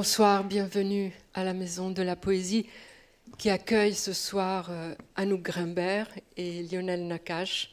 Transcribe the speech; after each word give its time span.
Bonsoir, 0.00 0.44
bienvenue 0.44 1.12
à 1.34 1.42
la 1.42 1.54
Maison 1.54 1.90
de 1.90 2.02
la 2.02 2.14
Poésie 2.14 2.68
qui 3.36 3.50
accueille 3.50 3.96
ce 3.96 4.12
soir 4.12 4.68
euh, 4.70 4.94
Anouk 5.16 5.42
Grimbert 5.42 6.08
et 6.36 6.62
Lionel 6.62 7.08
Nakache. 7.08 7.72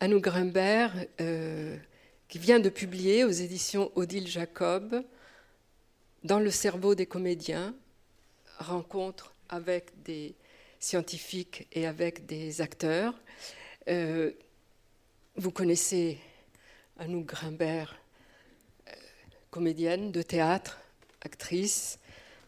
Anouk 0.00 0.22
Grimbert, 0.22 0.94
euh, 1.20 1.76
qui 2.28 2.38
vient 2.38 2.58
de 2.58 2.70
publier 2.70 3.24
aux 3.24 3.30
éditions 3.30 3.92
Odile 3.96 4.28
Jacob, 4.28 5.04
Dans 6.24 6.38
le 6.38 6.50
cerveau 6.50 6.94
des 6.94 7.04
comédiens, 7.04 7.74
rencontre 8.58 9.34
avec 9.50 10.02
des 10.04 10.34
scientifiques 10.80 11.68
et 11.70 11.86
avec 11.86 12.24
des 12.24 12.62
acteurs. 12.62 13.12
Euh, 13.88 14.30
vous 15.36 15.50
connaissez 15.50 16.16
Anouk 16.98 17.26
Grimbert, 17.26 17.94
comédienne 19.50 20.12
de 20.12 20.22
théâtre, 20.22 20.81
actrice 21.24 21.98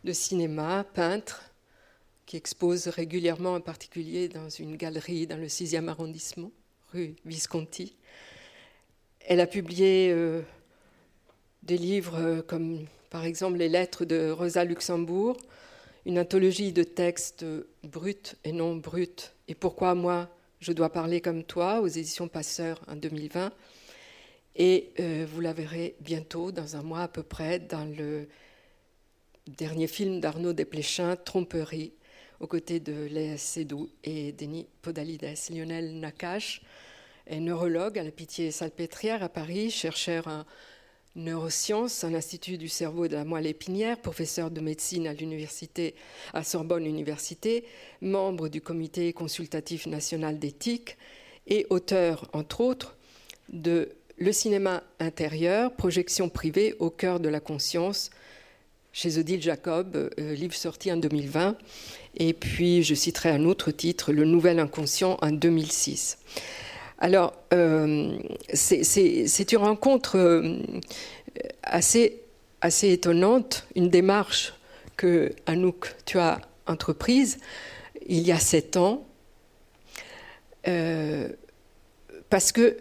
de 0.04 0.12
cinéma, 0.12 0.84
peintre, 0.94 1.50
qui 2.26 2.36
expose 2.36 2.88
régulièrement 2.88 3.54
en 3.54 3.60
particulier 3.60 4.28
dans 4.28 4.48
une 4.48 4.76
galerie 4.76 5.26
dans 5.26 5.36
le 5.36 5.46
6e 5.46 5.88
arrondissement, 5.88 6.50
rue 6.92 7.14
Visconti. 7.24 7.96
Elle 9.20 9.40
a 9.40 9.46
publié 9.46 10.10
euh, 10.10 10.42
des 11.62 11.78
livres 11.78 12.18
euh, 12.18 12.42
comme 12.42 12.86
par 13.10 13.24
exemple 13.24 13.58
les 13.58 13.68
lettres 13.68 14.04
de 14.04 14.30
Rosa 14.30 14.64
Luxembourg, 14.64 15.36
une 16.06 16.18
anthologie 16.18 16.72
de 16.72 16.82
textes 16.82 17.46
bruts 17.82 18.36
et 18.44 18.52
non 18.52 18.76
bruts, 18.76 19.32
et 19.48 19.54
pourquoi 19.54 19.94
moi 19.94 20.28
je 20.60 20.72
dois 20.72 20.90
parler 20.90 21.20
comme 21.20 21.44
toi 21.44 21.80
aux 21.80 21.86
éditions 21.86 22.28
Passeur 22.28 22.80
en 22.88 22.96
2020. 22.96 23.52
Et 24.56 24.92
euh, 25.00 25.26
vous 25.30 25.40
la 25.40 25.52
verrez 25.52 25.94
bientôt, 26.00 26.52
dans 26.52 26.76
un 26.76 26.82
mois 26.82 27.02
à 27.02 27.08
peu 27.08 27.22
près, 27.22 27.58
dans 27.58 27.84
le 27.84 28.28
dernier 29.46 29.86
film 29.86 30.20
d'Arnaud 30.20 30.54
Desplechin, 30.54 31.16
Tromperie, 31.16 31.92
aux 32.40 32.46
côtés 32.46 32.80
de 32.80 33.04
Léa 33.04 33.36
Seydoux 33.36 33.90
et 34.02 34.32
Denis 34.32 34.66
Podalides. 34.80 35.34
Lionel 35.50 35.98
Nakache 36.00 36.62
est 37.26 37.40
neurologue 37.40 37.98
à 37.98 38.02
la 38.02 38.10
Pitié-Salpêtrière 38.10 39.22
à 39.22 39.28
Paris, 39.28 39.70
chercheur 39.70 40.28
en 40.28 40.44
neurosciences 41.14 42.04
à 42.04 42.10
l'Institut 42.10 42.56
du 42.56 42.68
cerveau 42.68 43.04
et 43.04 43.08
de 43.08 43.16
la 43.16 43.24
moelle 43.24 43.46
épinière, 43.46 44.00
professeur 44.00 44.50
de 44.50 44.60
médecine 44.60 45.06
à 45.06 45.12
l'université, 45.12 45.94
à 46.32 46.42
Sorbonne 46.42 46.86
Université, 46.86 47.64
membre 48.00 48.48
du 48.48 48.60
comité 48.60 49.12
consultatif 49.12 49.86
national 49.86 50.38
d'éthique 50.38 50.96
et 51.46 51.66
auteur, 51.68 52.28
entre 52.32 52.62
autres, 52.62 52.96
de 53.50 53.90
Le 54.16 54.32
cinéma 54.32 54.84
intérieur, 55.00 55.74
projection 55.74 56.28
privée 56.28 56.76
au 56.78 56.88
cœur 56.88 57.20
de 57.20 57.28
la 57.28 57.40
conscience, 57.40 58.10
chez 58.94 59.18
Odile 59.18 59.42
Jacob, 59.42 59.96
euh, 59.96 60.34
livre 60.34 60.54
sorti 60.54 60.90
en 60.90 60.96
2020. 60.96 61.56
Et 62.16 62.32
puis, 62.32 62.84
je 62.84 62.94
citerai 62.94 63.30
un 63.30 63.44
autre 63.44 63.72
titre, 63.72 64.12
Le 64.12 64.24
Nouvel 64.24 64.60
Inconscient, 64.60 65.18
en 65.20 65.32
2006. 65.32 66.18
Alors, 66.98 67.34
euh, 67.52 68.16
c'est 68.52 69.52
une 69.52 69.58
rencontre 69.58 70.16
euh, 70.16 70.58
assez, 71.64 72.22
assez 72.60 72.92
étonnante, 72.92 73.66
une 73.74 73.90
démarche 73.90 74.54
que, 74.96 75.32
Anouk, 75.46 75.92
tu 76.06 76.20
as 76.20 76.40
entreprise 76.68 77.38
il 78.06 78.20
y 78.20 78.30
a 78.30 78.38
sept 78.38 78.76
ans, 78.76 79.04
parce 82.30 82.52
que 82.52 82.76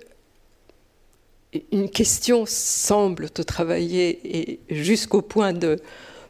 une 1.72 1.90
question 1.90 2.46
semble 2.47 3.30
te 3.30 3.41
travailler 3.41 4.19
et 4.24 4.59
jusqu'au 4.69 5.22
point 5.22 5.53
de, 5.53 5.80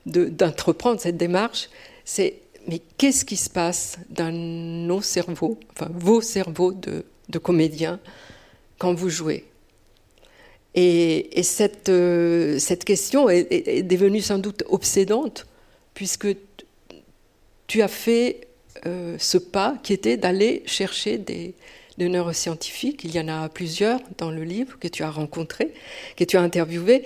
d'entreprendre 0.06 1.00
cette 1.00 1.18
démarche, 1.18 1.70
c'est 2.06 2.40
mais 2.68 2.80
qu'est-ce 2.98 3.26
qui 3.26 3.36
se 3.36 3.50
passe 3.50 3.98
dans 4.10 4.34
nos 4.34 5.02
cerveaux, 5.02 5.60
enfin 5.72 5.92
vos 5.94 6.22
cerveaux 6.22 6.72
de, 6.72 7.04
comédiens 7.40 8.00
quand 8.78 8.94
vous 8.94 9.10
jouez? 9.10 9.46
Et, 10.76 11.44
cette, 11.44 11.90
euh, 11.90 12.58
cette 12.60 12.84
question 12.84 13.30
est, 13.30 13.84
devenue 13.84 14.22
sans 14.22 14.40
doute 14.40 14.64
obsédante 14.70 15.46
puisque 15.94 16.28
tu 17.68 17.82
as 17.82 17.88
fait 17.88 18.48
euh, 18.86 19.16
ce 19.20 19.38
pas 19.38 19.78
qui 19.84 19.94
était 19.94 20.18
d'aller 20.18 20.64
chercher 20.66 21.18
des, 21.18 21.54
de 21.98 22.08
neuroscientifiques. 22.08 23.04
Il 23.04 23.16
y 23.16 23.20
en 23.20 23.28
a 23.28 23.50
plusieurs 23.50 24.00
dans 24.18 24.32
le 24.32 24.44
livre 24.44 24.78
que 24.80 24.88
tu 24.88 25.04
as 25.04 25.12
rencontré, 25.12 25.74
que 26.18 26.24
tu 26.24 26.38
as 26.38 26.42
interviewé. 26.42 27.04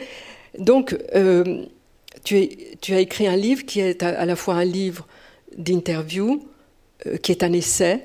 Donc, 0.58 0.98
euh, 1.16 1.66
tu, 2.24 2.94
as 2.94 3.00
écrit 3.00 3.28
un 3.28 3.36
livre 3.36 3.66
qui 3.66 3.80
est 3.80 4.04
à, 4.04 4.26
la 4.26 4.36
fois 4.36 4.56
un 4.56 4.66
livre 4.66 5.08
d'interview, 5.58 6.46
euh, 7.06 7.18
qui 7.18 7.32
est 7.32 7.44
un 7.44 7.54
essai, 7.54 8.04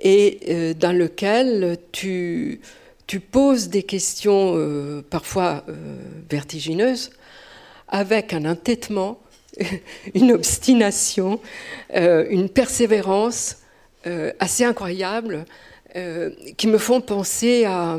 et 0.00 0.40
euh, 0.48 0.74
dans 0.74 0.96
lequel 0.96 1.76
tu, 1.92 2.60
tu, 3.06 3.20
poses 3.20 3.68
des 3.68 3.82
questions 3.82 5.02
parfois 5.10 5.64
vertigineuses, 6.30 7.10
avec 7.88 8.32
un 8.32 8.44
entêtement, 8.46 9.20
une 10.14 10.32
obstination, 10.32 11.40
une 11.92 12.48
persévérance 12.48 13.58
assez 14.38 14.64
incroyable 14.64 15.44
euh, 15.96 16.30
qui 16.56 16.68
me 16.68 16.78
font 16.78 17.00
penser 17.00 17.64
à, 17.64 17.98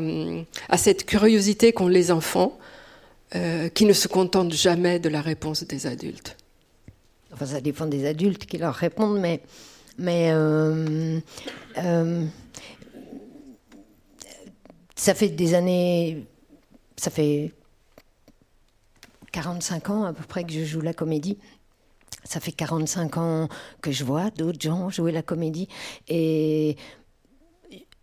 cette 0.76 1.04
curiosité 1.04 1.72
qu'ont 1.72 1.88
les 1.88 2.10
enfants, 2.10 2.58
euh, 3.34 3.68
qui 3.68 3.84
ne 3.84 3.92
se 3.92 4.08
contentent 4.08 4.52
jamais 4.52 4.98
de 4.98 5.08
la 5.08 5.20
réponse 5.20 5.64
des 5.64 5.86
adultes. 5.86 6.36
Enfin, 7.32 7.46
ça 7.46 7.60
dépend 7.60 7.86
des 7.86 8.06
adultes 8.06 8.46
qui 8.46 8.58
leur 8.58 8.74
répondent, 8.74 9.20
mais, 9.20 10.30
euh, 10.32 11.20
ça 14.96 15.14
fait 15.14 15.28
des 15.28 15.54
années, 15.54 16.24
ça 16.96 17.10
fait 17.10 17.52
45 19.32 19.90
ans 19.90 20.04
à 20.04 20.12
peu 20.12 20.24
près 20.24 20.44
que 20.44 20.52
je 20.52 20.64
joue 20.64 20.80
la 20.80 20.94
comédie. 20.94 21.36
Ça 22.24 22.38
fait 22.38 22.52
45 22.52 23.16
ans 23.16 23.48
que 23.80 23.90
je 23.90 24.04
vois 24.04 24.30
d'autres 24.30 24.60
gens 24.60 24.88
jouer 24.90 25.10
la 25.12 25.22
comédie. 25.22 25.68
Et 26.08 26.76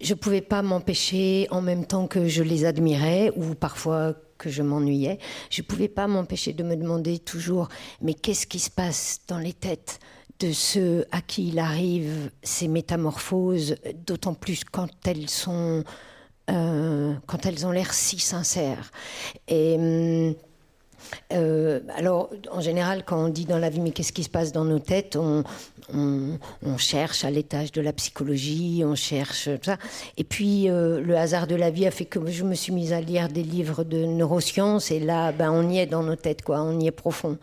je 0.01 0.13
ne 0.13 0.19
pouvais 0.19 0.41
pas 0.41 0.61
m'empêcher, 0.61 1.47
en 1.51 1.61
même 1.61 1.85
temps 1.85 2.07
que 2.07 2.27
je 2.27 2.43
les 2.43 2.65
admirais, 2.65 3.31
ou 3.35 3.55
parfois 3.55 4.15
que 4.37 4.49
je 4.49 4.63
m'ennuyais, 4.63 5.19
je 5.49 5.61
ne 5.61 5.67
pouvais 5.67 5.89
pas 5.89 6.07
m'empêcher 6.07 6.53
de 6.53 6.63
me 6.63 6.75
demander 6.75 7.19
toujours, 7.19 7.67
mais 8.01 8.13
qu'est-ce 8.13 8.47
qui 8.47 8.59
se 8.59 8.69
passe 8.69 9.19
dans 9.27 9.37
les 9.37 9.53
têtes 9.53 9.99
de 10.39 10.53
ceux 10.53 11.05
à 11.11 11.21
qui 11.21 11.49
il 11.49 11.59
arrive 11.59 12.31
ces 12.43 12.69
métamorphoses, 12.69 13.75
d'autant 14.05 14.33
plus 14.33 14.63
quand 14.63 14.87
elles 15.05 15.29
sont, 15.29 15.83
euh, 16.49 17.13
quand 17.27 17.45
elles 17.45 17.67
ont 17.67 17.71
l'air 17.71 17.93
si 17.93 18.19
sincères. 18.19 18.91
Et 19.49 19.75
hum, 19.77 20.35
euh, 21.33 21.79
alors, 21.95 22.29
en 22.51 22.61
général, 22.61 23.03
quand 23.05 23.25
on 23.25 23.29
dit 23.29 23.45
dans 23.45 23.57
la 23.57 23.69
vie, 23.69 23.79
mais 23.79 23.91
qu'est-ce 23.91 24.13
qui 24.13 24.23
se 24.23 24.29
passe 24.29 24.51
dans 24.51 24.65
nos 24.65 24.79
têtes, 24.79 25.15
on, 25.15 25.43
cherche 26.77 27.25
à 27.25 27.31
l'étage 27.31 27.71
de 27.71 27.81
la 27.81 27.93
psychologie, 27.93 28.83
on 28.85 28.95
cherche 28.95 29.49
ça. 29.63 29.77
Et 30.17 30.23
puis, 30.23 30.69
euh, 30.69 31.01
le 31.01 31.17
hasard 31.17 31.47
de 31.47 31.55
la 31.55 31.71
vie 31.71 31.87
a 31.87 31.91
fait 31.91 32.05
que 32.05 32.25
je 32.27 32.43
me 32.43 32.53
suis 32.53 32.71
mise 32.71 32.93
à 32.93 33.01
lire 33.01 33.27
des 33.27 33.43
livres 33.43 33.83
de 33.83 34.05
neurosciences, 34.05 34.91
et 34.91 34.99
là, 34.99 35.31
ben, 35.31 35.51
on 35.51 35.69
y 35.69 35.79
est 35.79 35.87
dans 35.87 36.03
nos 36.03 36.15
têtes, 36.15 36.43
quoi, 36.43 36.61
on 36.61 36.79
y 36.79 36.87
est 36.87 36.91
profond. 36.91 37.37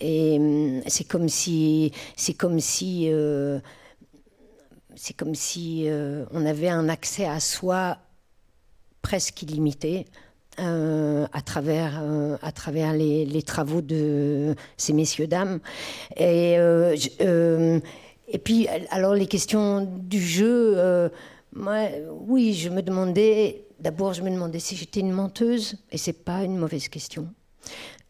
Et 0.00 0.36
hum, 0.38 0.82
c'est 0.86 1.04
comme 1.04 1.28
si, 1.28 1.92
c'est 2.16 2.34
comme 2.34 2.60
si, 2.60 3.08
euh, 3.10 3.58
c'est 4.94 5.14
comme 5.14 5.34
si 5.34 5.88
on 6.32 6.46
avait 6.46 6.68
un 6.68 6.88
accès 6.88 7.24
à 7.24 7.40
soi 7.40 7.98
presque 9.02 9.42
illimité. 9.42 10.06
Euh, 10.60 11.26
à 11.32 11.40
travers, 11.40 12.00
euh, 12.02 12.36
à 12.42 12.50
travers 12.50 12.92
les, 12.92 13.42
travaux 13.42 13.80
de 13.80 14.56
ces 14.76 14.92
messieurs-dames. 14.92 15.60
Et, 16.16 16.56
euh, 16.58 17.80
et 18.26 18.38
puis, 18.38 18.66
alors, 18.90 19.14
les 19.14 19.26
questions 19.26 19.86
du 19.86 20.20
jeu, 20.20 21.10
moi, 21.54 21.84
oui, 22.26 22.54
je 22.54 22.70
me 22.70 22.82
demandais, 22.82 23.66
d'abord, 23.78 24.14
je 24.14 24.22
me 24.22 24.30
demandais 24.30 24.58
si 24.58 24.74
j'étais 24.74 25.00
une 25.00 25.12
menteuse, 25.12 25.76
et 25.92 25.98
c'est 25.98 26.24
pas 26.24 26.42
une 26.42 26.56
mauvaise 26.56 26.88
question. 26.88 27.28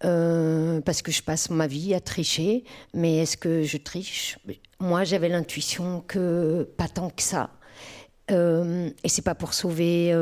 parce 0.01 1.03
que 1.03 1.13
je 1.13 1.23
passe 1.23 1.51
ma 1.51 1.67
vie 1.67 1.93
à 1.93 2.01
tricher, 2.01 2.65
mais 2.95 3.19
est-ce 3.19 3.37
que 3.37 3.63
je 3.63 3.77
triche? 3.77 4.39
Moi, 4.81 5.05
j'avais 5.05 5.29
l'intuition 5.29 6.03
que 6.07 6.67
pas 6.79 6.89
tant 6.89 7.11
que 7.11 7.23
ça. 7.23 7.51
et 8.31 9.09
c'est 9.09 9.23
pas 9.23 9.35
pour 9.35 9.53
sauver 9.53 10.15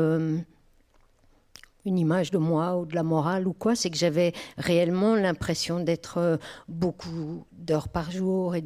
une 1.87 1.97
image 1.97 2.31
de 2.31 2.37
moi 2.37 2.77
ou 2.77 2.85
de 2.85 2.93
la 2.93 3.03
morale 3.03 3.47
ou 3.47 3.53
quoi, 3.53 3.75
c'est 3.75 3.89
que 3.89 3.97
j'avais 3.97 4.33
réellement 4.57 5.15
l'impression 5.15 5.79
d'être 5.79 6.17
euh, 6.17 6.37
beaucoup 6.67 7.45
d'heures 7.53 7.87
par 7.87 8.11
jour 8.11 8.55
et, 8.55 8.63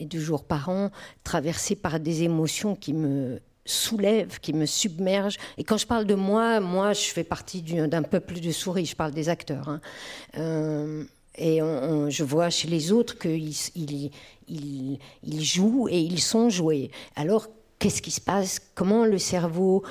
de 0.00 0.18
jours 0.18 0.44
par 0.44 0.68
an 0.68 0.90
traversée 1.22 1.76
par 1.76 2.00
des 2.00 2.24
émotions 2.24 2.74
qui 2.74 2.92
me 2.92 3.40
soulèvent, 3.64 4.40
qui 4.40 4.52
me 4.52 4.66
submergent. 4.66 5.38
Et 5.56 5.62
quand 5.62 5.78
je 5.78 5.86
parle 5.86 6.04
de 6.04 6.16
moi, 6.16 6.58
moi, 6.58 6.92
je 6.92 7.06
fais 7.12 7.24
partie 7.24 7.62
d'un 7.62 8.02
peuple 8.02 8.40
de 8.40 8.50
souris, 8.50 8.86
je 8.86 8.96
parle 8.96 9.12
des 9.12 9.28
acteurs. 9.28 9.68
Hein. 9.68 9.80
Euh, 10.36 11.04
Et 11.36 11.60
je 11.60 12.24
vois 12.24 12.50
chez 12.50 12.68
les 12.68 12.92
autres 12.92 13.16
qu'ils 13.18 13.54
ils, 14.46 15.44
jouent 15.44 15.88
et 15.88 16.00
ils 16.00 16.20
sont 16.20 16.50
joués. 16.50 16.90
Alors, 17.16 17.48
qu'est-ce 17.78 18.02
qui 18.02 18.10
se 18.10 18.20
passe? 18.20 18.60
Comment 18.74 19.04
le 19.06 19.18
cerveau 19.18 19.84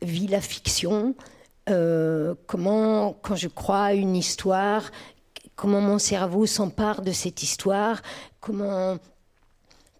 vit 0.00 0.28
la 0.28 0.40
fiction? 0.40 1.14
Euh, 1.70 2.34
Comment, 2.46 3.12
quand 3.22 3.36
je 3.36 3.48
crois 3.48 3.84
à 3.84 3.94
une 3.94 4.16
histoire, 4.16 4.90
comment 5.56 5.80
mon 5.80 5.98
cerveau 5.98 6.46
s'empare 6.46 7.02
de 7.02 7.12
cette 7.12 7.42
histoire 7.42 8.02
Comment 8.40 8.98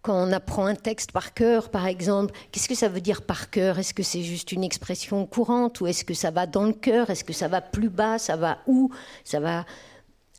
quand 0.04 0.28
on 0.28 0.32
apprend 0.32 0.66
un 0.66 0.74
texte 0.74 1.12
par 1.12 1.32
cœur, 1.32 1.70
par 1.70 1.86
exemple, 1.86 2.34
qu'est-ce 2.52 2.68
que 2.68 2.74
ça 2.74 2.88
veut 2.88 3.00
dire 3.00 3.22
par 3.22 3.48
cœur? 3.48 3.78
Est-ce 3.78 3.94
que 3.94 4.02
c'est 4.02 4.22
juste 4.22 4.52
une 4.52 4.62
expression 4.62 5.24
courante 5.24 5.80
ou 5.80 5.86
est-ce 5.86 6.04
que 6.04 6.12
ça 6.12 6.30
va 6.30 6.46
dans 6.46 6.64
le 6.64 6.74
cœur? 6.74 7.08
Est-ce 7.08 7.24
que 7.24 7.32
ça 7.32 7.48
va 7.48 7.62
plus 7.62 7.88
bas? 7.88 8.18
Ça 8.18 8.36
va 8.36 8.58
où? 8.66 8.90
Ça 9.24 9.40
va 9.40 9.64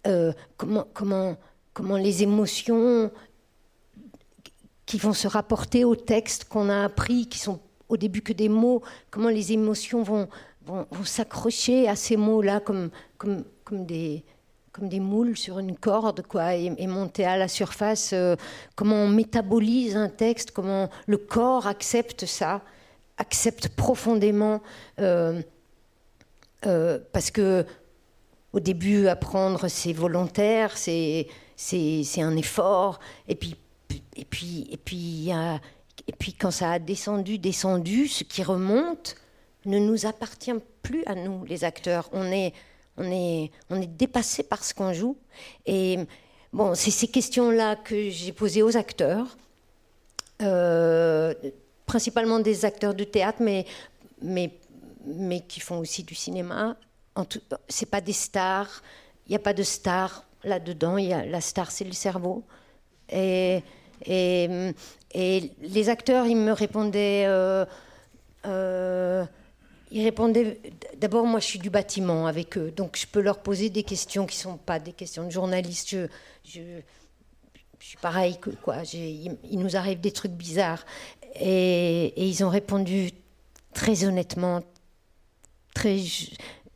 euh, 0.05 0.33
comment, 0.57 0.85
comment, 0.93 1.35
comment 1.73 1.97
les 1.97 2.21
émotions 2.21 3.09
qui 4.85 4.99
vont 4.99 5.13
se 5.13 5.27
rapporter 5.27 5.83
au 5.83 5.95
texte 5.95 6.45
qu'on 6.45 6.69
a 6.69 6.83
appris, 6.83 7.25
qui 7.25 7.39
sont 7.39 7.59
au 7.89 7.97
début 7.97 8.21
que 8.21 8.33
des 8.33 8.49
mots, 8.49 8.83
comment 9.09 9.29
les 9.29 9.51
émotions 9.51 10.03
vont, 10.03 10.27
vont, 10.65 10.85
s'accrocher 11.03 11.87
à 11.87 11.95
ces 11.95 12.17
mots-là 12.17 12.59
comme, 12.59 12.89
comme, 13.17 13.43
comme, 13.63 13.85
des, 13.85 14.23
comme 14.71 14.89
des 14.89 14.99
moules 14.99 15.37
sur 15.37 15.59
une 15.59 15.75
corde, 15.77 16.21
quoi, 16.27 16.55
et, 16.55 16.87
monter 16.87 17.25
à 17.25 17.37
la 17.37 17.47
surface, 17.47 18.11
euh, 18.13 18.35
comment 18.75 18.95
on 18.95 19.09
métabolise 19.09 19.95
un 19.95 20.09
texte, 20.09 20.51
comment 20.51 20.89
le 21.07 21.17
corps 21.17 21.67
accepte 21.67 22.25
ça, 22.25 22.61
accepte 23.17 23.69
profondément, 23.69 24.61
euh, 24.99 25.41
parce 27.11 27.31
que 27.31 27.65
au 28.55 28.59
début, 28.61 29.07
apprendre, 29.07 29.67
c'est 29.67 29.91
volontaire, 29.91 30.77
c'est, 30.77 31.27
c'est, 31.57 32.21
un 32.21 32.37
effort. 32.37 32.99
Et 33.27 33.35
puis, 33.35 33.57
et 34.15 34.23
puis, 34.23 34.67
et 34.71 34.77
puis, 34.77 35.29
et 36.07 36.11
puis, 36.13 36.33
quand 36.33 36.51
ça 36.51 36.71
a 36.71 36.79
descendu, 36.79 37.37
descendu, 37.37 38.07
ce 38.07 38.23
qui 38.23 38.43
remonte 38.43 39.17
ne 39.65 39.79
nous 39.79 40.05
appartient 40.05 40.53
plus 40.81 41.03
à 41.05 41.15
nous, 41.15 41.43
les 41.45 41.63
acteurs. 41.63 42.09
On 42.13 42.31
est, 42.31 42.53
on 42.97 43.11
est, 43.11 43.51
on 43.69 43.81
est 43.81 43.87
dépassé 43.87 44.43
par 44.43 44.63
ce 44.63 44.73
qu'on 44.73 44.93
joue. 44.93 45.17
Et 45.65 45.99
bon, 46.53 46.75
c'est 46.75 46.91
ces 46.91 47.07
questions-là 47.07 47.75
que 47.75 48.09
j'ai 48.09 48.31
posées 48.31 48.63
aux 48.63 48.77
acteurs, 48.77 49.37
euh, 50.41 51.33
principalement 51.85 52.39
des 52.39 52.65
acteurs 52.65 52.93
de 52.93 53.03
théâtre, 53.03 53.39
mais, 53.41 53.65
mais, 54.21 54.51
mais 55.05 55.41
qui 55.41 55.59
font 55.59 55.79
aussi 55.79 56.03
du 56.03 56.15
cinéma, 56.15 56.75
c'est 57.67 57.89
pas 57.89 58.01
des 58.01 58.13
stars. 58.13 58.81
Il 59.27 59.31
n'y 59.31 59.35
a 59.35 59.39
pas 59.39 59.53
de 59.53 59.63
star 59.63 60.25
là-dedans. 60.43 60.97
La 60.97 61.41
star, 61.41 61.71
c'est 61.71 61.85
le 61.85 61.93
cerveau. 61.93 62.43
Et, 63.09 63.63
et, 64.05 64.73
et, 65.13 65.51
les 65.61 65.89
acteurs, 65.89 66.25
ils 66.25 66.35
me 66.35 66.51
répondaient. 66.51 67.25
Euh, 67.27 67.65
euh, 68.45 69.25
ils 69.91 70.03
répondaient. 70.03 70.59
D'abord, 70.97 71.25
moi, 71.25 71.39
je 71.39 71.45
suis 71.45 71.59
du 71.59 71.69
bâtiment 71.69 72.27
avec 72.27 72.57
eux, 72.57 72.71
donc 72.71 72.97
je 72.97 73.05
peux 73.07 73.21
leur 73.21 73.39
poser 73.39 73.69
des 73.69 73.83
questions 73.83 74.25
qui 74.25 74.37
ne 74.37 74.41
sont 74.41 74.57
pas 74.57 74.79
des 74.79 74.93
questions 74.93 75.25
de 75.25 75.31
journaliste. 75.31 75.89
Je, 75.91 76.07
je, 76.43 76.59
suis 77.79 77.97
pareil 77.97 78.39
quoi. 78.63 78.77
Il, 78.93 79.37
il, 79.51 79.59
nous 79.59 79.75
arrive 79.75 79.99
des 79.99 80.11
trucs 80.11 80.31
bizarres, 80.31 80.85
et, 81.39 82.05
et 82.15 82.25
ils 82.25 82.43
ont 82.43 82.49
répondu 82.49 83.11
très 83.73 84.05
honnêtement, 84.05 84.61
très 85.73 85.99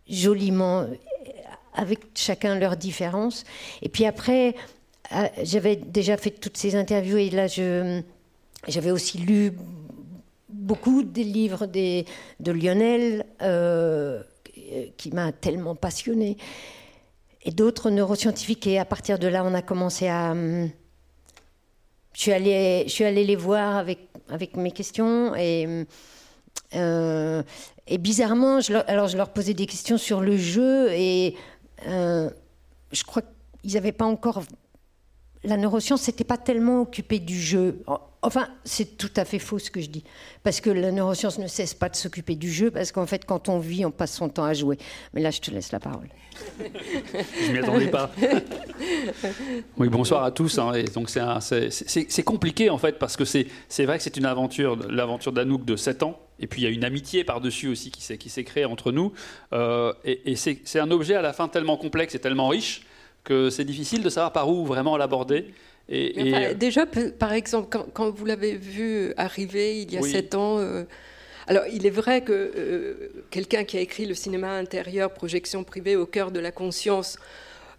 joliment, 0.07 0.85
avec 1.73 2.00
chacun 2.15 2.56
leurs 2.59 2.77
différences. 2.77 3.44
Et 3.81 3.89
puis 3.89 4.06
après, 4.06 4.56
euh, 5.13 5.27
j'avais 5.44 5.75
déjà 5.75 6.17
fait 6.17 6.31
toutes 6.31 6.57
ces 6.57 6.75
interviews 6.75 7.17
et 7.17 7.29
là, 7.29 7.47
j'avais 7.47 8.91
aussi 8.91 9.17
lu 9.17 9.53
beaucoup 10.49 11.03
des 11.03 11.23
livres 11.23 11.65
de 11.65 12.51
Lionel, 12.51 13.25
euh, 13.41 14.21
qui 14.97 15.11
m'a 15.11 15.31
tellement 15.31 15.75
passionné, 15.75 16.37
et 17.43 17.51
d'autres 17.51 17.89
neuroscientifiques. 17.89 18.67
Et 18.67 18.79
à 18.79 18.85
partir 18.85 19.19
de 19.19 19.27
là, 19.27 19.43
on 19.45 19.53
a 19.53 19.61
commencé 19.61 20.07
à. 20.07 20.31
Hum, 20.31 20.69
je 22.13 22.21
suis 22.21 22.31
allée, 22.33 22.83
je 22.87 22.91
suis 22.91 23.05
allée 23.05 23.23
les 23.23 23.35
voir 23.35 23.77
avec, 23.77 23.99
avec 24.29 24.55
mes 24.55 24.71
questions 24.71 25.35
et. 25.35 25.85
Euh, 26.75 27.41
et 27.87 27.97
bizarrement, 27.97 28.59
alors 28.87 29.07
je 29.07 29.17
leur 29.17 29.29
posais 29.29 29.55
des 29.55 29.65
questions 29.65 29.97
sur 29.97 30.21
le 30.21 30.37
jeu 30.37 30.91
et 30.91 31.35
euh, 31.87 32.29
je 32.91 33.03
crois 33.03 33.23
qu'ils 33.61 33.73
n'avaient 33.73 33.91
pas 33.91 34.05
encore. 34.05 34.43
La 35.44 35.56
neuroscience 35.56 36.01
s'était 36.01 36.25
pas 36.25 36.38
tellement 36.38 36.81
occupée 36.81 37.19
du 37.19 37.39
jeu. 37.39 37.81
Enfin, 38.21 38.50
c'est 38.65 38.97
tout 38.97 39.12
à 39.15 39.24
fait 39.24 39.39
faux 39.39 39.57
ce 39.57 39.71
que 39.71 39.80
je 39.80 39.88
dis. 39.88 40.03
Parce 40.44 40.59
que 40.59 40.69
la 40.69 40.91
neuroscience 40.91 41.39
ne 41.39 41.47
cesse 41.47 41.74
pas 41.74 41.88
de 41.88 41.95
s'occuper 41.95 42.36
du 42.36 42.51
jeu, 42.51 42.71
parce 42.71 42.91
qu'en 42.91 43.06
fait, 43.06 43.24
quand 43.24 43.47
on 43.47 43.59
vit, 43.59 43.86
on 43.86 43.91
passe 43.91 44.13
son 44.13 44.27
temps 44.27 44.44
à 44.44 44.53
jouer. 44.53 44.77
Mais 45.13 45.21
là, 45.21 45.31
je 45.31 45.39
te 45.39 45.50
laisse 45.50 45.71
la 45.71 45.80
parole. 45.80 46.09
je 46.59 47.51
m'y 47.51 47.59
attendais 47.59 47.88
pas. 47.88 48.12
oui, 49.77 49.88
bonsoir 49.88 50.24
à 50.24 50.31
tous. 50.31 50.59
Hein, 50.59 50.74
et 50.74 50.83
donc, 50.83 51.09
c'est 51.09 52.24
compliqué, 52.24 52.69
en 52.69 52.77
fait, 52.77 53.00
parce 53.00 53.15
que 53.15 53.24
c'est 53.24 53.45
vrai 53.85 53.97
que 53.97 54.03
c'est 54.03 54.18
une 54.18 54.25
aventure, 54.25 54.75
l'aventure 54.89 55.31
d'Anouk 55.31 55.63
de 55.63 55.77
7 55.77 56.03
ans 56.03 56.19
et 56.39 56.47
puis 56.47 56.62
il 56.62 56.63
y 56.63 56.68
a 56.68 56.69
une 56.69 56.85
amitié 56.85 57.24
par-dessus 57.24 57.68
aussi 57.68 57.92
qui 57.92 58.01
s'est 58.01 58.44
créée 58.44 58.65
entre 58.65 58.92
nous. 58.92 59.12
Euh, 59.53 59.94
et, 60.06 60.35
c'est 60.35 60.80
un 60.80 60.92
objet 60.92 61.15
à 61.15 61.21
la 61.21 61.33
fin 61.33 61.47
tellement 61.47 61.77
complexe 61.77 62.15
et 62.15 62.19
tellement 62.19 62.47
riche 62.47 62.83
que 63.24 63.50
c'est 63.50 63.66
difficile 63.66 64.04
de 64.04 64.10
savoir 64.10 64.31
par 64.31 64.50
où 64.50 64.66
vraiment 64.66 64.98
l'aborder. 64.98 65.54
Et, 65.92 66.54
déjà, 66.54 66.86
par 66.86 67.33
exemple, 67.33 67.75
quand, 67.94 68.10
vous 68.12 68.25
l'avez 68.25 68.56
vu 68.56 69.12
arriver 69.18 69.81
il 69.81 69.92
y 69.92 69.98
a 69.98 70.01
sept 70.04 70.36
ans, 70.36 70.60
euh, 70.60 70.83
alors 71.48 71.63
il 71.74 71.88
est 71.88 71.92
vrai 71.92 72.21
que 72.21 72.31
euh, 72.31 73.12
quelqu'un 73.31 73.63
qui 73.63 73.75
a 73.75 73.81
écrit 73.81 74.06
le 74.06 74.13
cinéma 74.13 74.51
intérieur, 74.51 75.12
projection 75.12 75.63
privée 75.63 75.95
au 75.95 76.06
cœur 76.06 76.31
de 76.31 76.39
la 76.39 76.51
conscience, 76.51 77.18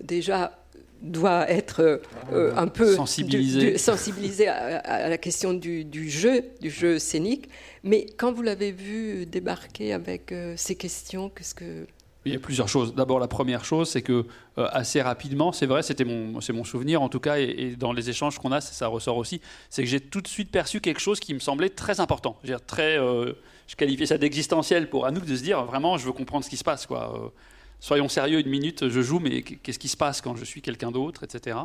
déjà 0.02 0.58
doit 1.02 1.48
être 1.48 2.02
un 2.30 2.66
peu 2.66 2.94
sensibilisé, 2.94 3.78
sensibilisé 3.78 4.48
à, 4.48 5.08
la 5.08 5.16
question 5.16 5.54
du, 5.54 5.84
du, 5.84 6.10
jeu, 6.10 6.42
du 6.60 6.68
jeu 6.68 6.98
scénique. 6.98 7.48
Mais 7.82 8.06
quand 8.16 8.32
vous 8.32 8.42
l'avez 8.42 8.72
vu 8.72 9.26
débarquer 9.26 9.92
avec 9.92 10.32
euh, 10.32 10.54
ces 10.56 10.74
questions, 10.74 11.30
qu'est-ce 11.30 11.54
que... 11.54 11.86
Il 12.26 12.32
y 12.32 12.36
a 12.36 12.38
plusieurs 12.38 12.68
choses. 12.68 12.94
D'abord, 12.94 13.18
la 13.18 13.28
première 13.28 13.64
chose, 13.64 13.88
c'est 13.88 14.02
que 14.02 14.26
euh, 14.58 14.68
assez 14.72 15.00
rapidement, 15.00 15.52
c'est 15.52 15.66
vrai, 15.66 15.82
c'était 15.82 16.04
mon, 16.04 16.40
c'est 16.40 16.52
mon 16.52 16.64
souvenir 16.64 17.00
en 17.00 17.08
tout 17.08 17.20
cas, 17.20 17.38
et, 17.38 17.76
dans 17.78 17.92
les 17.92 18.10
échanges 18.10 18.38
qu'on 18.38 18.52
a, 18.52 18.60
ça 18.60 18.86
ressort 18.88 19.16
aussi, 19.16 19.40
c'est 19.70 19.82
que 19.82 19.88
j'ai 19.88 20.00
tout 20.00 20.20
de 20.20 20.28
suite 20.28 20.50
perçu 20.50 20.80
quelque 20.80 21.00
chose 21.00 21.18
qui 21.18 21.32
me 21.32 21.38
semblait 21.38 21.70
très 21.70 22.00
important. 22.00 22.38
Je, 22.44 22.52
euh, 22.78 23.32
qualifiais 23.76 24.06
ça 24.06 24.18
d'existentiel 24.18 24.90
pour 24.90 25.06
Anouk 25.06 25.24
de 25.24 25.34
se 25.34 25.42
dire 25.42 25.64
vraiment, 25.64 25.96
je 25.96 26.04
veux 26.04 26.12
comprendre 26.12 26.44
ce 26.44 26.50
qui 26.50 26.58
se 26.58 26.64
passe. 26.64 26.86
Quoi. 26.86 27.32
soyons 27.78 28.08
sérieux 28.08 28.40
une 28.40 28.50
minute, 28.50 28.88
je 28.88 29.00
joue, 29.00 29.18
mais 29.18 29.42
qu'est-ce 29.42 29.78
qui 29.78 29.88
se 29.88 29.96
passe 29.96 30.20
quand 30.20 30.36
je 30.36 30.44
suis 30.44 30.60
quelqu'un 30.60 30.90
d'autre, 30.90 31.24
etc. 31.24 31.56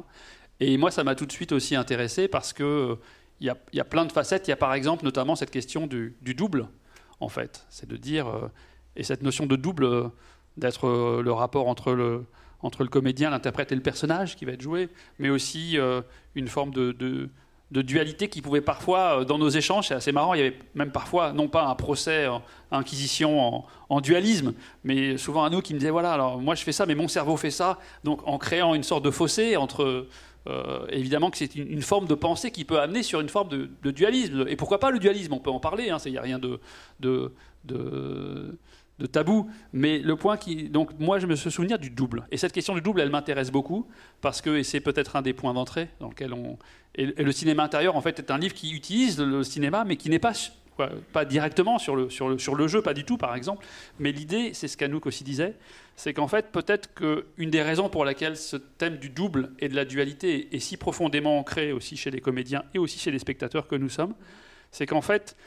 Et 0.61 0.77
moi, 0.77 0.89
ça 0.89 1.03
m'a 1.03 1.15
tout 1.15 1.25
de 1.25 1.31
suite 1.31 1.51
aussi 1.51 1.75
intéressé 1.75 2.27
parce 2.27 2.53
que 2.53 2.97
il 3.41 3.53
y, 3.73 3.79
a, 3.79 3.85
plein 3.85 4.05
de 4.05 4.11
facettes. 4.11 4.47
Il 4.47 4.51
y 4.51 4.53
a 4.53 4.57
par 4.57 4.73
exemple 4.73 5.03
notamment 5.03 5.35
cette 5.35 5.51
question 5.51 5.87
du, 5.87 6.15
double, 6.21 6.67
en 7.19 7.29
fait. 7.29 7.65
C'est 7.69 7.87
de 7.87 7.97
dire, 7.97 8.27
euh, 8.27 8.47
et 8.95 9.03
cette 9.03 9.23
notion 9.23 9.45
de 9.45 9.55
double, 9.55 9.83
euh, 9.83 10.07
d'être 10.57 10.87
euh, 10.87 11.21
le 11.21 11.31
rapport 11.31 11.67
entre 11.67 11.93
le, 11.93 12.25
entre 12.61 12.83
le 12.83 12.89
comédien, 12.89 13.29
l'interprète 13.29 13.71
et 13.71 13.75
le 13.75 13.81
personnage 13.81 14.35
qui 14.35 14.45
va 14.45 14.53
être 14.53 14.61
joué, 14.61 14.89
mais 15.19 15.29
aussi 15.29 15.77
une 16.35 16.47
forme 16.47 16.71
de, 16.71 16.91
de, 16.91 17.81
dualité 17.81 18.27
qui 18.29 18.41
pouvait 18.41 18.61
parfois, 18.61 19.25
dans 19.25 19.37
nos 19.37 19.49
échanges, 19.49 19.89
c'est 19.89 19.93
assez 19.93 20.11
marrant, 20.11 20.33
il 20.33 20.39
y 20.39 20.41
avait 20.41 20.57
même 20.73 20.91
parfois, 20.91 21.33
non 21.33 21.47
pas 21.47 21.65
un 21.65 21.75
procès, 21.75 22.25
inquisition 22.71 23.65
en, 23.89 24.01
dualisme, 24.01 24.53
mais 24.83 25.17
souvent 25.17 25.43
à 25.43 25.49
nous 25.49 25.61
qui 25.61 25.73
me 25.73 25.79
disait, 25.79 25.91
voilà, 25.91 26.13
alors 26.13 26.39
moi 26.39 26.55
je 26.55 26.63
fais 26.63 26.71
ça, 26.71 26.85
mais 26.85 26.95
mon 26.95 27.07
cerveau 27.07 27.37
fait 27.37 27.51
ça, 27.51 27.77
donc 28.03 28.21
en 28.25 28.37
créant 28.39 28.73
une 28.73 28.83
sorte 28.83 29.03
de 29.03 29.11
fossé 29.11 29.57
entre 29.57 30.07
euh, 30.47 30.85
évidemment 30.89 31.31
que 31.31 31.37
c'est 31.37 31.55
une, 31.55 31.81
forme 31.81 32.05
de 32.05 32.13
pensée 32.13 32.51
qui 32.51 32.65
peut 32.65 32.79
amener 32.79 33.01
sur 33.01 33.19
une 33.19 33.29
forme 33.29 33.49
de, 33.49 33.91
dualisme. 33.91 34.45
Et 34.47 34.55
pourquoi 34.55 34.79
pas 34.79 34.91
le 34.91 34.99
dualisme? 34.99 35.33
On 35.33 35.39
peut 35.39 35.49
en 35.49 35.59
parler, 35.59 35.85
il 35.85 35.89
hein, 35.89 35.97
n'y 36.05 36.17
a 36.17 36.21
rien 36.21 36.37
de, 36.37 36.59
de, 36.99 37.31
tabou. 39.11 39.49
Mais 39.73 39.99
le 39.99 40.15
point 40.15 40.37
qui. 40.37 40.69
Donc, 40.69 40.91
moi, 40.99 41.19
je 41.19 41.27
me 41.27 41.35
souviens 41.35 41.77
du 41.77 41.89
double. 41.89 42.25
Et 42.31 42.37
cette 42.37 42.53
question 42.53 42.75
du 42.75 42.81
double, 42.81 43.01
elle 43.01 43.09
m'intéresse 43.09 43.51
beaucoup, 43.51 43.87
parce 44.21 44.41
que, 44.41 44.63
c'est 44.63 44.79
peut-être 44.79 45.15
un 45.15 45.21
des 45.21 45.33
points 45.33 45.53
d'entrée 45.53 45.89
dans 45.99 46.09
lequel 46.09 46.33
on. 46.33 46.57
Et, 46.95 47.05
le 47.05 47.31
cinéma 47.31 47.63
intérieur, 47.63 47.95
en 47.95 48.01
fait, 48.01 48.19
est 48.19 48.31
un 48.31 48.37
livre 48.37 48.53
qui 48.53 48.71
utilise 48.71 49.19
le 49.19 49.43
cinéma, 49.43 49.83
mais 49.85 49.97
qui 49.97 50.09
n'est 50.09 50.19
pas 50.19 50.33
pas 51.13 51.25
directement 51.25 51.79
sur 51.79 51.95
le, 51.95 52.09
sur, 52.09 52.29
le, 52.29 52.37
sur 52.37 52.55
le 52.55 52.67
jeu, 52.67 52.81
pas 52.81 52.93
du 52.93 53.05
tout 53.05 53.17
par 53.17 53.35
exemple, 53.35 53.65
mais 53.99 54.11
l'idée, 54.11 54.53
c'est 54.53 54.67
ce 54.67 54.77
qu'Anouk 54.77 55.05
aussi 55.05 55.23
disait, 55.23 55.55
c'est 55.95 56.13
qu'en 56.13 56.27
fait 56.27 56.51
peut-être 56.51 56.93
qu'une 56.93 57.49
des 57.49 57.61
raisons 57.61 57.89
pour 57.89 58.05
laquelle 58.05 58.35
ce 58.35 58.57
thème 58.57 58.97
du 58.97 59.09
double 59.09 59.51
et 59.59 59.69
de 59.69 59.75
la 59.75 59.85
dualité 59.85 60.53
est 60.53 60.59
si 60.59 60.77
profondément 60.77 61.39
ancré 61.39 61.71
aussi 61.71 61.97
chez 61.97 62.11
les 62.11 62.19
comédiens 62.19 62.63
et 62.73 62.79
aussi 62.79 62.99
chez 62.99 63.11
les 63.11 63.19
spectateurs 63.19 63.67
que 63.67 63.75
nous 63.75 63.89
sommes, 63.89 64.15
c'est 64.71 64.85
qu'en 64.85 65.01
fait 65.01 65.37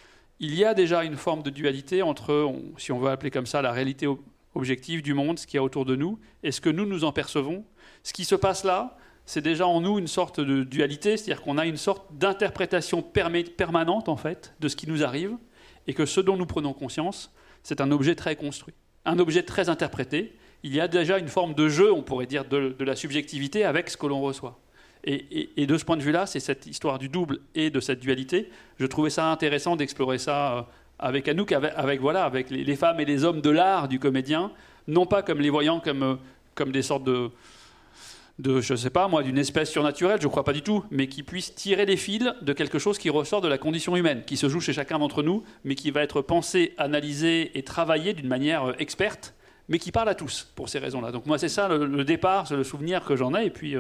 il 0.41 0.55
y 0.55 0.65
a 0.65 0.75
déjà 0.75 1.05
une 1.05 1.17
forme 1.17 1.43
de 1.43 1.51
dualité 1.51 2.03
entre, 2.03 2.53
si 2.77 2.93
on 2.93 2.99
veut 2.99 3.11
appeler 3.11 3.31
comme 3.31 3.47
ça, 3.47 3.63
la 3.63 3.73
réalité 3.73 4.07
objective 4.55 5.03
du 5.03 5.15
monde, 5.15 5.39
ce 5.39 5.47
qu'il 5.47 5.57
y 5.57 5.59
a 5.59 5.63
autour 5.63 5.85
de 5.85 5.97
nous, 5.97 6.19
et 6.43 6.53
ce 6.53 6.61
que 6.61 6.71
nous 6.71 6.87
nous 6.87 7.05
en 7.05 7.13
percevons. 7.13 7.65
Ce 8.03 8.13
qui 8.13 8.25
se 8.25 8.35
passe 8.35 8.65
là, 8.65 8.97
c'est 9.27 9.43
déjà 9.43 9.67
en 9.67 9.81
nous 9.81 9.99
une 9.99 10.07
sorte 10.07 10.41
de 10.41 10.63
dualité, 10.63 11.17
c'est-à-dire 11.17 11.43
qu'on 11.43 11.59
a 11.59 11.67
une 11.67 11.77
sorte 11.77 12.17
d'interprétation 12.17 13.03
permanente 13.03 14.09
en 14.09 14.17
fait 14.17 14.55
de 14.61 14.69
ce 14.69 14.77
qui 14.77 14.89
nous 14.89 15.05
arrive, 15.05 15.37
et 15.87 15.95
que 15.95 16.07
ce 16.07 16.21
dont 16.21 16.37
nous 16.37 16.47
prenons 16.47 16.73
conscience, 16.73 17.33
c'est 17.63 17.81
un 17.81 17.91
objet 17.91 18.15
très 18.15 18.37
construit, 18.37 18.75
un 19.05 19.19
objet 19.19 19.43
très 19.43 19.69
interprété. 19.69 20.37
Il 20.63 20.75
y 20.75 20.81
a 20.81 20.89
déjà 20.89 21.19
une 21.19 21.29
forme 21.29 21.55
de 21.55 21.69
jeu, 21.69 21.93
on 21.93 22.03
pourrait 22.03 22.27
dire, 22.27 22.45
de, 22.45 22.75
la 22.81 22.97
subjectivité 22.97 23.65
avec 23.65 23.91
ce 23.91 23.97
que 23.97 24.07
l'on 24.07 24.21
reçoit. 24.21 24.59
Et, 25.05 25.67
de 25.67 25.79
ce 25.79 25.85
point 25.85 25.97
de 25.97 26.03
vue-là, 26.03 26.27
c'est 26.27 26.41
cette 26.41 26.67
histoire 26.67 26.99
du 26.99 27.09
double 27.09 27.39
et 27.55 27.71
de 27.71 27.81
cette 27.81 28.01
dualité. 28.01 28.51
Je 28.79 28.87
trouvais 28.87 29.11
ça 29.11 29.31
intéressant 29.31 29.77
d'explorer 29.77 30.19
ça 30.19 30.59
euh, 30.59 30.63
avec 30.99 31.29
Anouk, 31.29 31.53
avec, 31.53 32.01
voilà, 32.01 32.25
avec 32.25 32.51
les, 32.51 32.77
femmes 32.77 33.01
et 33.01 33.05
les 33.05 33.25
hommes 33.25 33.41
de 33.41 33.51
l'art 33.51 33.89
du 33.89 33.99
comédien, 33.99 34.51
non 34.87 35.07
pas 35.07 35.23
comme 35.23 35.41
les 35.41 35.51
voyant 35.51 35.81
comme, 35.81 36.03
euh, 36.03 36.15
comme 36.55 36.73
des 36.73 36.83
sortes 36.83 37.05
de, 37.05 37.31
de, 38.39 38.61
je 38.61 38.75
sais 38.75 38.91
pas 38.91 39.09
moi, 39.09 39.23
d'une 39.23 39.39
espèce 39.39 39.71
surnaturelle, 39.71 40.21
je 40.21 40.27
ne 40.27 40.31
crois 40.31 40.45
pas 40.45 40.53
du 40.53 40.63
tout, 40.63 40.85
mais 40.91 41.07
qui 41.07 41.23
puisse 41.23 41.55
tirer 41.55 41.87
les 41.87 41.97
fils 41.97 42.25
de 42.43 42.53
quelque 42.53 42.79
chose 42.79 42.99
qui 42.99 43.11
ressort 43.11 43.41
de 43.41 43.49
la 43.49 43.59
condition 43.59 43.97
humaine, 43.97 44.23
qui 44.27 44.37
se 44.37 44.49
joue 44.49 44.61
chez 44.61 44.73
chacun 44.73 44.99
d'entre 44.99 45.23
nous, 45.23 45.45
mais 45.65 45.77
qui 45.77 45.91
va 45.93 46.03
être 46.03 46.23
pensé, 46.23 46.75
analysé 46.77 47.57
et 47.57 47.63
travaillé 47.63 48.15
d'une 48.15 48.29
manière 48.29 48.71
euh, 48.71 48.73
experte, 48.79 49.35
mais 49.69 49.79
qui 49.79 49.93
parle 49.93 50.09
à 50.09 50.15
tous 50.15 50.51
pour 50.57 50.69
ces 50.69 50.81
raisons-là. 50.81 51.13
Donc 51.13 51.27
moi, 51.27 51.39
c'est 51.39 51.49
ça 51.49 51.69
le, 51.69 52.05
départ, 52.05 52.49
c'est 52.49 52.57
le 52.57 52.65
souvenir 52.65 53.05
que 53.05 53.17
j'en 53.17 53.35
ai, 53.35 53.47
et 53.47 53.51
puis 53.51 53.77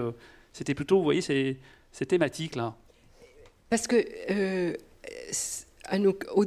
c'était 0.58 0.74
plutôt, 0.74 0.98
vous 0.98 1.04
voyez, 1.04 1.20
ces, 1.20 1.56
thématiques-là. 2.06 2.74
Parce 3.70 3.86
que 3.86 4.04
euh, 4.30 4.74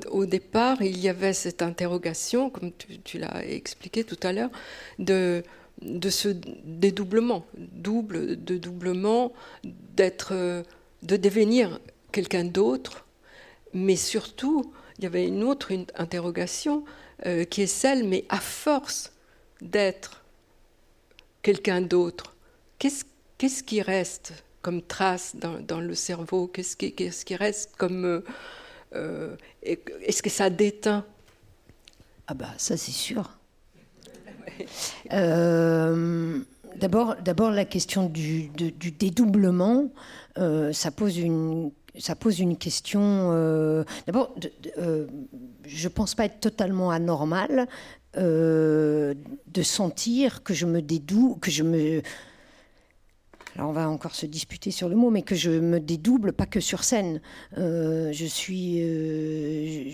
au, 0.09 0.25
départ, 0.25 0.81
il 0.81 0.99
y 0.99 1.07
avait 1.07 1.31
cette 1.31 1.61
interrogation, 1.61 2.49
comme 2.49 2.73
tu, 3.05 3.17
l'as 3.17 3.45
expliqué 3.45 4.03
tout 4.03 4.19
à 4.23 4.33
l'heure, 4.33 4.49
de, 4.99 5.43
de 5.81 6.09
ce 6.09 6.27
dédoublement, 6.65 7.45
double, 7.57 8.43
de 8.43 8.57
doublement, 8.57 9.31
d'être, 9.63 10.33
de 11.03 11.15
devenir 11.15 11.79
quelqu'un 12.11 12.43
d'autre, 12.43 13.05
mais 13.73 13.95
surtout, 13.95 14.73
il 14.97 15.05
y 15.05 15.07
avait 15.07 15.25
une 15.25 15.43
autre 15.43 15.71
interrogation 15.95 16.83
euh, 17.25 17.45
qui 17.45 17.61
est 17.61 17.67
celle, 17.67 18.05
mais 18.05 18.25
à 18.27 18.41
force 18.41 19.13
d'être 19.61 20.21
quelqu'un 21.43 21.79
d'autre, 21.79 22.35
qu'est-ce, 22.77 23.05
qu'est-ce 23.41 23.63
qui 23.63 23.81
reste 23.81 24.33
comme 24.61 24.83
trace 24.83 25.35
dans, 25.35 25.79
le 25.79 25.95
cerveau? 25.95 26.45
Qu'est-ce 26.45 26.75
qui, 26.75 27.35
reste 27.35 27.71
comme 27.75 28.05
euh, 28.05 28.21
euh, 28.93 29.35
est-ce 29.63 30.21
que 30.21 30.29
ça 30.29 30.51
déteint? 30.51 31.03
Ah 32.27 32.35
bah 32.35 32.53
ça 32.57 32.77
c'est 32.77 32.91
sûr. 32.91 33.31
Euh, 35.11 36.39
d'abord, 36.75 37.51
la 37.51 37.65
question 37.65 38.07
du, 38.07 38.51
dédoublement, 38.99 39.91
euh, 40.37 40.71
ça 40.71 40.91
pose 40.91 41.17
une 41.17 41.71
ça 41.97 42.15
pose 42.15 42.39
une 42.39 42.57
question. 42.57 43.83
D'abord, 44.05 44.35
je 45.65 45.87
pense 45.87 46.15
pas 46.15 46.25
être 46.25 46.39
totalement 46.39 46.91
anormal 46.91 47.67
de 48.15 49.15
sentir 49.63 50.43
que 50.43 50.53
je 50.53 50.65
me 50.65 50.81
dédouble, 50.81 51.39
que 51.39 51.51
je 51.51 51.63
me 51.63 52.01
alors 53.55 53.69
on 53.69 53.73
va 53.73 53.89
encore 53.89 54.15
se 54.15 54.25
disputer 54.25 54.71
sur 54.71 54.87
le 54.87 54.95
mot, 54.95 55.09
mais 55.09 55.21
que 55.23 55.35
je 55.35 55.51
me 55.51 55.79
dédouble, 55.79 56.33
pas 56.33 56.45
que 56.45 56.59
sur 56.59 56.83
scène. 56.83 57.21
Euh, 57.57 58.11
je 58.13 58.25
suis. 58.25 58.79
Euh, 58.81 59.91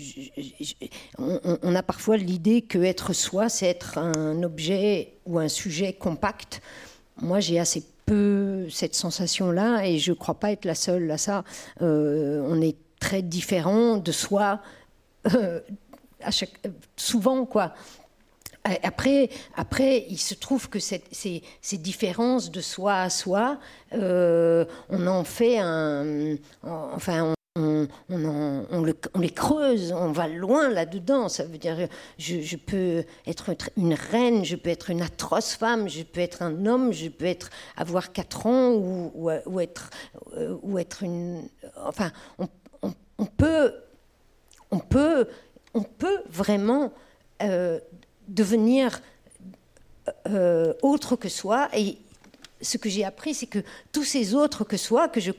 on, 1.18 1.74
a 1.74 1.82
parfois 1.82 2.16
l'idée 2.16 2.62
que 2.62 2.78
être 2.78 3.12
soi, 3.12 3.48
c'est 3.48 3.66
être 3.66 3.98
un 3.98 4.42
objet 4.42 5.14
ou 5.26 5.38
un 5.38 5.48
sujet 5.48 5.92
compact. 5.92 6.62
Moi, 7.20 7.40
j'ai 7.40 7.58
assez 7.58 7.84
peu 8.06 8.68
cette 8.70 8.94
sensation-là, 8.94 9.84
et 9.86 9.98
je 9.98 10.12
ne 10.12 10.16
crois 10.16 10.38
pas 10.38 10.52
être 10.52 10.64
la 10.64 10.76
seule 10.76 11.10
à 11.10 11.18
ça. 11.18 11.44
Euh, 11.82 12.42
on 12.46 12.60
est 12.60 12.76
très 13.00 13.22
différent 13.22 13.96
de 13.96 14.12
soi. 14.12 14.60
Souvent, 16.96 17.44
quoi. 17.44 17.74
Après, 18.82 19.30
après, 19.56 20.06
il 20.08 20.18
se 20.18 20.34
trouve 20.34 20.68
que 20.68 20.78
ces, 20.78 21.02
ces, 21.12 21.78
différences 21.78 22.50
de 22.50 22.60
soi 22.60 23.00
à 23.00 23.10
soi, 23.10 23.58
euh, 23.94 24.64
on 24.88 25.06
en 25.06 25.24
fait 25.24 25.58
un. 25.58 26.36
Enfin, 26.62 27.34
on, 27.56 27.88
les 29.18 29.30
creuse, 29.30 29.92
on 29.92 30.12
va 30.12 30.28
loin 30.28 30.68
là-dedans. 30.68 31.28
Ça 31.28 31.44
veut 31.44 31.58
dire, 31.58 31.88
je, 32.18 32.40
je, 32.40 32.56
peux 32.56 33.04
être 33.26 33.50
une 33.76 33.94
reine, 33.94 34.44
je 34.44 34.56
peux 34.56 34.70
être 34.70 34.90
une 34.90 35.02
atroce 35.02 35.54
femme, 35.54 35.88
je 35.88 36.02
peux 36.02 36.20
être 36.20 36.42
un 36.42 36.66
homme, 36.66 36.92
je 36.92 37.08
peux 37.08 37.24
être 37.24 37.50
avoir 37.76 38.12
4 38.12 38.46
ans 38.46 38.70
ou, 38.72 39.30
ou, 39.46 39.60
être, 39.60 39.90
ou 40.62 40.78
être 40.78 41.02
une. 41.02 41.48
Enfin, 41.84 42.12
on, 42.38 43.26
peut, 43.26 43.74
on 44.70 44.78
peut, 44.78 45.26
on 45.74 45.82
peut 45.82 46.22
vraiment. 46.28 46.92
Euh, 47.42 47.78
devenir 48.28 49.00
euh, 50.28 50.74
autre 50.82 51.16
que 51.16 51.28
soi. 51.28 51.68
Et 51.74 51.98
ce 52.60 52.76
que 52.76 52.88
j'ai 52.88 53.04
appris, 53.04 53.34
c'est 53.34 53.46
que 53.46 53.60
tous 53.92 54.04
ces 54.04 54.34
autres 54.34 54.64
que 54.64 54.76
soi, 54.76 55.08
que 55.08 55.20
je, 55.20 55.32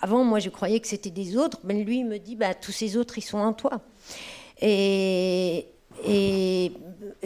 avant 0.00 0.24
moi 0.24 0.38
je 0.38 0.50
croyais 0.50 0.80
que 0.80 0.86
c'était 0.86 1.10
des 1.10 1.36
autres, 1.36 1.58
mais 1.64 1.82
lui 1.82 2.04
me 2.04 2.18
dit, 2.18 2.36
bah, 2.36 2.54
tous 2.54 2.72
ces 2.72 2.96
autres 2.96 3.18
ils 3.18 3.22
sont 3.22 3.38
en 3.38 3.52
toi. 3.52 3.80
Et 4.60 5.66
il 6.04 6.72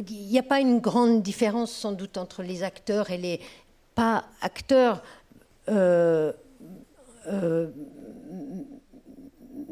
n'y 0.07 0.39
a 0.39 0.43
pas 0.43 0.61
une 0.61 0.81
grande 0.81 1.23
différence 1.23 1.73
sans 1.73 1.93
doute 1.93 2.19
entre 2.19 2.43
les 2.43 2.63
acteurs 2.63 3.11
et 3.11 3.19
les 3.19 3.41
pas 3.95 4.25
acteurs. 4.41 5.03
Euh, 5.69 6.33
euh, 7.29 7.69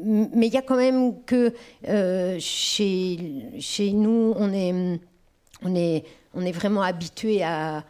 mais 0.03 0.47
il 0.47 0.53
y 0.53 0.57
a 0.57 0.63
quand 0.63 0.77
même 0.77 1.23
que 1.23 1.53
chez, 2.39 3.45
chez 3.59 3.91
nous, 3.91 4.33
on 4.35 4.51
est 4.51 4.99
on 5.61 5.75
est, 5.75 6.05
on 6.33 6.45
est 6.45 6.51
vraiment 6.51 6.81
habitué 6.81 7.43
à, 7.43 7.83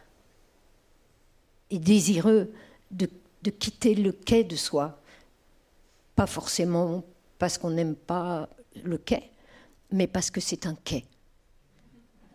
et 1.72 1.80
désireux 1.80 2.52
de, 2.92 3.08
quitter 3.50 3.96
le 3.96 4.12
quai 4.12 4.44
de 4.44 4.56
soi. 4.56 5.00
Pas 6.16 6.28
forcément 6.28 7.04
parce 7.40 7.58
qu'on 7.58 7.72
n'aime 7.72 7.96
pas 7.96 8.50
le 8.84 8.98
quai, 8.98 9.32
mais 9.92 10.06
parce 10.06 10.30
que 10.30 10.42
c'est 10.42 10.68
un 10.68 10.76
quai. 10.84 11.06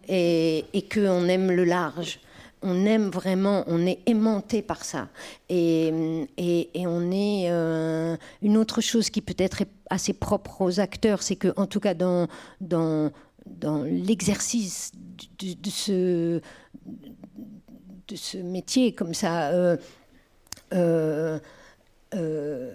Et, 0.09 0.65
et 0.73 0.89
qu'on 0.89 1.29
aime 1.29 1.51
le 1.51 1.65
large. 1.65 2.21
On 2.63 2.87
aime 2.87 3.11
vraiment, 3.11 3.65
on 3.67 3.87
est 3.87 4.01
aimanté 4.07 4.63
par 4.63 4.85
ça. 4.85 5.09
Et, 5.49 6.27
et, 6.39 6.87
on 6.87 7.11
est 7.13 7.51
euh, 7.51 8.17
une 8.41 8.57
autre 8.57 8.81
chose 8.81 9.11
qui 9.11 9.21
peut-être 9.21 9.63
assez 9.91 10.15
propre 10.15 10.63
aux 10.63 10.81
acteurs, 10.81 11.23
c'est 11.23 11.37
que, 11.37 11.53
en 11.57 11.67
tout 11.67 11.81
cas, 11.81 11.95
dans, 11.95 12.27
dans, 12.61 13.13
dans 13.47 13.83
l'exercice 13.83 14.93
de, 15.39 15.71
ce, 15.71 16.41
de 18.09 18.17
ce 18.17 18.39
métier 18.39 18.93
comme 18.93 19.15
ça. 19.15 19.51
Euh, 19.51 19.77
euh, 20.75 21.39
euh, 22.15 22.75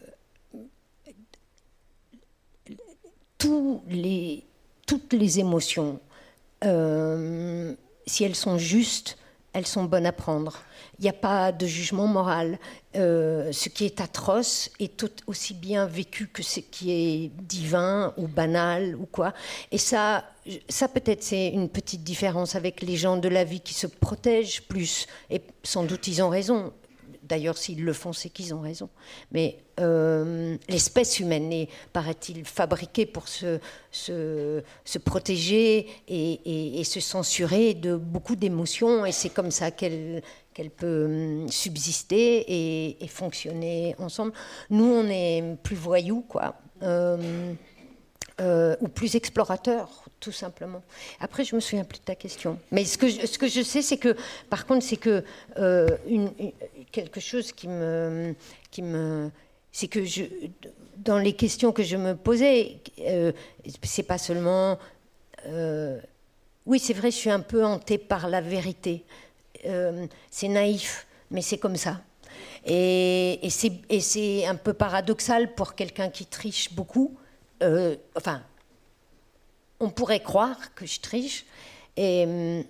tous 3.37 3.81
les, 3.87 4.45
toutes 4.85 5.13
les 5.13 5.39
émotions, 5.39 5.99
si 6.63 8.23
elles 8.23 8.35
sont 8.35 8.57
justes, 8.57 9.17
elles 9.53 9.67
sont 9.67 9.83
bonnes 9.83 10.05
à 10.05 10.11
prendre. 10.11 10.61
Il 10.99 11.03
n'y 11.03 11.09
a 11.09 11.13
pas 11.13 11.51
de 11.51 11.65
jugement 11.65 12.07
moral. 12.07 12.57
Euh, 12.95 13.51
ce 13.51 13.69
qui 13.69 13.85
est 13.85 13.99
atroce 13.99 14.69
est 14.79 14.95
tout 14.97 15.11
aussi 15.27 15.53
bien 15.53 15.85
vécu 15.85 16.27
que 16.27 16.43
ce 16.43 16.59
qui 16.59 16.91
est 16.91 17.31
divin 17.41 18.13
ou 18.17 18.27
banal 18.27 18.95
ou 18.95 19.05
quoi. 19.05 19.33
Et 19.71 19.77
ça, 19.77 20.25
ça 20.69 20.87
peut-être 20.87 21.23
c'est 21.23 21.49
une 21.49 21.69
petite 21.69 22.03
différence 22.03 22.55
avec 22.55 22.81
les 22.81 22.95
gens 22.95 23.17
de 23.17 23.29
la 23.29 23.43
vie 23.43 23.61
qui 23.61 23.73
se 23.73 23.87
protègent 23.87 24.61
plus. 24.63 25.07
Et 25.29 25.41
sans 25.63 25.83
doute 25.83 26.07
ils 26.07 26.21
ont 26.21 26.29
raison. 26.29 26.71
D'ailleurs, 27.31 27.57
s'ils 27.57 27.85
le 27.85 27.93
font, 27.93 28.11
c'est 28.11 28.27
qu'ils 28.27 28.53
ont 28.53 28.59
raison. 28.59 28.89
Mais 29.31 29.57
euh, 29.79 30.57
l'espèce 30.67 31.21
humaine 31.21 31.53
est, 31.53 31.69
paraît-il, 31.93 32.43
fabriquée 32.43 33.05
pour 33.05 33.29
se, 33.29 33.57
se, 33.89 34.61
se 34.83 34.97
protéger 34.97 35.87
et, 36.09 36.79
et, 36.81 36.83
se 36.83 36.99
censurer 36.99 37.73
de 37.73 37.95
beaucoup 37.95 38.35
d'émotions. 38.35 39.05
Et 39.05 39.13
c'est 39.13 39.29
comme 39.29 39.49
ça 39.49 39.71
qu'elle 39.71 40.21
qu'elle 40.53 40.71
peut 40.71 41.05
hum, 41.05 41.47
subsister 41.47 42.99
et, 43.01 43.07
fonctionner 43.07 43.95
ensemble. 43.97 44.33
Nous, 44.69 44.83
on 44.83 45.07
est 45.07 45.55
plus 45.63 45.77
voyous, 45.77 46.25
quoi. 46.27 46.55
Euh, 46.83 47.53
euh, 48.41 48.75
ou 48.81 48.89
plus 48.89 49.15
explorateurs, 49.15 50.03
tout 50.21 50.31
simplement. 50.31 50.81
Après, 51.19 51.43
je 51.43 51.53
me 51.53 51.59
souviens 51.59 51.83
plus 51.83 51.99
de 51.99 52.05
ta 52.05 52.15
question. 52.15 52.57
Mais 52.71 52.85
ce 52.85 52.97
que 52.97 53.09
je, 53.09 53.25
ce 53.25 53.37
que 53.37 53.49
je 53.49 53.61
sais, 53.61 53.81
c'est 53.81 53.97
que, 53.97 54.15
par 54.49 54.65
contre, 54.65 54.85
c'est 54.85 54.95
que 54.95 55.25
euh, 55.57 55.85
quelque 56.93 57.19
chose 57.19 57.51
qui 57.51 57.67
me, 57.67 58.33
qui 58.71 58.81
me, 58.81 59.29
c'est 59.73 59.89
que 59.89 59.99
dans 60.95 61.17
les 61.17 61.33
questions 61.33 61.73
que 61.73 61.83
je 61.83 61.97
me 61.97 62.15
posais, 62.15 62.77
c'est 63.83 64.03
pas 64.03 64.17
seulement 64.17 64.77
oui, 66.65 66.79
c'est 66.79 66.93
vrai, 66.93 67.11
je 67.11 67.17
suis 67.17 67.29
un 67.29 67.39
peu 67.39 67.65
hantée 67.65 67.97
par 67.97 68.29
la 68.29 68.41
vérité. 68.41 69.03
Euh, 69.65 70.05
c'est 70.29 70.47
naïf, 70.47 71.07
mais 71.31 71.41
c'est 71.41 71.57
comme 71.57 71.75
ça. 71.75 72.01
Et, 72.65 73.39
et 73.45 73.99
c'est 73.99 74.45
un 74.45 74.55
peu 74.55 74.73
paradoxal 74.73 75.55
pour 75.55 75.75
quelqu'un 75.75 76.09
qui 76.09 76.25
triche 76.25 76.73
beaucoup. 76.73 77.17
Euh, 77.63 77.95
enfin, 78.15 78.43
on 79.81 79.89
pourrait 79.89 80.21
croire 80.21 80.73
que 80.75 80.85
je 80.85 80.99
triche. 81.01 81.45
Et, 81.97 82.63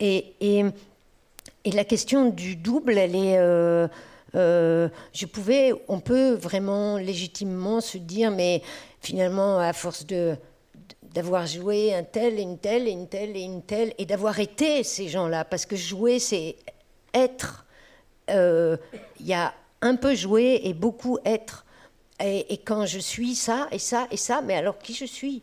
et, 0.00 0.34
et, 0.40 1.70
la 1.72 1.84
question 1.84 2.30
du 2.30 2.56
double, 2.56 2.98
elle 2.98 3.14
est. 3.14 3.38
Euh, 3.38 4.88
je 5.12 5.26
pouvais, 5.26 5.72
on 5.88 6.00
peut 6.00 6.32
vraiment 6.32 6.96
légitimement 6.96 7.80
se 7.80 7.98
dire, 7.98 8.30
mais 8.30 8.62
finalement, 9.00 9.58
à 9.58 9.72
force 9.72 10.06
de 10.06 10.36
d'avoir 11.14 11.44
joué 11.44 11.92
un 11.92 12.04
tel 12.04 12.38
et 12.38 12.42
une 12.42 12.58
telle 12.58 12.86
et 12.86 12.92
une 12.92 13.08
telle 13.08 13.36
et 13.36 13.40
une 13.40 13.62
telle, 13.62 13.92
et 13.98 14.06
d'avoir 14.06 14.38
été 14.38 14.84
ces 14.84 15.08
gens-là, 15.08 15.44
parce 15.44 15.66
que 15.66 15.74
jouer, 15.74 16.20
c'est 16.20 16.56
être. 17.12 17.66
Euh, 18.30 18.76
il 19.18 19.26
y 19.26 19.34
a 19.34 19.52
un 19.82 19.96
peu 19.96 20.14
jouer 20.14 20.60
et 20.64 20.72
beaucoup 20.72 21.18
être. 21.24 21.64
Et, 22.22 22.58
quand 22.64 22.84
je 22.84 22.98
suis 22.98 23.34
ça 23.34 23.66
et 23.72 23.78
ça 23.78 24.06
et 24.10 24.16
ça, 24.16 24.42
mais 24.42 24.54
alors 24.54 24.78
qui 24.78 24.94
je 24.94 25.06
suis? 25.06 25.42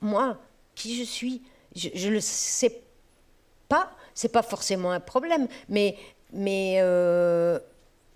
Moi, 0.00 0.38
qui 0.74 0.96
je 0.96 1.04
suis 1.04 1.42
Je 1.74 2.08
ne 2.08 2.14
le 2.14 2.20
sais 2.20 2.82
pas. 3.68 3.90
C'est 4.14 4.32
pas 4.32 4.42
forcément 4.42 4.90
un 4.92 5.00
problème, 5.00 5.48
mais 5.68 5.96
mais 6.32 6.76
euh, 6.80 7.58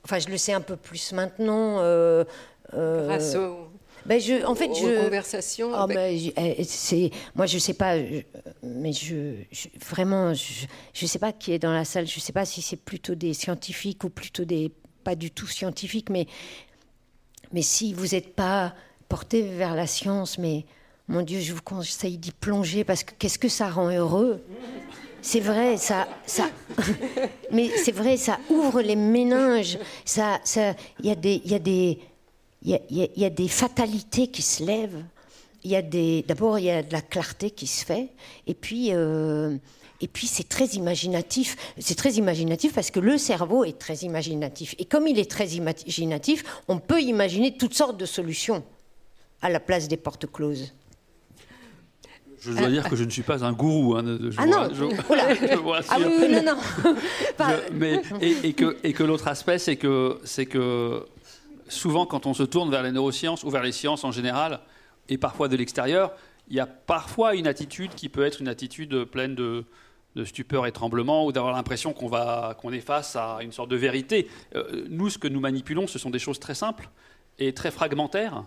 enfin, 0.04 0.18
je 0.18 0.28
le 0.28 0.36
sais 0.36 0.52
un 0.52 0.60
peu 0.60 0.76
plus 0.76 1.12
maintenant. 1.12 1.78
Euh, 1.80 2.24
Grâce 2.72 3.34
au 3.34 3.70
ben 4.06 4.20
je, 4.20 4.44
en 4.44 4.54
fait, 4.54 4.72
je. 4.72 5.04
Conversation. 5.04 5.72
Oh, 5.74 5.88
eh, 5.90 6.64
c'est, 6.64 7.10
moi, 7.34 7.46
je 7.46 7.58
sais 7.58 7.74
pas, 7.74 7.96
mais 8.62 8.92
je, 8.92 9.34
vraiment, 9.84 10.32
je, 10.32 10.66
je 10.94 11.06
sais 11.06 11.18
pas 11.18 11.32
qui 11.32 11.52
est 11.52 11.58
dans 11.58 11.72
la 11.72 11.84
salle. 11.84 12.06
Je 12.06 12.20
sais 12.20 12.32
pas 12.32 12.44
si 12.44 12.62
c'est 12.62 12.76
plutôt 12.76 13.16
des 13.16 13.34
scientifiques 13.34 14.04
ou 14.04 14.10
plutôt 14.10 14.44
des 14.44 14.70
pas 15.02 15.16
du 15.16 15.32
tout 15.32 15.48
scientifiques, 15.48 16.08
mais 16.08 16.26
mais 17.52 17.62
si 17.62 17.94
vous 17.94 18.08
n'êtes 18.08 18.34
pas 18.34 18.74
porté 19.08 19.42
vers 19.42 19.74
la 19.74 19.88
science, 19.88 20.38
mais 20.38 20.66
mon 21.08 21.22
Dieu, 21.22 21.40
je 21.40 21.52
vous 21.52 21.62
conseille 21.62 22.18
d'y 22.18 22.32
plonger 22.32 22.84
parce 22.84 23.04
que 23.04 23.12
qu'est-ce 23.18 23.38
que 23.38 23.48
ça 23.48 23.70
rend 23.70 23.90
heureux? 23.90 24.42
C'est 25.22 25.40
vrai, 25.40 25.76
ça, 25.76 26.08
ça, 26.26 26.50
mais 27.52 27.70
c'est 27.76 27.92
vrai, 27.92 28.16
ça 28.16 28.38
ouvre 28.50 28.80
les 28.80 28.96
méninges. 28.96 29.78
Ça, 30.04 30.40
ça, 30.44 30.74
il 31.00 31.06
y 31.06 31.10
a 31.10 31.14
des, 31.14 31.42
il 31.44 31.50
y 31.50 31.54
a 31.54 31.58
des 31.58 31.98
il 32.62 33.10
y, 33.16 33.24
a 33.24 33.30
des 33.30 33.48
fatalités 33.48 34.26
qui 34.26 34.42
se 34.42 34.64
lèvent. 34.64 35.04
Il 35.62 35.70
y 35.70 35.76
a 35.76 35.82
des, 35.82 36.24
d'abord, 36.26 36.58
il 36.58 36.64
y 36.64 36.70
a 36.70 36.82
de 36.82 36.92
la 36.92 37.00
clarté 37.00 37.50
qui 37.50 37.66
se 37.66 37.84
fait, 37.84 38.08
et 38.46 38.54
puis, 38.54 38.88
euh, 38.92 39.56
et 40.00 40.08
puis 40.08 40.26
c'est 40.26 40.48
très 40.48 40.66
imaginatif. 40.66 41.56
C'est 41.78 41.96
très 41.96 42.14
imaginatif 42.14 42.74
parce 42.74 42.90
que 42.90 43.00
le 43.00 43.18
cerveau 43.18 43.64
est 43.64 43.78
très 43.78 43.96
imaginatif. 43.98 44.74
Et 44.78 44.84
comme 44.84 45.06
il 45.06 45.18
est 45.18 45.30
très 45.30 45.48
imaginatif, 45.48 46.44
on 46.68 46.78
peut 46.78 47.00
imaginer 47.00 47.56
toutes 47.56 47.74
sortes 47.74 47.96
de 47.96 48.06
solutions 48.06 48.64
à 49.42 49.48
la 49.48 49.60
place 49.60 49.88
des 49.88 49.96
portes 49.96 50.26
closes. 50.30 50.72
Je 52.40 52.52
dois 52.52 52.68
dire 52.68 52.88
que 52.88 52.96
je 52.96 53.04
ne 53.04 53.10
suis 53.10 53.22
pas 53.22 53.44
un 53.44 53.52
gourou. 53.52 53.96
Hein, 53.96 54.18
ah 54.36 54.46
non, 54.46 54.68
je, 54.72 54.84
ah 55.88 55.96
oui, 55.98 56.28
non, 56.30 56.54
non. 56.54 57.46
mais, 57.72 58.02
et, 58.20 58.52
que, 58.52 58.76
et 58.82 58.92
que 58.92 59.02
l'autre 59.02 59.28
aspect, 59.28 59.58
c'est 59.58 59.76
que, 59.76 60.18
c'est 60.24 60.46
que 60.46 61.04
souvent, 61.68 62.06
quand 62.06 62.26
on 62.26 62.34
se 62.34 62.42
tourne 62.42 62.70
vers 62.70 62.82
les 62.82 62.92
neurosciences 62.92 63.44
ou 63.44 63.50
vers 63.50 63.62
les 63.62 63.72
sciences 63.72 64.04
en 64.04 64.12
général, 64.12 64.60
et 65.08 65.18
parfois 65.18 65.48
de 65.48 65.56
l'extérieur, 65.56 66.12
il 66.48 66.56
y 66.56 66.60
a 66.60 66.66
parfois 66.66 67.34
une 67.34 67.46
attitude 67.46 67.94
qui 67.94 68.08
peut 68.08 68.24
être 68.24 68.40
une 68.40 68.48
attitude 68.48 69.04
pleine 69.04 69.34
de, 69.34 69.64
stupeur 70.24 70.66
et 70.66 70.72
tremblement, 70.72 71.26
ou 71.26 71.32
d'avoir 71.32 71.54
l'impression 71.54 71.92
qu'on 71.92 72.08
qu'on 72.08 72.72
est 72.72 72.80
face 72.80 73.16
à 73.16 73.38
une 73.42 73.52
sorte 73.52 73.70
de 73.70 73.76
vérité. 73.76 74.28
Euh, 74.54 74.86
nous, 74.88 75.10
ce 75.10 75.18
que 75.18 75.28
nous 75.28 75.40
manipulons, 75.40 75.86
ce 75.86 75.98
sont 75.98 76.08
des 76.08 76.18
choses 76.18 76.40
très 76.40 76.54
simples 76.54 76.88
et 77.38 77.52
très 77.52 77.70
fragmentaires. 77.70 78.44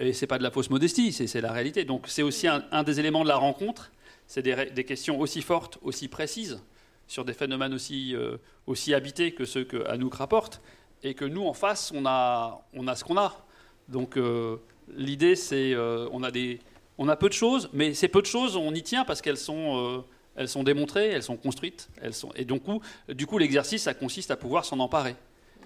Et 0.00 0.14
c'est 0.14 0.26
pas 0.26 0.38
de 0.38 0.42
la 0.42 0.50
fausse 0.50 0.70
modestie, 0.70 1.12
c'est 1.12 1.40
la 1.42 1.52
réalité. 1.52 1.84
Donc 1.84 2.06
c'est 2.08 2.22
aussi 2.22 2.48
un, 2.48 2.82
des 2.82 2.98
éléments 2.98 3.22
de 3.22 3.28
la 3.28 3.36
rencontre. 3.36 3.92
C'est 4.26 4.42
des, 4.42 4.84
questions 4.84 5.20
aussi 5.20 5.42
fortes, 5.42 5.78
aussi 5.82 6.08
précises, 6.08 6.62
sur 7.06 7.24
des 7.24 7.34
phénomènes 7.34 7.74
aussi, 7.74 8.14
euh, 8.14 8.38
aussi 8.66 8.94
habités 8.94 9.32
que 9.32 9.44
ceux 9.44 9.64
que 9.64 9.86
Anouk 9.88 10.14
rapporte 10.14 10.62
et 11.02 11.12
que 11.14 11.26
nous, 11.26 11.46
en 11.46 11.52
face, 11.52 11.92
on 11.94 12.06
a, 12.06 12.62
ce 12.94 13.04
qu'on 13.04 13.18
a. 13.18 13.44
Donc 13.88 14.16
euh, 14.16 14.56
l'idée, 14.96 15.36
c'est 15.36 15.74
euh, 15.74 16.08
on, 16.12 16.22
a 16.22 17.16
peu 17.16 17.28
de 17.28 17.34
choses, 17.34 17.68
mais 17.74 17.92
ces 17.92 18.08
peu 18.08 18.22
de 18.22 18.26
choses, 18.26 18.56
on 18.56 18.72
y 18.74 18.82
tient 18.82 19.04
parce 19.04 19.20
qu'elles 19.20 19.36
sont, 19.36 20.04
euh, 20.38 20.62
démontrées, 20.62 21.08
elles 21.08 21.22
sont 21.22 21.36
construites. 21.36 21.90
Et 22.36 22.44
donc, 22.46 22.62
du 23.08 23.26
coup 23.26 23.36
l'exercice, 23.36 23.82
ça 23.82 23.92
consiste 23.92 24.30
à 24.30 24.36
pouvoir 24.36 24.64
s'en 24.64 24.78
emparer. 24.78 25.16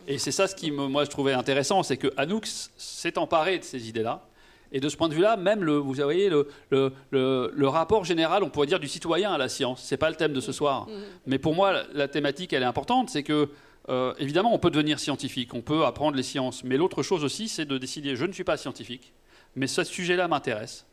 Et 0.07 0.19
c'est 0.19 0.33
ça 0.33 0.47
ce 0.47 0.55
qui, 0.55 0.71
moi, 0.71 1.05
je 1.05 1.11
trouvais 1.11 1.33
intéressant, 1.33 1.83
c'est 1.83 1.97
que 1.97 2.09
Anouk 2.17 2.47
s'est 2.47 3.19
emparé 3.19 3.59
de 3.59 3.65
ces 3.65 3.89
idées-là. 3.89 4.27
Et 4.73 4.81
de 4.81 4.89
ce 4.89 4.97
point 4.97 5.09
de 5.09 5.15
vue-là, 5.15 5.37
même 5.37 5.63
le, 5.63 5.77
vous 5.77 5.95
voyez, 5.95 6.29
le, 6.29 6.49
le, 6.71 6.93
le, 7.11 7.69
rapport 7.69 8.05
général, 8.05 8.43
on 8.43 8.51
pourrait 8.51 8.67
dire, 8.67 8.81
du 8.81 8.89
citoyen 8.89 9.33
à 9.33 9.39
la 9.39 9.49
science. 9.49 9.85
Ce 9.85 9.95
n'est 9.95 9.99
pas 9.99 10.11
le 10.11 10.17
thème 10.17 10.33
de 10.33 10.41
ce 10.41 10.51
soir. 10.51 10.89
Mmh. 10.89 10.93
Mais 11.27 11.39
pour 11.39 11.55
moi, 11.55 11.85
la 11.93 12.09
thématique, 12.09 12.53
elle 12.53 12.65
est 12.65 12.67
importante. 12.67 13.09
C'est 13.09 13.23
que 13.23 13.49
euh, 13.89 14.15
évidemment, 14.19 14.55
on 14.55 14.59
peut 14.59 14.71
devenir 14.71 14.99
scientifique, 14.99 15.53
on 15.53 15.61
peut 15.61 15.85
apprendre 15.85 16.17
les 16.17 16.23
sciences, 16.23 16.65
mais 16.65 16.77
l'autre 16.77 17.03
chose 17.03 17.23
aussi, 17.23 17.49
c'est 17.49 17.67
de 17.67 17.77
décider, 17.77 18.17
je 18.17 18.25
ne 18.25 18.33
suis 18.33 18.45
pas 18.45 18.57
scientifique, 18.57 19.13
mais 19.57 19.67
ce 19.67 19.85
sujet-là 19.85 20.27
m'intéresse, 20.27 20.87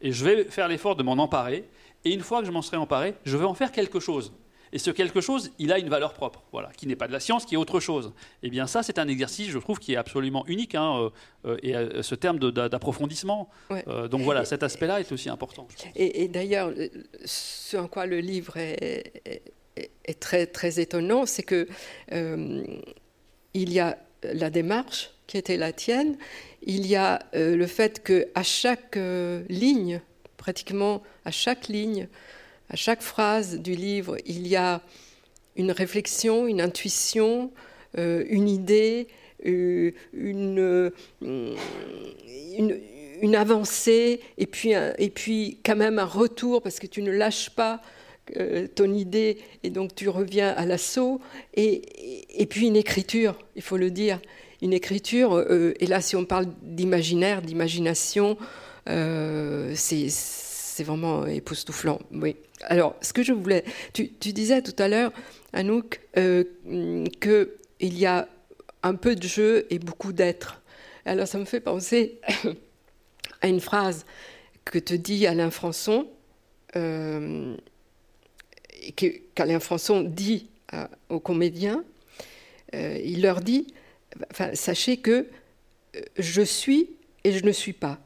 et 0.00 0.12
je 0.12 0.24
vais 0.24 0.44
faire 0.44 0.68
l'effort 0.68 0.94
de 0.94 1.02
m'en 1.02 1.14
emparer, 1.14 1.68
et 2.04 2.12
une 2.12 2.20
fois 2.20 2.40
que 2.40 2.46
je 2.46 2.52
m'en 2.52 2.62
serai 2.62 2.76
emparé, 2.76 3.14
je 3.24 3.36
vais 3.36 3.44
en 3.44 3.54
faire 3.54 3.72
quelque 3.72 3.98
chose. 3.98 4.32
Et 4.76 4.78
ce 4.78 4.90
quelque 4.90 5.22
chose, 5.22 5.52
il 5.58 5.72
a 5.72 5.78
une 5.78 5.88
valeur 5.88 6.12
propre, 6.12 6.42
voilà, 6.52 6.70
qui 6.76 6.86
n'est 6.86 6.96
pas 6.96 7.06
de 7.08 7.12
la 7.12 7.20
science, 7.20 7.46
qui 7.46 7.54
est 7.54 7.58
autre 7.58 7.80
chose. 7.80 8.12
Et 8.42 8.48
eh 8.48 8.50
bien 8.50 8.66
ça, 8.66 8.82
c'est 8.82 8.98
un 8.98 9.08
exercice, 9.08 9.48
je 9.48 9.58
trouve, 9.58 9.78
qui 9.78 9.94
est 9.94 9.96
absolument 9.96 10.44
unique, 10.46 10.74
hein, 10.74 11.10
euh, 11.46 11.56
et 11.62 11.74
euh, 11.74 12.02
ce 12.02 12.14
terme 12.14 12.38
d'approfondissement. 12.38 13.48
donc 14.10 14.20
voilà, 14.20 14.44
cet 14.44 14.62
aspect-là 14.62 15.00
est 15.00 15.10
aussi 15.12 15.30
important. 15.30 15.66
Et, 15.94 16.28
d'ailleurs, 16.28 16.72
ce 17.24 17.78
en 17.78 17.88
quoi 17.88 18.04
le 18.04 18.20
livre 18.20 18.58
est, 18.58 19.42
est 20.04 20.20
très, 20.20 20.46
très 20.46 20.80
étonnant, 20.80 21.26
c'est 21.26 21.42
que 21.42 21.66
euh, 22.12 22.64
il 23.54 23.72
y 23.72 23.80
a 23.80 23.98
la 24.22 24.50
démarche 24.50 25.10
qui 25.26 25.38
était 25.38 25.56
la 25.56 25.72
tienne, 25.72 26.16
il 26.62 26.86
y 26.86 26.96
a 26.96 27.20
euh, 27.34 27.56
le 27.56 27.66
fait 27.66 28.02
que 28.02 28.28
à 28.34 28.42
chaque 28.42 28.96
euh, 28.96 29.44
ligne, 29.48 30.00
pratiquement 30.36 31.02
à 31.24 31.30
chaque 31.30 31.68
ligne, 31.68 32.08
à 32.68 32.76
chaque 32.76 33.02
phrase 33.02 33.58
du 33.58 33.74
livre, 33.74 34.16
il 34.26 34.46
y 34.46 34.56
a 34.56 34.82
une 35.56 35.70
réflexion, 35.70 36.46
une 36.46 36.60
intuition, 36.60 37.50
une 37.96 38.48
idée, 38.48 39.08
une, 39.42 40.92
une, 41.22 41.56
une, 43.22 43.34
avancée, 43.34 44.20
et 44.36 44.46
puis, 44.46 44.72
et 44.98 45.10
puis 45.10 45.58
quand 45.64 45.76
même 45.76 45.98
un 45.98 46.04
retour, 46.04 46.60
parce 46.60 46.78
que 46.78 46.86
tu 46.86 47.02
ne 47.02 47.10
lâches 47.10 47.50
pas 47.50 47.80
euh, 48.36 48.66
ton 48.66 48.92
idée 48.92 49.38
et 49.62 49.70
donc 49.70 49.94
tu 49.94 50.08
reviens 50.08 50.48
à 50.48 50.66
l'assaut. 50.66 51.20
Et, 51.54 51.82
et, 52.42 52.46
puis 52.46 52.66
une 52.66 52.74
écriture, 52.74 53.38
il 53.54 53.62
faut 53.62 53.76
le 53.76 53.90
dire, 53.92 54.20
une 54.62 54.72
écriture. 54.72 55.36
Euh, 55.36 55.74
et 55.78 55.86
là, 55.86 56.00
si 56.00 56.16
on 56.16 56.24
parle 56.24 56.46
d'imaginaire, 56.62 57.40
d'imagination, 57.40 58.36
euh, 58.88 59.72
c'est 60.76 60.84
vraiment 60.84 61.26
époustouflant. 61.26 62.00
Oui. 62.12 62.36
Alors, 62.62 62.96
ce 63.00 63.12
que 63.12 63.22
je 63.22 63.32
voulais, 63.32 63.64
tu, 63.94 64.08
disais 64.20 64.60
tout 64.60 64.74
à 64.78 64.88
l'heure, 64.88 65.10
Anouk, 65.54 66.00
qu'il 66.14 67.48
y 67.80 68.04
a 68.04 68.28
un 68.82 68.94
peu 68.94 69.16
de 69.16 69.26
jeu 69.26 69.66
et 69.70 69.78
beaucoup 69.78 70.12
d'être. 70.12 70.60
Alors, 71.06 71.26
ça 71.26 71.38
me 71.38 71.46
fait 71.46 71.60
penser 71.60 72.20
à 73.40 73.48
une 73.48 73.60
phrase 73.60 74.04
que 74.66 74.78
te 74.78 74.92
dit 74.92 75.26
Alain 75.26 75.50
Françon 75.50 76.08
qu'Alain 78.94 79.60
Françon 79.60 80.02
dit 80.02 80.48
aux 81.08 81.20
comédiens, 81.20 81.84
euh, 82.74 83.00
il 83.02 83.22
leur 83.22 83.40
dit, 83.40 83.66
enfin, 84.30 84.54
sachez 84.54 84.98
que 84.98 85.26
euh, 85.96 86.00
je 86.18 86.42
suis 86.42 86.90
et 87.24 87.32
je 87.32 87.44
ne 87.44 87.52
suis 87.52 87.72
pas. 87.72 87.98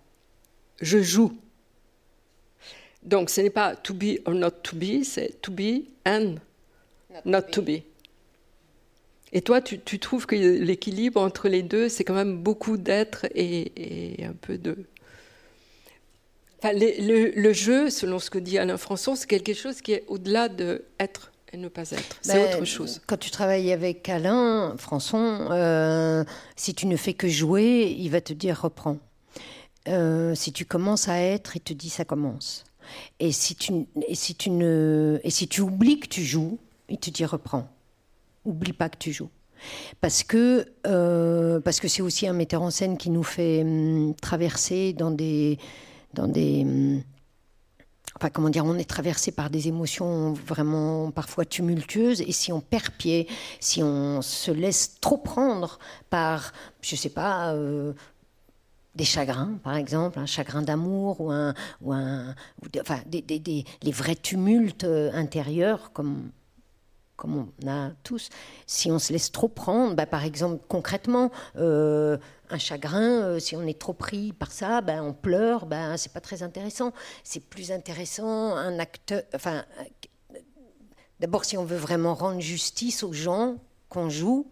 Je 0.81 1.03
joue. 1.03 1.37
Donc 3.03 3.31
ce 3.31 3.41
n'est 3.41 3.51
pas 3.51 3.77
to 3.77 3.95
be 3.95 4.21
or 4.27 4.35
not 4.35 4.51
to 4.63 4.77
be, 4.77 5.03
c'est 5.05 5.41
to 5.41 5.53
be 5.53 5.85
and 6.07 6.37
not, 7.25 7.43
to, 7.43 7.63
be. 7.63 7.83
Et 9.33 9.41
toi, 9.43 9.61
tu, 9.61 9.99
trouves 9.99 10.27
que 10.27 10.35
l'équilibre 10.35 11.21
entre 11.21 11.49
les 11.49 11.63
deux, 11.63 11.89
c'est 11.89 12.05
quand 12.05 12.15
même 12.15 12.37
beaucoup 12.37 12.77
d'être 12.77 13.27
et, 13.35 14.17
un 14.23 14.33
peu 14.33 14.59
de 14.59 14.77
le, 16.63 17.53
jeu, 17.55 17.89
selon 17.89 18.19
ce 18.19 18.29
que 18.29 18.39
dit 18.39 18.59
Alain 18.59 18.77
Françon, 18.77 19.17
c'est 19.17 19.27
quelque 19.27 19.55
chose 19.55 19.81
qui 19.81 19.93
est 19.93 20.05
au-delà 20.09 20.51
de 20.51 20.85
être 20.99 21.33
et 21.53 21.57
ne 21.57 21.69
pas 21.69 21.91
être. 21.91 22.19
C'est 22.21 22.35
ben, 22.35 22.55
autre 22.55 22.65
chose. 22.67 23.01
Quand 23.07 23.17
tu 23.17 23.31
travailles 23.31 23.73
avec 23.73 24.09
Alain 24.09 24.75
Françon, 24.77 25.49
euh, 25.51 26.23
si 26.57 26.75
tu 26.75 26.87
ne 26.87 26.97
fais 26.97 27.15
que 27.15 27.29
jouer, 27.29 27.97
il 27.99 28.11
va 28.11 28.21
te 28.21 28.35
dire 28.35 28.61
reprends. 28.61 28.99
Euh, 29.89 30.35
si 30.35 30.53
tu 30.53 30.67
commences 30.67 31.09
à 31.09 31.19
être, 31.19 31.57
il 31.57 31.61
te 31.61 31.73
dit 31.73 31.89
ça 31.89 32.05
commence. 32.05 32.65
Et 33.19 33.33
si 33.33 33.55
tu, 33.55 33.87
et 34.07 34.15
si 34.15 34.35
tu, 34.35 34.51
ne, 34.51 35.21
et 35.25 35.31
si 35.31 35.49
tu 35.49 35.61
oublies 35.61 36.01
que 36.01 36.09
tu 36.09 36.23
joues, 36.23 36.59
il 36.89 36.99
te 36.99 37.11
dit 37.11 37.25
reprends. 37.25 37.69
Oublie 38.45 38.73
pas 38.73 38.89
que 38.89 38.99
tu 38.99 39.13
joues. 39.13 39.31
Parce 40.01 40.23
que 40.23 40.67
euh, 40.87 41.61
parce 41.61 41.81
que 41.81 41.89
c'est 41.89 42.03
aussi 42.03 42.27
un 42.27 42.33
metteur 42.33 42.63
en 42.63 42.71
scène 42.71 42.97
qui 42.97 43.11
nous 43.11 43.23
fait 43.23 43.63
hum, 43.63 44.15
traverser 44.15 44.95
dans 44.95 45.11
des 45.11 45.59
dans 46.15 46.29
des 46.29 46.63
hum, 46.63 47.03
enfin 48.17 48.31
comment 48.31 48.51
dire, 48.51 48.65
on 48.65 48.77
est 48.77 48.89
traversé 48.89 49.33
par 49.33 49.51
des 49.51 49.69
émotions 49.69 50.33
vraiment 50.33 51.11
parfois 51.11 51.45
tumultueuses 51.45 52.21
et 52.21 52.33
si 52.33 52.53
on 52.53 52.61
perd 52.61 52.91
pied, 52.91 53.27
si 53.61 53.83
on 53.83 54.21
se 54.23 54.51
laisse 54.51 54.97
trop 55.01 55.17
prendre 55.17 55.79
par, 56.11 56.53
je 56.83 56.97
sais 56.97 57.09
pas, 57.09 57.55
euh, 57.55 57.93
des 59.01 59.07
chagrins, 59.07 59.59
par 59.65 59.77
exemple, 59.77 60.19
un 60.19 60.27
chagrin 60.27 60.61
d'amour 60.61 61.23
ou 61.23 61.31
un, 61.31 61.55
ou 61.81 61.95
un, 61.95 62.35
enfin, 62.79 63.01
des, 63.07 63.23
des, 63.23 63.65
les 63.83 63.93
vrais 63.93 64.15
tumultes 64.15 64.85
euh, 64.85 65.11
intérieurs 65.15 65.91
comme 65.93 66.33
comme 67.17 67.51
on 67.63 67.69
a 67.69 67.91
tous, 68.03 68.31
si 68.67 68.91
on 68.91 68.99
se 68.99 69.13
laisse 69.13 69.31
trop 69.31 69.49
prendre, 69.49 69.95
bah, 69.95 70.07
par 70.07 70.25
exemple 70.25 70.65
concrètement, 70.69 71.31
euh, 71.57 72.17
un 72.49 72.57
chagrin, 72.57 73.23
euh, 73.23 73.39
si 73.39 73.55
on 73.57 73.63
est 73.67 73.79
trop 73.79 73.93
pris 73.93 74.33
par 74.33 74.53
ça, 74.53 74.81
ben 74.81 75.03
on 75.03 75.13
pleure, 75.13 75.67
ben 75.67 75.99
c'est 75.99 76.13
pas 76.13 76.23
très 76.23 76.43
intéressant. 76.43 76.93
C'est 77.23 77.45
plus 77.45 77.73
intéressant 77.73 78.55
un 78.57 78.79
acteur, 78.79 79.23
enfin, 79.35 79.65
d'abord 81.21 81.45
si 81.47 81.59
on 81.59 81.65
veut 81.65 81.77
vraiment 81.77 82.15
rendre 82.15 82.41
justice 82.41 83.03
aux 83.03 83.13
gens 83.13 83.57
qu'on 83.91 84.09
joue, 84.09 84.51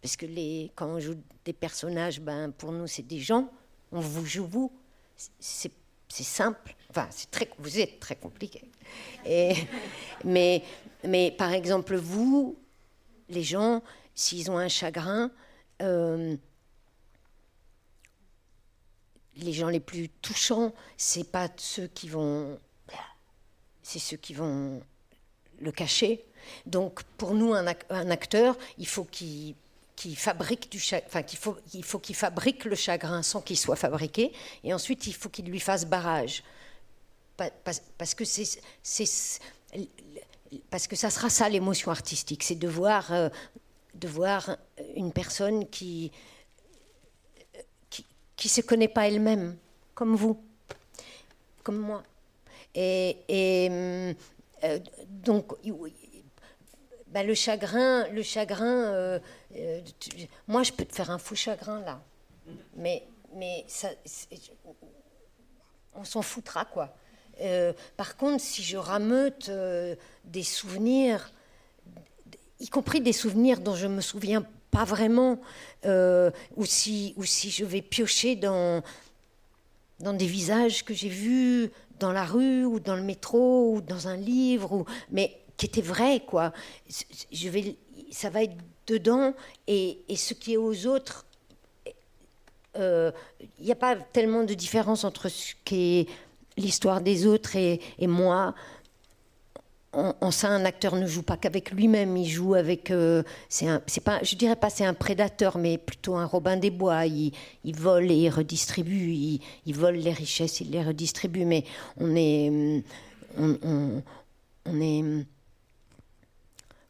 parce 0.00 0.16
que 0.16 0.26
les, 0.26 0.72
quand 0.74 0.86
on 0.86 1.00
joue 1.00 1.16
des 1.44 1.54
personnages, 1.54 2.20
ben 2.20 2.50
pour 2.50 2.72
nous 2.72 2.86
c'est 2.86 3.06
des 3.06 3.20
gens, 3.20 3.50
on 3.92 4.00
vous 4.00 4.26
joue 4.26 4.46
vous, 4.46 4.72
c'est 5.38 5.70
simple. 6.08 6.74
Enfin, 6.90 7.08
c'est 7.10 7.30
très, 7.30 7.48
vous 7.58 7.78
êtes 7.78 8.00
très 8.00 8.16
compliqué. 8.16 8.62
Mais 10.24 10.62
mais 11.06 11.30
par 11.30 11.52
exemple, 11.52 11.96
vous, 11.96 12.58
les 13.28 13.42
gens, 13.42 13.82
s'ils 14.14 14.50
ont 14.50 14.58
un 14.58 14.68
chagrin, 14.68 15.30
euh, 15.82 16.36
les 19.36 19.52
gens 19.52 19.68
les 19.68 19.80
plus 19.80 20.08
touchants, 20.08 20.72
c'est 20.96 21.30
pas 21.30 21.48
ceux 21.56 21.86
qui 21.86 22.08
vont, 22.08 22.58
c'est 23.82 23.98
ceux 23.98 24.16
qui 24.16 24.34
vont 24.34 24.82
le 25.60 25.72
cacher. 25.72 26.24
Donc, 26.64 27.02
pour 27.18 27.34
nous, 27.34 27.54
un, 27.54 27.66
acteur, 27.66 28.56
il 28.78 28.86
faut 28.86 29.04
qu'il 29.04 29.54
fabrique 30.16 30.70
du 30.70 30.78
enfin 31.06 31.22
qu'il 31.22 31.38
faut 31.38 31.56
il 31.74 31.82
faut 31.82 31.98
qu'il 31.98 32.14
fabrique 32.14 32.64
le 32.64 32.76
chagrin 32.76 33.22
sans 33.22 33.40
qu'il 33.40 33.56
soit 33.56 33.76
fabriqué 33.76 34.32
et 34.62 34.74
ensuite 34.74 35.06
il 35.06 35.14
faut 35.14 35.28
qu'il 35.28 35.46
lui 35.46 35.60
fasse 35.60 35.86
barrage 35.86 36.42
parce 37.98 38.14
que 38.14 38.24
c'est 38.24 38.60
parce 40.70 40.86
que 40.86 40.96
ça 40.96 41.10
sera 41.10 41.30
ça 41.30 41.48
l'émotion 41.48 41.90
artistique, 41.90 42.42
c'est 42.42 42.54
de 42.54 42.68
voir, 42.68 43.12
euh, 43.12 43.28
de 43.94 44.08
voir 44.08 44.56
une 44.94 45.12
personne 45.12 45.68
qui 45.68 46.12
qui, 48.36 48.50
se 48.50 48.60
connaît 48.60 48.86
pas 48.88 49.08
elle-même, 49.08 49.56
comme 49.94 50.14
vous, 50.14 50.38
comme 51.62 51.78
moi. 51.78 52.02
Et, 52.74 53.16
euh, 53.30 54.78
donc, 55.08 55.54
ben, 57.16 57.26
le 57.26 57.32
chagrin, 57.32 58.06
le 58.08 58.22
chagrin, 58.22 58.92
euh, 58.92 59.18
moi 60.48 60.62
je 60.62 60.70
peux 60.70 60.84
te 60.84 60.94
faire 60.94 61.10
un 61.10 61.16
fou 61.16 61.34
chagrin 61.34 61.80
là, 61.80 62.02
mais 62.76 63.04
mais 63.34 63.64
ça, 63.68 63.88
on 65.94 66.04
s'en 66.04 66.20
foutra 66.20 66.66
quoi. 66.66 66.94
Euh, 67.40 67.72
par 67.96 68.18
contre, 68.18 68.42
si 68.42 68.62
je 68.62 68.76
rameute 68.76 69.48
euh, 69.48 69.96
des 70.24 70.42
souvenirs, 70.42 71.32
y 72.60 72.68
compris 72.68 73.00
des 73.00 73.14
souvenirs 73.14 73.60
dont 73.60 73.76
je 73.76 73.86
me 73.86 74.02
souviens 74.02 74.44
pas 74.70 74.84
vraiment, 74.84 75.40
euh, 75.86 76.30
ou, 76.56 76.66
si, 76.66 77.14
ou 77.16 77.24
si 77.24 77.48
je 77.48 77.64
vais 77.64 77.80
piocher 77.80 78.36
dans, 78.36 78.82
dans 80.00 80.12
des 80.12 80.26
visages 80.26 80.84
que 80.84 80.92
j'ai 80.92 81.08
vus 81.08 81.70
dans 81.98 82.12
la 82.12 82.26
rue 82.26 82.66
ou 82.66 82.78
dans 82.78 82.94
le 82.94 83.02
métro 83.02 83.72
ou 83.72 83.80
dans 83.80 84.06
un 84.06 84.18
livre, 84.18 84.70
ou, 84.74 84.84
mais 85.10 85.45
qui 85.56 85.66
étaient 85.66 85.80
vrais, 85.80 86.20
quoi. 86.20 86.52
Je 87.32 87.48
vais, 87.48 87.76
ça 88.10 88.30
va 88.30 88.42
être 88.42 88.56
dedans, 88.86 89.34
et, 89.66 89.98
et 90.08 90.16
ce 90.16 90.34
qui 90.34 90.54
est 90.54 90.58
aux 90.58 90.86
autres, 90.86 91.24
il 92.78 93.12
n'y 93.64 93.72
a 93.72 93.76
pas 93.76 93.96
tellement 93.96 94.44
de 94.44 94.52
différence 94.52 95.04
entre 95.04 95.30
ce 95.30 95.54
qui 95.64 96.00
est 96.00 96.08
l'histoire 96.56 97.00
des 97.00 97.26
autres 97.26 97.56
et, 97.56 97.80
moi. 98.06 98.54
En, 99.92 100.30
ça, 100.30 100.48
un 100.48 100.66
acteur 100.66 100.94
ne 100.94 101.06
joue 101.06 101.22
pas 101.22 101.38
qu'avec 101.38 101.70
lui-même, 101.70 102.18
il 102.18 102.28
joue 102.28 102.54
avec. 102.54 102.90
Euh, 102.90 103.22
c'est 103.48 104.04
pas, 104.04 104.22
je 104.22 104.36
dirais 104.36 104.56
pas 104.56 104.68
c'est 104.68 104.84
un 104.84 104.92
prédateur, 104.92 105.56
mais 105.56 105.78
plutôt 105.78 106.16
un 106.16 106.26
Robin 106.26 106.58
des 106.58 106.70
Bois. 106.70 107.06
Il, 107.06 107.32
vole 107.64 108.10
et 108.10 108.14
il 108.14 108.28
redistribue. 108.28 109.40
Il, 109.64 109.74
vole 109.74 109.94
les 109.94 110.12
richesses, 110.12 110.60
il 110.60 110.70
les 110.70 110.82
redistribue. 110.82 111.46
Mais 111.46 111.64
on 111.96 112.14
est, 112.14 112.82
on, 113.38 114.02
est, 114.82 115.26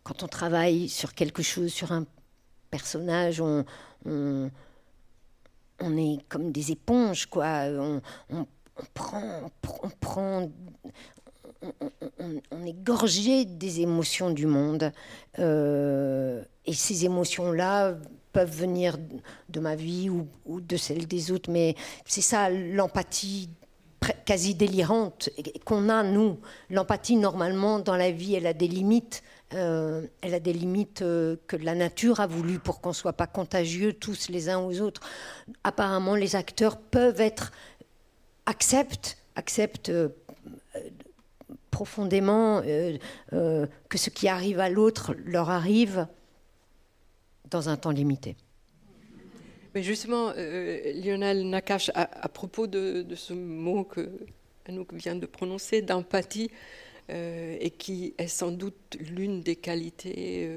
quand 0.07 0.23
on 0.23 0.29
travaille 0.29 0.89
sur 0.89 1.15
quelque 1.15 1.43
chose, 1.43 1.73
sur 1.73 1.91
un 1.91 2.07
personnage, 2.71 3.41
on, 3.41 3.65
est 5.81 6.19
comme 6.29 6.53
des 6.53 6.71
éponges, 6.71 7.27
quoi. 7.27 7.65
On, 8.31 8.47
prend, 8.95 9.51
on, 12.21 12.65
est 12.65 12.85
gorgé 12.85 13.45
des 13.47 13.81
émotions 13.81 14.31
du 14.31 14.47
monde. 14.47 14.93
Euh, 15.41 16.45
et 16.67 16.73
ces 16.73 17.05
émotions-là 17.05 17.97
peuvent 18.33 18.57
venir 18.57 18.99
de 19.49 19.59
ma 19.59 19.75
vie 19.75 20.09
ou, 20.09 20.61
de 20.61 20.77
celle 20.77 21.09
des 21.09 21.33
autres, 21.33 21.51
mais 21.51 21.75
c'est 22.05 22.21
ça 22.21 22.49
l'empathie 22.49 23.51
quasi 24.25 24.55
délirante 24.55 25.31
qu'on 25.65 25.89
a, 25.89 26.05
nous. 26.05 26.39
L'empathie, 26.71 27.17
normalement, 27.17 27.81
dans 27.81 27.97
la 27.97 28.13
vie, 28.13 28.35
elle 28.35 28.47
a 28.47 28.53
des 28.53 28.69
limites. 28.69 29.25
Euh, 29.55 30.07
elle 30.23 30.35
a 30.35 30.41
des 30.41 30.53
limites 30.53 31.03
euh, 31.03 31.37
que 31.47 31.55
la 31.55 31.77
nature 31.77 32.19
a 32.19 32.27
voulu 32.27 32.59
pour 32.59 32.81
qu'on 32.81 32.89
ne 32.89 32.95
soit 32.95 33.13
pas 33.13 33.29
contagieux 33.29 33.93
tous 33.93 34.29
les 34.29 34.49
uns 34.49 34.59
aux 34.59 34.81
autres. 34.81 35.03
Apparemment, 35.63 36.17
les 36.17 36.35
acteurs 36.35 36.79
peuvent 36.79 37.21
être 37.21 37.53
acceptent, 38.47 39.17
euh, 39.89 40.09
profondément 41.71 42.63
que 42.63 43.99
ce 43.99 44.09
qui 44.09 44.29
arrive 44.29 44.61
à 44.61 44.71
l'autre 44.71 45.15
leur 45.25 45.51
arrive 45.51 46.07
dans 47.51 47.69
un 47.69 47.77
temps 47.77 47.91
limité. 47.91 48.35
Mais 49.75 49.83
justement, 49.83 50.33
Lionel 50.33 51.47
Nakache, 51.51 51.91
à, 51.95 52.29
propos 52.31 52.67
de, 52.67 53.05
ce 53.15 53.35
mot 53.35 53.85
que 53.85 54.09
Anouk 54.67 54.95
vient 54.95 55.17
de 55.17 55.27
prononcer, 55.27 55.83
d'empathie, 55.83 56.51
et 57.09 57.71
qui 57.79 58.15
est 58.19 58.29
sans 58.29 58.51
doute 58.51 58.97
l'une 58.99 59.41
des 59.41 59.57
qualités 59.57 60.51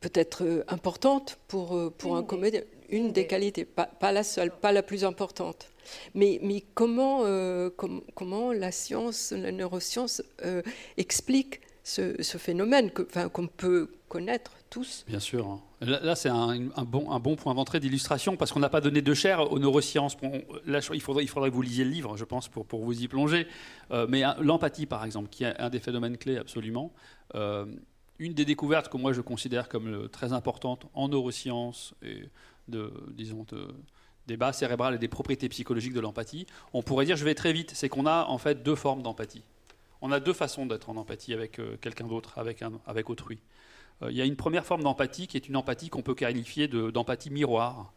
peut-être 0.00 0.64
importantes 0.68 1.38
pour, 1.48 1.92
pour 1.96 2.16
un 2.16 2.22
comédien 2.22 2.62
une 2.90 3.12
des 3.12 3.26
qualités, 3.26 3.64
pas, 3.64 4.12
la 4.12 4.22
seule, 4.22 4.50
pas 4.50 4.72
la 4.72 4.82
plus 4.82 5.04
importante. 5.04 5.68
Mais, 6.14 6.38
mais 6.42 6.64
comment, 6.74 7.22
euh, 7.24 7.70
comment 8.14 8.52
la 8.52 8.72
science, 8.72 9.32
la 9.32 9.52
neuroscience 9.52 10.22
euh, 10.44 10.62
explique 10.96 11.60
ce, 11.86 12.38
phénomène 12.38 12.90
qu'on 12.90 13.46
peut 13.46 13.88
connaître 14.08 14.52
tous 14.70 15.04
Bien 15.06 15.20
sûr. 15.20 15.46
Hein. 15.46 15.60
Là, 15.80 16.16
c'est 16.16 16.28
un, 16.28 16.58
bon, 16.84 17.10
un 17.12 17.20
bon 17.20 17.36
point 17.36 17.54
d'entrée 17.54 17.78
d'illustration 17.78 18.36
parce 18.36 18.52
qu'on 18.52 18.60
n'a 18.60 18.68
pas 18.68 18.80
donné 18.80 19.02
de 19.02 19.14
chair 19.14 19.52
aux 19.52 19.58
neurosciences. 19.58 20.16
il, 20.92 21.00
faudrait, 21.00 21.24
que 21.24 21.54
vous 21.54 21.62
lisiez 21.62 21.84
le 21.84 21.90
livre, 21.90 22.16
je 22.16 22.24
pense, 22.24 22.48
pour, 22.48 22.66
vous 22.84 23.02
y 23.02 23.08
plonger. 23.08 23.46
Euh, 23.92 24.06
mais 24.08 24.22
l'empathie, 24.40 24.86
par 24.86 25.04
exemple, 25.04 25.28
qui 25.28 25.44
est 25.44 25.58
un 25.60 25.70
des 25.70 25.80
phénomènes 25.80 26.16
clés 26.16 26.38
absolument 26.38 26.92
une 28.18 28.32
des 28.32 28.46
découvertes 28.46 28.88
que 28.88 28.96
moi 28.96 29.12
je 29.12 29.20
considère 29.20 29.68
comme 29.68 30.08
très 30.08 30.32
importante 30.32 30.86
en 30.94 31.08
neurosciences 31.08 31.94
et 32.02 32.30
de, 32.68 32.90
disons, 33.12 33.44
de 33.48 33.68
débat 34.26 34.52
cérébral 34.52 34.94
et 34.94 34.98
des 34.98 35.08
propriétés 35.08 35.48
psychologiques 35.48 35.92
de 35.92 36.00
l'empathie, 36.00 36.46
on 36.72 36.82
pourrait 36.82 37.04
dire, 37.04 37.16
je 37.16 37.24
vais 37.24 37.34
très 37.34 37.52
vite, 37.52 37.72
c'est 37.74 37.88
qu'on 37.88 38.06
a 38.06 38.24
en 38.24 38.38
fait 38.38 38.62
deux 38.62 38.74
formes 38.74 39.02
d'empathie. 39.02 39.42
On 40.06 40.12
a 40.12 40.20
deux 40.20 40.32
façons 40.32 40.66
d'être 40.66 40.88
en 40.88 40.96
empathie 40.98 41.34
avec 41.34 41.58
euh, 41.58 41.76
quelqu'un 41.80 42.06
d'autre, 42.06 42.38
avec, 42.38 43.10
autrui. 43.10 43.40
Euh, 44.02 44.12
il 44.12 44.16
y 44.16 44.22
a 44.22 44.24
une 44.24 44.36
première 44.36 44.64
forme 44.64 44.84
d'empathie 44.84 45.26
qui 45.26 45.36
est 45.36 45.48
une 45.48 45.56
empathie 45.56 45.88
qu'on 45.88 46.02
peut 46.02 46.14
qualifier 46.14 46.68
d'empathie 46.68 47.28
miroir, 47.30 47.92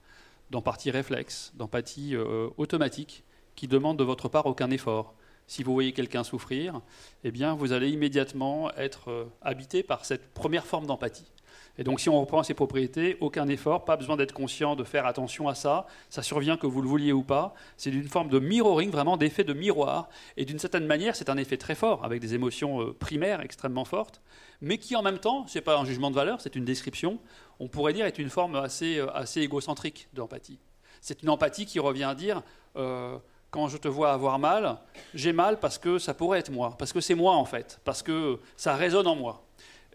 d'empathie 0.50 0.90
réflexe, 0.90 1.54
d'empathie 1.54 2.16
euh, 2.16 2.50
automatique, 2.58 3.24
qui 3.56 3.68
demande 3.68 4.00
de 4.00 4.04
votre 4.04 4.28
part 4.28 4.48
aucun 4.48 4.72
effort. 4.72 5.14
Si 5.46 5.62
vous 5.62 5.72
voyez 5.72 5.92
quelqu'un 5.94 6.24
souffrir, 6.24 6.82
eh 7.24 7.30
bien, 7.30 7.54
vous 7.54 7.74
allez 7.74 7.92
immédiatement 7.92 8.74
être 8.74 9.30
habité 9.44 9.84
par 9.84 10.04
cette 10.04 10.34
première 10.34 10.66
forme 10.66 10.88
d'empathie. 10.88 11.32
Et 11.80 11.84
donc, 11.86 12.02
si 12.02 12.10
on 12.10 12.20
reprend 12.20 12.44
ces 12.44 12.54
propriétés, 12.54 13.16
aucun 13.22 13.48
effort, 13.48 13.86
pas 13.86 13.96
besoin 13.96 14.18
d'être 14.18 14.34
conscient 14.34 14.76
de 14.76 14.84
faire 14.84 15.06
attention 15.06 15.48
à 15.48 15.56
ça. 15.56 15.88
Ça 16.10 16.22
survient 16.22 16.58
que 16.58 16.68
vous 16.68 16.82
le 16.82 16.90
vouliez 16.90 17.14
ou 17.14 17.24
pas. 17.24 17.54
C'est 17.78 17.90
une 17.90 18.10
forme 18.10 18.28
de 18.28 18.38
mirroring, 18.38 18.92
vraiment 18.92 19.16
d'effet 19.16 19.46
de 19.46 19.54
miroir. 19.54 20.10
Et 20.36 20.44
d'une 20.44 20.60
certaine 20.60 20.86
manière, 20.86 21.16
c'est 21.16 21.30
un 21.30 21.38
effet 21.38 21.56
très 21.56 21.76
fort, 21.76 22.04
avec 22.04 22.20
des 22.20 22.36
émotions 22.36 22.82
euh, 22.82 22.94
primaires 22.94 23.40
extrêmement 23.40 23.86
fortes, 23.86 24.22
mais 24.60 24.78
qui 24.78 24.98
en 24.98 25.02
même 25.02 25.20
temps, 25.20 25.46
c'est 25.48 25.62
pas 25.62 25.78
un 25.78 25.86
jugement 25.86 26.12
de 26.12 26.16
valeur, 26.16 26.42
c'est 26.42 26.58
une 26.58 26.66
description. 26.66 27.18
On 27.62 27.70
pourrait 27.70 27.94
dire 27.94 28.06
est 28.06 28.20
une 28.20 28.30
forme 28.30 28.58
assez, 28.58 28.98
euh, 28.98 29.10
assez 29.16 29.40
égocentrique 29.40 30.10
d'empathie. 30.14 30.60
C'est 31.00 31.24
une 31.24 31.30
empathie 31.30 31.66
qui 31.66 31.80
revient 31.80 32.04
à 32.04 32.14
dire. 32.14 32.44
Euh, 32.76 33.18
quand 33.52 33.68
je 33.68 33.78
te 33.78 33.88
vois 33.88 34.12
avoir 34.12 34.38
mal, 34.38 34.78
j'ai 35.14 35.34
mal 35.34 35.60
parce 35.60 35.78
que 35.78 35.98
ça 35.98 36.14
pourrait 36.14 36.40
être 36.40 36.52
moi, 36.52 36.76
parce 36.78 36.94
que 36.94 37.02
c'est 37.02 37.16
moi 37.16 37.34
en 37.34 37.46
fait, 37.46 37.80
parce 37.84 38.04
que 38.04 38.38
ça 38.58 38.76
résonne 38.76 39.08
en 39.08 39.16
moi. 39.16 39.44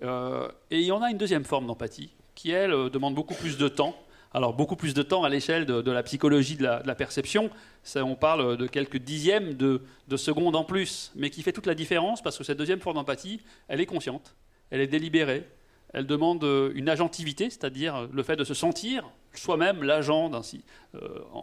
Euh, 0.05 0.49
et 0.71 0.81
il 0.81 0.85
y 0.85 0.93
en 0.93 1.03
a 1.03 1.11
une 1.11 1.19
deuxième 1.19 1.45
forme 1.45 1.67
d'empathie 1.67 2.12
qui, 2.35 2.51
elle, 2.51 2.73
euh, 2.73 2.90
demande 2.90 3.14
beaucoup 3.14 3.35
plus 3.35 3.57
de 3.57 3.69
temps. 3.69 3.97
Alors, 4.33 4.53
beaucoup 4.53 4.77
plus 4.77 4.95
de 4.95 5.03
temps 5.03 5.23
à 5.23 5.29
l'échelle 5.29 5.64
de, 5.64 5.90
la 5.90 6.03
psychologie 6.03 6.57
de 6.57 6.64
la, 6.64 6.95
perception. 6.97 7.51
On 7.95 8.17
parle 8.17 8.57
de 8.57 8.67
quelques 8.67 8.97
dixièmes 8.97 9.55
de, 9.55 9.83
de 10.09 10.17
secondes 10.17 10.57
en 10.57 10.64
plus, 10.64 11.12
mais 11.14 11.31
qui 11.31 11.43
fait 11.43 11.53
toute 11.53 11.67
la 11.67 11.77
différence 11.77 12.21
parce 12.21 12.37
que 12.37 12.43
cette 12.43 12.59
deuxième 12.59 12.81
forme 12.81 12.97
d'empathie, 12.97 13.40
elle 13.69 13.81
est 13.81 13.87
consciente, 13.87 14.35
elle 14.71 14.81
est 14.81 14.88
délibérée, 14.88 15.47
elle 15.93 16.09
demande 16.09 16.43
euh, 16.43 16.73
une 16.75 16.88
agentivité, 16.88 17.49
c'est-à-dire 17.49 18.09
le 18.12 18.23
fait 18.25 18.35
de 18.35 18.43
se 18.43 18.55
sentir 18.55 19.09
soi-même 19.35 19.85
l'agent 19.85 20.31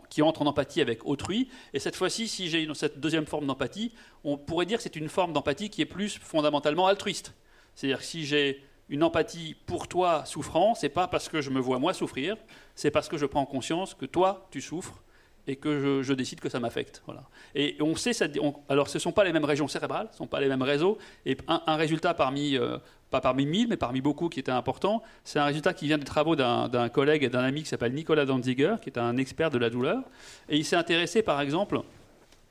qui 0.09 0.21
entre 0.21 0.41
en 0.41 0.47
empathie 0.47 0.81
avec 0.81 1.05
autrui. 1.05 1.47
Et 1.73 1.79
cette 1.79 1.95
fois-ci, 1.95 2.27
si 2.27 2.49
j'ai 2.49 2.67
cette 2.73 2.99
deuxième 2.99 3.25
forme 3.25 3.47
d'empathie, 3.47 3.93
on 4.25 4.37
pourrait 4.37 4.65
dire 4.65 4.77
que 4.77 4.83
c'est 4.83 4.97
une 4.97 5.09
forme 5.09 5.31
d'empathie 5.31 5.69
qui 5.69 5.81
est 5.81 5.85
plus 5.85 6.17
fondamentalement 6.17 6.87
altruiste. 6.87 7.33
C'est-à-dire 7.75 7.99
que 7.99 8.03
si 8.03 8.25
j'ai 8.25 8.63
une 8.89 9.03
empathie 9.03 9.55
pour 9.65 9.87
toi 9.87 10.25
souffrant, 10.25 10.75
c'est 10.75 10.89
pas 10.89 11.07
parce 11.07 11.29
que 11.29 11.41
je 11.41 11.49
me 11.49 11.59
vois 11.59 11.79
moi 11.79 11.93
souffrir, 11.93 12.35
c'est 12.75 12.91
parce 12.91 13.07
que 13.07 13.17
je 13.17 13.25
prends 13.25 13.45
conscience 13.45 13.93
que 13.93 14.05
toi 14.05 14.47
tu 14.51 14.61
souffres 14.61 15.01
et 15.47 15.55
que 15.55 16.01
je, 16.03 16.13
décide 16.13 16.39
que 16.39 16.49
ça 16.49 16.59
m'affecte. 16.59 17.01
Voilà. 17.05 17.23
Et 17.55 17.75
on 17.79 17.95
sait, 17.95 18.13
ça, 18.13 18.27
alors 18.69 18.89
ce 18.89 18.97
ne 18.97 18.99
sont 18.99 19.11
pas 19.11 19.23
les 19.23 19.33
mêmes 19.33 19.45
régions 19.45 19.67
cérébrales, 19.67 20.07
ce 20.09 20.15
ne 20.15 20.17
sont 20.17 20.27
pas 20.27 20.39
les 20.39 20.47
mêmes 20.47 20.61
réseaux. 20.61 20.97
Et 21.25 21.35
un, 21.47 21.75
résultat 21.75 22.13
parmi, 22.13 22.57
euh, 22.57 22.77
pas 23.09 23.21
parmi 23.21 23.45
mille, 23.45 23.67
mais 23.67 23.77
parmi 23.77 24.01
beaucoup 24.01 24.29
qui 24.29 24.39
était 24.39 24.51
important, 24.51 25.01
c'est 25.23 25.39
un 25.39 25.45
résultat 25.45 25.73
qui 25.73 25.87
vient 25.87 25.97
des 25.97 26.05
travaux 26.05 26.35
d'un 26.35 26.89
collègue 26.89 27.23
et 27.23 27.29
d'un 27.29 27.43
ami 27.43 27.63
qui 27.63 27.69
s'appelle 27.69 27.93
Nicolas 27.93 28.25
Danziger, 28.25 28.75
qui 28.81 28.89
est 28.89 28.99
un 28.99 29.17
expert 29.17 29.49
de 29.49 29.57
la 29.57 29.69
douleur. 29.69 30.03
Et 30.47 30.57
il 30.57 30.65
s'est 30.65 30.75
intéressé, 30.75 31.23
par 31.23 31.41
exemple, 31.41 31.81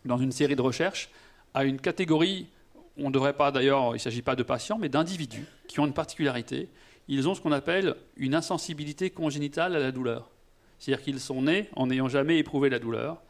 dans 0.05 0.19
une 0.19 0.33
série 0.33 0.57
de 0.57 0.63
recherches, 0.63 1.11
à 1.55 1.65
une 1.65 1.81
catégorie 1.81 2.49
on 2.97 3.09
ne 3.09 3.13
devrait 3.13 3.33
pas 3.33 3.51
d'ailleurs, 3.51 3.91
il 3.91 3.95
ne 3.95 3.99
s'agit 3.99 4.23
pas 4.23 4.37
de 4.37 4.43
patients, 4.43 4.79
mais 4.79 4.89
d'individus 4.89 5.47
qui 5.69 5.81
ont 5.81 5.87
une 5.87 5.93
particularité. 5.93 6.69
Ils 7.09 7.29
ont 7.29 7.35
ce 7.35 7.41
qu'on 7.41 7.53
appelle 7.53 7.97
une 8.17 8.35
insensibilité 8.35 9.11
congénitale 9.11 9.75
à 9.75 9.79
la 9.79 9.93
douleur. 9.93 10.31
C'est-à-dire 10.79 11.05
qu'ils 11.05 11.21
sont 11.21 11.43
nés 11.43 11.69
en 11.77 11.89
n'ayant 11.89 12.09
jamais 12.09 12.39
éprouvé 12.39 12.71
la 12.71 12.79
douleur, 12.79 13.23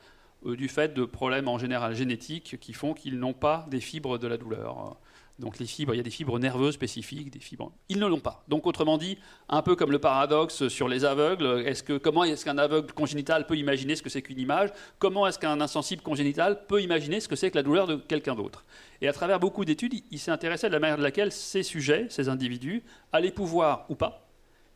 euh, 0.46 0.56
du 0.56 0.68
fait 0.68 0.94
de 0.94 1.04
problèmes 1.04 1.48
en 1.48 1.58
général 1.58 1.94
génétiques 1.94 2.58
qui 2.60 2.72
font 2.72 2.94
qu'ils 2.94 3.18
n'ont 3.18 3.32
pas 3.32 3.66
des 3.70 3.80
fibres 3.80 4.18
de 4.18 4.26
la 4.26 4.36
douleur. 4.36 4.96
Donc 5.40 5.58
les 5.58 5.66
fibres, 5.66 5.94
il 5.94 5.96
y 5.96 6.00
a 6.00 6.02
des 6.02 6.10
fibres 6.10 6.38
nerveuses 6.38 6.74
spécifiques, 6.74 7.30
des 7.30 7.40
fibres. 7.40 7.72
Ils 7.88 7.98
ne 7.98 8.06
l'ont 8.06 8.20
pas. 8.20 8.44
Donc 8.48 8.66
autrement 8.66 8.98
dit, 8.98 9.16
un 9.48 9.62
peu 9.62 9.74
comme 9.74 9.90
le 9.90 9.98
paradoxe 9.98 10.68
sur 10.68 10.86
les 10.86 11.06
aveugles, 11.06 11.64
comment 12.02 12.24
est-ce 12.24 12.44
qu'un 12.44 12.58
aveugle 12.58 12.92
congénital 12.92 13.46
peut 13.46 13.56
imaginer 13.56 13.96
ce 13.96 14.02
que 14.02 14.10
c'est 14.10 14.20
qu'une 14.20 14.38
image? 14.38 14.68
Comment 14.98 15.26
est-ce 15.26 15.38
qu'un 15.38 15.60
insensible 15.60 16.02
congénital 16.02 16.66
peut 16.66 16.82
imaginer 16.82 17.20
ce 17.20 17.28
que 17.28 17.36
c'est 17.36 17.50
que 17.50 17.56
la 17.56 17.62
douleur 17.62 17.86
de 17.86 17.96
quelqu'un 17.96 18.34
d'autre? 18.34 18.64
Et 19.02 19.08
à 19.08 19.12
travers 19.12 19.40
beaucoup 19.40 19.64
d'études, 19.64 19.94
il 20.10 20.18
s'est 20.18 20.30
intéressé 20.30 20.66
à 20.66 20.70
la 20.70 20.78
manière 20.78 20.98
de 20.98 21.02
laquelle 21.02 21.32
ces 21.32 21.62
sujets, 21.62 22.06
ces 22.10 22.28
individus, 22.28 22.82
allaient 23.12 23.30
pouvoir 23.30 23.86
ou 23.88 23.94
pas 23.94 24.26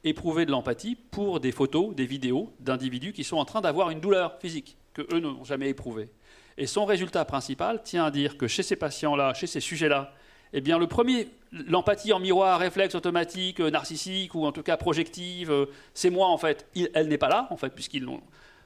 éprouver 0.04 0.44
de 0.44 0.50
l'empathie 0.50 0.96
pour 1.10 1.40
des 1.40 1.50
photos, 1.50 1.94
des 1.94 2.06
vidéos 2.06 2.52
d'individus 2.60 3.12
qui 3.12 3.24
sont 3.24 3.38
en 3.38 3.44
train 3.44 3.62
d'avoir 3.62 3.90
une 3.90 4.00
douleur 4.00 4.38
physique 4.38 4.76
que 4.92 5.02
eux 5.12 5.18
n'ont 5.18 5.44
jamais 5.44 5.70
éprouvée. 5.70 6.10
Et 6.56 6.66
son 6.66 6.84
résultat 6.84 7.24
principal 7.24 7.82
tient 7.82 8.04
à 8.04 8.10
dire 8.10 8.36
que 8.36 8.46
chez 8.46 8.62
ces 8.62 8.76
patients-là, 8.76 9.34
chez 9.34 9.46
ces 9.46 9.60
sujets-là, 9.60 10.12
eh 10.52 10.60
bien, 10.60 10.78
le 10.78 10.86
premier, 10.86 11.28
l'empathie 11.50 12.12
en 12.12 12.20
miroir, 12.20 12.60
réflexe 12.60 12.94
automatique, 12.94 13.60
euh, 13.60 13.70
narcissique 13.70 14.36
ou 14.36 14.46
en 14.46 14.52
tout 14.52 14.62
cas 14.62 14.76
projective, 14.76 15.50
euh, 15.50 15.66
c'est 15.94 16.10
moi 16.10 16.28
en 16.28 16.38
fait. 16.38 16.68
elle 16.94 17.08
n'est 17.08 17.18
pas 17.18 17.28
là 17.28 17.48
en 17.50 17.56
fait, 17.56 17.70
puisqu'ils 17.70 18.04
l'ont. 18.04 18.20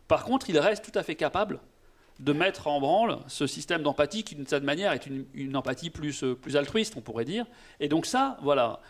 Par 0.07 0.25
contre, 0.25 0.51
il 0.51 0.59
reste 0.59 0.91
tout 0.91 0.99
à 0.99 1.03
fait 1.03 1.15
capable 1.15 1.61
de 2.19 2.33
mettre 2.33 2.67
en 2.67 2.81
branle 2.81 3.19
ce 3.29 3.47
système 3.47 3.83
d'empathie 3.83 4.25
qui, 4.25 4.35
d'une 4.35 4.47
certaine 4.47 4.67
manière, 4.67 4.93
est 4.93 5.07
une, 5.35 5.57
empathie 5.57 5.91
plus, 5.91 6.25
euh, 6.25 6.35
plus 6.35 6.57
altruiste, 6.57 6.95
on 6.97 7.01
pourrait 7.01 7.25
dire. 7.25 7.47
Et 7.81 7.89
donc 7.89 8.07
ça, 8.07 8.39
voilà, 8.43 8.81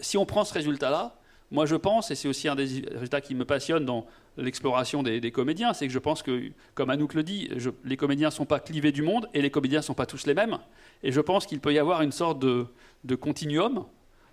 si 0.00 0.16
on 0.16 0.24
prend 0.24 0.44
ce 0.44 0.54
résultat-là, 0.54 1.18
moi 1.50 1.66
je 1.66 1.76
pense, 1.76 2.10
et 2.10 2.14
c'est 2.14 2.28
aussi 2.28 2.48
un 2.48 2.54
des 2.54 2.84
résultats 2.90 3.20
qui 3.20 3.34
me 3.34 3.44
passionne 3.44 3.84
dans 3.84 4.06
l'exploration 4.36 5.02
des, 5.02 5.30
comédiens, 5.32 5.72
c'est 5.72 5.86
que 5.86 5.92
je 5.92 5.98
pense 5.98 6.22
que, 6.22 6.50
comme 6.74 6.90
Anouk 6.90 7.14
le 7.14 7.22
dit, 7.22 7.50
les 7.84 7.96
comédiens 7.96 8.28
ne 8.28 8.32
sont 8.32 8.44
pas 8.44 8.60
clivés 8.60 8.92
du 8.92 9.02
monde 9.02 9.28
et 9.34 9.42
les 9.42 9.50
comédiens 9.50 9.80
ne 9.80 9.84
sont 9.84 9.94
pas 9.94 10.06
tous 10.06 10.26
les 10.26 10.34
mêmes. 10.34 10.58
Et 11.02 11.12
je 11.12 11.20
pense 11.20 11.46
qu'il 11.46 11.60
peut 11.60 11.72
y 11.72 11.78
avoir 11.78 12.02
une 12.02 12.12
sorte 12.12 12.38
de, 12.38 12.66
continuum, 13.16 13.84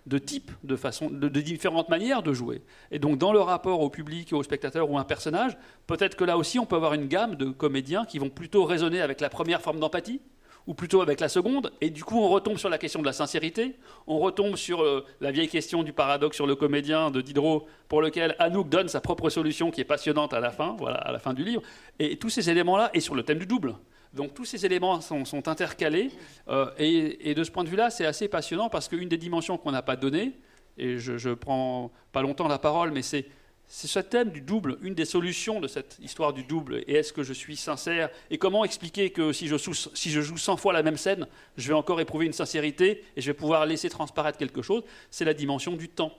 de 0.06 0.20
de, 0.64 0.76
façon, 0.76 1.10
de, 1.10 1.28
différentes 1.28 1.88
manières 1.88 2.22
de 2.22 2.32
jouer. 2.32 2.62
Et 2.90 2.98
donc, 2.98 3.18
dans 3.18 3.32
le 3.32 3.40
rapport 3.40 3.80
au 3.80 3.90
public, 3.90 4.32
au 4.32 4.42
spectateur 4.42 4.90
ou 4.90 4.98
à 4.98 5.00
un 5.00 5.04
personnage, 5.04 5.56
peut-être 5.86 6.16
que 6.16 6.24
là 6.24 6.38
aussi, 6.38 6.58
on 6.58 6.66
peut 6.66 6.76
avoir 6.76 6.94
une 6.94 7.06
gamme 7.08 7.34
de 7.34 7.46
comédiens 7.46 8.04
qui 8.04 8.18
vont 8.18 8.30
plutôt 8.30 8.64
résonner 8.64 9.00
avec 9.00 9.20
la 9.20 9.28
première 9.28 9.60
forme 9.60 9.80
d'empathie, 9.80 10.20
ou 10.66 10.74
plutôt 10.74 11.00
avec 11.00 11.20
la 11.20 11.28
seconde, 11.28 11.72
et 11.80 11.90
du 11.90 12.02
coup 12.02 12.18
on 12.18 12.28
retombe 12.28 12.58
sur 12.58 12.68
la 12.68 12.78
question 12.78 13.00
de 13.00 13.06
la 13.06 13.12
sincérité, 13.12 13.76
on 14.06 14.18
retombe 14.18 14.56
sur 14.56 14.82
euh, 14.82 15.04
la 15.20 15.30
vieille 15.30 15.48
question 15.48 15.84
du 15.84 15.92
paradoxe 15.92 16.34
sur 16.34 16.46
le 16.46 16.56
comédien 16.56 17.10
de 17.10 17.20
Diderot, 17.20 17.66
pour 17.88 18.02
lequel 18.02 18.34
Anouk 18.38 18.68
donne 18.68 18.88
sa 18.88 19.00
propre 19.00 19.30
solution 19.30 19.70
qui 19.70 19.80
est 19.80 19.84
passionnante 19.84 20.34
à 20.34 20.40
la 20.40 20.50
fin, 20.50 20.74
voilà, 20.78 20.96
à 20.96 21.12
la 21.12 21.18
fin 21.20 21.34
du 21.34 21.44
livre, 21.44 21.62
et 22.00 22.18
tous 22.18 22.30
ces 22.30 22.50
éléments-là, 22.50 22.90
et 22.94 23.00
sur 23.00 23.14
le 23.14 23.22
thème 23.22 23.38
du 23.38 23.46
double. 23.46 23.76
Donc 24.16 24.32
tous 24.32 24.46
ces 24.46 24.64
éléments 24.64 25.00
sont, 25.02 25.46
intercalés, 25.46 26.10
euh, 26.48 26.70
et, 26.78 27.34
de 27.34 27.44
ce 27.44 27.50
point 27.50 27.64
de 27.64 27.68
vue-là, 27.68 27.90
c'est 27.90 28.06
assez 28.06 28.28
passionnant 28.28 28.70
parce 28.70 28.88
qu'une 28.88 29.10
des 29.10 29.18
dimensions 29.18 29.58
qu'on 29.58 29.72
n'a 29.72 29.82
pas 29.82 29.96
données, 29.96 30.32
et 30.78 30.98
je, 30.98 31.18
je 31.18 31.30
prends 31.30 31.92
pas 32.12 32.22
longtemps 32.22 32.48
la 32.48 32.58
parole, 32.58 32.92
mais 32.92 33.02
c'est 33.02 33.26
ce 33.68 33.98
thème 33.98 34.30
du 34.30 34.40
double, 34.40 34.78
une 34.80 34.94
des 34.94 35.04
solutions 35.04 35.60
de 35.60 35.68
cette 35.68 35.98
histoire 36.00 36.32
du 36.32 36.44
double. 36.44 36.82
Et 36.86 36.94
est-ce 36.94 37.12
que 37.12 37.22
je 37.22 37.34
suis 37.34 37.56
sincère 37.56 38.08
Et 38.30 38.38
comment 38.38 38.64
expliquer 38.64 39.10
que 39.10 39.32
si 39.32 39.48
je, 39.48 39.56
si 39.94 40.10
je, 40.10 40.20
joue 40.22 40.38
100 40.38 40.56
fois 40.56 40.72
la 40.72 40.82
même 40.82 40.96
scène, 40.96 41.26
je 41.58 41.68
vais 41.68 41.74
encore 41.74 42.00
éprouver 42.00 42.24
une 42.24 42.32
sincérité 42.32 43.04
et 43.16 43.20
je 43.20 43.26
vais 43.26 43.34
pouvoir 43.34 43.66
laisser 43.66 43.90
transparaître 43.90 44.38
quelque 44.38 44.62
chose? 44.62 44.82
C'est 45.10 45.26
la 45.26 45.34
dimension 45.34 45.72
du 45.72 45.90
temps. 45.90 46.12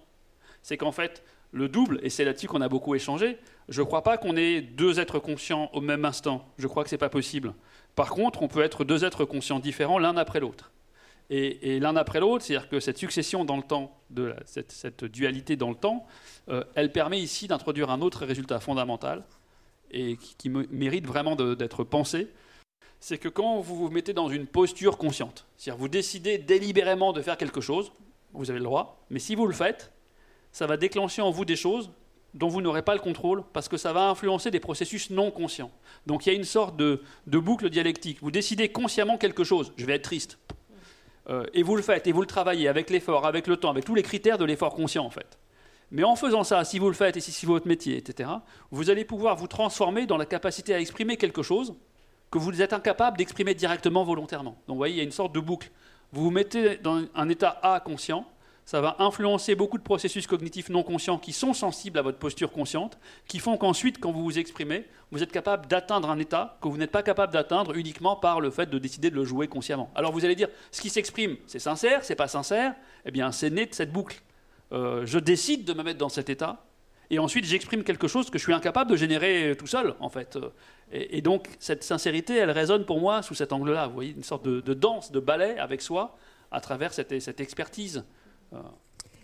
C'est 0.61 0.77
qu'en 0.77 0.91
fait, 0.91 1.23
le 1.51 1.69
double, 1.69 1.99
et 2.03 2.09
c'est 2.09 2.25
là-dessus 2.25 2.47
qu'on 2.47 2.61
a 2.61 2.69
beaucoup 2.69 2.93
échangé, 2.95 3.37
je 3.69 3.81
ne 3.81 3.85
crois 3.85 4.03
pas 4.03 4.17
qu'on 4.17 4.35
ait 4.35 4.61
deux 4.61 4.99
êtres 4.99 5.19
conscients 5.19 5.69
au 5.73 5.81
même 5.81 6.05
instant. 6.05 6.53
Je 6.57 6.67
crois 6.67 6.83
que 6.83 6.89
ce 6.89 6.95
n'est 6.95 6.99
pas 6.99 7.09
possible. 7.09 7.53
Par 7.97 8.11
contre, 8.11 8.43
on 8.43 8.47
peut 8.47 8.61
être 8.61 8.85
deux 8.85 9.05
êtres 9.05 9.25
conscients 9.25 9.59
différents 9.59 9.97
l'un 9.97 10.17
après 10.17 10.39
l'autre 10.39 10.71
et, 11.31 11.79
l'un 11.79 11.95
après 11.95 12.19
l'autre, 12.19 12.45
c'est-à-dire 12.45 12.69
que 12.69 12.79
cette 12.79 12.99
succession 12.99 13.43
dans 13.43 13.57
le 13.57 13.63
temps, 13.63 13.99
cette, 14.45 15.03
dualité 15.03 15.55
dans 15.55 15.69
le 15.69 15.75
temps, 15.75 16.05
euh, 16.47 16.63
elle 16.75 16.91
permet 16.91 17.19
ici 17.19 17.47
d'introduire 17.47 17.89
un 17.89 18.01
autre 18.01 18.23
résultat 18.23 18.59
fondamental 18.59 19.25
et 19.89 20.15
qui, 20.37 20.47
mérite 20.49 21.07
vraiment 21.07 21.35
d'être 21.35 21.83
pensé. 21.83 22.27
C'est 22.99 23.17
que 23.17 23.29
quand 23.29 23.61
vous 23.61 23.75
vous 23.75 23.89
mettez 23.89 24.13
dans 24.13 24.29
une 24.29 24.45
posture 24.45 24.99
consciente, 24.99 25.47
c'est-à-dire 25.57 25.79
vous 25.79 25.89
décidez 25.89 26.37
délibérément 26.37 27.13
de 27.13 27.21
faire 27.23 27.35
quelque 27.35 27.61
chose, 27.61 27.91
vous 28.31 28.51
avez 28.51 28.59
le 28.59 28.65
droit, 28.65 29.03
mais 29.09 29.19
si 29.19 29.33
vous 29.33 29.47
le 29.47 29.53
faites, 29.53 29.91
ça 30.51 30.67
va 30.67 30.77
déclencher 30.77 31.23
en 31.23 31.31
vous 31.31 31.45
des 31.45 31.55
choses 31.55 31.89
dont 32.37 32.47
vous 32.47 32.61
n'aurez 32.61 32.83
pas 32.83 32.93
le 32.93 32.99
contrôle 33.01 33.43
parce 33.51 33.67
que 33.67 33.77
ça 33.77 33.93
va 33.93 34.09
influencer 34.09 34.51
des 34.51 34.59
processus 34.59 35.09
non 35.09 35.31
conscients. 35.31 35.71
Donc 36.05 36.25
il 36.25 36.29
y 36.29 36.35
a 36.35 36.35
une 36.35 36.43
sorte 36.43 36.77
de 36.77 37.01
boucle 37.27 37.69
dialectique. 37.69 38.19
Vous 38.21 38.31
décidez 38.31 38.69
consciemment 38.69 39.17
quelque 39.17 39.43
chose, 39.43 39.73
je 39.75 39.85
vais 39.85 39.95
être 39.95 40.03
triste, 40.03 40.37
euh, 41.29 41.45
et 41.53 41.63
vous 41.63 41.75
le 41.75 41.81
faites, 41.81 42.07
et 42.07 42.11
vous 42.11 42.21
le 42.21 42.27
travaillez 42.27 42.67
avec 42.67 42.89
l'effort, 42.89 43.25
avec 43.25 43.47
le 43.47 43.57
temps, 43.57 43.69
avec 43.69 43.83
tous 43.83 43.95
les 43.95 44.03
critères 44.03 44.37
de 44.37 44.45
l'effort 44.45 44.75
conscient 44.75 45.03
en 45.03 45.09
fait. 45.09 45.37
Mais 45.91 46.03
en 46.03 46.15
faisant 46.15 46.43
ça, 46.43 46.63
si 46.63 46.79
vous 46.79 46.87
le 46.87 46.93
faites 46.93 47.17
et 47.17 47.21
si 47.21 47.31
c'est 47.31 47.47
votre 47.47 47.67
métier, 47.67 47.97
etc., 47.97 48.29
vous 48.71 48.89
allez 48.89 49.05
pouvoir 49.05 49.35
vous 49.35 49.47
transformer 49.47 50.05
dans 50.05 50.17
la 50.17 50.25
capacité 50.25 50.73
à 50.73 50.79
exprimer 50.79 51.17
quelque 51.17 51.43
chose 51.43 51.75
que 52.29 52.37
vous 52.37 52.61
êtes 52.61 52.73
incapable 52.73 53.17
d'exprimer 53.17 53.53
directement 53.53 54.03
volontairement. 54.03 54.57
Donc 54.67 54.75
vous 54.75 54.77
voyez, 54.77 54.95
il 54.95 54.97
y 54.97 55.01
a 55.01 55.05
une 55.05 55.11
sorte 55.11 55.33
de 55.33 55.39
boucle. 55.39 55.71
Vous 56.11 56.23
vous 56.23 56.31
mettez 56.31 56.77
dans 56.77 57.03
un 57.15 57.29
état 57.29 57.57
A 57.63 57.79
conscient, 57.79 58.25
ça 58.67 58.81
va 58.81 58.97
influencer 58.99 59.55
beaucoup 59.55 59.77
de 59.77 59.83
processus 59.83 60.27
cognitifs 60.27 60.67
non 60.67 60.83
conscients 60.83 61.17
qui 61.17 61.31
sont 61.31 61.53
sensibles 61.53 61.97
à 61.99 62.01
votre 62.01 62.17
posture 62.17 62.51
consciente, 62.51 62.99
qui 63.25 63.39
font 63.39 63.55
qu'ensuite, 63.55 63.97
quand 63.97 64.11
vous 64.11 64.21
vous 64.21 64.39
exprimez, 64.39 64.85
vous 65.09 65.23
êtes 65.23 65.31
capable 65.31 65.67
d'atteindre 65.67 66.09
un 66.09 66.19
état 66.19 66.57
que 66.61 66.67
vous 66.67 66.75
n'êtes 66.75 66.91
pas 66.91 67.01
capable 67.01 67.31
d'atteindre 67.31 67.77
uniquement 67.77 68.17
par 68.17 68.41
le 68.41 68.51
fait 68.51 68.69
de 68.69 68.77
décider 68.77 69.09
de 69.09 69.15
le 69.15 69.23
jouer 69.23 69.47
consciemment. 69.47 69.89
Alors 69.95 70.11
vous 70.11 70.25
allez 70.25 70.35
dire, 70.35 70.49
ce 70.71 70.81
qui 70.81 70.89
s'exprime, 70.89 71.37
c'est 71.47 71.59
sincère, 71.59 72.03
c'est 72.03 72.17
pas 72.17 72.27
sincère 72.27 72.75
Eh 73.05 73.11
bien, 73.11 73.31
c'est 73.31 73.49
né 73.49 73.67
de 73.67 73.73
cette 73.73 73.93
boucle. 73.93 74.21
Euh, 74.73 75.05
je 75.05 75.17
décide 75.17 75.63
de 75.63 75.71
me 75.71 75.81
mettre 75.81 75.99
dans 75.99 76.09
cet 76.09 76.29
état, 76.29 76.65
et 77.09 77.19
ensuite 77.19 77.45
j'exprime 77.45 77.85
quelque 77.85 78.09
chose 78.09 78.29
que 78.29 78.37
je 78.37 78.43
suis 78.43 78.53
incapable 78.53 78.91
de 78.91 78.97
générer 78.97 79.55
tout 79.57 79.67
seul, 79.67 79.95
en 80.01 80.09
fait. 80.09 80.37
Et, 80.91 81.21
donc, 81.21 81.47
cette 81.59 81.85
sincérité, 81.85 82.35
elle 82.35 82.51
résonne 82.51 82.85
pour 82.85 82.99
moi 82.99 83.21
sous 83.21 83.33
cet 83.33 83.53
angle-là. 83.53 83.87
Vous 83.87 83.93
voyez, 83.93 84.11
une 84.11 84.23
sorte 84.23 84.43
de, 84.45 84.73
danse, 84.73 85.13
de 85.13 85.21
ballet 85.21 85.57
avec 85.57 85.81
soi 85.81 86.17
à 86.51 86.59
travers 86.59 86.91
cette 86.91 87.39
expertise. 87.39 88.03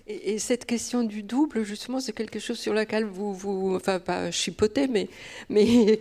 Et, 0.05 0.37
cette 0.37 0.65
question 0.65 1.03
du 1.03 1.23
double, 1.23 1.63
justement, 1.63 2.01
c'est 2.01 2.11
quelque 2.11 2.39
chose 2.39 2.59
sur 2.59 2.73
laquelle 2.73 3.05
vous, 3.05 3.33
vous 3.33 3.75
enfin 3.75 3.99
pas 3.99 4.31
chipotez, 4.31 4.87
mais, 4.87 5.07
mais 5.49 5.99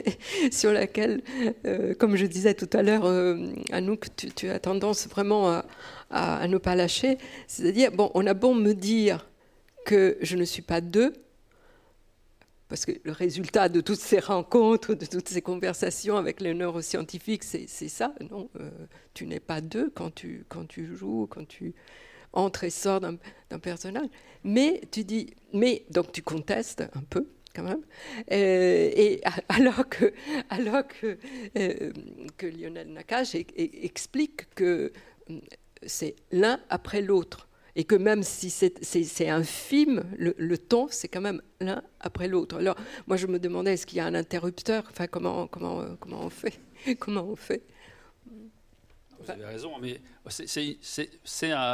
sur 0.50 0.72
laquelle, 0.72 1.22
euh, 1.66 1.94
comme 1.94 2.16
je 2.16 2.24
disais 2.24 2.54
tout 2.54 2.70
à 2.72 2.82
l'heure, 2.82 3.04
euh, 3.04 3.52
Anouk, 3.70 4.06
tu, 4.34 4.48
as 4.48 4.58
tendance 4.58 5.06
vraiment 5.06 5.50
à, 5.50 5.64
à 6.10 6.48
ne 6.48 6.56
pas 6.56 6.74
lâcher. 6.74 7.18
C'est-à-dire, 7.46 7.92
bon, 7.92 8.10
on 8.14 8.26
a 8.26 8.32
bon 8.32 8.54
me 8.54 8.72
dire 8.72 9.28
que 9.84 10.16
je 10.22 10.36
ne 10.36 10.44
suis 10.44 10.62
pas 10.62 10.80
deux, 10.80 11.12
parce 12.72 12.86
que 12.86 12.92
le 13.04 13.12
résultat 13.12 13.68
de 13.68 13.82
toutes 13.82 14.00
ces 14.00 14.18
rencontres, 14.18 14.94
de 14.94 15.04
toutes 15.04 15.28
ces 15.28 15.42
conversations 15.42 16.16
avec 16.16 16.40
les 16.40 16.54
neuroscientifiques, 16.54 17.44
c'est 17.44 17.66
ça, 17.66 18.14
non? 18.30 18.48
Euh, 18.58 18.70
Tu 19.12 19.26
n'es 19.26 19.40
pas 19.40 19.60
deux 19.60 19.90
quand 19.90 20.14
tu, 20.14 20.46
quand 20.48 20.66
tu 20.66 20.96
joues, 20.96 21.26
quand 21.28 21.46
tu 21.46 21.74
entres 22.32 22.64
et 22.64 22.70
sors 22.70 23.00
d'un 23.00 23.58
personnage. 23.60 24.08
Mais 24.44 24.80
tu 24.90 25.04
dis, 25.04 25.34
mais 25.52 25.84
donc 25.90 26.12
tu 26.12 26.22
contestes 26.22 26.82
un 26.94 27.02
peu 27.08 27.26
quand 27.54 27.62
même. 27.62 27.82
Euh, 28.30 28.90
et 28.94 29.20
alors 29.48 29.88
que, 29.88 30.12
alors 30.50 30.86
que, 30.86 31.18
euh, 31.56 31.92
Lionel 32.42 32.88
Nakache 32.88 33.36
explique 33.56 34.52
que 34.54 34.92
c'est 35.84 36.16
l'un 36.30 36.60
après 36.70 37.02
l'autre 37.02 37.48
et 37.74 37.84
que 37.84 37.94
même 37.94 38.22
si 38.22 38.50
c'est 38.50 39.28
infime, 39.28 40.04
le, 40.18 40.34
le 40.36 40.58
ton, 40.58 40.88
c'est 40.90 41.08
quand 41.08 41.22
même 41.22 41.40
l'un 41.60 41.82
après 42.00 42.28
l'autre. 42.28 42.58
Alors, 42.58 42.76
moi, 43.06 43.16
je 43.16 43.26
me 43.26 43.38
demandais, 43.38 43.72
est-ce 43.74 43.86
qu'il 43.86 43.96
y 43.96 44.00
a 44.00 44.06
un 44.06 44.14
interrupteur? 44.14 44.84
Enfin, 44.90 45.06
comment, 45.06 45.46
comment, 45.46 45.82
comment 45.98 46.20
on 46.24 46.30
fait? 46.30 46.60
Comment 46.98 47.24
on 47.24 47.36
fait? 47.36 47.62
Vous 49.24 49.30
avez 49.30 49.44
raison, 49.44 49.78
mais 49.80 50.00
c'est 50.28 50.78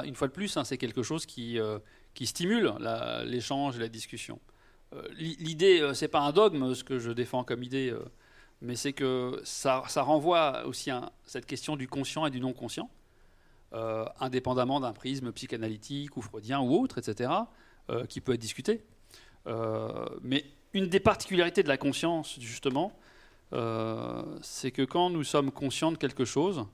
une 0.04 0.14
fois 0.14 0.28
de 0.28 0.32
plus, 0.32 0.56
hein, 0.56 0.64
c'est 0.64 0.78
quelque 0.78 1.02
chose 1.02 1.26
qui, 1.26 1.58
euh, 1.58 1.78
stimule 2.22 2.74
l'échange 3.24 3.76
et 3.76 3.80
la 3.80 3.88
discussion. 3.88 4.40
Euh, 4.94 5.02
l'idée, 5.16 5.80
euh, 5.80 5.94
c'est 5.94 6.08
pas 6.08 6.20
un 6.20 6.32
dogme, 6.32 6.74
ce 6.74 6.82
que 6.82 6.98
je 6.98 7.11
défends 7.11 7.44
comme 7.44 7.62
idée, 7.62 7.94
mais 8.61 8.74
c'est 8.74 8.92
que 8.92 9.40
ça, 9.44 9.84
ça, 9.88 10.02
renvoie 10.02 10.66
aussi 10.66 10.90
à 10.90 11.12
cette 11.24 11.46
question 11.46 11.76
du 11.76 11.87
conscient 11.87 12.26
et 12.26 12.30
du 12.30 12.40
non 12.40 12.52
conscient. 12.52 12.90
Euh, 13.74 14.06
indépendamment 14.18 14.80
d'un 14.80 14.94
prisme 14.94 15.30
psychanalytique 15.30 16.16
ou 16.16 16.22
freudien 16.22 16.58
ou 16.61 16.74
autre, 16.74 16.96
etc., 16.96 17.30
euh, 17.90 18.06
qui 18.06 18.22
peut 18.22 18.32
être 18.32 18.40
discuté. 18.40 18.82
Euh, 19.46 20.06
mais 20.22 20.46
une 20.72 20.88
des 20.88 21.00
particularités 21.00 21.62
de 21.62 21.68
la 21.68 21.76
conscience, 21.76 22.38
justement, 22.40 22.92
c'est 24.42 24.70
que 24.70 24.82
quand 24.82 25.11
nous 25.11 25.24
sommes 25.24 25.50
conscients 25.50 25.92
de 25.92 25.98
quelque 25.98 26.24
chose, 26.24 26.64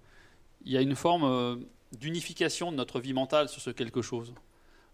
il 0.64 0.72
y 0.72 0.76
a 0.76 0.80
une 0.80 0.94
forme 0.94 1.64
d'unification 1.92 2.72
de 2.72 2.76
notre 2.76 3.00
vie 3.00 3.12
mentale 3.12 3.48
sur 3.48 3.60
ce 3.60 3.70
quelque 3.70 4.02
chose. 4.02 4.34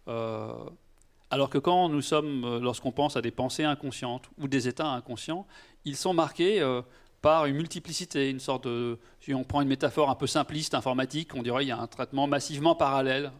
alors 0.07 1.51
que 1.51 1.59
quand 1.59 1.89
nous 1.89 2.03
sommes, 2.03 2.59
lorsqu'on 2.59 2.93
pense 2.93 3.17
à 3.17 3.23
des 3.23 3.31
pensées 3.31 3.65
inconscientes 3.65 4.29
ou 4.39 4.49
des 4.49 4.69
états 4.69 4.89
inconscients, 4.89 5.47
ils 5.85 5.97
sont 5.97 6.13
marqués 6.13 6.61
par 7.23 7.47
une 7.47 7.57
multiplicité, 7.57 8.31
une 8.31 8.41
sorte 8.41 8.65
de. 8.65 8.99
Si 9.21 9.35
on 9.35 9.45
prend 9.45 9.61
une 9.61 9.69
métaphore 9.69 10.11
un 10.11 10.15
peu 10.15 10.27
simpliste, 10.27 10.75
informatique, 10.75 11.35
on 11.35 11.43
dirait 11.43 11.61
qu'il 11.61 11.69
y 11.69 11.73
a 11.73 11.79
un 11.79 11.87
traitement 11.87 12.27
massivement 12.27 12.75
parallèle. 12.75 13.33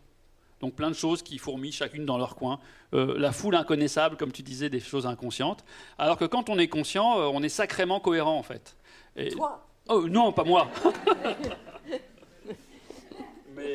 Donc 0.61 0.75
plein 0.75 0.91
de 0.91 0.95
choses 0.95 1.23
qui 1.23 1.39
fourmillent 1.39 1.73
chacune 1.73 2.05
dans 2.05 2.19
leur 2.19 2.37
coin. 2.37 2.61
Euh, 2.93 3.19
la 3.19 3.33
foule 3.33 3.55
inconnaissable, 3.55 4.17
comme 4.19 4.31
tu 4.31 4.43
disais, 4.43 4.69
des 4.69 4.81
choses 4.81 5.07
inconscientes. 5.07 5.65
Alors 5.97 6.19
que 6.19 6.27
quand 6.27 6.51
on 6.51 6.59
est 6.59 6.69
conscient, 6.69 7.19
euh, 7.19 7.31
on 7.33 7.43
est 7.43 7.49
sacrément 7.49 7.99
cohérent 7.99 8.37
en 8.37 8.43
fait. 8.43 8.77
Et... 9.17 9.31
Toi? 9.31 9.67
Oh 9.89 10.07
non, 10.07 10.33
pas 10.33 10.45
moi 10.45 10.69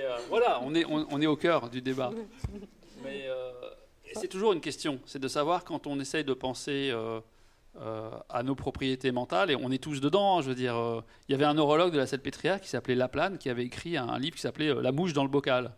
euh, 0.05 0.17
voilà, 0.29 0.61
on 0.63 0.73
est, 0.73 0.85
on, 0.85 1.21
est 1.21 1.27
au 1.27 1.35
cœur 1.35 1.69
du 1.69 1.81
débat. 1.81 2.11
Mais 3.03 3.27
c'est 4.13 4.27
toujours 4.27 4.53
une 4.53 4.61
question, 4.61 4.99
c'est 5.05 5.19
de 5.19 5.27
savoir 5.27 5.63
quand 5.63 5.87
on 5.87 5.99
essaye 5.99 6.23
de 6.23 6.33
penser 6.33 6.93
euh, 7.81 8.09
à 8.29 8.41
nos 8.41 8.55
propriétés 8.55 9.11
mentales 9.11 9.51
et 9.51 9.57
on 9.57 9.69
est 9.69 9.83
tous 9.83 9.99
dedans. 9.99 10.41
Je 10.41 10.47
veux 10.47 10.55
dire, 10.55 10.77
euh, 10.77 11.01
il 11.27 11.33
y 11.33 11.35
avait 11.35 11.43
un 11.43 11.55
neurologue 11.55 11.91
de 11.91 11.97
la 11.97 12.07
Salpêtrière 12.07 12.61
qui 12.61 12.69
s'appelait 12.69 12.95
Laplane 12.95 13.37
qui 13.37 13.49
avait 13.49 13.65
écrit 13.65 13.97
un, 13.97 14.17
livre 14.17 14.37
qui 14.37 14.41
s'appelait 14.41 14.69
euh, 14.69 14.81
La 14.81 14.93
mouche 14.93 15.11
dans 15.11 15.23
le 15.23 15.29
bocal. 15.29 15.71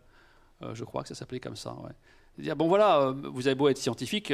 je 0.74 0.84
crois 0.84 1.02
que 1.02 1.08
ça 1.08 1.16
s'appelait 1.16 1.40
comme 1.40 1.56
ça. 1.56 1.74
Ouais. 1.74 1.90
Dire 2.38 2.56
bon 2.56 2.68
voilà, 2.68 3.16
vous 3.16 3.48
avez 3.48 3.56
beau 3.56 3.68
être 3.68 3.80
scientifique, 3.80 4.32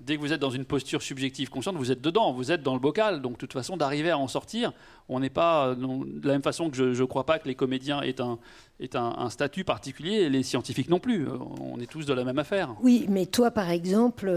dès 0.00 0.16
que 0.16 0.20
vous 0.20 0.32
êtes 0.32 0.40
dans 0.40 0.50
une 0.50 0.64
posture 0.64 1.02
subjective 1.02 1.48
consciente, 1.48 1.76
vous 1.76 1.90
êtes 1.90 2.00
dedans, 2.00 2.32
vous 2.32 2.52
êtes 2.52 2.62
dans 2.62 2.74
le 2.74 2.80
bocal. 2.80 3.22
Donc 3.22 3.32
de 3.32 3.38
toute 3.38 3.52
façon, 3.52 3.76
d'arriver 3.76 4.10
à 4.10 4.18
en 4.18 4.28
sortir, 4.28 4.72
on 5.08 5.20
n'est 5.20 5.30
pas 5.30 5.74
de 5.74 6.26
la 6.26 6.34
même 6.34 6.42
façon 6.42 6.70
que 6.70 6.76
je 6.76 7.00
ne 7.00 7.06
crois 7.06 7.24
pas 7.24 7.38
que 7.38 7.48
les 7.48 7.54
comédiens 7.54 8.02
aient 8.02 8.20
un, 8.20 8.38
est 8.80 8.96
un, 8.96 9.14
un, 9.18 9.30
statut 9.30 9.64
particulier, 9.64 10.22
et 10.22 10.28
les 10.28 10.42
scientifiques 10.42 10.88
non 10.88 10.98
plus. 10.98 11.26
On 11.60 11.80
est 11.80 11.90
tous 11.90 12.06
de 12.06 12.12
la 12.12 12.24
même 12.24 12.38
affaire. 12.38 12.74
Oui, 12.82 13.06
mais 13.08 13.26
toi, 13.26 13.50
par 13.50 13.70
exemple, 13.70 14.28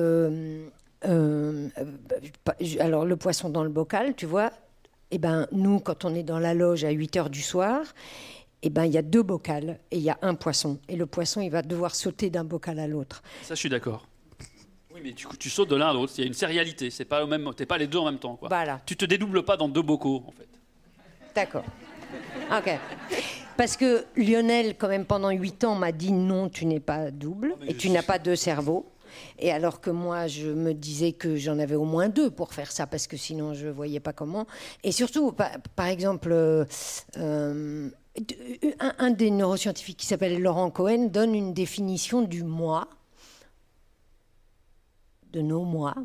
euh, 1.05 1.67
alors 2.79 3.05
le 3.05 3.15
poisson 3.15 3.49
dans 3.49 3.63
le 3.63 3.69
bocal, 3.69 4.15
tu 4.15 4.25
vois, 4.25 4.51
eh 5.11 5.17
ben, 5.17 5.47
nous, 5.51 5.79
quand 5.79 6.05
on 6.05 6.13
est 6.13 6.23
dans 6.23 6.39
la 6.39 6.53
loge 6.53 6.83
à 6.83 6.91
8 6.91 7.17
heures 7.17 7.29
du 7.29 7.41
soir, 7.41 7.81
eh 8.61 8.69
ben, 8.69 8.85
il 8.85 8.91
y 8.91 8.97
a 8.97 9.01
deux 9.01 9.23
bocals 9.23 9.79
et 9.91 9.97
il 9.97 10.03
y 10.03 10.09
a 10.09 10.17
un 10.21 10.35
poisson. 10.35 10.79
Et 10.89 10.95
le 10.95 11.05
poisson, 11.05 11.41
il 11.41 11.49
va 11.49 11.61
devoir 11.61 11.95
sauter 11.95 12.29
d'un 12.29 12.43
bocal 12.43 12.79
à 12.79 12.87
l'autre. 12.87 13.23
Ça, 13.43 13.55
je 13.55 13.59
suis 13.59 13.69
d'accord. 13.69 14.08
Oui, 14.99 15.09
mais 15.09 15.13
tu, 15.13 15.27
tu 15.37 15.49
sautes 15.49 15.69
de 15.69 15.75
l'un 15.75 15.89
à 15.89 15.93
l'autre. 15.93 16.13
Il 16.17 16.21
y 16.21 16.23
a 16.23 16.27
une 16.27 16.33
sérialité. 16.33 16.89
C'est 16.89 17.05
pas 17.05 17.23
au 17.23 17.27
même, 17.27 17.49
t'es 17.55 17.65
pas 17.65 17.77
les 17.77 17.87
deux 17.87 17.99
en 17.99 18.05
même 18.05 18.19
temps. 18.19 18.35
Quoi. 18.35 18.49
Voilà. 18.49 18.81
Tu 18.85 18.95
te 18.95 19.05
dédoubles 19.05 19.43
pas 19.43 19.57
dans 19.57 19.69
deux 19.69 19.81
bocaux, 19.81 20.23
en 20.27 20.31
fait. 20.31 20.47
D'accord. 21.35 21.65
Ok. 22.51 22.77
Parce 23.57 23.77
que 23.77 24.05
Lionel, 24.15 24.75
quand 24.77 24.87
même, 24.87 25.05
pendant 25.05 25.29
8 25.29 25.63
ans, 25.65 25.75
m'a 25.75 25.91
dit 25.91 26.11
non, 26.11 26.49
tu 26.49 26.65
n'es 26.65 26.79
pas 26.79 27.11
double 27.11 27.55
et 27.67 27.75
tu 27.75 27.89
n'as 27.89 28.03
pas 28.03 28.17
deux 28.17 28.35
cerveaux. 28.35 28.89
Et 29.37 29.51
alors 29.51 29.81
que 29.81 29.89
moi, 29.89 30.27
je 30.27 30.47
me 30.47 30.73
disais 30.73 31.13
que 31.13 31.35
j'en 31.35 31.59
avais 31.59 31.75
au 31.75 31.83
moins 31.83 32.09
deux 32.09 32.29
pour 32.29 32.53
faire 32.53 32.71
ça, 32.71 32.87
parce 32.87 33.07
que 33.07 33.17
sinon, 33.17 33.53
je 33.53 33.67
ne 33.67 33.71
voyais 33.71 33.99
pas 33.99 34.13
comment. 34.13 34.45
Et 34.83 34.91
surtout, 34.91 35.31
par, 35.31 35.87
exemple, 35.87 36.31
euh, 36.31 36.65
un, 37.17 38.93
un, 38.99 39.11
des 39.11 39.31
neuroscientifiques 39.31 39.97
qui 39.97 40.05
s'appelle 40.05 40.39
Laurent 40.41 40.69
Cohen 40.69 41.07
donne 41.07 41.35
une 41.35 41.53
définition 41.53 42.21
du 42.21 42.43
moi, 42.43 42.87
de 45.31 45.41
nos 45.41 45.63
moi. 45.63 45.95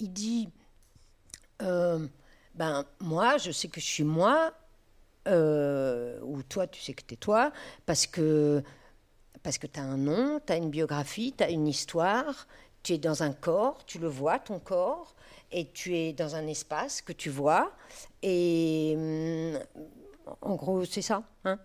Il 0.00 0.12
dit, 0.12 0.48
euh, 1.62 2.06
ben 2.54 2.84
moi, 3.00 3.38
je 3.38 3.50
sais 3.50 3.68
que 3.68 3.80
je 3.80 3.86
suis 3.86 4.04
moi, 4.04 4.52
euh, 5.26 6.18
ou 6.22 6.42
toi, 6.42 6.66
tu 6.66 6.80
sais 6.80 6.94
que 6.94 7.02
tu 7.06 7.14
es 7.14 7.16
toi, 7.16 7.52
parce 7.86 8.06
que 8.06 8.62
parce 9.42 9.58
que 9.58 9.66
tu 9.66 9.78
as 9.78 9.84
un 9.84 9.96
nom, 9.96 10.40
tu 10.44 10.52
as 10.52 10.56
une 10.56 10.70
biographie, 10.70 11.32
tu 11.36 11.44
as 11.44 11.50
une 11.50 11.68
histoire, 11.68 12.48
tu 12.82 12.94
es 12.94 12.98
dans 12.98 13.22
un 13.22 13.32
corps, 13.32 13.84
tu 13.86 13.98
le 13.98 14.08
vois, 14.08 14.38
ton 14.38 14.58
corps, 14.58 15.14
et 15.52 15.70
tu 15.70 15.96
es 15.96 16.12
dans 16.12 16.34
un 16.34 16.46
espace 16.46 17.00
que 17.00 17.12
tu 17.12 17.30
vois. 17.30 17.72
Et 18.22 18.94
hum, 18.96 19.58
en 20.42 20.54
gros, 20.56 20.84
c'est 20.84 21.02
ça. 21.02 21.22
Hein 21.44 21.58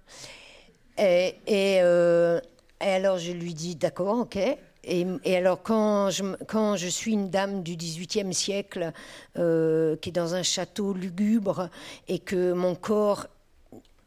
et, 0.97 1.36
euh, 1.82 2.39
et, 2.79 2.86
alors 2.86 3.17
je 3.17 3.32
lui 3.32 3.53
dis, 3.53 3.75
d'accord, 3.75 4.19
ok. 4.19 4.38
Et, 4.86 5.06
alors 5.36 5.63
quand 5.63 6.10
je, 6.10 6.24
quand 6.46 6.76
je 6.76 6.88
suis 6.88 7.13
une 7.13 7.30
dame 7.30 7.63
du 7.63 7.78
XVIIIe 7.78 8.34
siècle 8.34 8.91
euh, 9.38 9.96
qui 9.98 10.10
est 10.10 10.13
dans 10.13 10.36
un 10.36 10.43
château 10.43 10.93
lugubre 10.93 11.69
et 12.10 12.19
que 12.19 12.52
mon 12.52 12.76
corps 12.76 13.28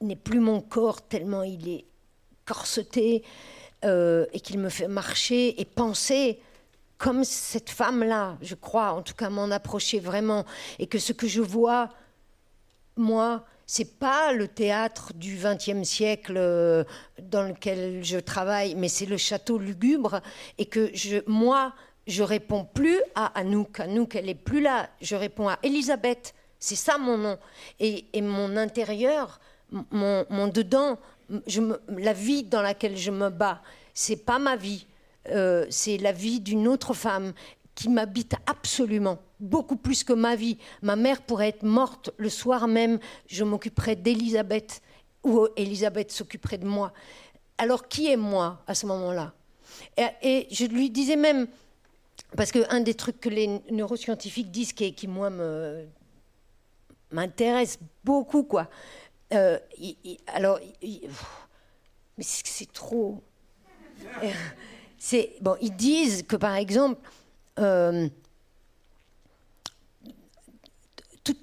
n'est 0.03 0.17
plus 0.17 0.41
mon 0.41 0.61
corps 0.61 1.01
tellement 1.01 1.43
il 1.43 1.67
est 1.69 1.85
corseté 2.45 3.23
euh, 3.85 4.27
et 4.35 4.41
qu'il 4.41 4.59
me 4.59 4.69
fait 4.69 4.89
marcher 4.89 5.59
et 5.61 5.65
penser 5.65 6.41
comme 6.99 7.25
cette 7.25 7.71
femme-là, 7.71 8.39
je 8.41 8.55
crois, 8.55 8.93
en 8.93 9.03
tout 9.03 9.15
cas 9.15 9.29
m'en 9.29 9.51
approcher 9.51 10.01
vraiment, 10.01 10.47
et 10.79 10.87
que 10.87 10.99
ce 10.99 11.13
que 11.13 11.27
je 11.27 11.43
vois, 11.43 11.91
moi, 12.97 13.45
c'est 13.67 13.99
pas 13.99 14.33
le 14.33 14.49
théâtre 14.49 15.13
du 15.15 15.37
XXe 15.37 15.83
siècle 15.83 16.37
euh, 16.37 16.85
dans 17.21 17.43
lequel 17.43 18.05
je 18.05 18.19
travaille, 18.19 18.75
mais 18.77 18.89
c'est 18.89 19.07
le 19.07 19.17
château 19.17 19.59
lugubre, 19.59 20.21
et 20.59 20.67
que 20.67 20.91
moi, 21.29 21.75
je 22.07 22.23
réponds 22.23 22.65
plus 22.65 23.01
à 23.15 23.27
Anouk. 23.39 23.81
Anouk, 23.81 24.15
elle 24.15 24.29
est 24.29 24.35
plus 24.35 24.61
là. 24.61 24.89
Je 25.01 25.17
réponds 25.17 25.49
à 25.49 25.59
Elisabeth. 25.63 26.35
C'est 26.59 26.77
ça 26.77 26.99
mon 26.99 27.19
nom. 27.19 27.39
Et, 27.81 28.07
mon 28.23 28.57
intérieur, 28.57 29.41
mon, 29.91 30.25
mon 30.31 30.47
dedans, 30.47 30.99
la 31.89 32.13
vie 32.13 32.45
dans 32.45 32.63
laquelle 32.63 32.97
je 32.97 33.11
me 33.11 33.29
bats, 33.29 33.61
c'est 33.93 34.25
pas 34.25 34.39
ma 34.39 34.57
vie, 34.57 34.87
euh, 35.31 35.67
c'est 35.71 35.97
la 35.99 36.13
vie 36.13 36.41
d'une 36.41 36.69
autre 36.69 36.95
femme 36.95 37.33
qui 37.75 37.89
m'habite 37.89 38.35
absolument, 38.47 39.19
beaucoup 39.41 39.77
plus 39.77 40.05
que 40.05 40.13
ma 40.13 40.37
vie. 40.37 40.59
Ma 40.83 40.97
mère 40.97 41.23
pourrait 41.23 41.49
être 41.49 41.63
morte 41.63 42.11
le 42.17 42.29
soir 42.29 42.69
même, 42.69 42.99
je 43.27 43.45
m'occuperais 43.45 43.97
d'Elisabeth 43.97 44.83
ou 45.25 45.49
Elisabeth 45.57 46.13
s'occuperait 46.13 46.59
de 46.59 46.67
moi. 46.67 46.93
Alors 47.59 47.89
qui 47.89 48.11
est 48.11 48.17
moi 48.17 48.63
à 48.67 48.75
ce 48.75 48.87
moment-là? 48.87 49.33
Et, 50.23 50.47
je 50.51 50.65
lui 50.67 50.91
disais 50.91 51.17
même, 51.17 51.47
parce 52.37 52.53
qu'un 52.53 52.81
des 52.81 52.95
trucs 52.95 53.21
que 53.21 53.29
les 53.29 53.61
neuroscientifiques 53.71 54.51
disent 54.51 54.73
qui, 54.73 55.09
moi 55.09 55.31
m'intéresse 57.11 57.79
beaucoup, 58.05 58.45
quoi. 58.45 58.69
Euh, 59.33 59.59
alors, 60.29 60.61
mais 60.83 62.25
c'est 62.25 62.73
trop. 62.73 63.23
c'est 64.99 65.35
bon, 65.41 65.57
ils 65.61 65.75
disent 65.75 66.23
que 66.23 66.37
par 66.37 66.55
exemple, 66.55 67.01
euh, 67.59 68.09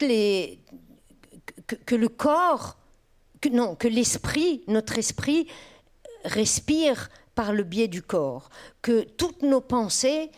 les 0.02 0.60
que, 1.86 1.96
le 1.96 2.10
corps, 2.10 2.78
que, 3.42 3.50
non, 3.50 3.76
que 3.76 3.88
l'esprit, 3.88 4.64
notre 4.68 4.98
esprit 4.98 5.48
respire 6.26 7.10
par 7.36 7.54
le 7.54 7.64
biais 7.64 7.88
du 7.88 8.02
corps, 8.02 8.50
que 8.82 9.02
toutes 9.02 9.42
nos 9.42 9.62
pensées 9.62 10.32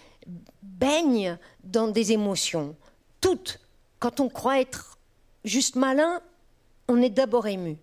baignent 0.62 1.38
dans 1.64 1.88
des 1.88 2.12
émotions, 2.12 2.76
toutes. 3.22 3.60
Quand 4.00 4.20
on 4.20 4.30
croit 4.30 4.62
être 4.62 4.98
juste 5.43 5.76
malin, 5.76 6.22
on 6.88 7.02
est 7.02 7.10
d'abord 7.10 7.48
ému. 7.48 7.78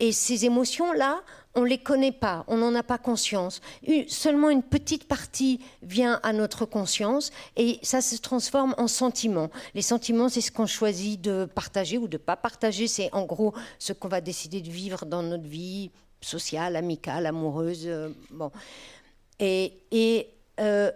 Et 0.00 0.12
ces 0.12 0.44
émotions-là, 0.44 1.22
on 1.54 1.62
ne 1.62 1.66
les 1.66 1.78
connaît 1.78 2.12
pas, 2.12 2.44
on 2.48 2.56
n'en 2.56 2.74
a 2.74 2.82
pas 2.82 2.98
conscience. 2.98 3.60
Seulement 4.08 4.50
une 4.50 4.62
petite 4.62 5.06
partie 5.06 5.60
vient 5.82 6.18
à 6.22 6.32
notre 6.32 6.64
conscience 6.64 7.30
et 7.56 7.78
ça 7.82 8.00
se 8.00 8.16
transforme 8.16 8.74
en 8.78 8.88
sentiments. 8.88 9.50
Les 9.74 9.82
sentiments, 9.82 10.28
c'est 10.28 10.40
ce 10.40 10.50
qu'on 10.50 10.66
choisit 10.66 11.20
de 11.20 11.44
partager 11.44 11.98
ou 11.98 12.08
de 12.08 12.16
ne 12.16 12.22
pas 12.22 12.36
partager. 12.36 12.86
C'est 12.86 13.10
en 13.12 13.24
gros 13.24 13.54
ce 13.78 13.92
qu'on 13.92 14.08
va 14.08 14.20
décider 14.20 14.60
de 14.60 14.70
vivre 14.70 15.04
dans 15.04 15.22
notre 15.22 15.46
vie 15.46 15.90
sociale, 16.22 16.76
amicale, 16.76 17.26
amoureuse. 17.26 17.82
Euh, 17.86 18.10
bon. 18.30 18.50
Et, 19.38 19.72
et 19.90 20.28
euh, 20.60 20.90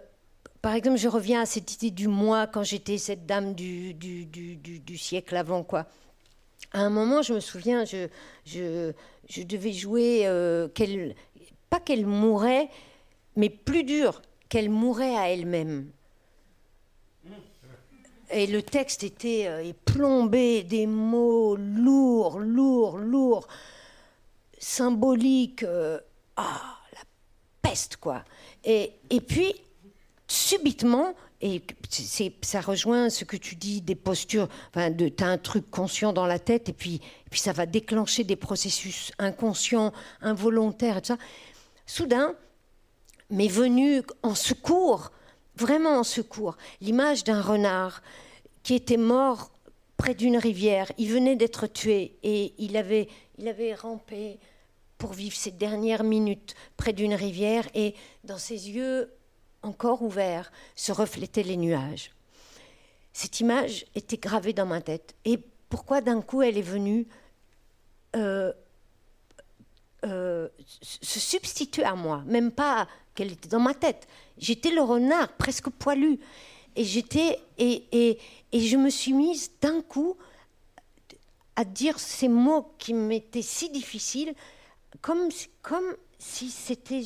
par 0.61 0.73
exemple, 0.73 0.97
je 0.97 1.07
reviens 1.07 1.41
à 1.41 1.45
cette 1.45 1.73
idée 1.75 1.91
du 1.91 2.07
moi 2.07 2.47
quand 2.47 2.63
j'étais 2.63 2.97
cette 2.97 3.25
dame 3.25 3.53
du, 3.53 3.93
du, 3.93 4.25
du, 4.25 4.57
du, 4.57 4.97
siècle 4.97 5.35
avant, 5.35 5.63
quoi. 5.63 5.85
À 6.73 6.81
un 6.81 6.89
moment, 6.89 7.21
je 7.21 7.33
me 7.33 7.39
souviens, 7.39 7.85
je, 7.85 8.07
je, 8.45 8.91
je 9.29 9.43
devais 9.43 9.73
jouer, 9.73 10.21
euh, 10.25 10.67
pas 11.69 11.79
qu'elle 11.79 12.05
mourait, 12.05 12.69
mais 13.35 13.49
plus 13.49 13.83
dur, 13.83 14.21
qu'elle 14.49 14.69
mourait 14.69 15.15
à 15.15 15.29
elle-même. 15.29 15.91
Et 18.29 18.47
le 18.47 18.61
texte 18.61 19.03
était 19.03 19.45
euh, 19.47 19.71
plombé, 19.85 20.63
des 20.63 20.85
mots 20.85 21.55
lourds, 21.55 22.39
lourds, 22.39 22.97
lourds, 22.97 23.47
symboliques. 24.57 25.63
Euh, 25.63 25.99
ah, 26.35 26.77
la 26.93 26.99
peste, 27.61 27.97
quoi. 27.97 28.23
Et, 28.65 28.91
et 29.09 29.21
puis, 29.21 29.53
subitement, 30.27 31.15
et 31.41 31.61
ça 32.41 32.61
rejoint 32.61 33.09
ce 33.09 33.23
que 33.23 33.37
tu 33.37 33.55
dis 33.55 33.81
des 33.81 33.95
postures, 33.95 34.47
enfin, 34.69 34.89
de, 34.89 35.11
as 35.21 35.25
un 35.25 35.37
truc 35.37 35.69
conscient 35.69 36.11
dans 36.11 36.25
la 36.25 36.39
tête 36.39 36.69
et 36.69 36.73
puis, 36.73 37.01
puis 37.29 37.39
ça 37.39 37.53
va 37.53 37.65
déclencher 37.65 38.23
des 38.23 38.35
processus 38.35 39.11
inconscients, 39.19 39.93
involontaires 40.21 40.97
et 40.97 41.01
tout 41.01 41.07
ça. 41.07 41.17
Soudain, 41.85 42.35
m'est 43.29 43.47
venu 43.47 44.01
en 44.23 44.35
secours, 44.35 45.11
vraiment 45.55 45.99
en 45.99 46.03
secours, 46.03 46.57
l'image 46.81 47.23
d'un 47.23 47.41
renard 47.41 48.01
qui 48.63 48.73
était 48.73 48.97
mort 48.97 49.51
près 49.97 50.13
d'une 50.13 50.37
rivière. 50.37 50.91
Il 50.97 51.11
venait 51.11 51.35
d'être 51.35 51.67
tué 51.67 52.17
et 52.23 52.53
il 52.57 52.77
avait, 52.77 53.09
il 53.37 53.47
avait 53.47 53.73
rampé 53.73 54.39
pour 54.97 55.13
vivre 55.13 55.35
ses 55.35 55.51
dernières 55.51 56.03
minutes 56.03 56.55
près 56.77 56.93
d'une 56.93 57.13
rivière 57.13 57.67
et 57.73 57.95
dans 58.23 58.37
ses 58.37 58.69
yeux 58.69 59.11
encore 59.67 60.01
ouvert, 60.01 60.51
se 60.75 60.91
reflétaient 60.91 61.43
les 61.43 61.57
nuages. 61.57 62.11
Cette 63.13 63.39
image 63.39 63.85
était 63.95 64.17
gravée 64.17 64.53
dans 64.53 64.65
ma 64.65 64.81
tête. 64.81 65.15
Et 65.25 65.39
pourquoi 65.69 66.01
d'un 66.01 66.21
coup 66.21 66.41
elle 66.41 66.57
est 66.57 66.61
venue 66.61 67.07
euh, 68.15 68.53
euh, 70.05 70.47
se 70.81 71.19
substituer 71.19 71.83
à 71.83 71.95
moi? 71.95 72.23
Même 72.25 72.51
pas 72.51 72.87
qu'elle 73.15 73.31
était 73.31 73.49
dans 73.49 73.59
ma 73.59 73.73
tête. 73.73 74.07
J'étais 74.37 74.71
le 74.71 74.81
renard, 74.81 75.33
presque 75.33 75.69
poilu. 75.69 76.19
Et 76.75 76.83
j'étais 76.83 77.39
et, 77.57 77.85
et, 77.91 78.19
et 78.51 78.59
je 78.59 78.77
me 78.77 78.89
suis 78.89 79.13
mise 79.13 79.51
d'un 79.59 79.81
coup 79.81 80.15
à 81.55 81.65
dire 81.65 81.99
ces 81.99 82.27
mots 82.27 82.71
qui 82.77 82.93
m'étaient 82.93 83.41
si 83.41 83.71
difficiles, 83.71 84.35
comme, 85.01 85.29
comme 85.63 85.95
si 86.19 86.51
c'était 86.51 87.01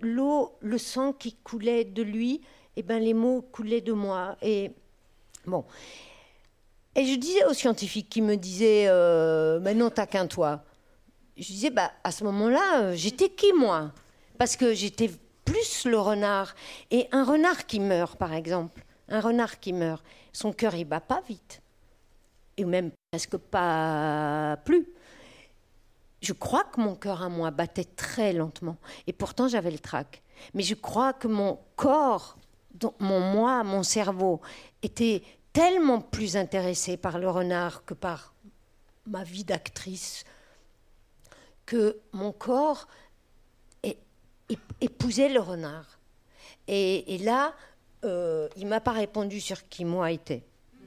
l'eau, 0.00 0.56
le 0.60 0.78
sang 0.78 1.12
qui 1.12 1.34
coulait 1.34 1.84
de 1.84 2.02
lui, 2.02 2.40
eh 2.76 2.82
ben 2.82 3.02
les 3.02 3.14
mots 3.14 3.42
coulaient 3.42 3.80
de 3.80 3.92
moi. 3.92 4.36
Et 4.42 4.72
bon. 5.46 5.64
Et 6.94 7.04
je 7.04 7.14
disais 7.16 7.44
aux 7.44 7.52
scientifiques 7.52 8.08
qui 8.08 8.22
me 8.22 8.36
disaient 8.36 8.86
euh, 8.88 9.60
Mais 9.60 9.74
non, 9.74 9.90
t'as 9.90 10.06
qu'un 10.06 10.26
toi. 10.26 10.64
Je 11.36 11.46
disais 11.46 11.70
bah, 11.70 11.92
À 12.04 12.10
ce 12.10 12.24
moment-là, 12.24 12.82
euh, 12.82 12.94
j'étais 12.94 13.28
qui, 13.28 13.52
moi? 13.52 13.92
Parce 14.38 14.56
que 14.56 14.74
j'étais 14.74 15.10
plus 15.44 15.84
le 15.86 15.98
renard. 15.98 16.54
Et 16.90 17.08
un 17.12 17.24
renard 17.24 17.66
qui 17.66 17.80
meurt, 17.80 18.18
par 18.18 18.34
exemple, 18.34 18.84
un 19.08 19.20
renard 19.20 19.60
qui 19.60 19.72
meurt, 19.72 20.04
son 20.32 20.52
cœur, 20.52 20.74
il 20.74 20.84
bat 20.84 21.00
pas 21.00 21.22
vite. 21.28 21.62
Et 22.56 22.64
même 22.64 22.90
presque 23.10 23.36
pas 23.36 24.58
plus 24.64 24.86
je 26.20 26.32
crois 26.32 26.64
que 26.64 26.80
mon 26.80 26.94
cœur 26.94 27.22
à 27.22 27.28
moi 27.28 27.50
battait 27.50 27.84
très 27.84 28.32
lentement. 28.32 28.76
Et 29.06 29.12
pourtant, 29.12 29.48
j'avais 29.48 29.70
le 29.70 29.78
trac. 29.78 30.22
Mais 30.54 30.62
je 30.62 30.74
crois 30.74 31.12
que 31.12 31.28
mon 31.28 31.58
corps, 31.76 32.36
mon 32.98 33.20
moi, 33.20 33.62
mon 33.64 33.82
cerveau, 33.82 34.40
était 34.82 35.22
tellement 35.52 36.00
plus 36.00 36.36
intéressé 36.36 36.96
par 36.96 37.18
le 37.18 37.28
renard 37.28 37.84
que 37.84 37.94
par 37.94 38.34
ma 39.06 39.24
vie 39.24 39.44
d'actrice, 39.44 40.24
que 41.66 42.00
mon 42.12 42.32
corps 42.32 42.86
épousait 44.80 45.28
le 45.28 45.40
renard. 45.40 45.98
Et, 46.68 47.18
là, 47.18 47.54
euh, 48.04 48.48
il 48.56 48.66
m'a 48.66 48.80
pas 48.80 48.92
répondu 48.92 49.40
sur 49.40 49.68
qui 49.68 49.84
moi 49.84 50.12
était. 50.12 50.44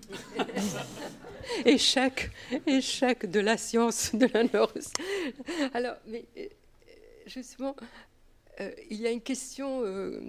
échec, 1.66 2.32
échec 2.66 3.30
de 3.30 3.40
la 3.40 3.58
science 3.58 4.14
de 4.14 4.28
la 4.34 4.44
neuroscience. 4.44 4.94
Alors, 5.74 5.96
mais 6.08 6.26
euh, 6.38 6.46
justement, 7.26 7.76
euh, 8.60 8.72
il 8.90 9.02
y 9.02 9.08
a 9.08 9.12
une 9.12 9.22
question 9.22 9.82
euh, 9.84 10.22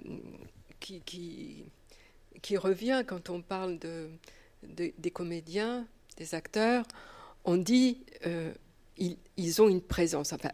qui, 0.79 1.65
revient 2.57 3.03
quand 3.07 3.29
on 3.29 3.41
parle 3.41 3.79
de, 3.79 4.09
des 4.63 5.11
comédiens, 5.11 5.87
des 6.17 6.35
acteurs. 6.35 6.85
On 7.43 7.57
dit 7.57 8.03
ils, 8.97 9.17
ils, 9.37 9.61
ont 9.61 9.67
une 9.67 9.81
présence, 9.81 10.31
enfin, 10.31 10.51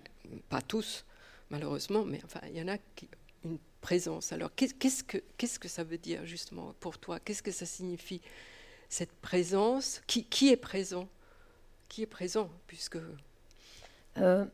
pas 0.49 0.62
tous, 0.62 1.05
malheureusement, 1.49 2.05
mais 2.05 2.22
enfin, 2.24 2.41
il 2.47 2.57
y 2.57 2.62
en 2.62 2.68
a 2.68 2.78
qui 2.95 3.07
une 3.43 3.57
présence. 3.82 4.32
Alors, 4.32 4.51
qu'est-ce 4.55 5.03
que, 5.03 5.18
qu'est-ce 5.38 5.59
que 5.59 5.68
ça 5.68 5.84
veut 5.84 5.97
dire 5.97 6.26
justement 6.26 6.74
pour 6.80 6.97
toi? 6.97 7.20
Qu'est-ce 7.20 7.43
que 7.43 7.51
ça 7.51 7.66
signifie? 7.66 8.22
Cette 8.91 9.13
présence 9.13 10.01
qui, 10.05 10.49
est 10.49 10.57
présent 10.57 11.07
Qui 11.87 12.01
est 12.01 12.07
présent 12.07 12.49
puisque 12.67 12.97
euh, 14.17 14.45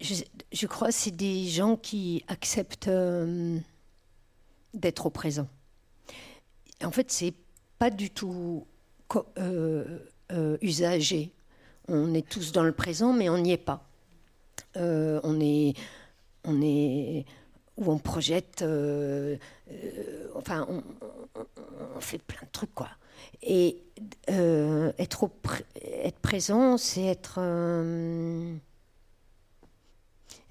je, 0.00 0.66
crois 0.66 0.88
que 0.88 0.94
c'est 0.94 1.10
des 1.10 1.44
gens 1.46 1.76
qui 1.76 2.24
acceptent 2.28 2.88
euh, 2.88 3.58
d'être 4.72 5.04
au 5.04 5.10
présent. 5.10 5.46
En 6.82 6.90
fait, 6.90 7.10
c'est 7.12 7.34
pas 7.78 7.90
du 7.90 8.08
tout 8.08 8.66
euh, 9.36 9.98
usagé. 10.62 11.30
On 11.88 12.14
est 12.14 12.26
tous 12.26 12.52
dans 12.52 12.62
le 12.62 12.72
présent, 12.72 13.12
mais 13.12 13.28
on 13.28 13.36
n'y 13.36 13.52
est 13.52 13.58
pas. 13.58 13.86
on 14.76 15.40
est, 15.40 15.74
on 16.44 16.62
est 16.62 17.26
on 17.76 17.98
projette, 17.98 18.64
enfin, 20.34 20.66
on, 20.70 22.00
fait 22.00 22.18
plein 22.18 22.46
de 22.46 22.50
trucs, 22.50 22.74
quoi. 22.74 22.88
Et 23.42 23.82
euh, 24.30 24.92
être, 24.98 25.30
être 25.84 26.18
présent, 26.18 26.76
c'est 26.76 27.04
être. 27.04 27.36
Euh, 27.38 28.54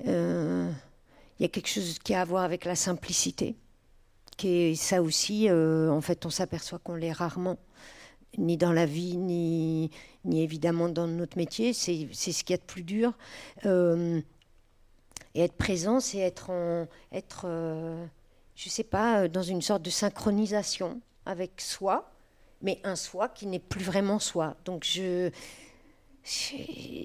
euh, 0.08 0.72
il 1.40 1.44
y 1.44 1.46
a 1.46 1.50
quelque 1.50 1.68
chose 1.68 2.00
qui 2.00 2.14
a 2.14 2.22
à 2.22 2.26
voir 2.26 2.44
avec 2.44 2.66
la 2.66 2.76
simplicité, 2.76 3.56
qui 4.38 4.50
est 4.50 4.76
ça 4.76 5.02
aussi. 5.02 5.50
en 5.52 6.02
fait, 6.02 6.26
on 6.26 6.30
s'aperçoit 6.30 6.80
qu'on 6.80 6.96
l'est 6.96 7.12
rarement, 7.12 7.58
ni 8.38 8.58
dans 8.58 8.74
la 8.74 8.86
vie, 8.86 9.18
ni, 9.18 9.92
ni 10.26 10.44
évidemment 10.44 10.90
dans 10.90 11.08
notre 11.08 11.38
métier. 11.38 11.74
C'est 11.74 12.08
ce 12.14 12.44
qu'il 12.44 12.54
y 12.54 12.56
a 12.56 12.58
de 12.58 12.64
plus 12.64 12.84
dur. 12.84 13.14
et 13.64 15.42
être 15.42 15.54
présent, 15.54 16.00
c'est 16.02 16.20
être, 16.20 16.50
en, 16.50 16.88
être 17.14 17.48
je 18.56 18.70
sais 18.70 18.84
pas, 18.84 19.30
dans 19.30 19.44
une 19.44 19.62
sorte 19.62 19.82
de 19.84 19.90
synchronisation 19.90 21.00
avec 21.26 21.62
soi 21.62 22.12
mais 22.62 22.80
un 22.84 22.96
soi 22.96 23.30
qui 23.30 23.48
n'est 23.48 23.60
plus 23.60 23.84
vraiment 23.84 24.20
soi. 24.20 24.56
Donc 24.66 24.84
je 24.84 25.32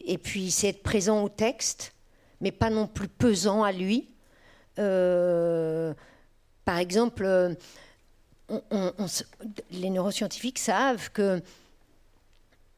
et 0.07 0.18
puis 0.18 0.50
c'est 0.50 0.68
être 0.68 0.82
présent 0.82 1.22
au 1.22 1.28
texte, 1.28 1.94
mais 2.40 2.52
pas 2.52 2.70
non 2.70 2.86
plus 2.86 3.09
pesant 3.09 3.62
à 3.62 3.72
lui. 3.72 4.11
Euh, 4.78 5.94
par 6.64 6.78
exemple, 6.78 7.57
les 9.70 9.90
neuroscientifiques 9.90 10.59
savent 10.59 11.11
que, 11.12 11.40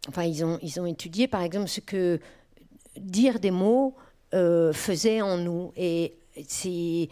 enfin, 0.09 0.25
ils 0.25 0.45
ont, 0.45 0.59
ils 0.63 0.79
ont 0.81 0.87
étudié, 0.87 1.27
par 1.27 1.43
exemple, 1.43 1.69
ce 1.69 1.81
que 1.81 2.21
dire 2.97 3.41
des 3.41 3.51
mots 3.51 3.95
euh, 4.35 4.73
faisait 4.73 5.23
en 5.23 5.39
nous. 5.39 5.73
Et 5.77 6.17
c'est 6.47 7.09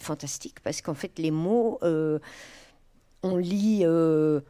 fantastique 0.00 0.60
parce 0.60 0.80
qu'en 0.80 0.94
fait, 0.94 1.18
les 1.18 1.30
mots, 1.30 1.78
euh, 1.82 2.18
on, 3.24 3.36
lit, 3.36 3.80
euh, 3.82 4.40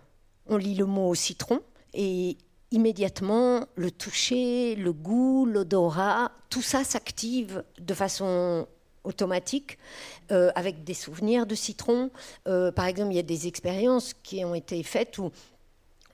on 0.46 0.56
lit 0.56 0.74
le 0.74 0.84
mot 0.84 1.14
citron 1.14 1.60
et 1.94 2.36
immédiatement, 2.70 3.66
le 3.76 3.90
toucher, 3.90 4.74
le 4.74 4.92
goût, 4.92 5.46
l'odorat, 5.46 6.32
tout 6.50 6.62
ça 6.62 6.84
s'active 6.84 7.64
de 7.80 7.94
façon 7.94 8.66
automatique 9.04 9.78
euh, 10.32 10.50
avec 10.54 10.82
des 10.82 10.94
souvenirs 10.94 11.46
de 11.46 11.54
citron. 11.54 12.10
par 12.44 12.86
exemple, 12.86 13.12
il 13.12 13.16
y 13.16 13.20
a 13.20 13.22
des 13.22 13.46
expériences 13.46 14.14
qui 14.22 14.44
ont 14.44 14.54
été 14.54 14.82
faites 14.82 15.18
où 15.18 15.30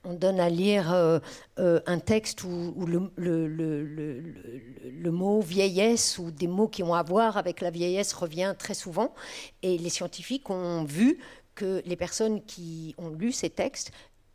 on 0.03 0.13
donne 0.13 0.39
à 0.39 0.49
lire 0.49 0.91
euh, 0.93 1.19
euh, 1.59 1.79
un 1.85 1.99
texte 1.99 2.43
où, 2.43 2.73
le, 2.87 3.11
le, 3.17 5.11
mot 5.11 5.41
vieillesse 5.41 6.17
ou 6.17 6.31
des 6.31 6.47
mots 6.47 6.67
qui 6.67 6.81
ont 6.81 6.95
à 6.95 7.03
voir 7.03 7.37
avec 7.37 7.61
la 7.61 7.69
vieillesse 7.69 8.13
revient 8.13 8.55
très 8.57 8.73
souvent. 8.73 9.13
Et 9.61 9.77
les 9.77 9.89
scientifiques 9.89 10.49
ont 10.49 10.83
vu 10.85 11.19
que 11.55 11.81
les 11.85 11.95
personnes 11.95 12.43
qui 12.43 12.95
ont 12.97 13.09
lu 13.09 13.31
ces 13.31 13.49
textes 13.49 13.91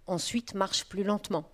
ensuite 0.07 0.55
marchent 0.55 0.87
plus 0.87 1.05
lentement. 1.05 1.45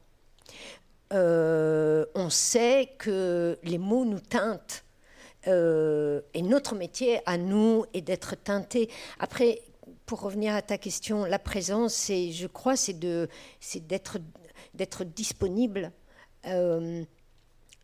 Euh, 1.12 2.04
on 2.14 2.30
sait 2.30 2.94
que 2.98 3.58
les 3.62 3.78
mots 3.78 4.04
nous 4.04 4.20
teintent. 4.20 4.84
et 5.46 6.42
notre 6.42 6.76
métier 6.76 7.20
à 7.26 7.36
nous 7.36 7.84
est 7.94 8.00
d'être 8.00 8.36
teinté. 8.36 8.88
Après, 9.18 9.60
pour 10.06 10.20
revenir 10.20 10.54
à 10.54 10.62
ta 10.62 10.78
question, 10.78 11.24
la 11.24 11.38
présence, 11.38 11.94
c'est, 11.94 12.32
je 12.32 12.46
crois, 12.46 12.76
c'est 12.76 12.98
de, 12.98 13.28
c'est 13.60 13.86
d'être, 13.86 14.18
d'être 14.74 15.04
disponible 15.04 15.90
euh, 16.46 17.02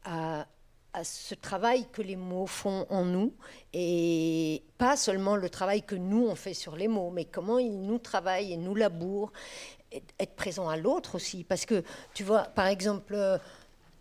à, 0.04 0.46
à, 0.92 1.04
ce 1.04 1.34
travail 1.34 1.86
que 1.92 2.02
les 2.02 2.16
mots 2.16 2.46
font 2.46 2.86
en 2.90 3.04
nous, 3.04 3.34
et 3.72 4.62
pas 4.78 4.96
seulement 4.96 5.36
le 5.36 5.48
travail 5.48 5.82
que 5.82 5.94
nous 5.94 6.26
on 6.26 6.34
fait 6.34 6.54
sur 6.54 6.76
les 6.76 6.88
mots, 6.88 7.10
mais 7.10 7.24
comment 7.24 7.58
ils 7.58 7.80
nous 7.80 7.98
travaillent 7.98 8.52
et 8.52 8.56
nous 8.56 8.74
labourent, 8.74 9.32
être 9.92 10.34
présent 10.34 10.68
à 10.68 10.76
l'autre 10.76 11.14
aussi, 11.14 11.44
parce 11.44 11.64
que 11.64 11.82
tu 12.14 12.24
vois, 12.24 12.42
par 12.42 12.66
exemple, 12.66 13.14
euh, 13.14 13.38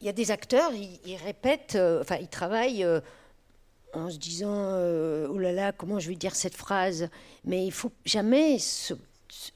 il 0.02 0.06
y 0.06 0.10
a 0.10 0.14
des 0.14 0.32
acteurs, 0.32 0.72
ils, 0.74 1.16
répètent, 1.16 1.76
euh, 1.76 2.02
enfin, 2.02 2.18
ils 2.18 2.28
travaillent 2.28 2.86
en 3.94 4.10
se 4.10 4.18
disant 4.18 4.54
euh, 4.54 5.28
oh 5.30 5.38
là 5.38 5.52
là, 5.52 5.72
comment 5.72 6.00
je 6.00 6.10
vais 6.10 6.16
dire 6.16 6.36
cette 6.36 6.56
phrase 6.56 7.10
Mais 7.46 7.66
il 7.66 7.72
faut 7.72 7.92
jamais 8.06 8.58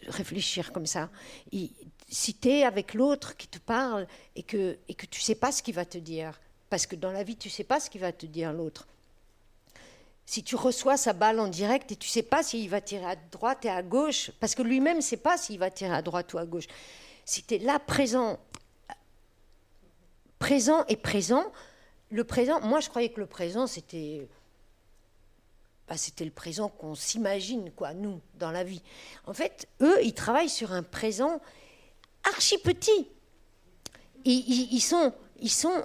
réfléchir 0.07 0.71
comme 0.71 0.86
ça. 0.86 1.09
si 2.09 2.34
tu 2.34 2.49
es 2.49 2.63
avec 2.63 2.93
l'autre 2.93 3.38
qui 3.38 3.47
te 3.47 3.59
parle 3.59 4.07
et 4.36 4.43
que, 4.43 4.77
et 4.88 4.93
que 4.93 5.05
tu 5.05 5.21
sais 5.21 5.36
pas 5.36 5.51
ce 5.51 5.63
qu'il 5.63 5.75
va 5.75 5.86
te 5.86 5.97
dire, 5.97 6.39
parce 6.72 6.88
que 6.88 6.95
dans 6.95 7.11
la 7.11 7.24
vie, 7.24 7.36
tu 7.36 7.49
sais 7.49 7.65
pas 7.65 7.82
ce 7.82 7.89
qu'il 7.89 7.99
va 7.99 8.13
te 8.13 8.26
dire 8.26 8.53
l'autre. 8.53 8.88
Si 10.26 10.41
tu 10.41 10.55
reçois 10.55 10.95
sa 10.95 11.11
balle 11.11 11.41
en 11.41 11.49
direct 11.49 11.91
et 11.91 11.97
tu 11.97 12.07
sais 12.07 12.24
pas 12.24 12.43
s'il 12.43 12.69
va 12.69 12.80
tirer 12.80 13.05
à 13.05 13.17
droite 13.17 13.65
et 13.65 13.69
à 13.69 13.84
gauche, 13.84 14.32
parce 14.39 14.55
que 14.55 14.61
lui-même 14.61 14.97
ne 14.97 15.01
sait 15.01 15.17
pas 15.17 15.38
s'il 15.38 15.59
va 15.59 15.69
tirer 15.69 15.93
à 15.93 16.01
droite 16.01 16.34
ou 16.34 16.38
à 16.38 16.45
gauche. 16.45 16.67
Si 17.26 17.43
tu 17.43 17.55
es 17.55 17.57
là 17.57 17.78
présent, 17.78 18.39
présent 20.39 20.86
et 20.88 20.95
présent, 20.95 21.43
le 22.09 22.24
présent, 22.24 22.61
moi 22.61 22.80
je 22.80 22.88
croyais 22.88 23.09
que 23.09 23.19
le 23.19 23.28
présent 23.28 23.67
c'était. 23.67 24.30
Bah, 25.89 25.97
c'était 25.97 26.24
le 26.24 26.32
présent 26.32 26.69
qu'on 26.69 26.95
s'imagine, 26.95 27.69
quoi, 27.72 27.93
nous, 27.93 28.22
dans 28.36 28.51
la 28.51 28.63
vie. 28.63 28.82
En 29.26 29.34
fait, 29.34 29.67
eux, 29.82 30.01
ils 30.03 30.13
travaillent 30.13 30.47
sur 30.47 30.72
un 30.72 30.84
présent 30.84 31.41
archi 32.24 32.57
petit. 32.59 33.09
ils, 34.24 34.80
sont, 34.80 35.13
ils 35.41 35.51
sont, 35.51 35.84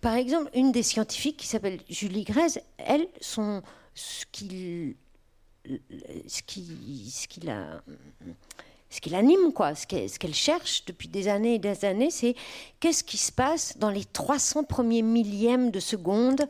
par 0.00 0.14
exemple, 0.14 0.50
une 0.54 0.72
des 0.72 0.82
scientifiques 0.82 1.36
qui 1.36 1.46
s'appelle 1.46 1.80
Julie 1.88 2.24
Grèze, 2.24 2.60
elle, 2.78 3.06
ce 3.20 4.24
qu'il, 4.32 4.96
ce 5.64 6.42
qui, 6.42 7.10
ce 7.10 7.28
qu'il 7.28 7.50
a 7.50 7.82
ce 8.92 9.00
qui 9.00 9.08
l'anime, 9.08 9.54
quoi, 9.54 9.74
ce 9.74 9.86
qu'elle 9.86 10.34
cherche 10.34 10.84
depuis 10.84 11.08
des 11.08 11.26
années 11.26 11.54
et 11.54 11.58
des 11.58 11.86
années, 11.86 12.10
c'est 12.10 12.34
qu'est-ce 12.78 13.02
qui 13.02 13.16
se 13.16 13.32
passe 13.32 13.78
dans 13.78 13.88
les 13.88 14.04
300 14.04 14.64
premiers 14.64 15.00
millièmes 15.00 15.70
de 15.70 15.80
seconde 15.80 16.46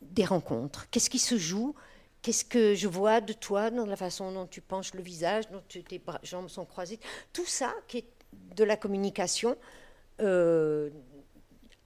des 0.00 0.24
rencontres. 0.24 0.86
Qu'est-ce 0.90 1.10
qui 1.10 1.18
se 1.18 1.36
joue? 1.36 1.74
Qu'est-ce 2.22 2.44
que 2.44 2.76
je 2.76 2.86
vois 2.86 3.20
de 3.20 3.32
toi 3.32 3.72
dans 3.72 3.84
la 3.84 3.96
façon 3.96 4.30
dont 4.30 4.46
tu 4.46 4.60
penches 4.60 4.94
le 4.94 5.02
visage, 5.02 5.50
dont 5.50 5.62
tes 5.68 6.00
jambes 6.22 6.48
sont 6.48 6.64
croisées 6.64 7.00
Tout 7.32 7.46
ça 7.46 7.74
qui 7.88 7.98
est 7.98 8.08
de 8.54 8.62
la 8.62 8.76
communication, 8.76 9.56
euh, 10.20 10.90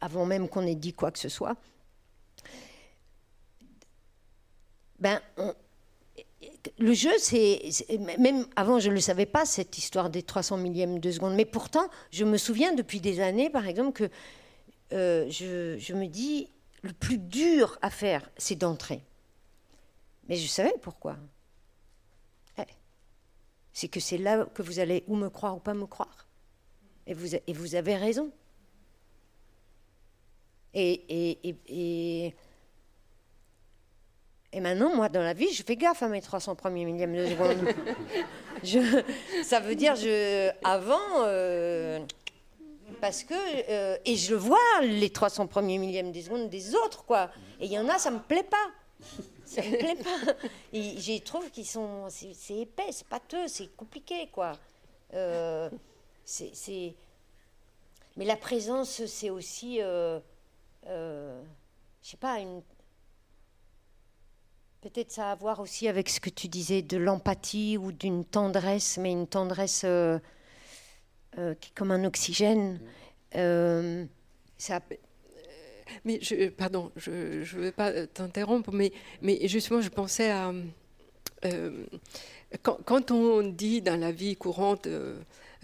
avant 0.04 0.26
même 0.26 0.48
qu'on 0.50 0.66
ait 0.66 0.74
dit 0.74 0.92
quoi 0.92 1.10
que 1.10 1.18
ce 1.18 1.30
soit. 1.30 1.56
Ben, 4.98 5.18
on, 5.38 5.54
le 6.78 6.92
jeu, 6.92 7.10
c'est 7.18 7.62
même 8.18 8.46
avant, 8.54 8.78
je 8.78 8.90
ne 8.90 8.94
le 8.94 9.00
savais 9.00 9.24
pas 9.24 9.46
cette 9.46 9.78
histoire 9.78 10.10
des 10.10 10.22
300 10.22 10.58
millièmes 10.58 10.98
de 10.98 11.10
seconde. 11.10 11.34
Mais 11.34 11.46
pourtant, 11.46 11.88
je 12.10 12.24
me 12.24 12.36
souviens 12.36 12.74
depuis 12.74 13.00
des 13.00 13.20
années, 13.20 13.48
par 13.48 13.66
exemple, 13.66 13.92
que 13.92 14.10
euh, 14.92 15.30
je, 15.30 15.94
me 15.94 16.06
dis 16.06 16.50
le 16.82 16.92
plus 16.92 17.16
dur 17.16 17.78
à 17.80 17.88
faire, 17.88 18.28
c'est 18.36 18.56
d'entrer. 18.56 19.02
Mais 20.28 20.36
je 20.36 20.46
savais 20.46 20.74
pourquoi. 20.82 21.16
Eh, 22.58 22.62
c'est 23.72 23.88
que 23.88 24.00
c'est 24.00 24.18
là 24.18 24.44
que 24.54 24.60
vous 24.60 24.80
allez 24.80 25.02
ou 25.06 25.16
me 25.16 25.30
croire 25.30 25.56
ou 25.56 25.60
pas 25.60 25.74
me 25.74 25.86
croire. 25.86 26.26
Et 27.06 27.14
vous, 27.14 27.34
et 27.34 27.52
vous 27.54 27.74
avez 27.74 27.96
raison. 27.96 28.30
Et, 30.74 31.54
et 31.68 32.34
et 34.54 34.60
maintenant, 34.60 34.94
moi, 34.94 35.08
dans 35.08 35.20
la 35.20 35.32
vie, 35.32 35.52
je 35.52 35.64
fais 35.64 35.74
gaffe 35.74 36.04
à 36.04 36.08
mes 36.08 36.20
300 36.20 36.54
premiers 36.54 36.84
millièmes 36.84 37.16
de 37.16 37.26
seconde. 37.26 37.74
je, 38.62 39.02
ça 39.42 39.58
veut 39.58 39.74
dire, 39.74 39.96
je, 39.96 40.48
avant, 40.62 41.24
euh, 41.24 41.98
parce 43.00 43.24
que, 43.24 43.34
euh, 43.34 43.96
et 44.04 44.14
je 44.14 44.36
vois 44.36 44.80
les 44.82 45.10
300 45.10 45.48
premiers 45.48 45.78
millièmes 45.78 46.12
de 46.12 46.20
seconde 46.20 46.50
des 46.50 46.76
autres, 46.76 47.04
quoi. 47.04 47.30
Et 47.58 47.64
il 47.64 47.72
y 47.72 47.78
en 47.80 47.88
a, 47.88 47.98
ça 47.98 48.12
me 48.12 48.20
plaît 48.20 48.44
pas. 48.48 48.70
Ça 49.44 49.60
me 49.60 49.76
plaît 49.76 49.96
pas. 49.96 50.32
Et 50.72 51.00
je 51.00 51.20
trouve 51.20 51.50
qu'ils 51.50 51.66
sont, 51.66 52.06
c'est 52.08 52.54
épais, 52.56 52.92
c'est 52.92 53.08
pâteux, 53.08 53.48
c'est 53.48 53.74
compliqué, 53.76 54.28
quoi. 54.30 54.52
Euh, 55.14 55.68
c'est, 56.24 56.94
mais 58.16 58.24
la 58.24 58.36
présence, 58.36 59.04
c'est 59.06 59.30
aussi, 59.30 59.80
je 60.86 61.42
sais 62.02 62.16
pas, 62.16 62.38
une 62.40 62.62
Peut-être 64.84 65.12
ça 65.12 65.30
a 65.30 65.32
à 65.32 65.34
voir 65.34 65.60
aussi 65.60 65.88
avec 65.88 66.10
ce 66.10 66.20
que 66.20 66.28
tu 66.28 66.46
disais 66.46 66.82
de 66.82 66.98
l'empathie 66.98 67.78
ou 67.78 67.90
d'une 67.90 68.22
tendresse, 68.22 68.98
mais 68.98 69.12
une 69.12 69.26
tendresse 69.26 69.80
euh, 69.86 70.18
euh, 71.38 71.54
qui 71.54 71.70
est 71.70 71.74
comme 71.74 71.90
un 71.90 72.04
oxygène. 72.04 72.78
Euh, 73.34 74.04
ça, 74.58 74.80
mais 76.04 76.18
je, 76.20 76.50
pardon, 76.50 76.92
je 76.96 77.10
ne 77.10 77.62
veux 77.62 77.72
pas 77.72 78.06
t'interrompre, 78.06 78.72
mais, 78.72 78.92
mais 79.22 79.48
justement, 79.48 79.80
je 79.80 79.88
pensais 79.88 80.30
à. 80.30 80.52
Quand, 82.62 82.76
quand, 82.84 83.10
on 83.10 83.42
dit 83.42 83.80
dans 83.80 83.98
la 83.98 84.12
vie 84.12 84.36
courante 84.36 84.86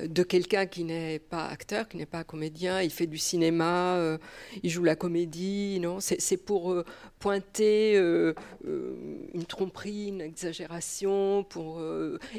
de 0.07 0.23
quelqu'un 0.23 0.67
qui 0.67 0.85
n'est 0.85 1.19
pas 1.19 1.47
acteur, 1.47 1.89
qui 1.89 1.97
n'est 1.97 2.07
pas 2.07 2.25
comédien, 2.25 2.81
il 2.83 2.91
fait 2.91 3.07
du 3.07 3.19
cinéma, 3.19 3.97
euh, 3.97 4.19
il 4.63 4.71
joue 4.71 4.85
la 4.85 4.97
comédie, 4.97 5.79
non? 5.81 5.99
C'est 6.01 6.37
pour 6.37 6.73
euh, 6.73 6.85
pointer 7.19 7.97
euh, 7.97 8.35
une 8.65 9.45
tromperie, 9.47 10.09
une 10.09 10.21
exagération, 10.21 11.45
pour, 11.45 11.83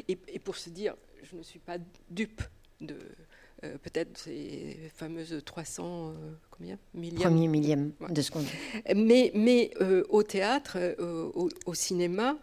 et, 0.08 0.16
pour 0.38 0.56
se 0.56 0.70
dire, 0.70 0.94
je 1.22 1.36
ne 1.36 1.42
suis 1.42 1.58
pas 1.58 1.78
dupe 2.10 2.42
de 2.80 2.96
peut-être 3.60 4.18
ces 4.18 4.90
fameuses 4.94 5.40
300 5.44 6.14
combien? 6.50 6.78
Millième 6.94 7.22
Premier 7.22 7.46
millième 7.46 7.92
de 8.08 8.22
seconde. 8.22 8.46
Mais, 8.96 9.30
mais 9.34 9.70
au 10.08 10.22
théâtre, 10.22 10.78
au, 10.98 11.48
au, 11.66 11.74
cinéma, 11.74 12.36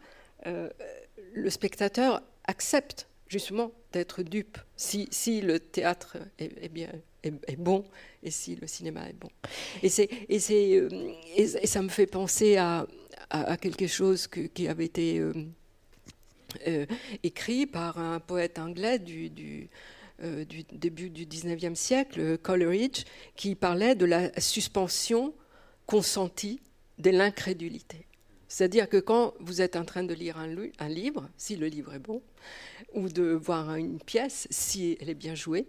le 0.45 1.49
spectateur 1.49 2.21
accepte 2.45 3.09
justement 3.29 3.71
d'être 3.93 4.23
dupe 4.23 4.57
si, 4.75 5.07
si, 5.11 5.39
le 5.41 5.59
théâtre 5.59 6.17
est, 6.37 6.69
bien 6.69 6.89
est, 7.23 7.55
bon 7.57 7.85
et 8.23 8.31
si 8.31 8.55
le 8.55 8.67
cinéma 8.67 9.07
est 9.07 9.13
bon. 9.13 9.29
Et, 9.81 9.89
c'est, 9.89 10.09
et, 10.27 10.39
c'est, 10.39 10.75
euh, 10.75 10.89
et, 11.37 11.47
ça 11.47 11.81
me 11.81 11.89
fait 11.89 12.07
penser 12.07 12.57
à, 12.57 12.85
à, 13.29 13.55
quelque 13.57 13.87
chose 13.87 14.27
qui 14.27 14.67
avait 14.67 14.85
été 14.85 15.19
euh, 15.19 15.33
euh, 16.67 16.85
écrit 17.23 17.65
par 17.65 17.99
un 17.99 18.19
poète 18.19 18.59
anglais 18.59 18.99
du, 18.99 19.29
du, 19.29 19.69
début 20.71 21.09
du 21.09 21.25
19e 21.25 21.75
siècle, 21.75 22.37
Coleridge, 22.39 23.03
qui 23.35 23.55
parlait 23.55 23.95
de 23.95 24.05
la 24.05 24.37
suspension 24.39 25.33
consentie 25.85 26.59
de 26.97 27.11
l'incrédulité. 27.11 28.05
C'est-à-dire 28.49 28.89
que 28.89 28.97
quand 28.97 29.35
vous 29.39 29.61
êtes 29.61 29.75
en 29.75 29.85
train 29.85 30.03
de 30.03 30.13
lire 30.13 30.37
un, 30.37 30.89
livre, 30.89 31.29
si 31.37 31.55
le 31.55 31.67
livre 31.67 31.93
est 31.93 31.99
bon, 31.99 32.21
ou 32.93 33.09
de 33.09 33.23
voir 33.31 33.75
une 33.75 33.99
pièce, 33.99 34.47
si 34.49 34.97
elle 34.99 35.09
est 35.09 35.15
bien 35.15 35.35
jouée, 35.35 35.67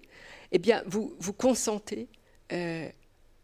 eh 0.53 0.59
bien, 0.59 0.83
vous, 0.87 1.15
vous 1.19 1.33
consentez 1.33 2.09
euh, 2.53 2.89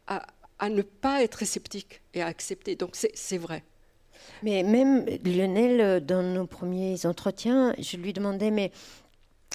à, 0.06 0.68
ne 0.68 0.82
pas 0.82 1.22
être 1.22 1.44
sceptique 1.44 2.00
et 2.14 2.22
à 2.22 2.26
accepter. 2.26 2.76
Donc, 2.76 2.96
c'est 2.96 3.38
vrai. 3.38 3.62
Mais 4.42 4.62
même 4.62 5.04
Lionel, 5.24 6.04
dans 6.04 6.22
nos 6.22 6.46
premiers 6.46 7.06
entretiens, 7.06 7.74
je 7.78 7.96
lui 7.96 8.12
demandais, 8.12 8.50
mais 8.50 8.72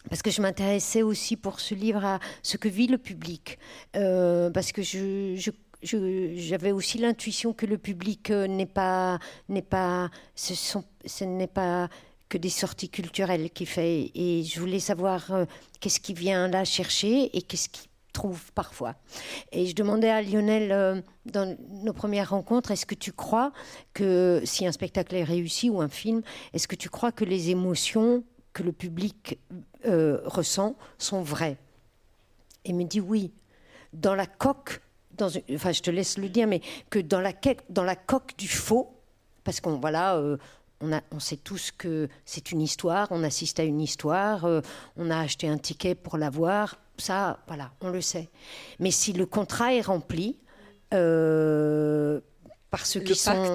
parce 0.09 0.22
que 0.22 0.32
je 0.32 0.41
m'intéressais 0.41 1.01
aussi 1.01 1.36
pour 1.36 1.59
ce 1.59 1.76
livre 1.76 2.03
à 2.05 2.19
ce 2.41 2.57
que 2.57 2.67
vit 2.67 2.88
le 2.88 2.97
public, 2.97 3.59
euh, 3.95 4.49
parce 4.49 4.72
que 4.72 4.82
je, 4.82 5.36
j'avais 5.84 6.72
aussi 6.72 6.97
l'intuition 6.97 7.53
que 7.53 7.65
le 7.65 7.78
public 7.78 8.32
euh, 8.32 8.47
n'est 8.47 8.65
pas, 8.65 9.19
n'est 9.49 9.61
pas, 9.61 10.09
ce, 10.36 11.24
n'est 11.24 11.47
pas 11.47 11.89
que 12.32 12.38
des 12.38 12.49
sorties 12.49 12.88
culturelles 12.88 13.49
qu'il 13.49 13.67
fait, 13.67 14.09
et 14.15 14.43
je 14.45 14.57
voulais 14.61 14.79
savoir 14.79 15.32
euh, 15.32 15.45
qu'est-ce 15.82 15.99
qui 15.99 16.13
vient 16.13 16.47
là 16.47 16.63
chercher 16.63 17.36
et 17.36 17.41
qu'est-ce 17.41 17.67
qu'il 17.67 17.89
trouve 18.13 18.53
parfois. 18.53 18.95
Et 19.51 19.65
je 19.65 19.75
demandais 19.75 20.09
à 20.09 20.21
Lionel 20.21 21.03
dans 21.25 21.57
nos 21.69 21.93
premières 21.93 22.29
rencontres, 22.29 22.71
est-ce 22.71 22.86
que 22.86 22.95
tu 22.95 23.11
crois 23.11 23.51
que 23.93 24.41
si 24.45 24.65
un 24.65 24.71
spectacle 24.71 25.13
est 25.15 25.25
réussi 25.25 25.69
ou 25.69 25.82
un 25.82 25.89
film, 25.89 26.21
est-ce 26.53 26.69
que 26.69 26.75
tu 26.75 26.89
crois 26.89 27.11
que 27.11 27.25
les 27.25 27.49
émotions 27.49 28.23
que 28.53 28.63
le 28.63 28.71
public 28.71 29.38
euh, 29.86 30.21
ressent 30.25 30.77
sont 30.97 31.21
vraies? 31.21 31.57
Et 32.63 32.71
me 32.71 32.84
dit 32.84 33.01
oui. 33.01 33.34
Dans 33.91 34.15
la 34.15 34.25
coque, 34.25 34.82
dans 35.17 35.29
enfin 35.53 35.73
je 35.73 35.82
te 35.82 35.91
laisse 35.91 36.17
le 36.17 36.29
dire, 36.29 36.47
mais 36.47 36.61
que 36.89 36.99
dans 36.99 37.19
la, 37.19 37.34
coque 37.95 38.38
du 38.38 38.47
faux, 38.47 38.95
parce 39.43 39.59
qu'on 39.59 39.79
voilà, 39.79 40.15
euh, 40.15 40.38
on, 40.82 40.93
a, 40.93 41.01
on 41.11 41.19
sait 41.19 41.38
tous 41.38 41.71
que 41.71 42.09
c'est 42.25 42.51
une 42.51 42.61
histoire, 42.61 43.07
on 43.11 43.23
assiste 43.23 43.59
à 43.59 43.63
une 43.63 43.82
histoire, 43.82 44.45
euh, 44.45 44.61
on 44.97 45.09
a 45.09 45.19
acheté 45.19 45.47
un 45.47 45.57
ticket 45.57 45.95
pour 45.95 46.17
la 46.17 46.29
voir, 46.29 46.79
ça, 46.97 47.39
voilà, 47.47 47.71
on 47.82 47.89
le 47.89 48.01
sait. 48.01 48.29
Mais 48.79 48.91
si 48.91 49.13
le 49.13 49.25
contrat 49.25 49.73
est 49.73 49.82
rempli, 49.82 50.38
par 50.89 52.86
ceux 52.86 52.99
qui 52.99 53.15
sont, 53.15 53.53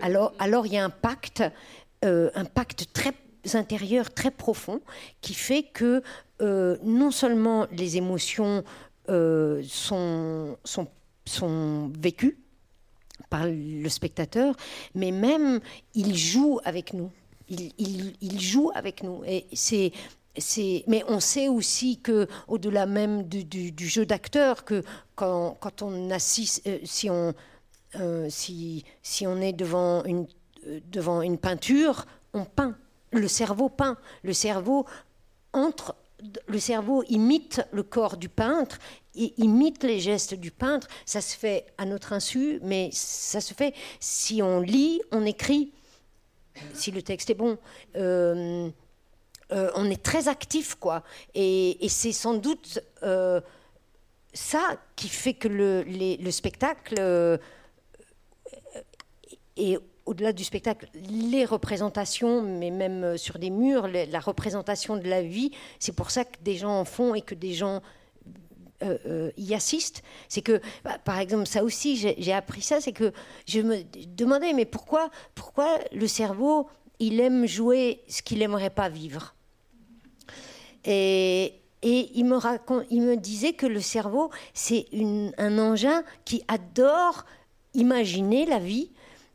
alors 0.00 0.32
alors 0.38 0.64
il 0.64 0.74
y 0.74 0.78
a 0.78 0.84
un 0.84 0.90
pacte, 0.90 1.42
un 2.02 2.44
pacte 2.44 2.92
très 2.92 3.12
intérieurs 3.54 4.12
très 4.12 4.30
profonds 4.30 4.80
qui 5.20 5.34
fait 5.34 5.62
que 5.62 6.02
euh, 6.40 6.76
non 6.82 7.10
seulement 7.10 7.66
les 7.72 7.96
émotions 7.96 8.64
euh, 9.08 9.62
sont, 9.66 10.56
sont, 10.64 10.88
sont 11.24 11.90
vécues 11.98 12.38
par 13.30 13.46
le 13.46 13.88
spectateur, 13.88 14.54
mais 14.94 15.10
même 15.10 15.60
il 15.94 16.16
joue 16.16 16.60
avec 16.64 16.92
nous. 16.92 17.10
Il, 17.48 18.40
joue 18.40 18.70
avec 18.74 19.02
nous. 19.02 19.22
Et 19.26 19.46
c'est 19.52 19.92
mais 20.86 21.02
on 21.08 21.18
sait 21.18 21.48
aussi 21.48 21.98
que, 21.98 22.28
au-delà 22.46 22.86
même 22.86 23.24
du, 23.24 23.88
jeu 23.88 24.06
d'acteur, 24.06 24.64
que 24.64 24.84
quand, 25.16 25.56
on 25.82 26.10
euh, 26.10 26.18
si 26.18 27.10
on 27.10 27.34
si, 28.28 28.84
si 29.02 29.26
on 29.26 29.40
est 29.40 29.52
devant 29.54 30.04
une 30.04 30.26
devant 30.92 31.22
une 31.22 31.38
peinture, 31.38 32.04
on 32.34 32.44
peint 32.44 32.76
le 33.12 33.28
cerveau 33.28 33.68
peint. 33.68 33.96
Le 34.22 34.32
cerveau 34.32 34.86
entre, 35.52 35.94
le 36.46 36.58
cerveau 36.58 37.04
imite 37.08 37.62
le 37.72 37.82
corps 37.82 38.16
du 38.16 38.28
peintre, 38.28 38.78
imite 39.14 39.84
les 39.84 40.00
gestes 40.00 40.34
du 40.34 40.50
peintre. 40.50 40.88
Ça 41.06 41.20
se 41.20 41.36
fait 41.36 41.66
à 41.78 41.84
notre 41.84 42.12
insu, 42.12 42.58
mais 42.62 42.90
ça 42.92 43.40
se 43.40 43.54
fait 43.54 43.74
si 44.00 44.42
on 44.42 44.60
lit, 44.60 45.00
on 45.12 45.24
écrit, 45.24 45.72
si 46.74 46.90
le 46.90 47.02
texte 47.02 47.30
est 47.30 47.34
bon. 47.34 47.58
Euh, 47.96 48.68
euh, 49.52 49.70
on 49.74 49.90
est 49.90 50.02
très 50.02 50.28
actif, 50.28 50.74
quoi. 50.74 51.02
Et, 51.34 51.78
c'est 51.88 52.12
sans 52.12 52.34
doute 52.34 52.80
euh, 53.02 53.40
ça 54.32 54.76
qui 54.96 55.08
fait 55.08 55.34
que 55.34 55.48
le 55.48 56.30
spectacle 56.30 57.00
est 59.56 59.78
au-delà 60.08 60.32
du 60.32 60.42
spectacle, 60.42 60.88
les 60.94 61.44
représentations, 61.44 62.40
mais 62.40 62.70
même 62.70 63.04
euh, 63.04 63.16
sur 63.18 63.38
des 63.38 63.50
murs, 63.50 63.88
la 63.88 64.20
représentation 64.20 64.96
de 64.96 65.06
la 65.06 65.22
vie, 65.22 65.50
c'est 65.78 65.94
pour 65.94 66.10
ça 66.10 66.24
que 66.24 66.38
des 66.42 66.56
gens 66.56 66.80
en 66.80 66.86
font 66.86 67.14
et 67.14 67.20
que 67.20 67.34
des 67.34 67.52
gens 67.52 67.82
euh, 68.82 68.96
euh, 69.06 69.30
y 69.36 69.54
assistent. 69.54 70.02
C'est 70.28 70.40
que, 70.40 70.62
bah, 70.82 70.96
par 71.04 71.18
exemple, 71.18 71.46
ça 71.46 71.62
aussi, 71.62 71.96
j'ai 71.96 72.32
appris 72.32 72.62
ça, 72.62 72.80
c'est 72.80 72.92
que 72.92 73.12
je 73.46 73.60
me 73.60 73.82
demandais, 74.06 74.54
mais 74.54 74.64
pourquoi, 74.64 75.10
pourquoi 75.34 75.78
le 75.92 76.06
cerveau, 76.06 76.68
il 77.00 77.20
aime 77.20 77.46
jouer 77.46 78.00
ce 78.08 78.22
qu'il 78.22 78.38
n'aimerait 78.38 78.70
pas 78.70 78.88
vivre? 78.88 79.34
Et, 80.86 81.54
il 81.82 82.24
me, 82.24 82.38
il 82.90 83.02
me 83.02 83.16
disait 83.16 83.52
que 83.52 83.66
le 83.66 83.80
cerveau, 83.80 84.30
c'est 84.54 84.86
un 85.36 85.58
engin 85.58 86.02
qui 86.24 86.42
adore 86.48 87.24
imaginer 87.74 88.46
la 88.46 88.58
vie 88.58 88.90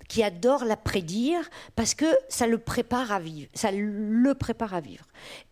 qui 0.08 0.24
adore 0.24 0.66
la 0.66 0.78
prédire 0.78 1.49
parce 1.76 1.93
que 1.93 2.06
ça 2.30 2.47
le 2.47 2.58
prépare 2.58 3.12
à 3.12 3.20
vivre, 3.20 3.49
ça 3.54 3.72
le 3.72 4.34
prépare 4.34 4.74
à 4.74 4.82
vivre. 4.82 5.06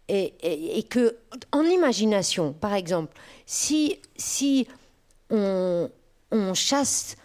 Et, 0.07 0.77
et, 0.77 0.83
que 0.83 1.15
en 1.53 1.63
imagination, 1.63 2.51
par 2.51 2.73
exemple, 2.73 3.13
si, 3.45 3.97
si 4.17 4.67
on, 5.29 5.89
chasse 6.53 7.15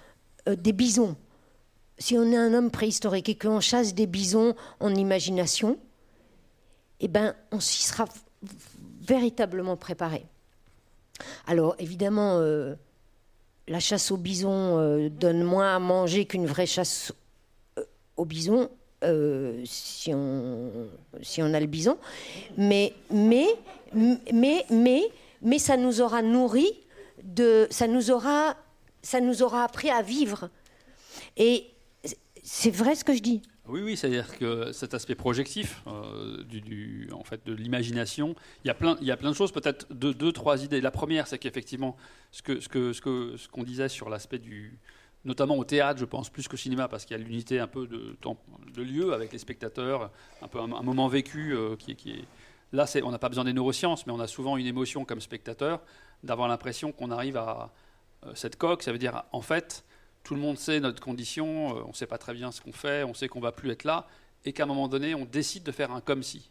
euh, 0.48 0.54
des 0.54 0.72
bisons, 0.72 1.16
si 1.98 2.16
on 2.16 2.30
est 2.30 2.36
un 2.36 2.54
homme 2.54 2.70
préhistorique 2.70 3.28
et 3.28 3.36
qu'on 3.36 3.58
chasse 3.58 3.94
des 3.94 4.06
bisons 4.06 4.54
en 4.78 4.94
imagination, 4.94 5.78
eh 7.00 7.08
ben, 7.08 7.34
on 7.50 7.58
s'y 7.58 7.82
sera 7.82 8.04
véritablement 9.00 9.76
préparé. 9.76 10.24
Alors 11.46 11.74
évidemment, 11.78 12.38
euh, 12.38 12.76
la 13.68 13.80
chasse 13.80 14.10
aux 14.10 14.16
bisons 14.16 14.78
euh, 14.78 15.08
donne 15.08 15.42
moins 15.42 15.74
à 15.74 15.78
manger 15.78 16.24
qu'une 16.24 16.46
vraie 16.46 16.66
chasse 16.66 17.12
au 18.16 18.24
bison 18.24 18.70
euh, 19.04 19.62
si, 19.64 20.14
on, 20.14 20.70
si 21.22 21.42
on 21.42 21.52
a 21.52 21.60
le 21.60 21.66
bison. 21.66 21.98
Mais, 22.56 22.94
mais, 23.10 23.46
mais, 24.32 24.64
mais, 24.70 25.02
mais 25.42 25.58
ça 25.58 25.76
nous 25.76 26.00
aura 26.00 26.22
nourri, 26.22 26.66
de, 27.22 27.66
ça, 27.70 27.86
nous 27.86 28.10
aura, 28.10 28.56
ça 29.02 29.20
nous 29.20 29.42
aura 29.42 29.64
appris 29.64 29.90
à 29.90 30.02
vivre. 30.02 30.48
Et 31.36 31.66
c'est 32.42 32.70
vrai 32.70 32.94
ce 32.94 33.04
que 33.04 33.14
je 33.14 33.20
dis. 33.20 33.42
Oui, 33.68 33.80
oui, 33.82 33.96
c'est-à-dire 33.96 34.38
que 34.38 34.70
cet 34.72 34.94
aspect 34.94 35.16
projectif 35.16 35.82
euh, 35.86 36.44
en 37.12 37.24
fait, 37.24 37.44
de 37.46 37.52
l'imagination, 37.52 38.36
il 38.64 38.68
y, 38.68 38.70
a 38.70 38.74
plein, 38.74 38.96
il 39.00 39.06
y 39.06 39.10
a 39.10 39.16
plein 39.16 39.30
de 39.30 39.36
choses, 39.36 39.50
peut-être 39.50 39.92
deux, 39.92 40.32
trois 40.32 40.62
idées. 40.64 40.80
La 40.80 40.90
première, 40.92 41.26
c'est 41.26 41.38
qu'effectivement, 41.38 41.96
ce 42.30 42.42
qu'on 42.42 42.60
ce 42.60 42.68
que, 42.68 42.92
ce 42.92 43.00
que, 43.00 43.36
ce 43.36 43.64
disait 43.64 43.88
sur 43.88 44.08
l'aspect 44.08 44.38
du, 44.38 44.78
notamment 45.26 45.56
au 45.56 45.64
théâtre, 45.64 45.98
je 45.98 46.04
pense, 46.04 46.30
plus 46.30 46.46
qu'au 46.46 46.56
cinéma, 46.56 46.86
parce 46.86 47.04
qu'il 47.04 47.16
y 47.16 47.20
a 47.20 47.22
l'unité 47.22 47.58
un 47.58 47.66
peu 47.66 47.86
de, 47.86 48.16
de, 48.74 48.82
lieu 48.82 49.12
avec 49.12 49.32
les 49.32 49.38
spectateurs, 49.38 50.10
un 50.40 50.48
peu 50.48 50.60
un, 50.60 50.66
moment 50.66 51.08
vécu 51.08 51.52
euh, 51.52 51.74
qui, 51.76 51.92
est... 51.92 52.24
Là, 52.72 52.86
on 53.02 53.10
n'a 53.10 53.18
pas 53.18 53.28
besoin 53.28 53.44
des 53.44 53.52
neurosciences, 53.52 54.06
mais 54.06 54.12
on 54.12 54.20
a 54.20 54.28
souvent 54.28 54.56
une 54.56 54.66
émotion 54.66 55.04
comme 55.04 55.20
spectateur 55.20 55.82
d'avoir 56.22 56.48
l'impression 56.48 56.92
qu'on 56.92 57.10
arrive 57.10 57.36
à 57.36 57.72
euh, 58.24 58.32
cette 58.34 58.56
coque. 58.56 58.82
Ça 58.82 58.92
veut 58.92 58.98
dire, 58.98 59.24
en 59.32 59.40
fait, 59.40 59.84
tout 60.26 60.34
le 60.34 60.40
monde 60.40 60.58
sait 60.58 60.80
notre 60.80 61.00
condition, 61.00 61.76
euh, 61.76 61.82
on 61.84 61.88
ne 61.88 61.94
sait 61.94 62.06
pas 62.06 62.18
très 62.18 62.34
bien 62.34 62.50
ce 62.52 62.60
qu'on 62.60 62.72
fait, 62.72 63.04
on 63.04 63.14
sait 63.14 63.28
qu'on 63.28 63.40
va 63.40 63.52
plus 63.52 63.70
être 63.70 63.84
là, 63.84 64.08
et 64.44 64.52
qu'à 64.52 64.64
un 64.64 64.66
moment 64.66 64.88
donné, 64.88 65.14
on 65.14 65.24
décide 65.24 65.62
de 65.62 65.72
faire 65.72 65.92
un 65.92 66.00
comme 66.00 66.22
si. 66.22 66.50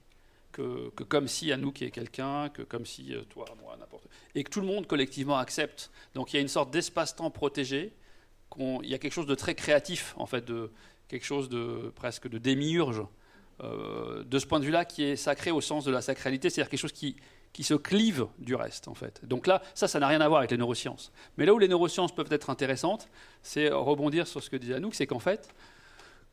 Que, 0.52 0.90
que 0.96 1.04
comme 1.04 1.28
si 1.28 1.52
à 1.52 1.58
nous 1.58 1.74
qui 1.74 1.84
est 1.84 1.92
quelqu'un, 1.92 2.48
que 2.48 2.62
comme 2.62 2.86
si 2.86 3.14
toi, 3.30 3.46
moi, 3.62 3.76
n'importe. 3.78 4.08
Et 4.36 4.44
que 4.46 4.50
tout 4.50 4.62
le 4.62 4.68
monde 4.68 4.88
collectivement 4.88 5.38
accepte. 5.38 5.92
Donc 6.14 6.32
il 6.32 6.38
y 6.38 6.40
a 6.40 6.42
une 6.42 6.48
sorte 6.48 6.72
d'espace-temps 6.72 7.30
protégé 7.30 7.94
il 8.58 8.90
y 8.90 8.94
a 8.94 8.98
quelque 8.98 9.14
chose 9.14 9.26
de 9.26 9.36
très 9.36 9.56
créatif, 9.56 10.14
en 10.18 10.26
fait, 10.26 10.46
de 10.46 10.72
quelque 11.08 11.26
chose 11.26 11.50
de 11.50 11.92
presque 11.96 12.28
de 12.28 12.38
démiurge, 12.38 13.02
euh, 13.62 14.24
de 14.24 14.40
ce 14.40 14.46
point 14.46 14.60
de 14.60 14.66
vue-là, 14.66 14.86
qui 14.86 15.04
est 15.04 15.16
sacré 15.16 15.52
au 15.52 15.62
sens 15.62 15.86
de 15.86 15.92
la 15.92 16.02
sacralité, 16.02 16.50
c'est-à-dire 16.50 16.70
quelque 16.70 16.80
chose 16.80 16.92
qui, 16.92 17.16
qui 17.56 17.64
se 17.64 17.74
clive 17.74 18.28
du 18.38 18.53
reste, 18.53 18.89
en 18.89 18.95
fait. 18.95 19.22
Donc 19.24 19.47
là, 19.47 19.62
ça, 19.76 19.88
ça 19.88 19.97
n'a 19.97 20.10
rien 20.10 20.20
à 20.20 20.28
voir 20.28 20.39
avec 20.39 20.51
les 20.51 20.58
neurosciences. 20.58 21.14
Mais 21.38 21.45
là 21.45 21.53
où 21.53 21.58
les 21.58 21.70
neurosciences 21.70 22.14
peuvent 22.14 22.28
être 22.32 22.49
intéressantes, 22.49 23.08
c'est 23.43 23.70
rebondir 23.70 24.28
sur 24.28 24.43
ce 24.43 24.49
que 24.49 24.58
disait 24.58 24.74
Anouk, 24.74 24.93
c'est 24.93 25.08
qu'en 25.08 25.20
fait, 25.20 25.47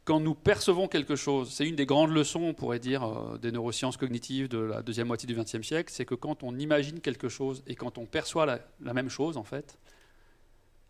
quand 0.05 0.19
nous 0.19 0.35
percevons 0.35 0.89
quelque 0.89 1.15
chose, 1.15 1.53
c'est 1.53 1.65
une 1.69 1.77
des 1.77 1.87
grandes 1.87 2.11
leçons, 2.11 2.41
on 2.41 2.55
pourrait 2.55 2.81
dire, 2.81 3.05
euh, 3.05 3.39
des 3.39 3.53
neurosciences 3.53 3.97
cognitives 3.97 4.49
de 4.49 4.59
la 4.59 4.83
deuxième 4.83 5.07
moitié 5.07 5.29
du 5.29 5.41
XXe 5.41 5.63
siècle, 5.63 5.93
c'est 5.95 6.05
que 6.05 6.17
quand 6.17 6.43
on 6.43 6.59
imagine 6.59 6.99
quelque 6.99 7.29
chose 7.29 7.63
et 7.69 7.77
quand 7.77 7.99
on 7.99 8.05
perçoit 8.05 8.45
la 8.81 8.93
même 8.93 9.09
chose, 9.09 9.37
en 9.37 9.45
fait, 9.45 9.79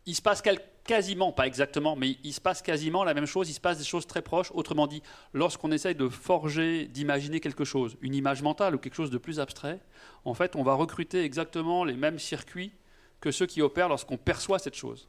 il 0.06 0.14
se 0.14 0.22
passe 0.22 0.42
quasiment, 0.84 1.32
pas 1.32 1.46
exactement, 1.46 1.94
mais 1.96 2.16
il 2.24 2.32
se 2.32 2.40
passe 2.40 2.60
quasiment 2.62 3.04
la 3.04 3.14
même 3.14 3.26
chose, 3.26 3.48
il 3.48 3.54
se 3.54 3.60
passe 3.60 3.78
des 3.78 3.84
choses 3.84 4.06
très 4.06 4.22
proches. 4.22 4.50
Autrement 4.52 4.86
dit, 4.86 5.02
lorsqu'on 5.32 5.70
essaye 5.70 5.94
de 5.94 6.08
forger, 6.08 6.86
d'imaginer 6.86 7.40
quelque 7.40 7.64
chose, 7.64 7.96
une 8.00 8.14
image 8.14 8.42
mentale 8.42 8.74
ou 8.74 8.78
quelque 8.78 8.94
chose 8.94 9.10
de 9.10 9.18
plus 9.18 9.38
abstrait, 9.38 9.80
en 10.24 10.34
fait, 10.34 10.56
on 10.56 10.62
va 10.62 10.74
recruter 10.74 11.22
exactement 11.22 11.84
les 11.84 11.94
mêmes 11.94 12.18
circuits 12.18 12.72
que 13.20 13.30
ceux 13.30 13.46
qui 13.46 13.62
opèrent 13.62 13.88
lorsqu'on 13.88 14.16
perçoit 14.16 14.58
cette 14.58 14.74
chose. 14.74 15.08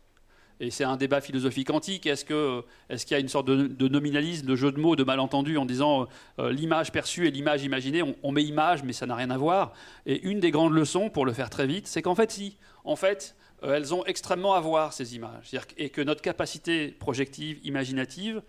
Et 0.59 0.69
c'est 0.69 0.83
un 0.83 0.97
débat 0.97 1.19
philosophique 1.19 1.71
antique. 1.71 2.05
Est-ce 2.05 2.23
qu'il 2.23 3.11
y 3.11 3.15
a 3.15 3.19
une 3.19 3.27
sorte 3.27 3.47
de, 3.47 3.87
nominalisme, 3.87 4.45
de 4.45 4.55
jeu 4.55 4.71
de 4.71 4.79
mots, 4.79 4.95
de 4.95 5.03
malentendu 5.03 5.57
en 5.57 5.65
disant 5.65 6.07
euh, 6.37 6.51
l'image 6.51 6.91
perçue 6.91 7.27
et 7.27 7.31
l'image 7.31 7.63
imaginée 7.63 8.03
on, 8.03 8.15
on, 8.21 8.31
met 8.31 8.43
image, 8.43 8.83
mais 8.83 8.93
ça 8.93 9.07
n'a 9.07 9.15
rien 9.15 9.31
à 9.31 9.37
voir. 9.37 9.73
Et 10.05 10.21
une 10.21 10.39
des 10.39 10.51
grandes 10.51 10.73
leçons, 10.73 11.09
pour 11.09 11.25
le 11.25 11.33
faire 11.33 11.49
très 11.49 11.65
vite, 11.65 11.87
c'est 11.87 12.03
qu'en 12.03 12.13
fait, 12.13 12.31
si. 12.31 12.57
En 12.85 12.95
fait, 12.95 13.35
elles 13.63 13.93
ont 13.93 14.05
extrêmement 14.05 14.53
à 14.53 14.59
voir, 14.59 14.93
ces 14.93 15.15
images. 15.15 15.51
Et 15.77 15.89
que 15.89 16.01
notre 16.01 16.21
capacité 16.21 16.89
projective, 16.89 17.59
imaginative, 17.63 18.41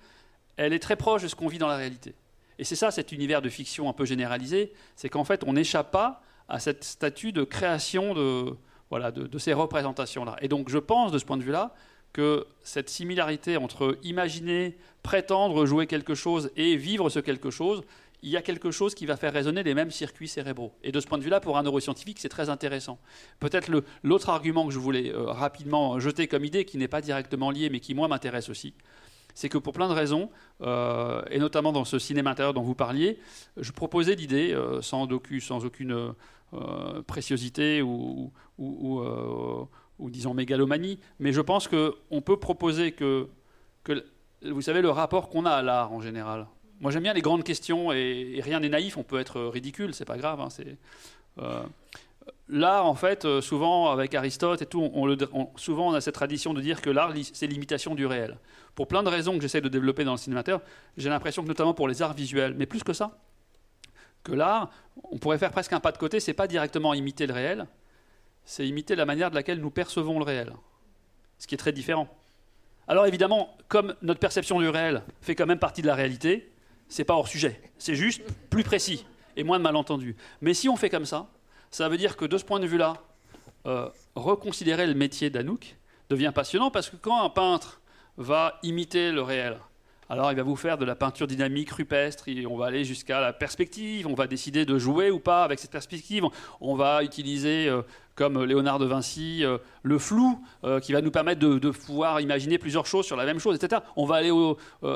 elle 0.56 0.72
est 0.72 0.78
très 0.78 0.96
proche 0.96 1.22
de 1.22 1.28
ce 1.28 1.34
qu'on 1.34 1.48
vit 1.48 1.58
dans 1.58 1.68
la 1.68 1.76
réalité. 1.76 2.14
Et 2.58 2.64
c'est 2.64 2.76
ça, 2.76 2.90
cet 2.90 3.12
univers 3.12 3.42
de 3.42 3.48
fiction 3.48 3.88
un 3.88 3.92
peu 3.92 4.04
généralisé, 4.04 4.72
c'est 4.96 5.08
qu'en 5.08 5.24
fait, 5.24 5.42
on 5.44 5.54
n'échappe 5.54 5.90
pas 5.90 6.22
à 6.48 6.60
cette 6.60 6.84
statut 6.84 7.32
de 7.32 7.42
création 7.44 8.14
de, 8.14 8.56
voilà, 8.90 9.10
de, 9.10 9.38
ces 9.38 9.52
représentations-là. 9.52 10.36
Et 10.40 10.48
donc, 10.48 10.68
je 10.68 10.78
pense, 10.78 11.10
de 11.10 11.18
ce 11.18 11.24
point 11.24 11.36
de 11.36 11.42
vue-là, 11.42 11.74
que 12.12 12.46
cette 12.62 12.88
similarité 12.88 13.56
entre 13.56 13.98
imaginer, 14.04 14.76
prétendre 15.02 15.66
jouer 15.66 15.88
quelque 15.88 16.14
chose 16.14 16.52
et 16.56 16.76
vivre 16.76 17.10
ce 17.10 17.18
quelque 17.18 17.50
chose, 17.50 17.82
il 18.24 18.30
y 18.30 18.38
a 18.38 18.42
quelque 18.42 18.70
chose 18.70 18.94
qui 18.94 19.04
va 19.04 19.18
faire 19.18 19.34
résonner 19.34 19.62
les 19.62 19.74
mêmes 19.74 19.90
circuits 19.90 20.28
cérébraux. 20.28 20.72
Et 20.82 20.92
de 20.92 20.98
ce 20.98 21.06
point 21.06 21.18
de 21.18 21.22
vue-là, 21.22 21.40
pour 21.40 21.58
un 21.58 21.62
neuroscientifique, 21.62 22.18
c'est 22.18 22.30
très 22.30 22.48
intéressant. 22.48 22.98
Peut-être 23.38 23.70
l'autre 24.02 24.30
argument 24.30 24.66
que 24.66 24.72
je 24.72 24.78
voulais 24.78 25.12
euh, 25.12 25.26
rapidement 25.26 26.00
jeter 26.00 26.26
comme 26.26 26.42
idée, 26.42 26.64
qui 26.64 26.78
n'est 26.78 26.88
pas 26.88 27.02
directement 27.02 27.50
lié, 27.50 27.68
mais 27.68 27.80
qui, 27.80 27.94
moi, 27.94 28.08
m'intéresse 28.08 28.48
aussi, 28.48 28.72
c'est 29.34 29.50
que 29.50 29.58
pour 29.58 29.74
plein 29.74 29.88
de 29.88 29.92
raisons, 29.92 30.30
euh, 30.62 31.22
et 31.30 31.38
notamment 31.38 31.70
dans 31.70 31.84
ce 31.84 31.98
cinéma 31.98 32.30
intérieur 32.30 32.54
dont 32.54 32.62
vous 32.62 32.74
parliez, 32.74 33.18
je 33.58 33.72
proposais 33.72 34.14
l'idée, 34.14 34.54
euh, 34.54 34.80
sans, 34.80 35.06
sans, 35.40 35.64
aucune 35.66 36.14
préciosité 37.06 37.82
ou, 37.82 38.32
disons 40.00 40.32
mégalomanie, 40.32 40.98
mais 41.18 41.32
je 41.32 41.42
pense 41.42 41.68
qu'on 41.68 42.22
peut 42.22 42.38
proposer 42.38 42.92
que, 42.92 43.28
vous 44.40 44.62
savez, 44.62 44.80
le 44.80 44.90
rapport 44.90 45.28
qu'on 45.28 45.44
a 45.44 45.50
à 45.50 45.62
l'art 45.62 45.92
en 45.92 46.00
général. 46.00 46.46
Moi 46.80 46.90
j'aime 46.90 47.02
bien 47.02 47.14
les 47.14 47.22
grandes 47.22 47.44
questions 47.44 47.92
et, 47.92 48.40
rien 48.42 48.60
n'est 48.60 48.68
naïf, 48.68 48.96
on 48.96 49.02
peut 49.02 49.20
être 49.20 49.40
ridicule, 49.42 49.94
c'est 49.94 50.04
pas 50.04 50.16
grave. 50.16 50.40
Hein, 50.40 50.48
c'est, 50.50 50.76
L'art, 52.48 52.86
en 52.86 52.94
fait, 52.94 53.26
souvent 53.40 53.90
avec 53.90 54.14
Aristote 54.14 54.60
et 54.62 54.66
tout, 54.66 54.90
souvent 55.56 55.90
on 55.90 55.94
a 55.94 56.00
cette 56.00 56.14
tradition 56.14 56.52
de 56.52 56.60
dire 56.60 56.82
que 56.82 56.90
l'art, 56.90 57.12
c'est 57.32 57.46
l'imitation 57.46 57.94
du 57.94 58.06
réel 58.06 58.38
pour 58.74 58.88
plein 58.88 59.02
de 59.02 59.08
raisons 59.08 59.34
que 59.36 59.42
j'essaie 59.42 59.60
de 59.60 59.68
développer 59.68 60.04
dans 60.04 60.12
le 60.12 60.18
cinémateur, 60.18 60.60
j'ai 60.96 61.08
l'impression 61.08 61.42
que 61.42 61.48
notamment 61.48 61.74
pour 61.74 61.88
les 61.88 62.02
arts 62.02 62.14
visuels, 62.14 62.54
mais 62.56 62.66
plus 62.66 62.82
que 62.82 62.92
ça, 62.92 63.18
que 64.22 64.32
l'art, 64.32 64.70
on 65.10 65.18
pourrait 65.18 65.38
faire 65.38 65.52
presque 65.52 65.72
un 65.72 65.80
pas 65.80 65.92
de 65.92 65.98
côté, 65.98 66.20
c'est 66.20 66.34
pas 66.34 66.46
directement 66.46 66.94
imiter 66.94 67.26
le 67.26 67.34
réel, 67.34 67.66
c'est 68.44 68.66
imiter 68.66 68.96
la 68.96 69.04
manière 69.04 69.30
de 69.30 69.34
laquelle 69.34 69.60
nous 69.60 69.70
percevons 69.70 70.18
le 70.18 70.24
réel, 70.24 70.52
ce 71.38 71.46
qui 71.46 71.54
est 71.54 71.58
très 71.58 71.72
différent. 71.72 72.08
Alors 72.88 73.06
évidemment, 73.06 73.56
comme 73.68 73.94
notre 74.02 74.20
perception 74.20 74.60
du 74.60 74.68
réel 74.68 75.02
fait 75.20 75.34
quand 75.34 75.46
même 75.46 75.58
partie 75.58 75.82
de 75.82 75.86
la 75.86 75.94
réalité, 75.94 76.50
c'est 76.94 77.02
pas 77.02 77.14
hors 77.14 77.26
sujet, 77.26 77.60
c'est 77.76 77.96
juste 77.96 78.22
plus 78.50 78.62
précis 78.62 79.04
et 79.36 79.42
moins 79.42 79.58
de 79.58 79.64
malentendus. 79.64 80.14
Mais 80.40 80.54
si 80.54 80.68
on 80.68 80.76
fait 80.76 80.90
comme 80.90 81.06
ça, 81.06 81.26
ça 81.72 81.88
veut 81.88 81.96
dire 81.96 82.16
que 82.16 82.24
de 82.24 82.38
ce 82.38 82.44
point 82.44 82.60
de 82.60 82.68
vue-là, 82.68 82.94
euh, 83.66 83.88
reconsidérer 84.14 84.86
le 84.86 84.94
métier 84.94 85.28
d'Anouk 85.28 85.76
devient 86.08 86.30
passionnant 86.32 86.70
parce 86.70 86.90
que 86.90 86.94
quand 86.94 87.20
un 87.20 87.30
peintre 87.30 87.80
va 88.16 88.60
imiter 88.62 89.10
le 89.10 89.22
réel. 89.22 89.58
Alors 90.10 90.30
il 90.30 90.36
va 90.36 90.42
vous 90.42 90.56
faire 90.56 90.76
de 90.76 90.84
la 90.84 90.94
peinture 90.94 91.26
dynamique 91.26 91.70
rupestre, 91.70 92.28
et 92.28 92.46
on 92.46 92.56
va 92.56 92.66
aller 92.66 92.84
jusqu'à 92.84 93.20
la 93.20 93.32
perspective, 93.32 94.06
on 94.06 94.14
va 94.14 94.26
décider 94.26 94.64
de 94.64 94.78
jouer 94.78 95.10
ou 95.10 95.18
pas 95.18 95.44
avec 95.44 95.58
cette 95.58 95.70
perspective, 95.70 96.24
on 96.60 96.74
va 96.74 97.02
utiliser, 97.02 97.68
euh, 97.68 97.82
comme 98.14 98.44
Léonard 98.44 98.78
de 98.78 98.86
Vinci, 98.86 99.44
euh, 99.44 99.58
le 99.82 99.98
flou 99.98 100.38
euh, 100.64 100.80
qui 100.80 100.92
va 100.92 101.00
nous 101.00 101.10
permettre 101.10 101.40
de, 101.40 101.70
pouvoir 101.70 102.20
imaginer 102.20 102.58
plusieurs 102.58 102.86
choses 102.86 103.06
sur 103.06 103.16
la 103.16 103.24
même 103.24 103.38
chose, 103.38 103.56
etc. 103.56 103.82
On 103.96 104.04
va 104.04 104.16
aller 104.16 104.32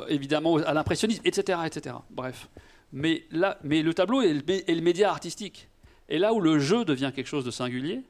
évidemment 0.08 0.56
à 0.56 0.74
l'impressionnisme, 0.74 1.22
etc., 1.24 1.60
etc. 1.66 1.96
Bref. 2.10 2.48
Mais, 2.92 3.24
là, 3.30 3.58
mais 3.64 3.82
le 3.82 3.92
tableau 3.92 4.22
est 4.22 4.32
le 4.32 4.80
média 4.80 5.10
artistique. 5.10 5.68
Et 6.08 6.18
là 6.18 6.32
où 6.32 6.40
le 6.40 6.58
jeu 6.58 6.84
devient 6.84 7.12
quelque 7.14 7.26
chose 7.26 7.44
de 7.44 7.50
singulier, 7.50 8.02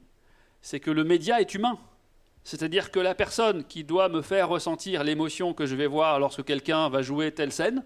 c'est 0.61 0.79
que 0.79 0.91
le 0.91 1.03
média 1.03 1.41
est 1.41 1.53
humain. 1.53 1.77
C'est-à-dire 2.43 2.91
que 2.91 2.99
la 2.99 3.15
personne 3.15 3.63
qui 3.65 3.83
doit 3.83 4.09
me 4.09 4.21
faire 4.21 4.49
ressentir 4.49 5.03
l'émotion 5.03 5.53
que 5.53 5.65
je 5.65 5.75
vais 5.75 5.87
voir 5.87 6.19
lorsque 6.19 6.43
quelqu'un 6.43 6.89
va 6.89 7.01
jouer 7.01 7.31
telle 7.31 7.51
scène, 7.51 7.83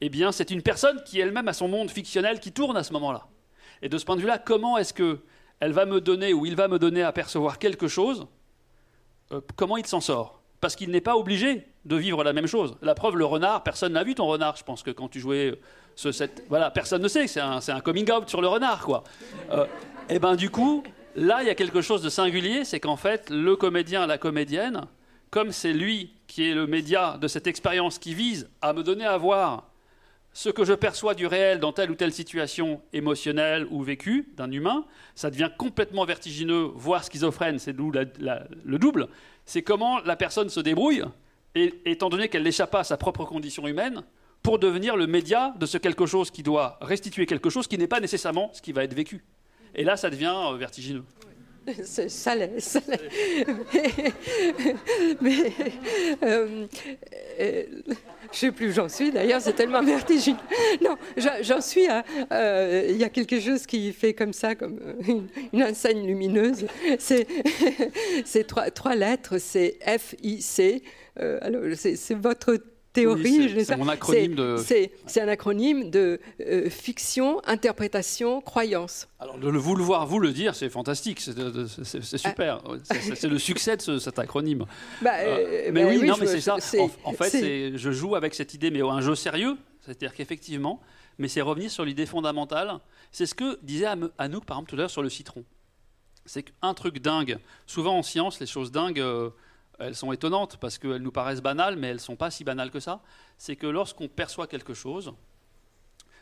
eh 0.00 0.08
bien, 0.08 0.32
c'est 0.32 0.50
une 0.50 0.62
personne 0.62 1.02
qui 1.04 1.20
elle-même 1.20 1.48
a 1.48 1.52
son 1.52 1.68
monde 1.68 1.90
fictionnel 1.90 2.40
qui 2.40 2.52
tourne 2.52 2.76
à 2.76 2.82
ce 2.82 2.92
moment-là. 2.92 3.26
Et 3.82 3.88
de 3.88 3.98
ce 3.98 4.04
point 4.04 4.16
de 4.16 4.20
vue-là, 4.20 4.38
comment 4.38 4.78
est-ce 4.78 4.94
que 4.94 5.20
elle 5.60 5.72
va 5.72 5.84
me 5.84 6.00
donner 6.00 6.32
ou 6.32 6.46
il 6.46 6.56
va 6.56 6.68
me 6.68 6.78
donner 6.78 7.02
à 7.02 7.12
percevoir 7.12 7.58
quelque 7.58 7.86
chose 7.86 8.26
euh, 9.32 9.40
Comment 9.56 9.76
il 9.76 9.86
s'en 9.86 10.00
sort? 10.00 10.40
Parce 10.60 10.74
qu'il 10.74 10.90
n'est 10.90 11.02
pas 11.02 11.16
obligé 11.16 11.66
de 11.84 11.96
vivre 11.96 12.24
la 12.24 12.32
même 12.32 12.46
chose. 12.46 12.76
La 12.82 12.94
preuve, 12.94 13.16
le 13.16 13.24
renard, 13.24 13.62
personne 13.62 13.92
n'a 13.92 14.04
vu 14.04 14.14
ton 14.14 14.26
renard. 14.26 14.56
Je 14.56 14.64
pense 14.64 14.82
que 14.82 14.90
quand 14.90 15.08
tu 15.08 15.20
jouais 15.20 15.58
ce, 15.96 16.12
cette, 16.12 16.44
voilà, 16.48 16.70
personne 16.70 17.02
ne 17.02 17.08
sait. 17.08 17.26
C'est 17.26 17.40
un, 17.40 17.60
un, 17.66 17.80
coming 17.80 18.10
out 18.10 18.28
sur 18.28 18.40
le 18.40 18.48
renard, 18.48 18.84
quoi. 18.84 19.04
Euh, 19.50 19.66
et 20.08 20.18
ben 20.18 20.34
du 20.34 20.50
coup, 20.50 20.82
Là, 21.16 21.42
il 21.42 21.46
y 21.46 21.50
a 21.50 21.54
quelque 21.54 21.80
chose 21.80 22.02
de 22.02 22.08
singulier, 22.08 22.64
c'est 22.64 22.78
qu'en 22.78 22.96
fait, 22.96 23.30
le 23.30 23.56
comédien, 23.56 24.06
la 24.06 24.16
comédienne, 24.16 24.86
comme 25.30 25.50
c'est 25.50 25.72
lui 25.72 26.12
qui 26.26 26.48
est 26.48 26.54
le 26.54 26.66
média 26.66 27.18
de 27.20 27.26
cette 27.26 27.46
expérience 27.46 27.98
qui 27.98 28.14
vise 28.14 28.48
à 28.62 28.72
me 28.72 28.82
donner 28.82 29.04
à 29.04 29.16
voir 29.16 29.70
ce 30.32 30.48
que 30.48 30.64
je 30.64 30.72
perçois 30.72 31.14
du 31.14 31.26
réel 31.26 31.58
dans 31.58 31.72
telle 31.72 31.90
ou 31.90 31.96
telle 31.96 32.12
situation 32.12 32.80
émotionnelle 32.92 33.66
ou 33.70 33.82
vécue 33.82 34.28
d'un 34.36 34.50
humain, 34.52 34.84
ça 35.16 35.30
devient 35.30 35.50
complètement 35.58 36.04
vertigineux, 36.04 36.70
voire 36.74 37.02
schizophrène, 37.02 37.58
c'est 37.58 37.72
d'où 37.72 37.90
le 37.90 38.78
double. 38.78 39.08
C'est 39.44 39.62
comment 39.62 39.98
la 40.00 40.14
personne 40.14 40.48
se 40.48 40.60
débrouille, 40.60 41.02
et, 41.56 41.74
étant 41.84 42.08
donné 42.08 42.28
qu'elle 42.28 42.44
n'échappe 42.44 42.70
pas 42.70 42.80
à 42.80 42.84
sa 42.84 42.96
propre 42.96 43.24
condition 43.24 43.66
humaine, 43.66 44.04
pour 44.44 44.60
devenir 44.60 44.96
le 44.96 45.08
média 45.08 45.52
de 45.58 45.66
ce 45.66 45.76
quelque 45.76 46.06
chose 46.06 46.30
qui 46.30 46.44
doit 46.44 46.78
restituer 46.80 47.26
quelque 47.26 47.50
chose 47.50 47.66
qui 47.66 47.76
n'est 47.76 47.88
pas 47.88 48.00
nécessairement 48.00 48.50
ce 48.54 48.62
qui 48.62 48.72
va 48.72 48.84
être 48.84 48.94
vécu. 48.94 49.24
Et 49.74 49.84
là, 49.84 49.96
ça 49.96 50.10
devient 50.10 50.34
euh, 50.34 50.56
vertigineux. 50.56 51.04
Ça 52.08 52.34
l'est, 52.34 52.58
ça 52.58 52.80
Mais, 55.20 55.52
euh, 56.24 56.66
euh, 57.38 57.62
je 57.82 57.90
ne 57.90 57.94
sais 58.32 58.50
plus 58.50 58.70
où 58.70 58.72
j'en 58.72 58.88
suis 58.88 59.12
d'ailleurs, 59.12 59.42
c'est 59.42 59.52
tellement 59.52 59.82
vertigineux. 59.82 60.38
Non, 60.82 60.96
j'en 61.42 61.60
suis 61.60 61.86
à. 61.86 62.02
Il 62.88 62.96
y 62.96 63.04
a 63.04 63.10
quelque 63.10 63.38
chose 63.38 63.66
qui 63.66 63.92
fait 63.92 64.14
comme 64.14 64.32
ça, 64.32 64.54
comme 64.54 64.80
une, 65.52 65.62
enseigne 65.62 66.06
lumineuse. 66.06 66.64
C'est 66.98 67.26
trois, 68.46 68.70
trois 68.70 68.94
lettres, 68.94 69.36
c'est 69.38 69.78
F-I-C. 69.86 70.82
alors, 71.16 71.62
c'est 71.76 72.14
votre 72.14 72.56
théorie. 72.92 73.64
c'est 73.64 73.76
mon 73.76 73.88
acronyme 73.88 74.34
de. 74.34 74.56
C'est 74.58 75.20
un 75.20 75.28
acronyme 75.28 75.90
de 75.90 76.20
euh, 76.40 76.70
fiction, 76.70 77.40
interprétation, 77.46 78.40
croyance. 78.40 79.08
Alors 79.18 79.38
de 79.38 79.48
le 79.48 79.58
voir, 79.58 80.06
vous 80.06 80.18
le 80.18 80.32
dire, 80.32 80.54
c'est 80.54 80.68
fantastique, 80.68 81.20
c'est 81.20 82.18
super. 82.18 82.62
c'est 82.84 83.28
le 83.28 83.38
succès 83.38 83.76
de 83.76 83.98
cet 83.98 84.18
acronyme. 84.18 84.64
Bah, 85.02 85.12
euh, 85.18 85.66
euh, 85.68 85.70
mais 85.72 85.84
bah 85.84 85.90
oui, 85.90 86.06
non, 86.06 86.16
mais 86.18 86.26
c'est 86.26 86.40
ça. 86.40 86.56
En, 87.04 87.12
fait, 87.12 87.76
je 87.76 87.90
joue 87.92 88.14
avec 88.16 88.34
cette 88.34 88.54
idée, 88.54 88.70
mais 88.70 88.82
un 88.82 89.00
jeu 89.00 89.14
sérieux, 89.14 89.56
c'est-à-dire 89.80 90.14
qu'effectivement, 90.14 90.80
mais 91.18 91.28
c'est 91.28 91.42
revenir 91.42 91.70
sur 91.70 91.84
l'idée 91.84 92.06
fondamentale. 92.06 92.78
C'est 93.12 93.26
ce 93.26 93.34
que 93.34 93.58
disait 93.62 93.86
Anouk, 94.18 94.44
par 94.44 94.56
exemple, 94.56 94.70
tout 94.70 94.76
à 94.76 94.78
l'heure 94.78 94.90
sur 94.90 95.02
le 95.02 95.10
citron. 95.10 95.44
C'est 96.26 96.44
qu'un 96.44 96.74
truc 96.74 97.00
dingue. 97.00 97.38
Souvent 97.66 97.98
en 97.98 98.02
science, 98.02 98.40
les 98.40 98.46
choses 98.46 98.70
dingues 98.70 99.02
elles 99.80 99.96
sont 99.96 100.12
étonnantes 100.12 100.56
parce 100.58 100.78
qu'elles 100.78 101.02
nous 101.02 101.10
paraissent 101.10 101.42
banales, 101.42 101.76
mais 101.76 101.88
elles 101.88 101.94
ne 101.94 102.00
sont 102.00 102.16
pas 102.16 102.30
si 102.30 102.44
banales 102.44 102.70
que 102.70 102.80
ça. 102.80 103.00
C'est 103.38 103.56
que 103.56 103.66
lorsqu'on 103.66 104.08
perçoit 104.08 104.46
quelque 104.46 104.74
chose, 104.74 105.12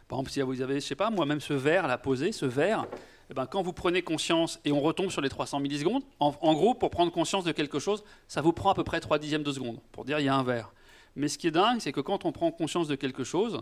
par 0.08 0.18
exemple, 0.18 0.30
si 0.30 0.40
vous 0.40 0.62
avez, 0.62 0.80
je 0.80 0.86
sais 0.86 0.94
pas, 0.94 1.10
moi-même 1.10 1.40
ce 1.40 1.52
verre, 1.52 1.86
la 1.86 1.98
posé, 1.98 2.32
ce 2.32 2.46
verre, 2.46 2.86
eh 3.30 3.34
ben, 3.34 3.46
quand 3.46 3.62
vous 3.62 3.74
prenez 3.74 4.00
conscience, 4.00 4.58
et 4.64 4.72
on 4.72 4.80
retombe 4.80 5.10
sur 5.10 5.20
les 5.20 5.28
300 5.28 5.60
millisecondes, 5.60 6.02
en, 6.18 6.34
en, 6.40 6.54
gros, 6.54 6.72
pour 6.72 6.88
prendre 6.90 7.12
conscience 7.12 7.44
de 7.44 7.52
quelque 7.52 7.78
chose, 7.78 8.02
ça 8.26 8.40
vous 8.40 8.52
prend 8.52 8.70
à 8.70 8.74
peu 8.74 8.84
près 8.84 9.00
3 9.00 9.18
dixièmes 9.18 9.42
de 9.42 9.52
seconde, 9.52 9.80
pour 9.92 10.06
dire 10.06 10.18
il 10.18 10.24
y 10.24 10.28
a 10.28 10.34
un 10.34 10.42
verre. 10.42 10.72
Mais 11.14 11.28
ce 11.28 11.36
qui 11.36 11.48
est 11.48 11.50
dingue, 11.50 11.80
c'est 11.80 11.92
que 11.92 12.00
quand 12.00 12.24
on 12.24 12.32
prend 12.32 12.50
conscience 12.50 12.88
de 12.88 12.94
quelque 12.94 13.24
chose, 13.24 13.60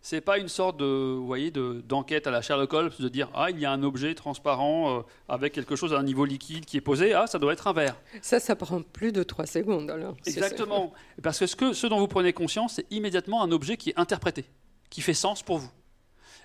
c'est 0.00 0.20
pas 0.20 0.38
une 0.38 0.48
sorte 0.48 0.78
de, 0.78 1.14
vous 1.16 1.26
voyez, 1.26 1.50
d'enquête 1.50 2.26
à 2.26 2.30
la 2.30 2.40
Sherlock 2.40 2.72
Holmes 2.72 2.90
de 2.98 3.08
dire 3.08 3.28
ah 3.34 3.50
il 3.50 3.58
y 3.58 3.66
a 3.66 3.72
un 3.72 3.82
objet 3.82 4.14
transparent 4.14 4.98
euh, 4.98 5.02
avec 5.28 5.52
quelque 5.52 5.76
chose 5.76 5.92
à 5.92 5.98
un 5.98 6.02
niveau 6.02 6.24
liquide 6.24 6.64
qui 6.64 6.76
est 6.76 6.82
posé 6.82 7.14
ah 7.14 7.26
ça 7.26 7.38
doit 7.38 7.52
être 7.52 7.66
un 7.66 7.72
verre. 7.72 7.96
Ça 8.22 8.40
ça 8.40 8.56
prend 8.56 8.82
plus 8.82 9.12
de 9.12 9.22
trois 9.22 9.46
secondes 9.46 9.90
alors. 9.90 10.16
Exactement 10.26 10.92
parce 11.22 11.38
que 11.38 11.46
ce 11.46 11.56
que 11.56 11.72
ce 11.72 11.86
dont 11.86 11.98
vous 11.98 12.08
prenez 12.08 12.32
conscience 12.32 12.74
c'est 12.74 12.86
immédiatement 12.90 13.42
un 13.42 13.50
objet 13.50 13.76
qui 13.76 13.90
est 13.90 13.98
interprété 13.98 14.44
qui 14.90 15.00
fait 15.00 15.14
sens 15.14 15.42
pour 15.42 15.58
vous. 15.58 15.70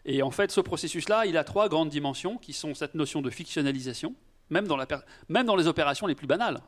Et 0.06 0.22
en 0.24 0.32
fait 0.32 0.52
ce 0.52 0.62
processus 0.62 1.08
là 1.08 1.26
il 1.26 1.38
a 1.38 1.44
trois 1.44 1.70
grandes 1.70 1.90
dimensions 1.90 2.38
qui 2.38 2.54
sont 2.54 2.74
cette 2.74 2.96
notion 2.96 3.22
de 3.22 3.30
fictionnalisation 3.30 4.16
même 4.50 4.68
dans, 4.68 4.78
la, 4.78 4.88
même 5.30 5.46
dans 5.46 5.56
les 5.56 5.68
opérations 5.68 6.08
les 6.08 6.16
plus 6.16 6.28
banales. 6.28 6.60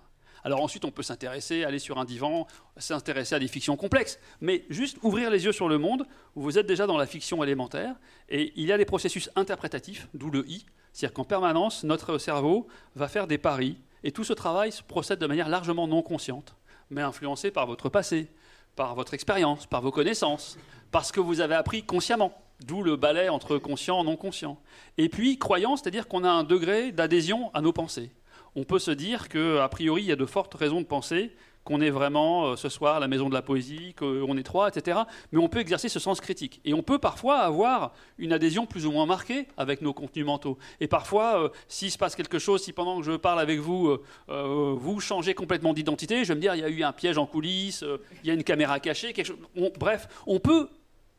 Alors 0.45 0.61
ensuite, 0.61 0.85
on 0.85 0.91
peut 0.91 1.01
s'intéresser, 1.01 1.63
aller 1.63 1.79
sur 1.79 1.97
un 1.97 2.05
divan, 2.05 2.45
s'intéresser 2.77 3.33
à 3.33 3.39
des 3.39 3.47
fictions 3.47 3.75
complexes, 3.75 4.19
mais 4.41 4.63
juste 4.69 4.99
ouvrir 5.01 5.31
les 5.31 5.43
yeux 5.43 5.51
sur 5.51 5.67
le 5.67 5.79
monde, 5.79 6.05
vous 6.35 6.59
êtes 6.59 6.67
déjà 6.67 6.85
dans 6.85 6.99
la 6.99 7.07
fiction 7.07 7.43
élémentaire, 7.43 7.95
et 8.29 8.53
il 8.55 8.67
y 8.67 8.71
a 8.71 8.77
des 8.77 8.85
processus 8.85 9.31
interprétatifs, 9.35 10.07
d'où 10.13 10.29
le 10.29 10.47
I, 10.47 10.63
c'est-à-dire 10.93 11.15
qu'en 11.15 11.23
permanence, 11.23 11.83
notre 11.83 12.19
cerveau 12.19 12.67
va 12.95 13.07
faire 13.07 13.25
des 13.25 13.39
paris, 13.39 13.77
et 14.03 14.11
tout 14.11 14.23
ce 14.23 14.33
travail 14.33 14.69
procède 14.87 15.17
de 15.17 15.25
manière 15.25 15.49
largement 15.49 15.87
non 15.87 16.03
consciente, 16.03 16.55
mais 16.91 17.01
influencé 17.01 17.49
par 17.49 17.65
votre 17.65 17.89
passé, 17.89 18.27
par 18.75 18.93
votre 18.93 19.15
expérience, 19.15 19.65
par 19.65 19.81
vos 19.81 19.91
connaissances, 19.91 20.59
parce 20.91 21.11
que 21.11 21.19
vous 21.19 21.41
avez 21.41 21.55
appris 21.55 21.81
consciemment. 21.81 22.39
D'où 22.65 22.83
le 22.83 22.95
balai 22.95 23.27
entre 23.27 23.57
conscient 23.57 24.01
et 24.01 24.05
non 24.05 24.15
conscient. 24.15 24.57
Et 24.97 25.09
puis, 25.09 25.37
croyance, 25.37 25.81
c'est-à-dire 25.81 26.07
qu'on 26.07 26.23
a 26.23 26.29
un 26.29 26.43
degré 26.43 26.93
d'adhésion 26.93 27.53
à 27.53 27.59
nos 27.59 27.73
pensées 27.73 28.11
on 28.55 28.63
peut 28.63 28.79
se 28.79 28.91
dire 28.91 29.29
qu'a 29.29 29.67
priori, 29.69 30.03
il 30.03 30.07
y 30.07 30.11
a 30.11 30.15
de 30.15 30.25
fortes 30.25 30.53
raisons 30.53 30.81
de 30.81 30.85
penser 30.85 31.31
qu'on 31.65 31.81
est 31.81 31.89
vraiment 31.89 32.45
euh, 32.45 32.55
ce 32.55 32.69
soir 32.69 32.97
à 32.97 32.99
la 32.99 33.07
maison 33.07 33.27
de 33.27 33.33
la 33.33 33.41
poésie, 33.41 33.95
qu'on 33.95 34.37
est 34.37 34.43
trois, 34.43 34.69
etc. 34.69 34.99
Mais 35.31 35.39
on 35.39 35.49
peut 35.49 35.59
exercer 35.59 35.89
ce 35.89 35.99
sens 35.99 36.21
critique. 36.21 36.61
Et 36.63 36.75
on 36.75 36.83
peut 36.83 36.99
parfois 36.99 37.39
avoir 37.39 37.93
une 38.19 38.33
adhésion 38.33 38.67
plus 38.67 38.85
ou 38.85 38.91
moins 38.91 39.07
marquée 39.07 39.47
avec 39.57 39.81
nos 39.81 39.91
contenus 39.91 40.25
mentaux. 40.25 40.59
Et 40.79 40.87
parfois, 40.87 41.41
euh, 41.41 41.49
s'il 41.67 41.89
se 41.89 41.97
passe 41.97 42.15
quelque 42.15 42.37
chose, 42.37 42.63
si 42.63 42.71
pendant 42.71 42.99
que 42.99 43.05
je 43.05 43.13
parle 43.13 43.39
avec 43.39 43.59
vous, 43.59 43.97
vous 44.27 44.99
changez 44.99 45.33
complètement 45.33 45.73
d'identité, 45.73 46.23
je 46.23 46.29
vais 46.29 46.35
me 46.35 46.41
dire, 46.41 46.53
il 46.53 46.61
y 46.61 46.63
a 46.63 46.69
eu 46.69 46.83
un 46.83 46.93
piège 46.93 47.17
en 47.17 47.25
coulisses, 47.25 47.83
il 48.23 48.27
y 48.27 48.31
a 48.31 48.33
une 48.35 48.43
caméra 48.43 48.79
cachée, 48.79 49.11
quelque 49.11 49.25
chose. 49.27 49.71
bref, 49.79 50.07
on 50.27 50.39
peut 50.39 50.69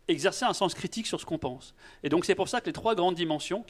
exercer 0.09 0.45
un 0.45 0.53
sens 0.53 0.75
critique 0.75 1.07
sur 1.07 1.21
ce 1.21 1.27
qu'on 1.27 1.39
pense. 1.39 1.75
Et 2.03 2.09
donc 2.09 2.25
c'est 2.25 2.35
pour 2.35 2.49
ça 2.49 2.61
que 2.61 2.67
les 2.67 2.73
trois 2.73 2.95
grandes 2.95 3.17
dimensions, 3.17 3.65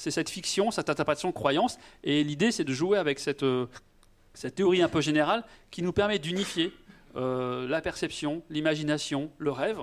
c'est 0.00 0.10
cette 0.10 0.30
fiction, 0.30 0.70
cette 0.70 0.88
interprétation, 0.88 1.30
croyance, 1.30 1.78
et 2.04 2.24
l'idée 2.24 2.52
c'est 2.52 2.64
de 2.64 2.72
jouer 2.72 2.96
avec 2.96 3.18
cette, 3.18 3.42
euh, 3.42 3.66
théorie 4.54 4.80
un 4.80 4.88
peu 4.88 5.02
générale 5.02 5.44
qui 5.70 5.82
nous 5.82 5.92
permet 5.92 6.18
d'unifier 6.18 6.72
euh, 7.16 7.68
la 7.68 7.82
perception, 7.82 8.42
l'imagination, 8.48 9.30
le 9.36 9.52
rêve, 9.52 9.80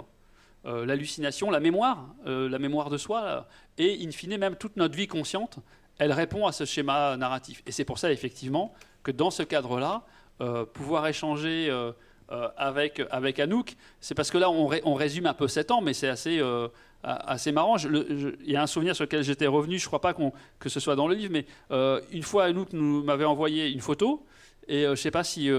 euh, 0.65 0.87
l'hallucination, 0.87 1.51
la 1.51 1.59
mémoire, 1.59 2.15
la 2.25 2.57
mémoire 2.57 2.89
de 2.89 2.97
soi, 2.97 3.47
et 3.77 4.03
in 4.03 4.09
fine 4.09 4.37
même 4.37 4.55
toute 4.55 4.75
notre 4.75 4.95
vie 4.95 5.07
consciente, 5.07 5.59
elle 5.99 6.11
répond 6.11 6.47
à 6.47 6.51
ce 6.51 6.65
schéma 6.65 7.15
narratif. 7.15 7.61
Et 7.67 7.71
c'est 7.71 7.85
pour 7.85 7.99
ça 7.99 8.11
effectivement 8.11 8.73
que 9.03 9.11
dans 9.11 9.29
ce 9.29 9.43
cadre-là, 9.43 10.03
pouvoir 10.73 11.05
échanger 11.05 11.69
euh, 12.29 12.49
avec, 12.57 13.01
avec 13.09 13.39
Anouk, 13.39 13.77
c'est 14.01 14.13
parce 14.13 14.31
que 14.31 14.37
là, 14.37 14.49
on, 14.49 14.69
on, 14.83 14.93
résume 14.95 15.27
un 15.27 15.33
peu 15.33 15.47
sept 15.47 15.71
ans, 15.71 15.79
mais 15.79 15.93
c'est 15.93 16.09
assez, 16.09 16.39
euh, 16.39 16.67
assez 17.03 17.51
marrant. 17.51 17.77
il 17.77 18.35
y 18.45 18.55
a 18.55 18.61
un 18.61 18.67
souvenir 18.67 18.95
sur 18.95 19.05
lequel 19.05 19.23
j'étais 19.23 19.47
revenu, 19.47 19.77
je 19.77 19.85
ne 19.85 19.87
crois 19.87 20.01
pas 20.01 20.15
que 20.59 20.69
ce 20.69 20.79
soit 20.79 20.95
dans 20.95 21.07
le 21.07 21.15
livre, 21.15 21.31
mais 21.31 21.45
euh, 21.71 22.01
une 22.11 22.23
fois, 22.23 22.45
Anouk 22.45 22.73
m'avait 22.73 23.25
envoyé 23.25 23.69
une 23.69 23.81
photo. 23.81 24.25
Et 24.69 24.83
je 24.83 24.89
ne 24.89 24.95
sais 24.95 25.11
pas 25.11 25.23
si, 25.23 25.49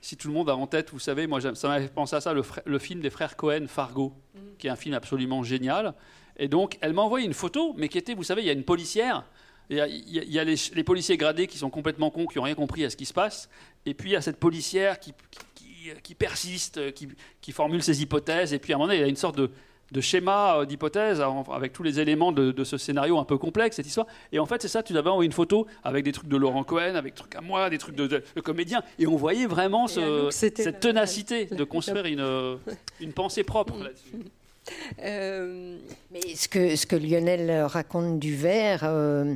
si 0.00 0.16
tout 0.16 0.28
le 0.28 0.34
monde 0.34 0.48
a 0.48 0.56
en 0.56 0.68
tête, 0.68 0.90
vous 0.92 1.00
savez, 1.00 1.26
moi 1.26 1.40
ça 1.40 1.66
m'avait 1.66 1.88
pensé 1.88 2.14
à 2.14 2.20
ça, 2.20 2.32
le, 2.32 2.42
le, 2.64 2.78
film 2.78 3.00
des 3.00 3.10
frères 3.10 3.36
Cohen, 3.36 3.66
Fargo, 3.66 4.12
mm. 4.34 4.38
qui 4.58 4.68
est 4.68 4.70
un 4.70 4.76
film 4.76 4.94
absolument 4.94 5.42
génial. 5.42 5.94
Et 6.36 6.46
donc, 6.46 6.78
elle 6.80 6.92
m'a 6.92 7.02
envoyé 7.02 7.26
une 7.26 7.34
photo, 7.34 7.74
mais 7.76 7.88
qui 7.88 7.98
était, 7.98 8.14
vous 8.14 8.22
savez, 8.22 8.42
il 8.42 8.46
y 8.46 8.50
a 8.50 8.52
une 8.52 8.62
policière 8.62 9.24
il 9.70 9.76
y 9.78 10.38
a, 10.38 10.44
les, 10.44 10.56
les, 10.74 10.84
policiers 10.84 11.16
gradés 11.16 11.46
qui 11.46 11.56
sont 11.56 11.70
complètement 11.70 12.10
cons, 12.10 12.26
qui 12.26 12.38
n'ont 12.38 12.44
rien 12.44 12.54
compris 12.54 12.84
à 12.84 12.90
ce 12.90 12.96
qui 12.96 13.06
se 13.06 13.14
passe. 13.14 13.48
Et 13.86 13.94
puis 13.94 14.10
il 14.10 14.12
y 14.12 14.16
a 14.16 14.20
cette 14.20 14.38
policière 14.38 15.00
qui, 15.00 15.14
qui, 16.02 16.14
persiste, 16.14 16.92
qui, 17.40 17.52
formule 17.52 17.82
ses 17.82 18.02
hypothèses, 18.02 18.52
et 18.52 18.58
puis 18.58 18.72
à 18.72 18.76
un 18.76 18.78
moment 18.78 18.88
donné, 18.88 18.98
il 18.98 19.02
y 19.02 19.04
a 19.04 19.08
une 19.08 19.16
sorte 19.16 19.36
de, 19.36 19.50
schéma 20.00 20.58
euh, 20.58 20.64
d'hypothèse 20.64 21.22
avec 21.52 21.72
tous 21.72 21.82
les 21.82 22.00
éléments 22.00 22.32
de, 22.32 22.64
ce 22.64 22.78
scénario 22.78 23.18
un 23.18 23.24
peu 23.24 23.38
complexe, 23.38 23.76
cette 23.76 23.86
histoire. 23.86 24.06
Et 24.32 24.38
en 24.38 24.46
fait, 24.46 24.62
c'est 24.62 24.68
ça, 24.68 24.82
tu 24.82 24.96
avais 24.96 25.10
envoyé 25.10 25.26
une 25.26 25.32
photo 25.32 25.66
avec 25.82 26.04
des 26.04 26.12
trucs 26.12 26.28
de 26.28 26.36
Laurent 26.36 26.64
Cohen, 26.64 26.94
avec 26.94 27.14
des 27.14 27.18
trucs 27.18 27.34
à 27.36 27.40
moi, 27.40 27.70
des 27.70 27.78
trucs 27.78 27.96
de, 27.96 28.06
de, 28.06 28.40
comédien, 28.40 28.82
et 28.98 29.06
on 29.06 29.16
voyait 29.16 29.46
vraiment 29.46 29.86
cette 30.30 30.80
ténacité 30.80 31.46
de 31.46 31.64
construire 31.64 32.06
une, 32.06 32.58
une 33.00 33.12
pensée 33.12 33.44
propre 33.44 33.74
là-dessus. 33.82 34.30
Euh, 35.02 35.76
mais 36.10 36.34
ce 36.34 36.48
que, 36.48 36.76
ce 36.76 36.86
que 36.86 36.96
Lionel 36.96 37.64
raconte 37.64 38.18
du 38.18 38.34
verre, 38.34 38.80
euh, 38.84 39.34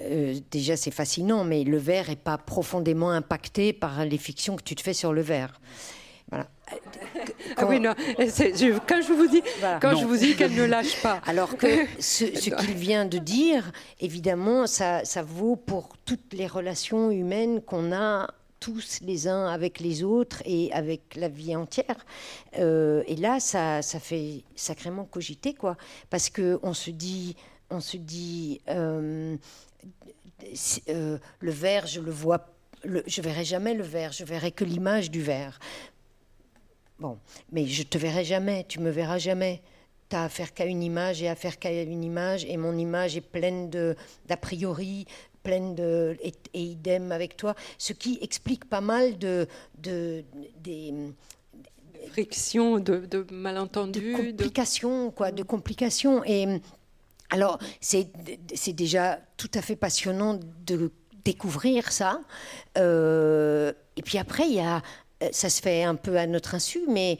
euh, 0.00 0.34
déjà 0.50 0.76
c'est 0.76 0.90
fascinant, 0.90 1.44
mais 1.44 1.64
le 1.64 1.76
verre 1.76 2.08
n'est 2.08 2.16
pas 2.16 2.38
profondément 2.38 3.10
impacté 3.10 3.72
par 3.72 4.04
les 4.04 4.18
fictions 4.18 4.56
que 4.56 4.62
tu 4.62 4.74
te 4.74 4.82
fais 4.82 4.94
sur 4.94 5.12
le 5.12 5.22
verre. 5.22 5.60
Ah 7.56 7.66
oui, 7.66 7.80
non, 7.80 7.94
je, 8.18 8.78
quand 8.86 9.02
je 9.02 9.12
vous 9.12 9.26
dis, 9.26 9.42
quand 9.80 9.96
je 9.96 10.04
vous 10.04 10.16
dis 10.16 10.34
qu'elle 10.36 10.54
ne 10.54 10.64
lâche 10.64 11.00
pas. 11.02 11.20
Alors 11.26 11.56
que 11.56 11.66
ce, 11.98 12.26
ce 12.34 12.50
qu'il 12.50 12.74
vient 12.74 13.04
de 13.04 13.18
dire, 13.18 13.72
évidemment, 14.00 14.66
ça, 14.66 15.04
ça 15.04 15.22
vaut 15.22 15.56
pour 15.56 15.96
toutes 16.04 16.32
les 16.32 16.46
relations 16.46 17.10
humaines 17.10 17.60
qu'on 17.60 17.92
a 17.92 18.28
tous 18.60 19.00
les 19.02 19.28
uns 19.28 19.46
avec 19.46 19.80
les 19.80 20.02
autres 20.02 20.42
et 20.44 20.72
avec 20.72 21.14
la 21.14 21.28
vie 21.28 21.54
entière. 21.54 22.04
Euh, 22.58 23.02
et 23.06 23.16
là, 23.16 23.38
ça, 23.38 23.82
ça 23.82 24.00
fait 24.00 24.44
sacrément 24.54 25.04
cogiter, 25.04 25.54
quoi. 25.54 25.76
Parce 26.10 26.30
qu'on 26.30 26.72
se 26.74 26.90
dit, 26.90 27.36
on 27.70 27.80
se 27.80 27.96
dit 27.96 28.60
euh, 28.68 29.36
euh, 30.88 31.18
le 31.40 31.50
verre, 31.50 31.86
je 31.86 32.00
le 32.00 32.10
vois, 32.10 32.46
le, 32.84 33.02
je 33.06 33.20
verrai 33.20 33.44
jamais 33.44 33.74
le 33.74 33.84
verre, 33.84 34.12
je 34.12 34.24
verrai 34.24 34.52
que 34.52 34.64
l'image 34.64 35.10
du 35.10 35.22
verre. 35.22 35.58
Bon, 36.98 37.18
mais 37.52 37.66
je 37.66 37.82
te 37.82 37.98
verrai 37.98 38.24
jamais, 38.24 38.64
tu 38.68 38.80
me 38.80 38.90
verras 38.90 39.18
jamais. 39.18 39.60
Tu 40.08 40.16
as 40.16 40.24
affaire 40.24 40.54
qu'à 40.54 40.64
une 40.64 40.82
image 40.82 41.22
et 41.22 41.28
affaire 41.28 41.58
qu'à 41.58 41.82
une 41.82 42.04
image, 42.04 42.44
et 42.44 42.56
mon 42.56 42.76
image 42.78 43.16
est 43.16 43.20
pleine 43.20 43.70
d'a 43.70 44.36
priori, 44.36 45.06
pleine 45.42 45.74
de 45.74 46.16
et, 46.22 46.32
idem 46.54 47.12
avec 47.12 47.36
toi, 47.36 47.54
ce 47.78 47.92
qui 47.92 48.18
explique 48.22 48.64
pas 48.66 48.80
mal 48.80 49.18
de, 49.18 49.46
de 49.78 50.24
des 50.62 50.94
frictions, 52.12 52.78
de, 52.78 53.04
de 53.06 53.26
malentendus, 53.30 54.12
de 54.12 54.16
complications, 54.16 55.10
quoi, 55.10 55.32
de 55.32 55.42
complications. 55.42 56.24
Et 56.24 56.60
alors, 57.30 57.58
c'est 57.80 58.72
déjà 58.72 59.20
tout 59.36 59.50
à 59.54 59.60
fait 59.60 59.76
passionnant 59.76 60.38
de 60.64 60.92
découvrir 61.24 61.90
ça. 61.90 62.20
Euh, 62.78 63.72
et 63.96 64.02
puis 64.02 64.18
après, 64.18 64.46
il 64.48 64.54
y 64.54 64.60
a, 64.60 64.82
ça 65.32 65.48
se 65.48 65.62
fait 65.62 65.82
un 65.82 65.94
peu 65.94 66.16
à 66.16 66.26
notre 66.26 66.54
insu, 66.54 66.80
mais, 66.88 67.18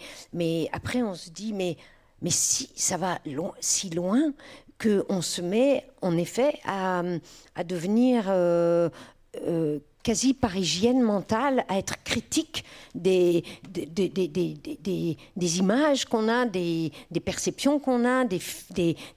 après, 0.73 1.03
on 1.03 1.15
se 1.15 1.31
dit, 1.31 1.53
mais, 1.53 1.77
mais 2.23 2.31
si 2.31 2.71
ça 2.77 2.97
va 2.97 3.19
si 3.61 3.91
loin, 3.91 4.33
qu'on 4.81 5.23
se 5.23 5.41
met 5.41 5.85
en 6.03 6.17
effet 6.17 6.59
à, 6.65 7.03
devenir 7.65 8.27
euh, 8.29 8.91
euh, 9.43 9.79
quasi 10.07 10.35
par 10.35 10.53
mentale, 10.95 11.65
à 11.67 11.79
être 11.79 12.01
critique 12.05 12.65
des, 12.95 13.43
des, 13.69 13.87
des, 13.87 15.17
des, 15.37 15.59
images 15.59 16.05
qu'on 16.05 16.29
a, 16.29 16.47
des, 16.47 16.93
perceptions 17.25 17.81
qu'on 17.81 18.05
a, 18.05 18.25
des, 18.25 18.39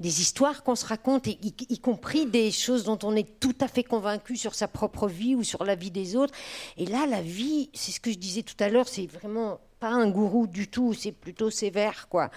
histoires 0.01 0.63
qu'on 0.63 0.73
se 0.73 0.87
raconte, 0.87 1.27
y, 1.27 1.37
y, 1.69 1.77
compris 1.77 2.25
des 2.25 2.49
choses 2.49 2.85
dont 2.85 2.97
on 3.03 3.15
est 3.15 3.39
tout 3.39 3.55
à 3.61 3.67
fait 3.67 3.83
convaincu 3.83 4.35
sur 4.35 4.55
sa 4.55 4.67
propre 4.67 5.07
vie 5.07 5.35
ou 5.35 5.43
sur 5.43 5.63
la 5.63 5.75
vie 5.75 5.91
des 5.91 6.15
autres. 6.15 6.33
Et 6.75 6.87
là, 6.87 7.05
la 7.05 7.21
vie, 7.21 7.69
c'est 7.75 7.91
ce 7.91 7.99
que 7.99 8.11
je 8.11 8.17
disais 8.17 8.41
tout 8.41 8.57
à 8.59 8.67
l'heure, 8.67 8.87
c'est 8.87 9.05
vraiment 9.05 9.59
pas 9.79 9.91
un 9.91 10.09
gourou 10.09 10.45
du 10.47 10.67
tout, 10.67 10.93
c'est 10.93 11.11
plutôt 11.11 11.49
sévère, 11.49 12.07
quoi. 12.09 12.29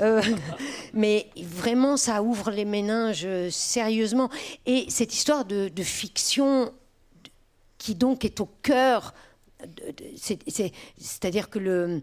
Euh, 0.00 0.22
mais 0.92 1.28
vraiment, 1.36 1.96
ça 1.96 2.22
ouvre 2.22 2.50
les 2.50 2.64
méninges 2.64 3.24
euh, 3.24 3.50
sérieusement. 3.50 4.28
Et 4.66 4.86
cette 4.88 5.14
histoire 5.14 5.44
de, 5.44 5.70
fiction, 5.82 6.72
qui 7.86 7.94
donc 7.94 8.24
est 8.24 8.40
au 8.40 8.48
cœur, 8.62 9.14
c'est-à-dire 10.16 11.48
que 11.48 11.60
le, 11.60 12.02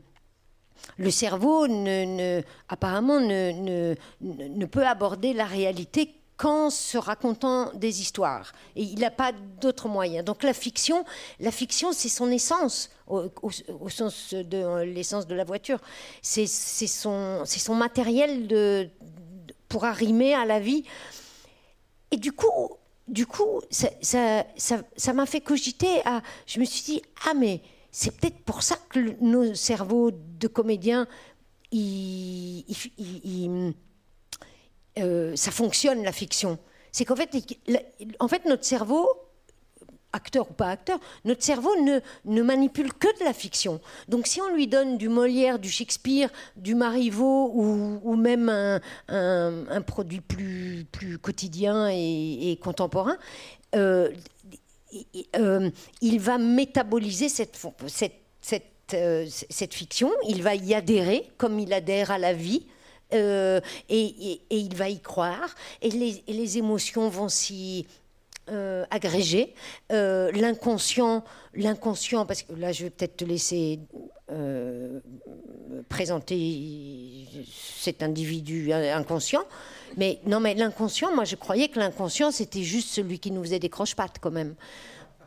le 0.95 1.11
cerveau, 1.11 1.67
ne, 1.67 2.41
apparemment, 2.69 3.19
ne, 3.19 3.95
ne, 4.21 4.65
peut 4.65 4.87
aborder 4.87 5.33
la 5.33 5.43
réalité 5.43 6.15
qu'en 6.37 6.69
se 6.69 6.97
racontant 6.97 7.73
des 7.73 7.99
histoires. 7.99 8.53
Et 8.77 8.83
il 8.83 8.99
n'a 8.99 9.11
pas 9.11 9.33
d'autre 9.59 9.89
moyen. 9.89 10.23
Donc 10.23 10.43
la 10.43 10.53
fiction, 10.53 11.03
la 11.41 11.51
fiction, 11.51 11.91
c'est 11.91 12.07
son 12.07 12.31
essence, 12.31 12.89
au, 13.07 13.29
sens 13.89 14.33
de 14.33 14.83
l'essence 14.83 15.27
de 15.27 15.35
la 15.35 15.43
voiture. 15.43 15.79
C'est 16.21 16.47
son, 16.47 17.43
son 17.45 17.75
matériel 17.75 18.47
de, 18.47 18.87
pour 19.67 19.83
arrimer 19.83 20.33
à 20.33 20.45
la 20.45 20.61
vie. 20.61 20.85
Et 22.09 22.15
du 22.15 22.31
coup, 22.31 22.77
du 23.07 23.25
coup 23.25 23.61
ça 23.71 25.13
m'a 25.13 25.25
fait 25.25 25.41
cogiter. 25.41 26.01
Je 26.45 26.59
me 26.59 26.65
suis 26.65 26.83
dit, 26.83 27.01
ah 27.27 27.33
mais 27.33 27.61
c'est 27.91 28.11
peut-être 28.11 28.39
pour 28.39 28.63
ça 28.63 28.75
que 28.89 29.15
nos 29.21 29.53
cerveaux 29.53 30.11
de 30.11 30.47
comédiens, 30.47 31.07
euh, 34.97 35.35
ça 35.35 35.51
fonctionne 35.51 36.03
la 36.03 36.11
fiction. 36.11 36.57
C'est 36.91 37.05
qu'en 37.05 37.15
fait, 37.15 37.29
en 38.19 38.27
fait, 38.27 38.45
notre 38.45 38.65
cerveau, 38.65 39.07
acteur 40.13 40.49
ou 40.49 40.53
pas 40.53 40.69
acteur, 40.69 40.99
notre 41.25 41.43
cerveau 41.43 41.71
ne, 41.81 42.41
manipule 42.41 42.93
que 42.93 43.07
de 43.19 43.25
la 43.25 43.33
fiction. 43.33 43.81
Donc 44.07 44.27
si 44.27 44.41
on 44.41 44.53
lui 44.53 44.67
donne 44.67 44.97
du 44.97 45.09
Molière, 45.09 45.59
du 45.59 45.69
Shakespeare, 45.69 46.29
du 46.55 46.75
Marivaux 46.75 47.51
ou, 47.53 47.99
ou 48.03 48.15
même 48.15 48.49
un, 49.09 49.81
produit 49.85 50.21
plus, 50.21 50.87
quotidien 51.21 51.89
et, 51.89 52.57
contemporain, 52.61 53.17
euh, 53.75 54.11
euh, 55.35 55.69
il 56.01 56.19
va 56.19 56.37
métaboliser 56.37 57.29
cette, 57.29 57.59
cette, 57.87 59.73
fiction, 59.73 60.11
il 60.27 60.43
va 60.43 60.55
y 60.55 60.73
adhérer 60.75 61.29
comme 61.37 61.59
il 61.59 61.73
adhère 61.73 62.11
à 62.11 62.17
la 62.17 62.33
vie. 62.33 62.67
Euh, 63.13 63.59
et, 63.89 64.41
il 64.49 64.75
va 64.75 64.89
y 64.89 64.99
croire, 64.99 65.53
et 65.81 65.89
les, 65.89 66.57
émotions 66.57 67.09
vont 67.09 67.29
s'y 67.29 67.85
euh, 68.49 68.85
agréger. 68.89 69.53
Euh, 69.91 70.31
l'inconscient, 70.31 71.23
l'inconscient, 71.53 72.25
parce 72.25 72.43
que 72.43 72.53
là 72.53 72.71
je 72.71 72.83
vais 72.83 72.89
peut-être 72.89 73.17
te 73.17 73.25
laisser 73.25 73.79
présenter 75.89 77.27
cet 77.45 78.01
individu 78.01 78.73
inconscient, 78.73 79.43
mais 79.95 80.19
non, 80.25 80.39
mais 80.39 80.55
l'inconscient, 80.55 81.13
moi 81.13 81.23
je 81.23 81.35
croyais 81.35 81.67
que 81.67 81.77
l'inconscient 81.77 82.31
c'était 82.31 82.63
juste 82.63 82.89
celui 82.89 83.19
qui 83.19 83.29
nous 83.29 83.43
faisait 83.43 83.59
des 83.59 83.69
croche-pattes 83.69 84.17
quand 84.19 84.31
même. 84.31 84.55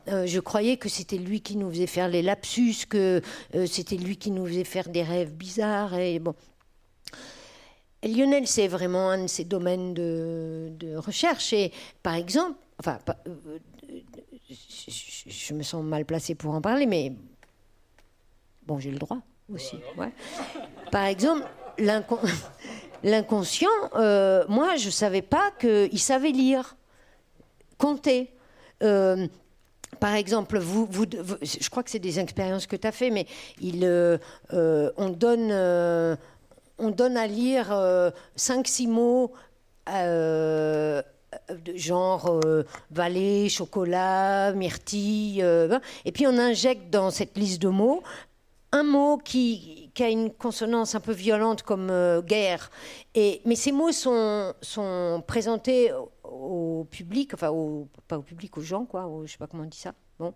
je 0.09 0.41
croyais 0.41 0.77
que 0.77 0.89
c'était 0.89 1.19
lui 1.19 1.41
qui 1.41 1.57
nous 1.57 1.71
faisait 1.71 1.87
faire 1.87 2.09
les 2.09 2.23
lapsus, 2.23 2.87
que 2.89 3.23
c'était 3.67 3.97
lui 3.97 4.17
qui 4.17 4.33
nous 4.33 4.47
faisait 4.47 4.65
faire 4.65 4.89
des 4.89 5.05
rêves 5.05 5.33
bizarres. 5.33 5.97
Et 5.97 6.19
bon. 6.19 6.35
Lionel, 8.07 8.47
c'est 8.47 8.69
vraiment 8.69 9.11
un 9.11 9.23
de 9.23 9.27
ses 9.27 9.45
domaines 9.45 9.95
de, 9.95 10.97
recherche. 10.97 11.53
Et 11.53 11.73
par 12.03 12.15
exemple, 12.15 12.59
enfin, 12.79 12.99
je, 14.49 15.55
me 15.55 15.63
sens 15.63 15.83
mal 15.83 16.05
placée 16.05 16.35
pour 16.35 16.55
en 16.55 16.61
parler, 16.61 16.87
mais 16.87 17.13
bon, 18.67 18.79
j'ai 18.79 18.91
le 18.91 18.99
droit 18.99 19.19
aussi. 19.53 19.79
Par 20.91 21.05
exemple, 21.05 21.47
l'inconscient, 23.03 23.69
euh, 23.95 24.45
moi, 24.49 24.77
je 24.77 24.87
ne 24.87 24.91
savais 24.91 25.23
pas 25.23 25.51
qu'il 25.59 26.01
savait 26.01 26.31
lire, 26.31 26.77
compter. 27.79 28.33
Euh, 28.83 29.27
par 30.01 30.15
exemple, 30.15 30.59
vous, 30.59 30.87
vous, 30.91 31.07
je 31.43 31.71
crois 31.71 31.83
que 31.83 31.91
c'est 31.91 31.99
des 31.99 32.21
expériences 32.21 32.67
que 32.67 32.77
tu 32.77 32.87
as 32.87 32.93
fait, 32.93 33.11
mais 33.11 33.27
il, 33.61 33.81
euh, 33.85 34.19
on, 34.53 35.09
donne, 35.09 35.51
on 36.79 36.91
donne 36.91 37.17
à 37.17 37.27
lire 37.27 37.71
5-6 38.37 38.89
mots 38.89 39.33
genre 41.75 42.41
vallée, 42.91 43.49
chocolat, 43.49 44.53
myrtille, 44.53 45.45
et 46.05 46.13
puis 46.13 46.27
on 46.27 46.39
injecte 46.39 46.91
dans 46.91 47.11
cette 47.11 47.37
liste 47.37 47.61
de 47.61 47.69
mots 47.69 48.03
un 48.73 48.83
mot 48.83 49.19
qui, 49.19 49.91
a 49.99 50.09
une 50.09 50.31
consonance 50.31 50.95
un 50.95 51.01
peu 51.01 51.13
violente 51.13 51.63
comme 51.63 51.89
euh, 51.91 52.21
guerre. 52.21 52.71
Et, 53.15 53.41
mais 53.47 53.55
ces 53.55 53.73
mots 53.73 53.93
sont, 53.93 54.53
sont 54.61 55.23
présentés 55.27 55.91
au, 56.25 56.87
public, 56.91 57.33
enfin 57.33 57.51
pas 58.07 58.19
au 58.19 58.23
public, 58.23 58.57
aux 58.59 58.63
gens, 58.63 58.85
quoi, 58.85 59.11
je 59.25 59.33
sais 59.33 59.39
pas 59.39 59.47
comment 59.47 59.63
on 59.63 59.67
dit 59.67 59.79
ça. 59.79 59.95
Bon. 60.19 60.35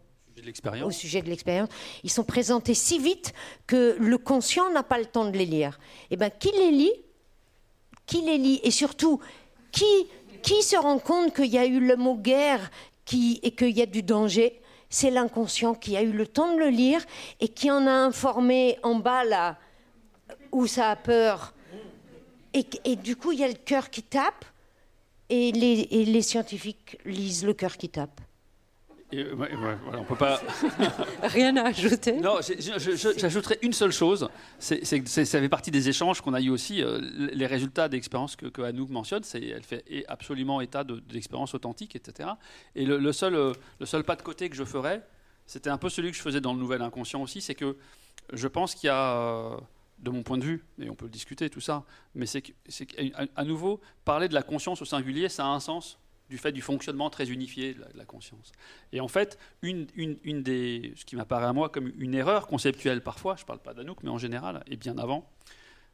Au 0.86 0.90
sujet 0.92 1.20
de 1.20 1.28
l'expérience. 1.28 1.68
Ils 2.02 2.10
sont 2.10 2.24
présentés 2.24 2.72
si 2.72 2.98
vite 2.98 3.34
que 3.66 3.96
le 3.98 4.16
conscient 4.16 4.70
n'a 4.70 4.82
pas 4.82 4.98
le 4.98 5.04
temps 5.04 5.26
de 5.26 5.36
les 5.36 5.44
lire. 5.44 5.78
Et 6.04 6.14
eh 6.14 6.16
bien, 6.16 6.30
qui 6.30 6.50
les 6.52 6.70
lit? 6.70 6.92
Qui 8.06 8.22
les 8.22 8.38
lit? 8.38 8.60
Et 8.62 8.70
surtout, 8.70 9.20
qui, 9.70 9.84
qui 10.42 10.62
se 10.62 10.76
rend 10.76 10.98
compte 10.98 11.34
qu'il 11.34 11.46
y 11.46 11.58
a 11.58 11.66
eu 11.66 11.80
le 11.80 11.96
mot 11.96 12.16
guerre 12.16 12.70
qui, 13.04 13.40
et 13.42 13.50
qu'il 13.52 13.76
y 13.76 13.82
a 13.82 13.86
du 13.86 14.02
danger? 14.02 14.60
C'est 14.88 15.10
l'inconscient 15.10 15.74
qui 15.74 15.96
a 15.96 16.02
eu 16.02 16.12
le 16.12 16.26
temps 16.26 16.52
de 16.54 16.58
le 16.58 16.68
lire 16.68 17.04
et 17.40 17.48
qui 17.48 17.70
en 17.70 17.86
a 17.86 17.92
informé 17.92 18.78
en 18.82 18.96
bas 18.96 19.24
là 19.24 19.56
où 20.50 20.66
ça 20.66 20.90
a 20.90 20.96
peur. 20.96 21.54
Et, 22.52 22.96
du 22.96 23.14
coup, 23.14 23.30
il 23.30 23.38
y 23.38 23.44
a 23.44 23.48
le 23.48 23.54
cœur 23.54 23.90
qui 23.90 24.02
tape 24.02 24.44
et 25.28 25.52
les, 25.52 25.86
et 25.92 26.04
les 26.04 26.22
scientifiques 26.22 26.98
lisent 27.04 27.44
le 27.44 27.54
cœur 27.54 27.76
qui 27.76 27.88
tape. 27.88 28.20
Euh, 29.12 29.76
on 29.92 30.04
peut 30.04 30.16
pas. 30.16 30.40
Rien 31.22 31.56
à 31.56 31.68
ajouter. 31.68 32.20
Non, 32.20 32.38
j'ajouterais 32.40 33.58
une 33.62 33.72
seule 33.72 33.92
chose. 33.92 34.28
C'est, 34.58 34.84
ça 34.84 35.24
fait 35.24 35.48
partie 35.48 35.70
des 35.70 35.88
échanges 35.88 36.20
qu'on 36.20 36.34
a 36.34 36.40
eu 36.40 36.50
aussi. 36.50 36.82
Euh, 36.82 37.00
les 37.32 37.46
résultats 37.46 37.88
d'expériences 37.88 38.36
que, 38.36 38.46
que 38.46 38.62
Anouk 38.62 38.90
mentionne, 38.90 39.24
c'est, 39.24 39.42
elle 39.42 39.64
fait 39.64 39.84
absolument 40.08 40.60
état 40.60 40.84
d'expériences 40.84 41.54
authentiques, 41.54 41.96
etc. 41.96 42.30
Et 42.74 42.84
le, 42.84 43.12
seul, 43.12 43.34
euh, 43.34 43.52
le 43.80 43.86
seul 43.86 44.04
pas 44.04 44.16
de 44.16 44.22
côté 44.22 44.48
que 44.48 44.56
je 44.56 44.64
ferais, 44.64 45.02
c'était 45.46 45.70
un 45.70 45.78
peu 45.78 45.88
celui 45.88 46.10
que 46.10 46.16
je 46.16 46.22
faisais 46.22 46.40
dans 46.40 46.52
le 46.52 46.60
Nouvel 46.60 46.82
Inconscient 46.82 47.22
aussi, 47.22 47.40
c'est 47.40 47.54
que 47.54 47.76
je 48.32 48.48
pense 48.48 48.74
qu'il 48.74 48.86
y 48.86 48.90
a 48.90 49.56
de 49.98 50.10
mon 50.10 50.22
point 50.22 50.38
de 50.38 50.44
vue, 50.44 50.64
et 50.80 50.88
on 50.88 50.94
peut 50.94 51.04
le 51.06 51.10
discuter, 51.10 51.50
tout 51.50 51.60
ça, 51.60 51.84
mais 52.14 52.26
c'est 52.26 52.40
qu'à 52.42 53.44
nouveau, 53.44 53.80
parler 54.04 54.28
de 54.28 54.34
la 54.34 54.42
conscience 54.42 54.80
au 54.80 54.84
singulier, 54.84 55.28
ça 55.28 55.44
a 55.44 55.48
un 55.48 55.60
sens 55.60 55.99
du 56.30 56.38
fait 56.38 56.52
du 56.52 56.62
fonctionnement 56.62 57.10
très 57.10 57.28
unifié 57.28 57.74
de 57.74 57.84
la, 57.94 58.04
conscience. 58.04 58.52
Et 58.92 59.00
en 59.00 59.08
fait, 59.08 59.36
une, 59.62 59.86
des, 60.42 60.94
ce 60.96 61.04
qui 61.04 61.16
m'apparaît 61.16 61.46
à 61.46 61.52
moi 61.52 61.68
comme 61.68 61.92
une 61.98 62.14
erreur 62.14 62.46
conceptuelle 62.46 63.02
parfois, 63.02 63.34
je 63.36 63.42
ne 63.42 63.46
parle 63.46 63.58
pas 63.58 63.74
d'Anouk, 63.74 63.98
mais 64.04 64.10
en 64.10 64.18
général, 64.18 64.62
et 64.68 64.76
bien 64.76 64.96
avant, 64.96 65.28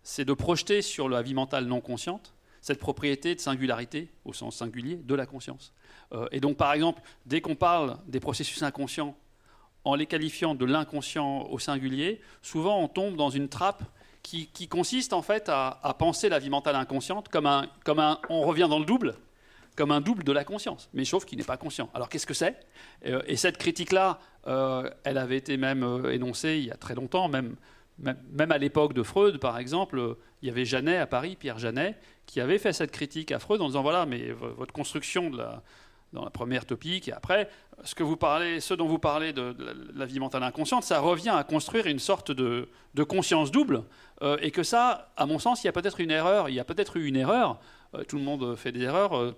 c'est 0.03 0.27
de 0.27 0.35
projeter 0.35 0.83
sur 0.83 1.09
la 1.09 1.23
vie 1.23 1.35
mentale 1.35 1.65
non 1.65 1.81
consciente 1.81 2.35
cette 2.61 2.79
propriété 2.79 3.35
de 3.35 3.41
singularité, 3.41 4.11
au 4.25 4.33
sens 4.33 4.57
singulier, 4.57 4.97
de 4.97 5.15
la 5.15 5.25
conscience. 5.25 5.73
Euh, 6.13 6.27
et 6.33 6.41
donc, 6.41 6.57
par 6.57 6.73
exemple, 6.73 7.01
dès 7.25 7.41
qu'on 7.41 7.55
parle 7.55 7.97
des 8.07 8.21
processus 8.21 8.63
inconscients 8.63 9.17
en 9.85 9.95
les 9.95 10.07
qualifiant 10.07 10.55
de 10.55 10.65
l'inconscient 10.65 11.43
au 11.45 11.59
singulier, 11.59 12.21
souvent 12.43 12.81
on 12.81 12.89
tombe 12.89 13.17
dans 13.17 13.31
une 13.31 13.49
trappe 13.49 13.85
qui, 14.23 14.67
consiste 14.69 15.13
en 15.13 15.23
fait 15.23 15.49
à, 15.49 15.79
à, 15.85 15.95
penser 15.95 16.29
la 16.29 16.41
vie 16.41 16.51
mentale 16.51 16.75
inconsciente 16.75 17.29
comme 17.29 17.47
un, 17.47 17.71
comme 17.85 18.01
un, 18.01 18.19
on 18.29 18.43
revient 18.43 18.67
dans 18.69 18.81
le 18.81 18.85
double, 18.85 19.15
comme 19.77 19.93
un 19.93 20.01
double 20.01 20.25
de 20.25 20.33
la 20.33 20.45
conscience, 20.45 20.89
mais 20.95 21.05
sauf 21.05 21.25
qu'il 21.25 21.39
n'est 21.39 21.45
pas 21.45 21.59
conscient. 21.59 21.91
Alors 21.95 22.09
qu'est-ce 22.09 22.27
que 22.27 22.35
c'est? 22.35 22.59
Euh, 23.07 23.23
Et 23.27 23.37
cette 23.37 23.59
critique-là, 23.59 24.19
euh, 24.47 24.91
elle 25.05 25.19
avait 25.19 25.37
été 25.37 25.59
même 25.59 25.85
euh, 25.85 26.13
énoncée 26.13 26.57
il 26.57 26.65
y 26.65 26.71
a 26.71 26.77
très 26.77 26.95
longtemps, 26.95 27.29
même, 27.29 27.57
même, 27.99 28.53
à 28.53 28.59
l'époque 28.59 28.95
de 28.95 29.03
Freud, 29.03 29.39
par 29.39 29.59
exemple, 29.59 30.17
il 30.43 30.49
y 30.49 30.51
avait 30.51 30.65
Janet 30.65 31.01
à 31.01 31.07
Paris, 31.07 31.37
Pierre 31.39 31.59
Janet, 31.59 31.97
qui 32.27 32.41
avait 32.41 32.59
fait 32.59 32.73
cette 32.73 32.91
critique 32.91 33.33
à 33.33 33.39
Freud 33.39 33.61
en 33.61 33.67
disant 33.69 33.83
voilà, 33.83 34.05
mais 34.05 34.33
votre 34.33 34.73
construction 34.73 35.31
dans 35.31 36.25
la 36.25 36.31
première 36.31 36.67
topique, 36.67 37.09
et 37.09 37.13
après, 37.13 37.49
ce, 37.85 37.95
que 37.95 38.03
vous 38.03 38.19
parlez, 38.19 38.61
ce 38.61 38.75
dont 38.75 38.87
vous 38.87 38.99
parlez 38.99 39.33
de, 39.33 39.57
la 39.95 40.05
vie 40.05 40.21
mentale 40.21 40.43
inconsciente, 40.43 40.85
ça 40.85 41.01
revient 41.01 41.31
à 41.31 41.43
construire 41.43 41.87
une 41.87 41.99
sorte 41.99 42.33
de, 42.33 42.69
conscience 43.09 43.51
double, 43.51 43.83
et 44.43 44.51
que 44.51 44.63
ça, 44.63 45.13
à 45.17 45.25
mon 45.25 45.39
sens, 45.39 45.65
il 45.65 45.67
y 45.67 45.71
a 45.71 45.73
peut-être 45.73 46.01
une 46.01 46.11
erreur, 46.11 46.51
il 46.51 46.55
y 46.55 46.61
a 46.61 46.65
peut-être 46.65 46.99
eu 46.99 47.07
une 47.07 47.17
erreur 47.17 47.61
tout 48.09 48.17
le 48.17 48.23
monde 48.23 48.57
fait 48.57 48.73
des 48.73 48.83
erreurs, 48.83 49.17
euh, 49.17 49.37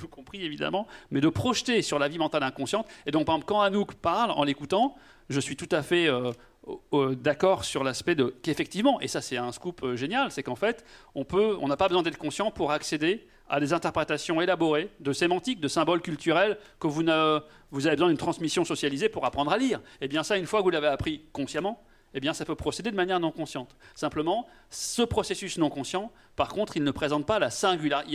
nous 0.00 0.08
compris 0.10 0.44
évidemment, 0.44 0.86
mais 1.10 1.20
de 1.20 1.28
projeter 1.28 1.82
sur 1.82 1.98
la 1.98 2.08
vie 2.08 2.18
mentale 2.18 2.42
inconsciente. 2.42 2.86
Et 3.06 3.10
donc, 3.10 3.26
par 3.26 3.36
exemple, 3.36 3.48
quand 3.48 3.60
Anouk 3.60 3.94
parle, 3.94 4.30
en 4.30 4.44
l'écoutant, 4.44 4.96
je 5.28 5.40
suis 5.40 5.56
tout 5.56 5.68
à 5.70 5.82
fait 5.82 6.08
euh, 6.08 7.14
d'accord 7.14 7.64
sur 7.64 7.84
l'aspect 7.84 8.14
de 8.14 8.34
qu'effectivement, 8.42 9.00
et 9.00 9.08
ça 9.08 9.20
c'est 9.20 9.36
un 9.36 9.52
scoop 9.52 9.94
génial, 9.94 10.30
c'est 10.30 10.42
qu'en 10.42 10.56
fait, 10.56 10.84
on 11.14 11.24
peut, 11.24 11.56
on 11.60 11.68
n'a 11.68 11.76
pas 11.76 11.88
besoin 11.88 12.02
d'être 12.02 12.18
conscient 12.18 12.50
pour 12.50 12.72
accéder 12.72 13.26
à 13.48 13.60
des 13.60 13.72
interprétations 13.72 14.40
élaborées 14.40 14.90
de 15.00 15.12
sémantiques, 15.12 15.60
de 15.60 15.68
symboles 15.68 16.02
culturels 16.02 16.58
que 16.78 16.86
vous, 16.86 17.02
vous 17.70 17.86
avez 17.86 17.96
besoin 17.96 18.08
d'une 18.08 18.18
transmission 18.18 18.64
socialisée 18.64 19.08
pour 19.08 19.24
apprendre 19.24 19.50
à 19.50 19.56
lire. 19.56 19.78
Et 20.00 20.04
eh 20.04 20.08
bien 20.08 20.22
ça, 20.22 20.36
une 20.36 20.46
fois 20.46 20.60
que 20.60 20.64
vous 20.64 20.70
l'avez 20.70 20.88
appris 20.88 21.22
consciemment, 21.32 21.82
eh 22.14 22.20
bien, 22.20 22.32
ça 22.32 22.44
peut 22.44 22.54
procéder 22.54 22.90
de 22.90 22.96
manière 22.96 23.20
non 23.20 23.30
consciente. 23.30 23.76
Simplement, 23.94 24.46
ce 24.70 25.02
processus 25.02 25.58
non 25.58 25.70
conscient, 25.70 26.10
par 26.36 26.48
contre, 26.48 26.76
il 26.76 26.84
ne 26.84 26.90
présente 26.90 27.26
pas 27.26 27.38
la 27.38 27.50
singularité. 27.50 28.10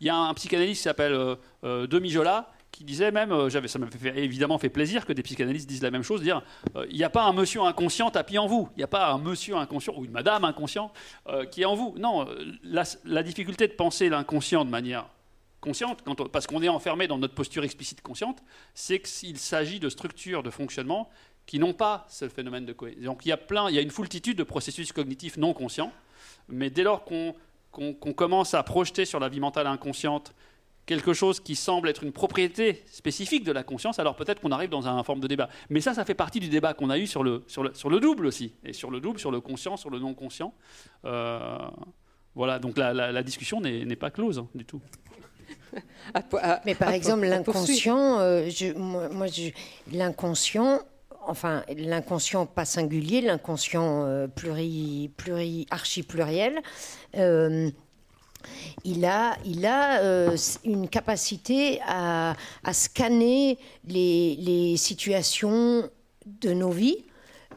Il 0.00 0.06
y 0.06 0.10
a, 0.10 0.16
un 0.16 0.34
psychanalyste 0.34 0.80
qui 0.80 0.84
s'appelle 0.84 1.12
euh, 1.12 1.36
euh 1.64 1.86
Demi 1.86 2.10
Jola 2.10 2.50
qui 2.70 2.84
disait 2.84 3.10
même, 3.10 3.32
euh, 3.32 3.50
ça 3.50 3.78
m'a 3.78 3.86
évidemment 4.14 4.56
fait 4.56 4.70
plaisir 4.70 5.04
que 5.04 5.12
des 5.12 5.22
psychanalystes 5.22 5.68
disent 5.68 5.82
la 5.82 5.90
même 5.90 6.02
chose, 6.02 6.22
dire 6.22 6.42
euh, 6.74 6.86
il 6.88 6.96
n'y 6.96 7.04
a 7.04 7.10
pas 7.10 7.24
un 7.24 7.34
monsieur 7.34 7.60
inconscient 7.60 8.10
tapis 8.10 8.38
en 8.38 8.46
vous, 8.46 8.70
il 8.76 8.78
n'y 8.78 8.84
a 8.84 8.88
pas 8.88 9.12
un 9.12 9.18
monsieur 9.18 9.56
inconscient 9.56 9.94
ou 9.94 10.06
une 10.06 10.10
madame 10.10 10.44
inconscient 10.44 10.90
qui 11.50 11.62
est 11.62 11.66
en 11.66 11.74
vous. 11.74 11.94
Non, 11.98 12.26
la, 12.62 13.22
difficulté 13.22 13.68
de 13.68 13.74
penser 13.74 14.08
l'inconscient 14.08 14.64
de 14.64 14.70
manière 14.70 15.06
consciente, 15.60 16.02
parce 16.32 16.46
qu'on 16.46 16.62
est 16.62 16.68
enfermé 16.68 17.06
dans 17.06 17.18
notre 17.18 17.34
posture 17.34 17.62
explicite 17.62 18.00
consciente, 18.00 18.42
c'est 18.74 19.00
qu'il 19.00 19.38
s'agit 19.38 19.78
de 19.78 19.88
structures 19.88 20.42
de 20.42 20.50
fonctionnement 20.50 21.10
qui 21.46 21.58
n'ont 21.58 21.74
pas 21.74 22.06
ce 22.08 22.28
phénomène 22.28 22.64
de 22.64 22.72
cohésion. 22.72 23.12
Donc 23.12 23.26
il 23.26 23.28
y 23.28 23.32
a 23.32 23.36
plein, 23.36 23.68
il 23.68 23.74
y 23.74 23.78
a 23.78 23.82
une 23.82 23.90
foultitude 23.90 24.38
de 24.38 24.42
processus 24.42 24.92
cognitifs 24.92 25.36
non 25.36 25.52
conscients, 25.52 25.92
mais 26.48 26.70
dès 26.70 26.82
lors 26.82 27.04
qu'on 27.04 27.34
commence 28.14 28.54
à 28.54 28.62
projeter 28.62 29.04
sur 29.04 29.20
la 29.20 29.28
vie 29.28 29.40
mentale 29.40 29.66
inconsciente 29.66 30.34
quelque 30.86 31.12
chose 31.12 31.40
qui 31.40 31.54
semble 31.54 31.88
être 31.88 32.02
une 32.02 32.12
propriété 32.12 32.82
spécifique 32.86 33.44
de 33.44 33.52
la 33.52 33.62
conscience, 33.62 33.98
alors 33.98 34.16
peut-être 34.16 34.40
qu'on 34.40 34.50
arrive 34.50 34.70
dans 34.70 34.88
un 34.88 35.02
forme 35.04 35.20
de 35.20 35.28
débat. 35.28 35.48
Mais 35.70 35.80
ça, 35.80 35.94
ça 35.94 36.04
fait 36.04 36.14
partie 36.14 36.40
du 36.40 36.48
débat 36.48 36.74
qu'on 36.74 36.90
a 36.90 36.98
eu 36.98 37.06
sur 37.06 37.22
le, 37.22 37.44
sur, 37.46 37.62
le, 37.62 37.72
sur 37.74 37.88
le 37.88 38.00
double 38.00 38.26
aussi, 38.26 38.52
et 38.64 38.72
sur 38.72 38.90
le 38.90 39.00
double, 39.00 39.18
sur 39.18 39.30
le 39.30 39.40
conscient, 39.40 39.76
sur 39.76 39.90
le 39.90 39.98
non 39.98 40.14
conscient. 40.14 40.54
Euh, 41.04 41.58
voilà, 42.34 42.58
donc 42.58 42.78
la, 42.78 42.92
la, 42.92 43.22
discussion 43.22 43.60
n'est 43.60 43.96
pas 43.96 44.10
close 44.10 44.38
hein, 44.38 44.48
du 44.54 44.64
tout. 44.64 44.80
Mais 46.64 46.74
par 46.74 46.90
exemple, 46.90 47.26
l'inconscient, 47.26 48.18
euh, 48.20 48.48
moi, 48.76 49.08
moi 49.10 49.26
l'inconscient, 49.92 50.80
enfin 51.26 51.64
l'inconscient 51.76 52.46
pas 52.46 52.64
singulier, 52.64 53.20
l'inconscient 53.20 54.04
euh, 54.06 54.26
pluri, 54.26 55.10
pluri, 55.16 55.66
archi-pluriel, 55.70 56.60
euh, 57.16 57.70
il 58.84 59.04
a, 59.04 59.36
il 59.44 59.66
a 59.66 60.00
euh, 60.00 60.36
une 60.64 60.88
capacité 60.88 61.80
à, 61.86 62.34
scanner 62.72 63.58
les, 63.86 64.36
les, 64.36 64.76
situations 64.76 65.88
de 66.26 66.52
nos 66.52 66.70
vies 66.70 67.04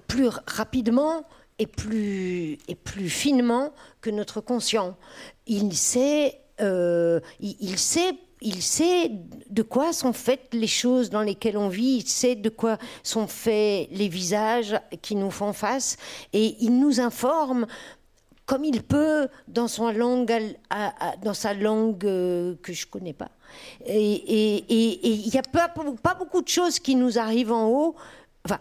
plus 0.07 0.29
rapidement 0.45 1.25
et 1.57 1.65
plus, 1.65 2.59
et 2.67 2.75
plus 2.75 3.09
finement 3.09 3.73
que 4.01 4.11
notre 4.11 4.41
conscient. 4.41 4.95
Il 5.47 5.75
sait, 5.75 6.39
il, 6.59 7.21
il 7.39 7.79
sait 7.79 8.13
il 8.45 8.61
sait 8.61 9.11
de 9.49 9.63
quoi 9.63 9.91
sont 9.91 10.13
faites 10.13 10.53
les 10.53 10.67
choses 10.67 11.09
dans 11.09 11.21
lesquelles 11.21 11.57
on 11.57 11.67
vit, 11.67 11.97
il 11.97 12.07
sait 12.07 12.35
de 12.35 12.49
quoi 12.49 12.77
sont 13.01 13.27
faits 13.27 13.89
les 13.91 14.07
visages 14.07 14.79
qui 15.01 15.15
nous 15.15 15.31
font 15.31 15.51
face, 15.51 15.97
et 16.31 16.55
il 16.59 16.79
nous 16.79 16.99
informe 16.99 17.65
comme 18.45 18.63
il 18.63 18.83
peut 18.83 19.27
dans, 19.47 19.67
son 19.67 19.91
langue, 19.91 20.31
dans 21.23 21.33
sa 21.33 21.55
langue 21.55 21.97
que 21.97 22.73
je 22.73 22.85
connais 22.85 23.13
pas. 23.13 23.31
Et 23.87 24.63
il 24.69 25.29
n'y 25.31 25.39
a 25.39 25.41
pas, 25.41 26.13
beaucoup 26.13 26.43
de 26.43 26.47
choses 26.47 26.77
qui 26.77 26.95
nous 26.95 27.17
arrivent 27.17 27.51
en 27.51 27.67
haut. 27.67 27.95
Enfin, 28.45 28.59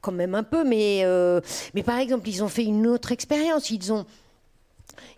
quand 0.00 0.12
même 0.12 0.34
un 0.34 0.42
peu, 0.42 0.64
mais, 0.64 1.04
mais 1.74 1.82
par 1.82 1.98
exemple, 1.98 2.26
ils 2.30 2.42
ont 2.42 2.48
fait 2.48 2.64
une 2.64 2.86
autre 2.86 3.12
expérience. 3.12 3.68
Ils 3.68 3.92
ont, 3.92 4.06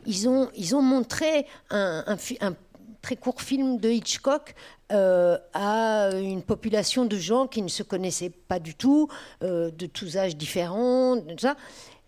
ils 0.04 0.28
ont, 0.28 0.50
ils 0.56 0.74
ont 0.74 0.82
montré 0.82 1.46
un, 1.70 2.04
un 2.40 2.56
très 3.00 3.16
court 3.16 3.40
film 3.40 3.78
de 3.78 3.90
Hitchcock 3.90 4.54
euh, 4.92 5.38
à 5.54 6.10
une 6.14 6.42
population 6.42 7.04
de 7.04 7.16
gens 7.16 7.46
qui 7.46 7.62
ne 7.62 7.68
se 7.68 7.82
connaissaient 7.82 8.30
pas 8.30 8.58
du 8.58 8.74
tout, 8.74 9.08
euh, 9.42 9.70
de 9.70 9.86
tous 9.86 10.16
âges 10.16 10.36
différents, 10.36 11.16
ça, 11.38 11.56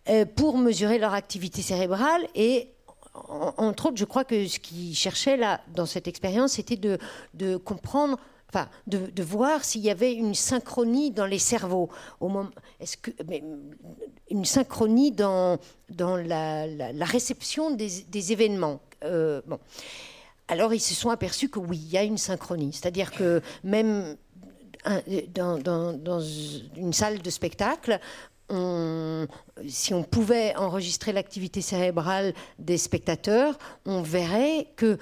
euh, 0.08 0.24
pour 0.24 0.58
mesurer 0.58 0.98
leur 0.98 1.14
activité 1.14 1.62
cérébrale. 1.62 2.26
Et 2.34 2.70
entre 3.14 3.86
autres, 3.86 3.98
je 3.98 4.04
crois 4.04 4.24
que 4.24 4.48
ce 4.48 4.58
qu'ils 4.58 4.96
cherchaient 4.96 5.36
là, 5.36 5.60
dans 5.74 5.86
cette 5.86 6.08
expérience, 6.08 6.52
c'était 6.52 6.76
de, 6.76 7.56
comprendre 7.56 8.18
Enfin, 8.54 8.68
de, 8.86 9.22
voir 9.22 9.64
s'il 9.64 9.80
y 9.80 9.88
avait 9.88 10.12
une 10.12 10.34
synchronie 10.34 11.10
dans 11.10 11.24
les 11.24 11.38
cerveaux. 11.38 11.88
Au 12.20 12.28
moment, 12.28 12.50
est-ce 12.80 12.98
que, 12.98 13.10
mais, 13.26 13.42
une 14.28 14.44
synchronie 14.44 15.10
dans, 15.10 15.58
dans 15.88 16.16
la, 16.18 16.66
réception 17.06 17.70
des, 17.70 18.02
des 18.08 18.32
événements. 18.32 18.80
bon. 19.02 19.58
Alors 20.48 20.74
ils 20.74 20.80
se 20.80 20.94
sont 20.94 21.10
aperçus 21.10 21.48
que 21.48 21.58
oui, 21.58 21.78
il 21.78 21.90
y 21.90 21.98
a 21.98 22.02
une 22.02 22.18
synchronie. 22.18 22.72
C'est-à-dire 22.72 23.10
que 23.12 23.40
même 23.64 24.16
dans, 25.34 26.20
une 26.76 26.92
salle 26.92 27.22
de 27.22 27.30
spectacle, 27.30 28.00
si 28.50 29.94
on 29.94 30.02
pouvait 30.02 30.54
enregistrer 30.56 31.12
l'activité 31.12 31.60
cérébrale 31.60 32.34
des 32.58 32.76
spectateurs, 32.76 33.58
on 33.86 34.02
verrait 34.02 34.68
que 34.76 34.98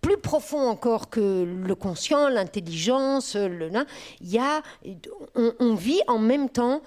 plus 0.00 0.16
profond 0.16 0.68
encore 0.68 1.10
que 1.10 1.44
le 1.44 1.74
conscient, 1.74 2.28
l'intelligence, 2.28 3.36
le, 3.36 3.70
il 4.20 4.30
y 4.30 4.38
a, 4.38 4.62
on, 5.34 5.74
vit 5.74 6.00
en 6.08 6.18
même 6.18 6.48
temps 6.48 6.82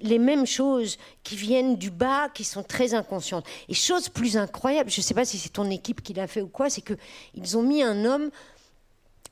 les 0.00 0.18
mêmes 0.18 0.46
choses 0.46 0.98
qui 1.22 1.36
viennent 1.36 1.76
du 1.76 1.90
bas, 1.90 2.28
qui 2.28 2.44
sont 2.44 2.62
très 2.62 2.94
inconscientes. 2.94 3.46
Et 3.68 3.74
chose 3.74 4.08
plus 4.08 4.36
incroyable, 4.36 4.90
je 4.90 5.00
ne 5.00 5.04
sais 5.04 5.14
pas 5.14 5.24
si 5.24 5.38
c'est 5.38 5.50
ton 5.50 5.70
équipe 5.70 6.02
qui 6.02 6.14
l'a 6.14 6.26
fait 6.26 6.42
ou 6.42 6.48
quoi, 6.48 6.70
c'est 6.70 6.82
qu'ils 6.82 7.56
ont 7.56 7.62
mis 7.62 7.82
un 7.82 8.04
homme, 8.04 8.30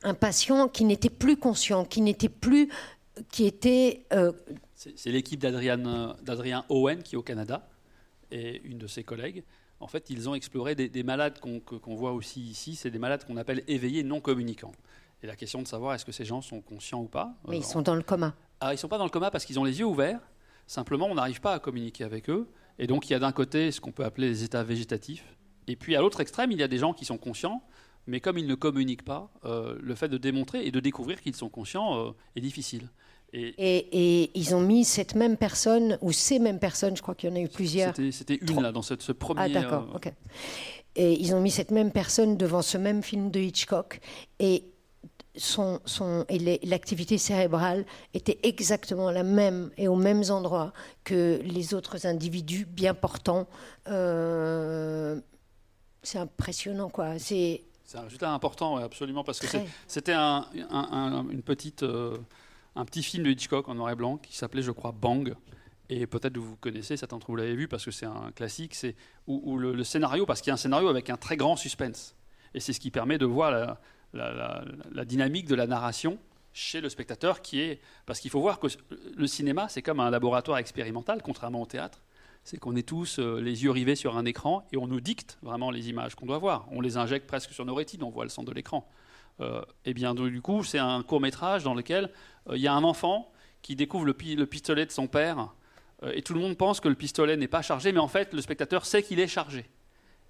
un 0.03 0.13
patient 0.13 0.67
qui 0.67 0.85
n'était 0.85 1.09
plus 1.09 1.37
conscient, 1.37 1.85
qui 1.85 2.01
n'était 2.01 2.29
plus, 2.29 2.69
qui 3.31 3.45
était. 3.45 4.05
Euh, 4.13 4.31
c'est 4.75 5.11
l'équipe 5.11 5.39
d'Adrien 5.39 6.65
Owen 6.69 7.03
qui 7.03 7.15
est 7.15 7.17
au 7.17 7.23
Canada 7.23 7.67
et 8.31 8.61
une 8.63 8.77
de 8.77 8.87
ses 8.87 9.03
collègues. 9.03 9.43
En 9.81 9.87
fait, 9.87 10.09
ils 10.09 10.27
ont 10.27 10.35
exploré 10.35 10.75
des, 10.75 11.03
malades 11.03 11.39
qu'on 11.39 11.95
voit 11.95 12.11
aussi 12.11 12.41
ici. 12.41 12.75
C'est 12.75 12.91
des 12.91 12.99
malades 12.99 13.25
qu'on 13.25 13.37
appelle 13.37 13.63
éveillés 13.67 14.03
non 14.03 14.19
communicants. 14.19 14.73
Et 15.23 15.27
la 15.27 15.35
question 15.35 15.61
de 15.61 15.67
savoir 15.67 15.93
est-ce 15.95 16.05
que 16.05 16.11
ces 16.11 16.25
gens 16.25 16.41
sont 16.41 16.61
conscients 16.61 17.01
ou 17.01 17.07
pas. 17.07 17.33
Mais 17.47 17.57
ils 17.57 17.65
sont 17.65 17.81
dans 17.81 17.95
le 17.95 18.03
coma. 18.03 18.33
Ah, 18.61 18.73
ils 18.73 18.77
sont 18.77 18.87
pas 18.87 18.97
dans 18.97 19.05
le 19.05 19.09
coma 19.09 19.31
parce 19.31 19.45
qu'ils 19.45 19.59
ont 19.59 19.63
les 19.63 19.79
yeux 19.79 19.85
ouverts 19.85 20.19
Simplement, 20.69 21.07
on 21.07 21.15
n'arrive 21.15 21.41
pas 21.41 21.55
à 21.55 21.59
communiquer 21.59 22.03
avec 22.03 22.29
eux. 22.29 22.47
Et 22.77 22.85
donc, 22.85 23.09
il 23.09 23.13
y 23.13 23.15
a 23.15 23.19
d'un 23.19 23.31
côté 23.31 23.71
ce 23.71 23.81
qu'on 23.81 23.91
peut 23.91 24.05
appeler 24.05 24.27
les 24.27 24.43
états 24.43 24.61
végétatifs. 24.61 25.25
Et 25.67 25.75
puis, 25.75 25.95
à 25.95 26.01
l'autre 26.01 26.19
extrême, 26.19 26.51
il 26.51 26.59
y 26.59 26.63
a 26.63 26.67
des 26.67 26.77
gens 26.77 26.93
qui 26.93 27.05
sont 27.05 27.17
conscients, 27.17 27.63
mais 28.05 28.19
comme 28.19 28.37
ils 28.37 28.45
ne 28.45 28.53
communiquent 28.53 29.03
pas, 29.03 29.31
euh, 29.45 29.75
le 29.81 29.95
fait 29.95 30.09
de 30.09 30.19
démontrer 30.19 30.67
et 30.67 30.69
de 30.69 30.79
découvrir 30.79 31.21
qu'ils 31.21 31.35
sont 31.35 31.49
conscients 31.49 31.97
euh, 31.97 32.11
est 32.35 32.41
difficile. 32.41 32.87
Et, 33.33 34.29
ils 34.35 34.53
ont 34.53 34.61
mis 34.61 34.85
cette 34.85 35.15
même 35.15 35.37
personne, 35.37 35.97
ou 36.01 36.11
ces 36.11 36.37
mêmes 36.37 36.59
personnes, 36.59 36.95
je 36.95 37.01
crois 37.01 37.15
qu'il 37.15 37.31
y 37.31 37.33
en 37.33 37.35
a 37.35 37.39
eu 37.39 37.49
plusieurs. 37.49 37.95
C'était 37.95 38.35
une, 38.35 38.61
là, 38.61 38.71
dans 38.71 38.83
ce, 38.83 38.93
ce 38.99 39.11
premier. 39.11 39.41
Ah, 39.41 39.49
d'accord, 39.49 39.87
euh, 39.91 39.97
ok. 39.97 40.13
Et 40.95 41.13
ils 41.19 41.33
ont 41.33 41.41
mis 41.41 41.49
cette 41.49 41.71
même 41.71 41.91
personne 41.91 42.37
devant 42.37 42.61
ce 42.61 42.77
même 42.77 43.01
film 43.01 43.31
de 43.31 43.39
Hitchcock. 43.39 44.01
Et 44.39 44.65
son, 45.35 45.79
son, 45.85 46.25
et 46.27 46.59
l'activité 46.65 47.17
cérébrale 47.17 47.85
était 48.13 48.39
exactement 48.43 49.11
la 49.11 49.23
même 49.23 49.71
et 49.77 49.87
aux 49.87 49.95
mêmes 49.95 50.23
endroits 50.29 50.73
que 51.03 51.39
les 51.43 51.73
autres 51.73 52.05
individus 52.05 52.65
bien 52.65 52.93
portants. 52.93 53.47
Euh, 53.87 55.19
c'est 56.01 56.17
impressionnant, 56.17 56.89
quoi. 56.89 57.19
C'est 57.19 57.63
un 57.95 58.01
résultat 58.01 58.31
important, 58.31 58.77
absolument, 58.77 59.23
parce 59.23 59.39
que 59.39 59.47
c'était 59.87 60.13
un, 60.13 60.45
une 61.31 61.41
petite, 61.41 61.83
euh, 61.83 62.17
un 62.75 62.85
petit 62.85 63.03
film 63.03 63.23
de 63.23 63.29
Hitchcock 63.29 63.67
en 63.67 63.75
noir 63.75 63.91
et 63.91 63.95
blanc 63.95 64.17
qui 64.17 64.35
s'appelait, 64.35 64.61
je 64.61 64.71
crois, 64.71 64.91
Bang. 64.91 65.35
Et 65.91 66.05
peut-être 66.05 66.37
vous 66.37 66.55
connaissez, 66.57 66.97
certains 66.97 67.15
d'entre 67.15 67.27
vous 67.27 67.35
l'avez 67.35 67.55
vu 67.55 67.67
parce 67.67 67.83
que 67.83 67.89
c'est 67.89 68.05
un 68.05 68.31
classique, 68.35 68.75
c'est 68.75 68.95
où, 69.25 69.57
le, 69.57 69.73
le, 69.73 69.83
scénario, 69.83 70.27
parce 70.27 70.41
qu'il 70.41 70.49
y 70.49 70.51
a 70.51 70.53
un 70.53 70.57
scénario 70.57 70.87
avec 70.87 71.09
un 71.09 71.17
très 71.17 71.35
grand 71.35 71.55
suspense. 71.55 72.15
Et 72.53 72.59
c'est 72.59 72.73
ce 72.73 72.79
qui 72.79 72.91
permet 72.91 73.17
de 73.17 73.25
voir 73.25 73.49
la, 73.49 73.79
la, 74.13 75.05
dynamique 75.05 75.47
de 75.47 75.55
la 75.55 75.67
narration 75.67 76.17
chez 76.53 76.81
le 76.81 76.89
spectateur 76.89 77.41
qui 77.41 77.61
est... 77.61 77.79
Parce 78.05 78.19
qu'il 78.19 78.31
faut 78.31 78.41
voir 78.41 78.59
que 78.59 78.67
le 79.15 79.27
cinéma, 79.27 79.69
c'est 79.69 79.81
comme 79.81 79.99
un 79.99 80.09
laboratoire 80.09 80.57
expérimental, 80.57 81.21
contrairement 81.23 81.61
au 81.61 81.65
théâtre. 81.65 82.01
C'est 82.43 82.57
qu'on 82.57 82.75
est 82.75 82.87
tous 82.87 83.19
euh, 83.19 83.39
les 83.39 83.63
yeux 83.63 83.71
rivés 83.71 83.95
sur 83.95 84.17
un 84.17 84.25
écran 84.25 84.65
et 84.71 84.77
on 84.77 84.87
nous 84.87 85.01
dicte 85.01 85.37
vraiment 85.41 85.71
les 85.71 85.89
images 85.89 86.15
qu'on 86.15 86.25
doit 86.25 86.37
voir. 86.37 86.67
On 86.71 86.81
les 86.81 86.97
injecte 86.97 87.27
presque 87.27 87.51
sur 87.51 87.65
nos 87.65 87.75
rétines, 87.75 88.03
on 88.03 88.09
voit 88.09 88.23
le 88.23 88.29
centre 88.29 88.49
de 88.49 88.55
l'écran. 88.55 88.87
et 89.39 89.43
euh, 89.43 89.61
eh 89.85 89.93
bien, 89.93 90.15
du 90.15 90.41
coup, 90.41 90.63
c'est 90.63 90.79
un 90.79 91.03
court 91.03 91.21
métrage 91.21 91.63
dans 91.63 91.73
lequel 91.73 92.09
euh, 92.49 92.57
il 92.57 92.61
y 92.61 92.67
a 92.67 92.73
un 92.73 92.83
enfant 92.83 93.31
qui 93.61 93.75
découvre 93.75 94.05
le 94.05 94.13
pistolet 94.13 94.85
de 94.85 94.91
son 94.91 95.07
père 95.07 95.53
et 96.13 96.21
tout 96.21 96.33
le 96.33 96.39
monde 96.39 96.55
pense 96.55 96.79
que 96.79 96.87
le 96.87 96.95
pistolet 96.95 97.35
n'est 97.35 97.49
pas 97.49 97.61
chargé, 97.61 97.91
mais 97.91 97.99
en 97.99 98.07
fait, 98.07 98.33
le 98.33 98.41
spectateur 98.41 98.85
sait 98.85 99.03
qu'il 99.03 99.19
est 99.19 99.27
chargé. 99.27 99.69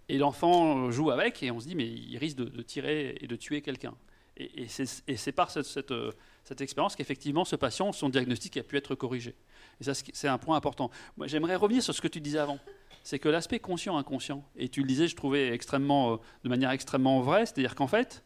Et 0.09 0.17
l'enfant 0.17 0.89
joue 0.89 1.11
avec, 1.11 1.43
et 1.43 1.51
on 1.51 1.59
se 1.59 1.67
dit, 1.67 1.75
mais 1.75 1.87
il 1.87 2.17
risque 2.17 2.37
de, 2.37 2.61
tirer 2.63 3.15
et 3.21 3.27
de 3.27 3.35
tuer 3.35 3.61
quelqu'un. 3.61 3.93
Et, 4.37 4.65
c'est 4.67 5.31
par 5.31 5.51
cette, 5.51 5.91
euh, 5.91 6.11
cette, 6.43 6.61
expérience 6.61 6.95
qu'effectivement, 6.95 7.45
ce 7.45 7.55
patient, 7.55 7.91
son 7.91 8.09
diagnostic 8.09 8.57
a 8.57 8.63
pu 8.63 8.75
être 8.77 8.95
corrigé. 8.95 9.35
Et 9.79 9.83
ça, 9.83 9.93
c'est 9.93 10.27
un 10.27 10.39
point 10.39 10.57
important. 10.57 10.89
Moi, 11.15 11.27
j'aimerais 11.27 11.55
revenir 11.55 11.83
sur 11.83 11.93
ce 11.93 12.01
que 12.01 12.07
tu 12.07 12.21
disais 12.21 12.39
avant. 12.39 12.57
C'est 13.03 13.19
que 13.19 13.29
l'aspect 13.29 13.59
conscient-inconscient, 13.59 14.43
et 14.55 14.67
tu 14.67 14.81
le 14.81 14.87
disais, 14.87 15.07
je 15.07 15.15
trouvais 15.15 15.49
extrêmement, 15.53 16.13
euh, 16.13 16.17
de 16.43 16.49
manière 16.49 16.71
extrêmement 16.71 17.21
vraie, 17.21 17.45
c'est-à-dire 17.45 17.75
qu'en 17.75 17.87
fait, 17.87 18.23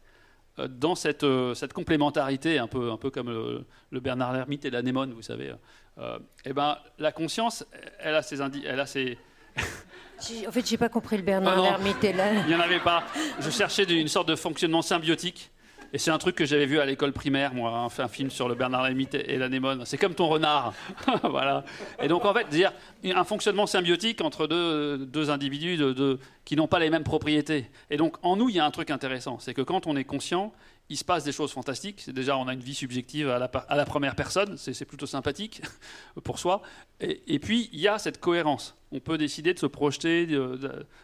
euh, 0.58 0.68
dans 0.68 0.94
cette, 0.94 1.26
cette, 1.54 1.74
complémentarité, 1.74 2.58
un 2.58 2.66
peu, 2.66 2.92
un 2.92 2.96
peu 2.96 3.10
comme 3.10 3.28
le, 3.28 4.00
Bernard 4.00 4.32
Lermite 4.32 4.64
et 4.64 4.70
l'anémone, 4.70 5.12
vous 5.12 5.22
savez, 5.22 5.52
eh 6.46 6.52
ben, 6.54 6.78
la 6.98 7.12
conscience, 7.12 7.66
elle 7.98 8.14
a 8.14 8.22
ses, 8.22 8.40
elle 8.40 8.80
a 8.80 8.86
ses 8.86 9.18
en 10.48 10.52
fait, 10.52 10.66
j'ai 10.66 10.76
pas 10.76 10.88
compris 10.88 11.16
le 11.16 11.22
Bernard 11.22 11.60
Lermite 11.60 12.02
là. 12.02 12.32
Il 12.32 12.46
n'y 12.46 12.54
en 12.54 12.60
avait 12.60 12.80
pas. 12.80 13.04
Je 13.40 13.50
cherchais 13.50 13.84
une 13.84 14.08
sorte 14.08 14.28
de 14.28 14.36
fonctionnement 14.36 14.82
symbiotique. 14.82 15.50
Et 15.94 15.98
c'est 15.98 16.10
un 16.10 16.18
truc 16.18 16.34
que 16.34 16.44
j'avais 16.44 16.66
vu 16.66 16.80
à 16.80 16.86
l'école 16.86 17.12
primaire, 17.12 17.54
moi, 17.54 17.70
hein, 17.70 17.88
un 18.02 18.08
film 18.08 18.28
sur 18.28 18.48
le 18.48 18.56
Bernard 18.56 18.82
Lermite 18.82 19.14
et 19.14 19.36
l'anémone. 19.36 19.84
C'est 19.86 19.96
comme 19.96 20.14
ton 20.14 20.26
renard. 20.26 20.74
voilà. 21.22 21.64
Et 22.02 22.08
donc, 22.08 22.24
en 22.24 22.34
fait, 22.34 22.48
dire 22.48 22.72
un 23.04 23.22
fonctionnement 23.22 23.68
symbiotique 23.68 24.20
entre 24.20 24.48
deux, 24.48 24.98
deux 24.98 25.30
individus 25.30 25.76
de, 25.76 26.18
qui 26.44 26.56
n'ont 26.56 26.66
pas 26.66 26.80
les 26.80 26.90
mêmes 26.90 27.04
propriétés. 27.04 27.70
Et 27.90 27.96
donc, 27.96 28.16
en 28.22 28.34
nous, 28.34 28.48
il 28.48 28.56
y 28.56 28.58
a 28.58 28.64
un 28.64 28.72
truc 28.72 28.90
intéressant. 28.90 29.38
C'est 29.38 29.54
que 29.54 29.62
quand 29.62 29.86
on 29.86 29.94
est 29.94 30.02
conscient, 30.02 30.52
il 30.90 30.96
se 30.96 31.04
passe 31.04 31.24
des 31.24 31.32
choses 31.32 31.52
fantastiques. 31.52 32.10
Déjà, 32.10 32.36
on 32.36 32.46
a 32.46 32.52
une 32.52 32.60
vie 32.60 32.74
subjective 32.74 33.28
à 33.30 33.38
la, 33.38 33.84
première 33.84 34.14
personne, 34.14 34.56
c'est 34.58 34.84
plutôt 34.84 35.06
sympathique 35.06 35.62
pour 36.24 36.38
soi. 36.38 36.62
Et, 37.00 37.38
puis, 37.38 37.70
il 37.72 37.80
y 37.80 37.88
a 37.88 37.98
cette 37.98 38.20
cohérence. 38.20 38.76
On 38.92 39.00
peut 39.00 39.16
décider 39.16 39.54
de 39.54 39.58
se 39.58 39.66
projeter, 39.66 40.28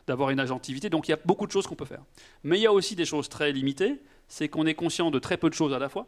d'avoir 0.06 0.30
une 0.30 0.40
agentivité. 0.40 0.90
Donc, 0.90 1.08
il 1.08 1.12
y 1.12 1.14
a 1.14 1.18
beaucoup 1.24 1.46
de 1.46 1.52
choses 1.52 1.66
qu'on 1.66 1.76
peut 1.76 1.86
faire. 1.86 2.02
Mais 2.44 2.58
il 2.58 2.62
y 2.62 2.66
a 2.66 2.72
aussi 2.72 2.94
des 2.94 3.06
choses 3.06 3.28
très 3.28 3.52
limitées. 3.52 4.00
C'est 4.28 4.48
qu'on 4.48 4.66
est 4.66 4.74
conscient 4.74 5.10
de 5.10 5.18
très 5.18 5.36
peu 5.36 5.48
de 5.48 5.54
choses 5.54 5.72
à 5.72 5.78
la 5.78 5.88
fois. 5.88 6.06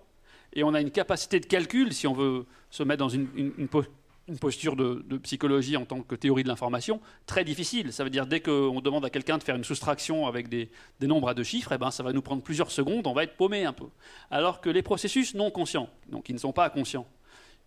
Et 0.53 0.65
on 0.65 0.74
a 0.74 0.81
une 0.81 0.90
capacité 0.90 1.40
de 1.40 1.47
calcul, 1.47 1.93
si 1.94 2.07
on 2.07 2.12
veut 2.12 2.44
se 2.70 2.82
mettre 2.82 2.99
dans 2.99 3.09
une, 3.09 3.28
une, 3.35 3.53
une, 3.57 3.69
une 4.32 4.38
posture 4.38 4.76
de, 4.76 5.18
psychologie 5.18 5.76
en 5.76 5.84
tant 5.84 6.00
que 6.00 6.14
théorie 6.14 6.42
de 6.42 6.48
l'information 6.48 7.00
très 7.26 7.44
difficile. 7.44 7.92
Ça 7.92 8.02
veut 8.02 8.10
dire 8.10 8.26
dès 8.26 8.40
qu'on 8.40 8.80
demande 8.80 9.04
à 9.04 9.10
quelqu'un 9.10 9.38
de 9.38 9.42
faire 9.42 9.56
une 9.56 9.64
soustraction 9.64 10.26
avec 10.26 10.48
des, 10.48 10.70
nombres 11.02 11.28
à 11.28 11.34
deux 11.34 11.44
chiffres, 11.44 11.72
eh 11.72 11.78
ben, 11.78 11.90
ça 11.90 12.02
va 12.02 12.12
nous 12.12 12.22
prendre 12.22 12.42
plusieurs 12.42 12.70
secondes, 12.70 13.06
on 13.06 13.12
va 13.12 13.24
être 13.24 13.36
paumé 13.36 13.64
un 13.64 13.72
peu. 13.72 13.86
Alors 14.30 14.60
que 14.60 14.70
les 14.70 14.82
processus 14.82 15.34
non 15.34 15.50
conscients, 15.50 15.88
donc 16.09 16.28
ils 16.28 16.34
ne 16.34 16.40
sont 16.40 16.52
pas 16.52 16.70
conscients, 16.70 17.06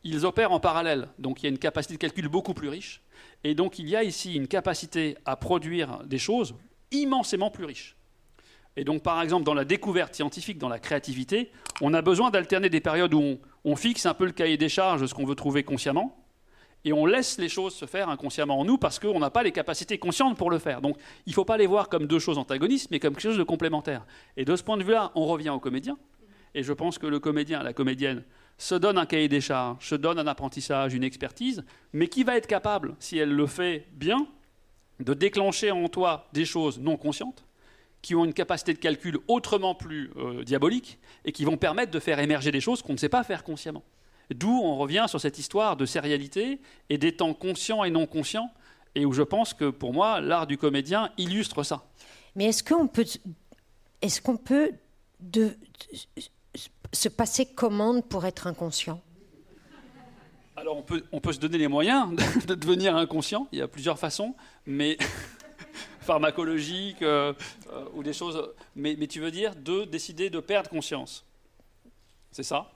ils 0.04 0.26
opèrent 0.26 0.52
en 0.52 0.60
parallèle. 0.60 1.08
Donc 1.20 1.42
il 1.42 1.46
y 1.46 1.48
a 1.48 1.50
une 1.50 1.60
capacité 1.60 1.94
de 1.94 2.00
calcul 2.00 2.28
beaucoup 2.28 2.54
plus 2.54 2.70
riche. 2.70 3.02
Et 3.44 3.54
donc 3.54 3.80
il 3.80 3.88
y 3.88 3.96
a 3.96 4.04
ici 4.04 4.34
une 4.34 4.48
capacité 4.48 5.18
à 5.26 5.36
produire 5.36 6.04
des 6.06 6.20
choses 6.20 6.56
immensément 6.92 7.52
plus 7.52 7.66
riches. 7.66 7.96
Et 8.78 8.84
donc, 8.84 9.04
par 9.04 9.22
exemple, 9.22 9.46
dans 9.46 9.54
la 9.54 9.64
découverte 9.64 10.14
scientifique, 10.16 10.58
dans 10.58 10.68
la 10.68 10.80
créativité, 10.80 11.50
on 11.80 11.94
a 11.94 12.02
besoin 12.02 12.30
d'alterner 12.30 12.70
des 12.70 12.82
périodes 12.82 13.14
où 13.14 13.22
on, 13.22 13.40
on, 13.64 13.78
fixe 13.78 14.06
un 14.06 14.14
peu 14.14 14.26
le 14.26 14.34
cahier 14.34 14.58
des 14.58 14.68
charges 14.68 15.06
ce 15.06 15.14
qu'on 15.14 15.26
veut 15.26 15.36
trouver 15.36 15.64
consciemment, 15.64 16.25
et 16.86 16.94
on 16.94 17.06
laisse 17.06 17.40
les 17.40 17.50
choses 17.50 17.74
se 17.74 17.86
faire 17.86 18.10
inconsciemment 18.10 18.60
en 18.60 18.64
nous 18.64 18.78
parce 18.78 19.00
qu'on 19.00 19.20
n'a 19.20 19.32
pas 19.32 19.44
les 19.44 19.52
capacités 19.52 19.98
conscientes 19.98 20.38
pour 20.38 20.52
le 20.52 20.60
faire. 20.60 20.82
Donc 20.82 20.98
il 21.26 21.32
ne 21.32 21.34
faut 21.34 21.44
pas 21.44 21.58
les 21.58 21.66
voir 21.66 21.90
comme 21.90 22.06
deux 22.06 22.20
choses 22.20 22.38
antagonistes, 22.38 22.90
mais 22.92 23.00
comme 23.00 23.14
quelque 23.14 23.24
chose 23.24 23.38
de 23.38 23.44
complémentaire. 23.44 24.06
Et 24.38 24.46
de 24.46 24.56
ce 24.56 24.64
point 24.64 24.78
de 24.78 24.84
vue-là, 24.84 25.12
on 25.16 25.26
revient 25.26 25.50
au 25.50 25.60
comédien. 25.60 25.98
Et 26.54 26.64
je 26.64 26.72
pense 26.72 27.00
que 27.00 27.08
le 27.08 27.20
comédien, 27.20 27.64
la 27.64 27.74
comédienne, 27.74 28.24
se 28.58 28.76
donne 28.76 28.98
un 28.98 29.06
cahier 29.06 29.28
des 29.28 29.42
charges, 29.42 29.90
se 29.90 29.96
donne 29.96 30.20
un 30.20 30.28
apprentissage, 30.28 30.94
une 30.94 31.04
expertise, 31.04 31.66
mais 31.92 32.08
qui 32.08 32.24
va 32.24 32.38
être 32.38 32.48
capable, 32.48 32.96
si 33.00 33.18
elle 33.18 33.34
le 33.34 33.48
fait 33.48 33.88
bien, 33.92 34.28
de 35.02 35.14
déclencher 35.14 35.72
en 35.72 35.90
toi 35.90 36.30
des 36.32 36.46
choses 36.46 36.80
non 36.80 36.96
conscientes 36.96 37.44
qui 38.02 38.14
ont 38.14 38.24
une 38.24 38.34
capacité 38.34 38.72
de 38.72 38.78
calcul 38.78 39.18
autrement 39.28 39.74
plus 39.74 40.12
euh, 40.18 40.44
diabolique 40.44 41.00
et 41.26 41.32
qui 41.32 41.44
vont 41.44 41.58
permettre 41.58 41.92
de 41.92 42.00
faire 42.00 42.20
émerger 42.20 42.52
des 42.52 42.62
choses 42.62 42.84
qu'on 42.84 42.94
ne 42.94 43.00
sait 43.00 43.10
pas 43.10 43.24
faire 43.24 43.44
consciemment. 43.44 43.84
D'où 44.34 44.50
on 44.50 44.78
revient 44.78 45.06
sur 45.08 45.22
cette 45.22 45.38
histoire 45.38 45.78
de 45.78 45.86
sérialité 45.86 46.60
et 46.90 46.98
des 46.98 47.16
temps 47.16 47.34
conscients 47.34 47.84
et 47.84 47.90
non 47.90 48.08
conscients, 48.08 48.52
et 48.96 49.06
où 49.06 49.14
je 49.14 49.22
pense 49.22 49.54
que 49.54 49.70
pour 49.70 49.94
moi, 49.94 50.22
l'art 50.22 50.48
du 50.48 50.58
comédien 50.58 51.12
illustre 51.18 51.64
ça. 51.64 51.84
Mais 52.36 52.46
est-ce 52.46 52.64
qu'on 52.64 52.88
peut, 52.88 53.06
est-ce 54.02 54.22
qu'on 54.22 54.38
peut 54.38 54.72
de, 55.20 55.56
se 56.94 57.10
passer 57.10 57.46
commande 57.46 58.06
pour 58.06 58.26
être 58.26 58.48
inconscient? 58.48 59.02
Alors 60.56 60.78
on 60.78 60.84
peut, 60.84 61.04
on 61.12 61.20
peut 61.20 61.34
se 61.34 61.40
donner 61.40 61.58
les 61.58 61.68
moyens 61.68 62.16
de 62.48 62.56
devenir 62.56 62.96
inconscient, 62.96 63.48
il 63.52 63.60
y 63.60 63.62
a 63.62 63.68
plusieurs 63.68 64.00
façons, 64.00 64.36
mais 64.66 64.98
pharmacologiques 66.00 67.02
euh, 67.02 67.34
euh, 67.72 67.86
ou 67.94 68.04
des 68.04 68.14
choses. 68.14 68.54
Mais, 68.76 68.96
mais 68.98 69.08
tu 69.08 69.20
veux 69.20 69.32
dire 69.32 69.56
de 69.56 69.84
décider 69.84 70.30
de 70.30 70.40
perdre 70.40 70.70
conscience. 70.70 71.26
C'est 72.32 72.44
ça? 72.44 72.72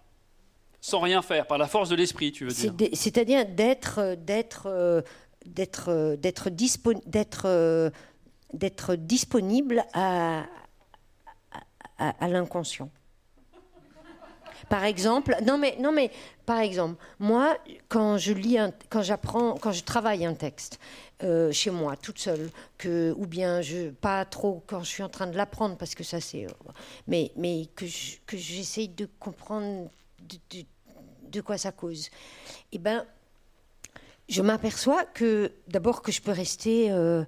Sans 0.81 0.99
rien 0.99 1.21
faire, 1.21 1.45
par 1.45 1.57
la 1.57 1.67
force 1.67 1.89
de 1.89 1.95
l'esprit, 1.95 2.31
tu 2.31 2.45
veux 2.45 2.51
dire 2.51 2.73
C'est-à-dire 2.93 3.45
d'être 3.45 4.15
d'être 4.15 5.03
d'être 5.45 6.15
d'être 6.15 6.49
d'être 7.05 7.91
d'être 8.53 8.95
disponible 8.95 9.85
à, 9.93 10.45
à, 11.97 12.27
l'inconscient. 12.27 12.89
Par 14.69 14.83
exemple, 14.83 15.35
non 15.45 15.57
mais, 15.57 15.77
non 15.79 15.91
mais, 15.91 16.11
par 16.45 16.59
exemple, 16.59 17.01
moi, 17.17 17.57
quand 17.87 18.17
je 18.17 18.33
lis, 18.33 18.57
quand 18.89 19.01
j'apprends, 19.01 19.55
quand 19.55 19.71
je 19.71 19.83
travaille 19.83 20.25
un 20.25 20.33
texte 20.33 20.79
euh, 21.23 21.51
chez 21.51 21.71
moi, 21.71 21.95
toute 21.95 22.19
seule, 22.19 22.49
que, 22.77 23.13
ou 23.17 23.25
bien 23.25 23.61
je, 23.61 23.89
pas 23.89 24.25
trop 24.25 24.63
quand 24.67 24.81
je 24.81 24.89
suis 24.89 25.03
en 25.03 25.09
train 25.09 25.27
de 25.27 25.37
l'apprendre, 25.37 25.75
parce 25.75 25.95
que 25.95 26.03
ça 26.03 26.19
c'est, 26.19 26.45
euh, 26.45 26.49
mais, 27.07 27.31
mais 27.35 27.67
que, 27.75 27.85
j'essaye 28.37 28.89
de 28.89 29.07
comprendre 29.19 29.89
de, 31.31 31.41
quoi 31.41 31.57
ça 31.57 31.71
cause. 31.71 32.09
Eh 32.71 32.77
ben, 32.77 33.05
je 34.27 34.41
m'aperçois 34.41 35.05
que 35.05 35.51
d'abord 35.67 36.01
que 36.01 36.11
je 36.11 36.21
peux 36.21 36.31
rester 36.31 36.91
euh, 36.91 37.23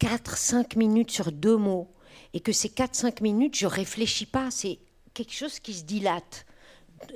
4-5 0.00 0.78
minutes 0.78 1.10
sur 1.10 1.32
deux 1.32 1.56
mots 1.56 1.92
et 2.32 2.40
que 2.40 2.52
ces 2.52 2.68
4-5 2.68 3.22
minutes, 3.22 3.56
je 3.56 3.66
réfléchis 3.66 4.26
pas, 4.26 4.50
c'est 4.50 4.78
quelque 5.14 5.32
chose 5.32 5.58
qui 5.58 5.74
se 5.74 5.84
dilate. 5.84 6.46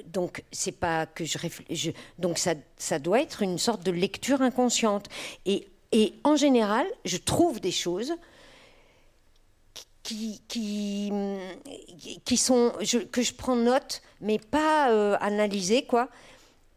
Donc 0.06 0.43
c'est 0.51 0.73
pas 0.73 1.06
que 1.06 1.24
je 1.24 1.36
réfléchis, 1.36 1.93
donc 2.19 2.39
ça, 2.39 2.55
ça 2.78 2.98
doit 2.98 3.20
être 3.20 3.43
une 3.43 3.59
sorte 3.59 3.82
de 3.85 3.90
lecture 3.90 4.40
inconsciente. 4.40 5.09
Et, 5.44 5.69
et 5.93 6.15
en 6.24 6.36
général, 6.36 6.86
je 7.05 7.19
trouve 7.19 7.61
des 7.61 7.70
choses 7.70 8.15
qui, 10.05 10.43
qui, 10.47 11.10
qui 12.24 12.36
sont 12.36 12.72
que 13.10 13.22
je 13.22 13.35
prends 13.35 13.56
note, 13.56 14.02
mais 14.20 14.39
pas 14.39 14.93
euh, 14.93 15.16
analysées 15.20 15.85
quoi. 15.86 16.09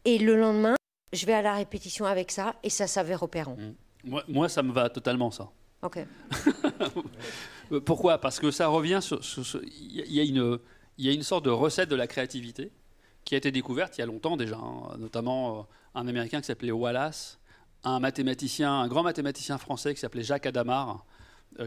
Et 0.06 0.18
le 0.18 0.36
lendemain, 0.36 0.76
je 1.14 1.26
vais 1.26 1.34
à 1.34 1.42
la 1.42 1.54
répétition 1.54 2.06
avec 2.06 2.32
ça 2.32 2.56
et 2.64 2.70
ça 2.70 2.88
s'avère 2.88 3.22
opérant. 3.22 3.58
Mmh. 3.58 3.74
Moi, 4.06 4.24
moi, 4.28 4.50
ça 4.50 4.64
me 4.64 4.72
va 4.72 4.90
totalement 4.90 5.30
ça. 5.30 5.52
Ok. 5.84 6.00
Pourquoi? 7.86 8.18
Parce 8.20 8.40
que 8.40 8.50
ça 8.50 8.68
revient 8.68 9.00
sur. 9.02 9.20
Il 9.64 10.12
y, 10.12 10.20
a 10.20 10.24
une, 10.24 10.58
y 10.98 11.10
a 11.10 11.12
une 11.12 11.24
sorte 11.24 11.46
de 11.46 11.50
recette 11.50 11.90
de 11.90 11.96
la 11.96 12.08
créativité 12.08 12.72
qui 13.26 13.36
a 13.36 13.38
été 13.38 13.52
découverte 13.52 13.98
il 13.98 14.02
y 14.02 14.04
a 14.04 14.08
longtemps 14.08 14.38
déjà, 14.38 14.56
hein. 14.56 14.96
notamment 14.98 15.60
euh, 15.60 15.62
un 15.96 16.08
Américain 16.08 16.40
qui 16.40 16.48
s'appelait 16.48 16.72
Wallace, 16.72 17.40
un 17.84 18.00
mathématicien, 18.00 18.72
un 18.72 18.88
grand 18.88 19.04
mathématicien 19.04 19.58
français 19.58 19.94
qui 19.94 20.00
s'appelait 20.00 20.24
Jacques 20.24 20.46
Adamar, 20.46 20.90
euh, 20.90 21.17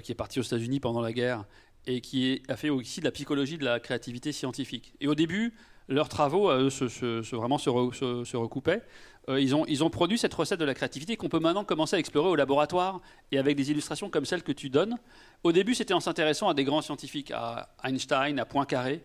qui 0.03 0.13
est 0.13 0.17
parti 0.17 0.41
aux 0.41 0.43
États-Unis 0.43 0.81
pendant 0.81 1.01
la 1.01 1.13
guerre 1.13 1.45
et 1.87 2.01
qui 2.01 2.43
a 2.49 2.57
fait 2.57 2.71
aussi 2.71 3.01
de 3.01 3.05
la 3.05 3.11
psychologie 3.11 3.59
de 3.59 3.65
la 3.65 3.81
créativité 3.81 4.33
scientifique. 4.33 4.95
Et 5.01 5.09
au 5.09 5.15
début, 5.15 5.55
leurs 5.89 6.09
travaux 6.09 6.51
eux, 6.51 6.71
se, 6.71 7.35
vraiment 7.35 7.59
se, 7.59 7.69
recoupaient. 7.69 8.83
Euh, 9.29 9.41
ils, 9.41 9.55
ont, 9.55 9.67
ils 9.67 9.83
ont 9.83 9.91
produit 9.91 10.19
cette 10.19 10.33
recette 10.33 10.61
de 10.61 10.65
la 10.65 10.75
créativité 10.75 11.17
qu'on 11.17 11.29
peut 11.29 11.41
maintenant 11.41 11.65
commencer 11.65 11.97
à 11.97 11.99
explorer 11.99 12.29
au 12.29 12.37
laboratoire 12.37 13.01
et 13.33 13.39
avec 13.39 13.57
des 13.57 13.71
illustrations 13.71 14.09
comme 14.09 14.25
celles 14.25 14.43
que 14.43 14.53
tu 14.53 14.71
donnes. 14.71 14.97
Au 15.43 15.53
début, 15.53 15.75
c'était 15.75 15.95
en 15.95 16.01
s'intéressant 16.01 16.49
à 16.49 16.55
des 16.55 16.65
grands 16.65 16.81
scientifiques, 16.81 17.33
à 17.33 17.71
Einstein, 17.85 18.39
à 18.39 18.45
Poincaré, 18.45 19.03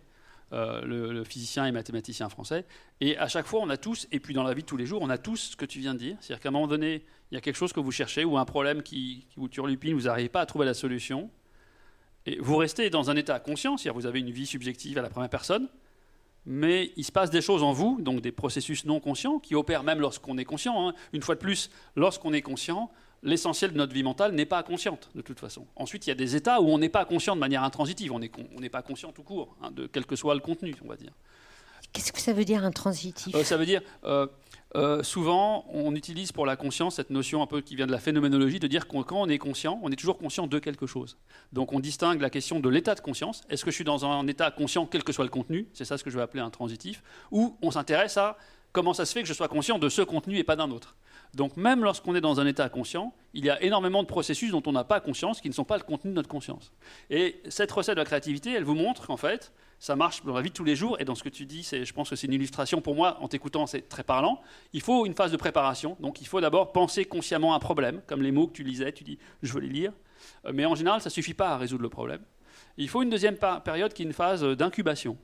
euh, 0.53 0.81
le, 0.81 1.23
physicien 1.23 1.65
et 1.65 1.71
mathématicien 1.71 2.29
français. 2.29 2.65
Et 3.01 3.17
à 3.17 3.27
chaque 3.27 3.45
fois, 3.45 3.61
on 3.61 3.69
a 3.69 3.77
tous, 3.77 4.07
et 4.11 4.19
puis 4.19 4.33
dans 4.33 4.43
la 4.43 4.53
vie 4.53 4.61
de 4.61 4.67
tous 4.67 4.77
les 4.77 4.85
jours, 4.85 5.01
on 5.01 5.09
a 5.09 5.17
tous 5.17 5.37
ce 5.51 5.55
que 5.55 5.65
tu 5.65 5.79
viens 5.79 5.93
de 5.93 5.99
dire. 5.99 6.17
C'est-à-dire 6.19 6.41
qu'à 6.41 6.49
un 6.49 6.51
moment 6.51 6.67
donné, 6.67 7.03
il 7.31 7.35
y 7.35 7.37
a 7.37 7.41
quelque 7.41 7.55
chose 7.55 7.73
que 7.73 7.79
vous 7.79 7.91
cherchez 7.91 8.23
ou 8.25 8.37
un 8.37 8.45
problème 8.45 8.83
qui, 8.83 9.25
qui 9.29 9.39
vous 9.39 9.47
turlupine, 9.47 9.95
vous 9.95 10.03
n'arrivez 10.03 10.29
pas 10.29 10.41
à 10.41 10.45
trouver 10.45 10.65
la 10.65 10.73
solution. 10.73 11.29
Et 12.25 12.37
vous 12.39 12.57
restez 12.57 12.89
dans 12.89 13.09
un 13.09 13.15
état 13.15 13.39
conscient, 13.39 13.77
c'est-à-dire 13.77 13.99
vous 13.99 14.07
avez 14.07 14.19
une 14.19 14.31
vie 14.31 14.45
subjective 14.45 14.97
à 14.97 15.01
la 15.01 15.09
première 15.09 15.29
personne, 15.29 15.67
mais 16.45 16.91
il 16.95 17.03
se 17.03 17.11
passe 17.11 17.29
des 17.29 17.41
choses 17.41 17.63
en 17.63 17.71
vous, 17.71 17.99
donc 18.01 18.21
des 18.21 18.31
processus 18.31 18.85
non 18.85 18.99
conscients, 18.99 19.39
qui 19.39 19.55
opèrent 19.55 19.83
même 19.83 19.99
lorsqu'on 19.99 20.37
est 20.37 20.45
conscient. 20.45 20.87
Hein. 20.87 20.93
Une 21.13 21.21
fois 21.21 21.35
de 21.35 21.39
plus, 21.39 21.69
lorsqu'on 21.95 22.33
est 22.33 22.41
conscient, 22.41 22.91
l'essentiel 23.25 23.73
de 23.73 23.77
notre 23.77 23.93
vie 23.93 24.03
mentale 24.03 24.31
n'est 24.33 24.45
pas 24.45 24.63
consciente, 24.63 25.09
de 25.15 25.21
toute 25.21 25.39
façon. 25.39 25.65
Ensuite, 25.75 26.07
il 26.07 26.09
y 26.09 26.13
a 26.13 26.15
des 26.15 26.35
états 26.35 26.61
où 26.61 26.69
on 26.69 26.77
n'est 26.77 26.89
pas 26.89 27.03
conscient 27.03 27.35
de 27.35 27.41
manière 27.41 27.63
intransitive, 27.63 28.13
on 28.13 28.19
n'est 28.19 28.69
pas 28.69 28.81
conscient 28.81 29.11
tout 29.11 29.23
court, 29.23 29.57
hein, 29.61 29.71
de 29.71 29.87
quel 29.87 30.05
que 30.05 30.15
soit 30.15 30.35
le 30.35 30.39
contenu, 30.39 30.73
on 30.83 30.87
va 30.87 30.95
dire. 30.95 31.11
Qu'est-ce 31.91 32.11
que 32.11 32.19
ça 32.19 32.33
veut 32.33 32.45
dire 32.45 32.63
intransitif? 32.63 33.33
Euh, 33.35 33.43
Ça 33.43 33.57
veut 33.57 33.65
dire, 33.65 33.81
euh, 34.03 34.27
euh, 34.75 35.01
souvent, 35.01 35.65
on 35.71 35.95
utilise 35.95 36.31
pour 36.31 36.45
la 36.45 36.57
conscience 36.57 36.95
cette 36.95 37.09
notion 37.09 37.41
un 37.41 37.47
peu 37.47 37.61
qui 37.61 37.75
vient 37.75 37.87
de 37.87 37.91
la 37.91 37.99
phénoménologie, 37.99 38.59
de 38.59 38.67
dire 38.67 38.87
que 38.87 38.97
quand 39.01 39.21
on 39.21 39.29
est 39.29 39.37
conscient, 39.37 39.79
on 39.81 39.89
est 39.91 39.95
toujours 39.95 40.17
conscient 40.17 40.45
de 40.45 40.59
quelque 40.59 40.87
chose. 40.87 41.17
Donc 41.53 41.71
on 41.71 41.79
distingue 41.79 42.21
la 42.21 42.29
question 42.29 42.59
de 42.59 42.67
l'état 42.69 42.95
de 42.95 42.99
conscience. 42.99 43.43
Est-ce 43.49 43.63
que 43.63 43.71
je 43.71 43.75
suis 43.75 43.85
dans 43.85 44.05
un 44.05 44.27
état 44.27 44.51
conscient, 44.51 44.85
quel 44.85 45.03
que 45.03 45.13
soit 45.13 45.23
le 45.23 45.29
contenu? 45.29 45.69
C'est 45.73 45.85
ça 45.85 45.97
ce 45.97 46.03
que 46.03 46.09
je 46.09 46.17
vais 46.17 46.23
appeler 46.23 46.43
un 46.43 46.49
transitif. 46.49 47.01
Ou 47.31 47.55
on 47.61 47.71
s'intéresse 47.71 48.17
à 48.17 48.37
comment 48.73 48.93
ça 48.93 49.05
se 49.05 49.13
fait 49.13 49.21
que 49.21 49.27
je 49.29 49.33
sois 49.33 49.47
conscient 49.47 49.79
de 49.79 49.87
ce 49.87 50.01
contenu 50.01 50.37
et 50.37 50.43
pas 50.43 50.57
d'un 50.57 50.71
autre. 50.71 50.97
Donc 51.35 51.57
même 51.57 51.83
lorsqu'on 51.83 52.15
est 52.15 52.21
dans 52.21 52.39
un 52.39 52.47
état 52.47 52.69
conscient, 52.69 53.13
il 53.33 53.45
y 53.45 53.49
a 53.49 53.61
énormément 53.61 54.01
de 54.01 54.07
processus 54.07 54.51
dont 54.51 54.63
on 54.65 54.71
n'a 54.71 54.85
pas 54.85 55.01
conscience, 55.01 55.41
qui 55.41 55.49
ne 55.49 55.53
sont 55.53 55.65
pas 55.65 55.77
le 55.77 55.83
contenu 55.83 56.11
de 56.11 56.15
notre 56.15 56.29
conscience. 56.29 56.71
Et 57.09 57.41
cette 57.49 57.71
recette 57.71 57.95
de 57.95 57.99
la 57.99 58.05
créativité, 58.05 58.53
elle 58.53 58.63
vous 58.63 58.73
montre 58.73 59.05
qu'en 59.05 59.17
fait, 59.17 59.51
ça 59.77 59.97
marche 59.97 60.23
dans 60.23 60.33
la 60.33 60.41
vie 60.41 60.49
de 60.49 60.53
tous 60.53 60.63
les 60.63 60.77
jours. 60.77 60.99
Et 61.01 61.05
dans 61.05 61.13
ce 61.13 61.23
que 61.23 61.29
tu 61.29 61.45
dis, 61.45 61.63
je 61.63 61.93
pense 61.93 62.09
que 62.09 62.15
c'est 62.15 62.27
une 62.27 62.33
illustration 62.33 62.79
pour 62.79 62.95
moi, 62.95 63.17
en 63.19 63.27
t'écoutant, 63.27 63.67
c'est 63.67 63.89
très 63.89 64.03
parlant. 64.03 64.41
Il 64.71 64.81
faut 64.81 65.05
une 65.05 65.13
phase 65.13 65.33
de 65.33 65.37
préparation. 65.37 65.97
Donc 65.99 66.21
il 66.21 66.27
faut 66.27 66.39
d'abord 66.39 66.71
penser 66.71 67.03
consciemment 67.03 67.53
un 67.53 67.59
problème, 67.59 68.01
comme 68.07 68.21
les 68.21 68.31
mots 68.31 68.47
que 68.47 68.53
tu 68.53 68.63
lisais, 68.63 68.93
tu 68.93 69.03
dis 69.03 69.19
je 69.43 69.51
veux 69.51 69.59
les 69.59 69.69
lire. 69.69 69.91
Euh, 70.45 70.51
mais 70.53 70.65
en 70.65 70.75
général, 70.75 71.01
ça 71.01 71.09
ne 71.09 71.13
suffit 71.13 71.33
pas 71.33 71.49
à 71.49 71.57
résoudre 71.57 71.83
le 71.83 71.89
problème. 71.89 72.21
Il 72.77 72.87
faut 72.87 73.03
une 73.03 73.09
deuxième 73.09 73.35
période 73.35 73.93
qui 73.93 74.03
est 74.03 74.05
une 74.05 74.13
phase 74.13 74.43
d'incubation. 74.43 75.17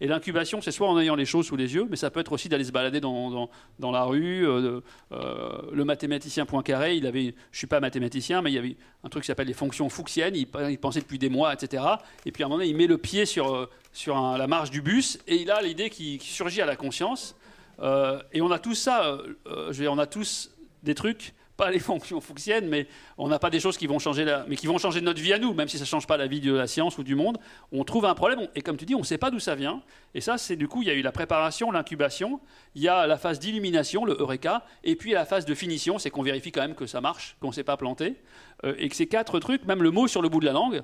Et 0.00 0.06
l'incubation, 0.06 0.60
c'est 0.60 0.72
soit 0.72 0.88
en 0.88 0.98
ayant 0.98 1.14
les 1.14 1.24
choses 1.24 1.46
sous 1.46 1.56
les 1.56 1.74
yeux, 1.74 1.86
mais 1.88 1.96
ça 1.96 2.10
peut 2.10 2.20
être 2.20 2.32
aussi 2.32 2.48
d'aller 2.48 2.64
se 2.64 2.72
balader 2.72 3.00
dans, 3.00 3.48
dans, 3.78 3.90
la 3.90 4.02
rue. 4.02 4.46
Euh, 4.46 4.80
euh, 5.12 5.62
le 5.72 5.84
mathématicien 5.84 6.44
Poincaré, 6.44 6.96
il 6.96 7.06
avait, 7.06 7.34
je 7.52 7.58
suis 7.58 7.66
pas 7.66 7.78
mathématicien, 7.78 8.42
mais 8.42 8.50
il 8.50 8.54
y 8.54 8.58
avait 8.58 8.76
un 9.04 9.08
truc 9.08 9.22
qui 9.22 9.28
s'appelle 9.28 9.46
les 9.46 9.52
fonctions 9.54 9.88
fuchsiennes. 9.88 10.34
Il, 10.34 10.48
pensait 10.78 11.00
depuis 11.00 11.18
des 11.18 11.28
mois, 11.28 11.54
etc. 11.54 11.84
Et 12.26 12.32
puis 12.32 12.42
à 12.42 12.46
un 12.46 12.48
moment 12.48 12.58
donné, 12.58 12.70
il 12.70 12.76
met 12.76 12.86
le 12.86 12.98
pied 12.98 13.26
sur, 13.26 13.54
euh, 13.54 13.70
sur 13.92 14.20
la 14.20 14.46
marge 14.46 14.70
du 14.70 14.82
bus 14.82 15.18
et 15.28 15.36
il 15.36 15.50
a 15.50 15.62
l'idée 15.62 15.90
qui, 15.90 16.18
surgit 16.20 16.62
à 16.62 16.66
la 16.66 16.76
conscience. 16.76 17.36
et 17.80 18.40
on 18.40 18.50
a 18.50 18.58
tous 18.58 18.74
ça. 18.74 19.18
on 19.46 19.98
a 19.98 20.06
tous 20.06 20.50
des 20.82 20.94
trucs 20.94 21.34
pas 21.56 21.70
les 21.70 21.78
fonctions 21.78 22.20
fuchsiennes, 22.20 22.68
mais 22.68 22.86
on 23.18 23.28
n'a 23.28 23.38
pas 23.38 23.50
des 23.50 23.60
choses 23.60 23.76
qui 23.76 23.86
vont 23.86 23.98
changer, 23.98 24.24
mais 24.48 24.56
qui 24.56 24.66
vont 24.66 24.78
changer 24.78 25.00
notre 25.00 25.20
vie 25.20 25.32
à 25.32 25.38
nous, 25.38 25.54
même 25.54 25.68
si 25.68 25.76
ça 25.76 25.84
ne 25.84 25.88
change 25.88 26.06
pas 26.06 26.16
la 26.16 26.26
vie 26.26 26.40
de 26.40 26.52
la 26.52 26.66
science 26.66 26.98
ou 26.98 27.02
du 27.02 27.14
monde. 27.14 27.38
On 27.72 27.84
trouve 27.84 28.04
un 28.06 28.14
problème, 28.14 28.48
et 28.54 28.62
comme 28.62 28.76
tu 28.76 28.86
dis, 28.86 28.94
on 28.94 29.00
ne 29.00 29.04
sait 29.04 29.18
pas 29.18 29.30
d'où 29.30 29.38
ça 29.38 29.54
vient. 29.54 29.82
Et 30.14 30.20
ça, 30.20 30.38
c'est 30.38 30.56
du 30.56 30.68
coup, 30.68 30.82
il 30.82 30.88
y 30.88 30.90
a 30.90 30.94
eu 30.94 31.02
la 31.02 31.12
préparation, 31.12 31.70
l'incubation, 31.70 32.40
il 32.74 32.82
y 32.82 32.88
a 32.88 33.06
la 33.06 33.16
phase 33.16 33.38
d'illumination, 33.38 34.04
le 34.04 34.14
eureka, 34.18 34.64
et 34.84 34.96
puis 34.96 35.12
la 35.12 35.24
phase 35.24 35.44
de 35.44 35.54
finition, 35.54 35.98
c'est 35.98 36.10
qu'on 36.10 36.22
vérifie 36.22 36.52
quand 36.52 36.62
même 36.62 36.74
que 36.74 36.86
ça 36.86 37.00
marche, 37.00 37.36
qu'on 37.40 37.48
ne 37.48 37.52
s'est 37.52 37.64
pas 37.64 37.76
planté, 37.76 38.16
euh, 38.64 38.74
et 38.78 38.88
que 38.88 38.96
ces 38.96 39.06
quatre 39.06 39.38
trucs, 39.38 39.64
même 39.64 39.82
le 39.82 39.90
mot 39.90 40.08
sur 40.08 40.22
le 40.22 40.28
bout 40.28 40.40
de 40.40 40.46
la 40.46 40.52
langue, 40.52 40.82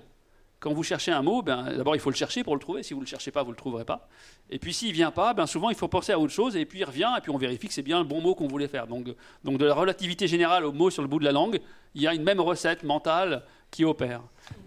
quand 0.60 0.72
vous 0.72 0.82
cherchez 0.82 1.12
un 1.12 1.22
mot, 1.22 1.42
ben, 1.42 1.72
d'abord 1.76 1.94
il 1.94 2.00
faut 2.00 2.10
le 2.10 2.16
chercher 2.16 2.42
pour 2.42 2.54
le 2.54 2.60
trouver. 2.60 2.82
Si 2.82 2.92
vous 2.92 3.00
ne 3.00 3.04
le 3.04 3.08
cherchez 3.08 3.30
pas, 3.30 3.42
vous 3.42 3.50
ne 3.50 3.54
le 3.54 3.58
trouverez 3.58 3.84
pas. 3.84 4.08
Et 4.50 4.58
puis 4.58 4.74
s'il 4.74 4.88
ne 4.88 4.94
vient 4.94 5.10
pas, 5.10 5.34
ben, 5.34 5.46
souvent 5.46 5.70
il 5.70 5.76
faut 5.76 5.88
penser 5.88 6.12
à 6.12 6.18
autre 6.18 6.32
chose 6.32 6.56
et 6.56 6.64
puis 6.66 6.80
il 6.80 6.84
revient 6.84 7.12
et 7.16 7.20
puis 7.20 7.30
on 7.30 7.38
vérifie 7.38 7.68
que 7.68 7.74
c'est 7.74 7.82
bien 7.82 7.98
le 7.98 8.04
bon 8.04 8.20
mot 8.20 8.34
qu'on 8.34 8.48
voulait 8.48 8.68
faire. 8.68 8.86
Donc, 8.86 9.06
donc 9.44 9.58
de 9.58 9.64
la 9.64 9.74
relativité 9.74 10.26
générale 10.26 10.64
au 10.64 10.72
mot 10.72 10.90
sur 10.90 11.02
le 11.02 11.08
bout 11.08 11.20
de 11.20 11.24
la 11.24 11.32
langue, 11.32 11.60
il 11.94 12.02
y 12.02 12.06
a 12.06 12.14
une 12.14 12.24
même 12.24 12.40
recette 12.40 12.82
mentale 12.82 13.44
qui 13.70 13.84
opère. 13.84 14.22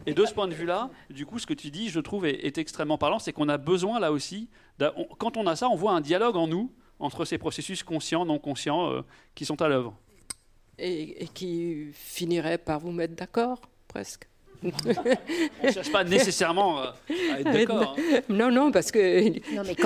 Et 0.06 0.14
de 0.14 0.26
ce 0.26 0.34
point 0.34 0.48
de 0.48 0.54
vue-là, 0.54 0.90
du 1.10 1.26
coup, 1.26 1.40
ce 1.40 1.48
que 1.48 1.54
tu 1.54 1.72
dis, 1.72 1.90
je 1.90 2.00
trouve, 2.00 2.26
est, 2.26 2.58
extrêmement 2.58 2.98
parlant, 2.98 3.20
c'est 3.20 3.34
qu'on 3.34 3.50
a 3.50 3.58
besoin 3.58 4.00
là 4.00 4.12
aussi, 4.12 4.48
quand 5.18 5.38
on 5.38 5.48
a 5.48 5.56
ça, 5.56 5.70
on 5.70 5.76
voit 5.76 5.92
un 5.92 6.02
dialogue 6.02 6.38
en 6.38 6.48
nous 6.48 6.72
entre 7.00 7.26
ces 7.26 7.40
processus 7.40 7.82
conscients, 7.84 8.26
non 8.26 8.38
conscients, 8.38 8.92
euh, 8.92 9.02
qui 9.34 9.44
sont 9.44 9.60
à 9.62 9.68
l'œuvre. 9.68 9.96
et 10.78 11.28
qui 11.34 11.92
finirait 11.94 12.58
par 12.58 12.80
vous 12.80 12.92
mettre 12.92 13.16
d'accord, 13.16 13.62
presque. 13.88 14.31
On 14.64 15.68
ne 15.68 15.72
cherche 15.72 15.92
pas 15.92 16.04
nécessairement 16.04 16.80
euh, 16.80 16.92
à 17.34 17.40
être 17.40 17.52
d'accord. 17.52 17.96
Hein. 17.98 18.22
Non, 18.30 18.52
non, 18.52 18.72
parce 18.72 18.92
que 18.92 19.34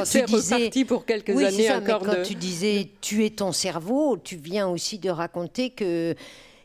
c'est 0.03 0.25
reparti 0.25 0.85
pour 0.85 1.05
quelques 1.05 1.29
années 1.29 1.71
encore. 1.71 2.01
quand 2.01 2.23
tu 2.23 2.35
disais 2.35 2.89
tuer 3.01 3.31
ton 3.31 3.51
cerveau, 3.51 4.17
tu 4.17 4.35
viens 4.35 4.67
aussi 4.67 4.99
de 4.99 5.09
raconter 5.09 5.69
que 5.69 6.15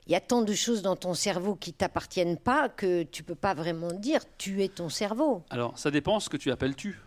il 0.07 0.13
y 0.13 0.17
a 0.17 0.21
tant 0.21 0.43
de 0.43 0.53
choses 0.55 0.83
dans 0.83 0.97
ton 0.97 1.15
cerveau 1.15 1.55
qui 1.55 1.73
t'appartiennent 1.73 2.37
pas 2.37 2.69
que 2.69 3.05
tu 3.05 3.23
peux 3.23 3.37
pas 3.37 3.55
vraiment 3.55 3.93
dire 3.93 4.23
tu 4.39 4.65
es 4.65 4.69
ton 4.69 4.89
cerveau. 4.89 5.45
Alors, 5.51 5.79
ça 5.79 5.93
dépend 5.93 6.19
ce 6.19 6.29
que 6.29 6.37
tu 6.37 6.51
appelles 6.51 6.75
tu. 6.75 6.99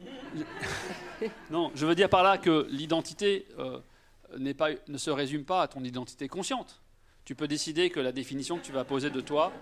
non, 1.50 1.72
je 1.74 1.84
veux 1.84 1.96
dire 1.96 2.08
par 2.08 2.22
là 2.22 2.38
que 2.38 2.68
l'identité 2.70 3.46
euh, 3.58 3.80
pas, 4.56 4.68
ne 4.86 4.98
se 4.98 5.10
résume 5.10 5.44
pas 5.44 5.62
à 5.62 5.68
ton 5.68 5.82
identité 5.82 6.28
consciente. 6.28 6.80
Tu 7.28 7.34
peux 7.34 7.46
décider 7.46 7.90
que 7.90 8.00
la 8.00 8.10
définition 8.10 8.56
que 8.56 8.64
tu 8.64 8.72
vas 8.72 8.84
poser 8.84 9.10
de 9.10 9.20
toi, 9.20 9.52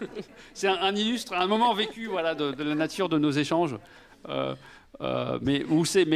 c'est 0.54 0.68
un, 0.68 0.96
illustre, 0.96 1.34
un 1.34 1.46
moment 1.46 1.74
vécu 1.74 2.06
voilà, 2.06 2.34
de, 2.34 2.62
la 2.62 2.74
nature 2.74 3.10
de 3.10 3.18
nos 3.18 3.30
échanges. 3.30 3.76
Euh, 4.26 4.54
euh, 5.02 5.38
mais 5.42 5.62
où 5.66 5.84
c'est, 5.84 6.06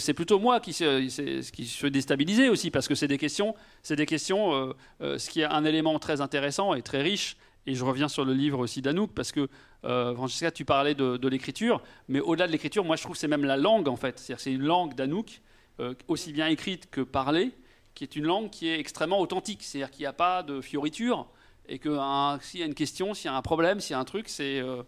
c'est, 0.00 0.12
plutôt 0.12 0.38
moi 0.38 0.60
qui 0.60 0.72
qui 0.72 1.66
se 1.66 1.86
déstabiliser 1.86 2.50
aussi 2.50 2.70
parce 2.70 2.88
que 2.88 2.94
c'est 2.94 3.08
des 3.08 3.16
questions, 3.16 3.54
c'est 3.82 3.96
des 3.96 4.04
questions. 4.04 4.74
ce 5.00 5.30
qui 5.30 5.40
est 5.40 5.46
un 5.46 5.64
élément 5.64 5.98
très 5.98 6.20
intéressant 6.20 6.74
et 6.74 6.82
très 6.82 7.00
riche, 7.00 7.38
et 7.66 7.74
je 7.74 7.82
reviens 7.82 8.08
sur 8.08 8.26
le 8.26 8.34
livre 8.34 8.58
aussi 8.58 8.82
d'Anouk, 8.82 9.12
parce 9.14 9.32
que, 9.32 9.48
euh, 9.84 10.14
Francesca, 10.14 10.50
tu 10.50 10.66
parlais 10.66 10.94
de, 10.94 11.28
l'écriture, 11.28 11.82
mais 12.08 12.20
au-delà 12.20 12.46
de 12.46 12.52
l'écriture, 12.52 12.84
moi 12.84 12.96
je 12.96 13.02
trouve 13.02 13.14
que 13.14 13.18
c'est 13.18 13.28
même 13.28 13.46
la 13.46 13.56
langue, 13.56 13.88
en 13.88 13.96
fait. 13.96 14.18
C'est-à-dire 14.18 14.42
c'est 14.42 14.52
une 14.52 14.64
langue 14.64 14.94
d'Anouk, 14.94 15.40
euh, 15.80 15.94
aussi 16.06 16.32
bien 16.32 16.48
écrite 16.48 16.90
que 16.90 17.00
parlée, 17.00 17.52
qui 17.94 18.04
est 18.04 18.16
une 18.16 18.24
langue 18.24 18.50
qui 18.50 18.68
est 18.68 18.78
extrêmement 18.78 19.20
authentique. 19.20 19.62
C'est-à-dire 19.62 19.90
qu'il 19.90 20.02
n'y 20.02 20.06
a 20.06 20.12
pas 20.12 20.42
de 20.42 20.60
fioriture, 20.60 21.28
et 21.68 21.78
que 21.78 21.98
s'il 22.40 22.60
y 22.60 22.62
a 22.62 22.66
une 22.66 22.74
question, 22.74 23.14
s'il 23.14 23.26
y 23.26 23.34
a 23.34 23.36
un 23.36 23.42
problème, 23.42 23.80
s'il 23.80 23.92
y 23.92 23.96
a 23.96 24.00
un 24.00 24.04
truc, 24.04 24.28
c'est... 24.28 24.60
Euh, 24.60 24.82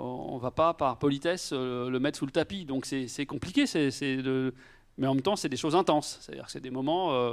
on 0.00 0.36
ne 0.36 0.40
va 0.40 0.52
pas, 0.52 0.74
par 0.74 0.98
politesse, 0.98 1.52
le 1.52 1.98
mettre 1.98 2.18
sous 2.18 2.26
le 2.26 2.30
tapis. 2.30 2.64
Donc 2.64 2.86
c'est 2.86 3.26
compliqué, 3.26 3.64
mais 4.96 5.06
en 5.06 5.14
même 5.14 5.22
temps, 5.22 5.34
c'est 5.34 5.48
des 5.48 5.56
choses 5.56 5.74
intenses. 5.74 6.18
C'est-à-dire 6.20 6.46
que 6.46 6.52
c'est 6.52 6.60
des 6.60 6.70
moments 6.70 7.32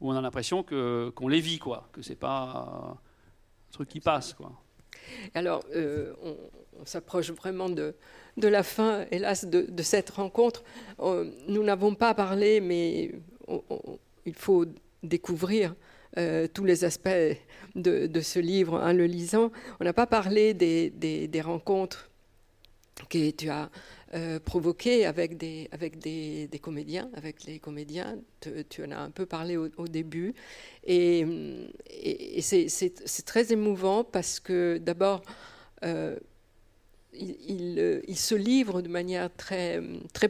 où 0.00 0.10
on 0.10 0.16
a 0.16 0.20
l'impression 0.22 0.62
qu'on 0.62 1.28
les 1.28 1.40
vit, 1.40 1.58
quoi. 1.58 1.90
Que 1.92 2.00
c'est 2.00 2.16
pas 2.16 2.96
truc 3.76 3.88
qui 3.88 4.00
passe. 4.00 4.34
Alors, 5.34 5.62
euh, 5.74 6.12
on, 6.22 6.84
s'approche 6.84 7.30
vraiment 7.30 7.68
de, 7.68 7.94
la 8.36 8.62
fin, 8.62 9.06
hélas, 9.10 9.44
de, 9.44 9.82
cette 9.82 10.10
rencontre. 10.10 10.62
Euh, 11.00 11.30
nous 11.48 11.62
n'avons 11.62 11.94
pas 11.94 12.14
parlé, 12.14 12.60
mais 12.60 13.12
il 14.24 14.34
faut 14.34 14.66
découvrir 15.02 15.74
euh, 16.18 16.46
tous 16.52 16.64
les 16.64 16.84
aspects 16.84 17.10
de, 17.74 18.20
ce 18.20 18.38
livre 18.38 18.80
en 18.80 18.92
le 18.92 19.04
lisant. 19.04 19.50
On 19.80 19.84
n'a 19.84 19.92
pas 19.92 20.06
parlé 20.06 20.54
des, 20.54 21.40
rencontres 21.42 22.10
que 23.10 23.30
tu 23.30 23.50
as 23.50 23.70
euh, 24.14 24.40
provoqué 24.40 25.04
avec, 25.04 25.36
des, 25.36 25.68
comédiens, 26.62 27.10
avec 27.14 27.44
les 27.44 27.58
comédiens. 27.58 28.18
Tu, 28.40 28.84
en 28.84 28.92
as 28.92 28.98
un 28.98 29.10
peu 29.10 29.26
parlé 29.26 29.56
au, 29.58 29.88
début. 29.88 30.34
Et, 30.84 31.26
c'est 32.40 33.24
très 33.26 33.52
émouvant 33.52 34.02
parce 34.02 34.40
que 34.40 34.78
d'abord, 34.78 35.22
euh, 35.84 36.16
il, 37.12 38.16
se 38.16 38.34
livre 38.34 38.80
de 38.80 38.88
manière 38.88 39.28
très 39.36 39.82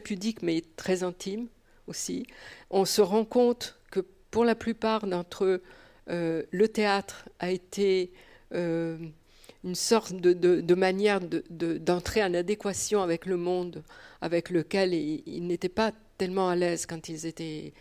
pudique 0.02 0.43
mais 0.43 0.64
très 0.76 1.05
intime 1.05 1.47
aussi. 1.86 2.26
On 2.70 2.84
se 2.84 3.00
rend 3.00 3.24
compte 3.24 3.78
que 3.90 4.00
pour 4.30 4.44
la 4.44 4.54
plupart 4.54 5.06
d'entre 5.06 5.44
eux, 5.44 5.62
euh, 6.08 6.42
le 6.50 6.68
théâtre 6.68 7.28
a 7.38 7.50
été 7.50 8.12
une 8.52 9.74
sorte 9.74 10.14
de, 10.14 10.74
manière 10.74 11.20
d'entrer 11.20 12.22
en 12.22 12.32
adéquation 12.32 13.02
avec 13.02 13.26
le 13.26 13.36
monde 13.36 13.82
avec 14.20 14.50
lequel 14.50 14.94
ils, 14.94 15.46
n'étaient 15.46 15.68
pas 15.68 15.92
tellement 16.18 16.48
à 16.48 16.56
l'aise 16.56 16.86
quand 16.86 17.08
ils 17.08 17.26
étaient 17.26 17.72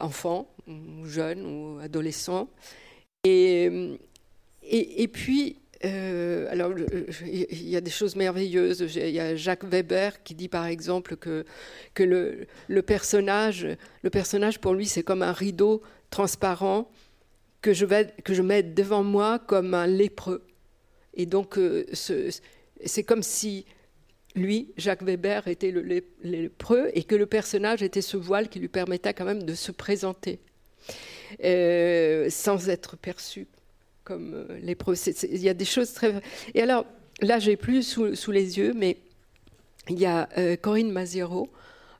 enfants 0.00 0.48
ou 0.68 1.06
jeunes 1.06 1.44
ou 1.46 1.78
adolescents. 1.80 2.48
Et, 3.24 3.98
puis, 5.12 5.56
euh, 5.84 6.46
alors, 6.50 6.72
il 7.26 7.68
y 7.68 7.76
a 7.76 7.80
des 7.80 7.90
choses 7.90 8.16
merveilleuses. 8.16 8.80
Il 8.96 9.10
y 9.10 9.20
a 9.20 9.34
Jacques 9.34 9.64
Weber 9.64 10.22
qui 10.22 10.34
dit 10.34 10.48
par 10.48 10.66
exemple 10.66 11.16
que, 11.16 11.44
le, 11.98 12.80
personnage, 12.82 13.66
le 14.02 14.10
personnage 14.10 14.60
pour 14.60 14.74
lui, 14.74 14.86
c'est 14.86 15.02
comme 15.02 15.22
un 15.22 15.32
rideau 15.32 15.82
transparent 16.10 16.90
que 17.60 17.72
je, 17.72 17.84
vais, 17.84 18.12
que 18.24 18.34
je 18.34 18.42
mets 18.42 18.62
devant 18.62 19.02
moi 19.02 19.38
comme 19.38 19.74
un 19.74 19.86
lépreux. 19.86 20.44
Et 21.14 21.26
donc, 21.26 21.58
euh, 21.58 21.84
c'est 21.92 23.02
comme 23.02 23.22
si 23.22 23.66
lui, 24.34 24.72
Jacques 24.76 25.02
Weber, 25.02 25.46
était 25.48 25.70
le 25.70 26.02
lépreux 26.22 26.90
et 26.94 27.04
que 27.04 27.14
le 27.14 27.26
personnage 27.26 27.82
était 27.82 28.00
ce 28.00 28.16
voile 28.16 28.48
qui 28.48 28.60
lui 28.60 28.68
permettait 28.68 29.14
quand 29.14 29.24
même 29.24 29.42
de 29.42 29.54
se 29.54 29.72
présenter 29.72 30.40
euh, 31.44 32.30
sans 32.30 32.68
être 32.68 32.96
perçu 32.96 33.46
comme 34.04 34.34
euh, 34.34 34.58
lépreux. 34.60 34.94
Il 35.22 35.42
y 35.42 35.48
a 35.48 35.54
des 35.54 35.64
choses 35.64 35.92
très. 35.92 36.20
Et 36.54 36.62
alors, 36.62 36.86
là, 37.20 37.38
j'ai 37.38 37.56
plus 37.56 37.82
sous, 37.82 38.30
les 38.30 38.58
yeux, 38.58 38.72
mais 38.74 38.98
il 39.88 39.98
y 39.98 40.06
a 40.06 40.28
Corinne 40.60 40.92
Maziero. 40.92 41.50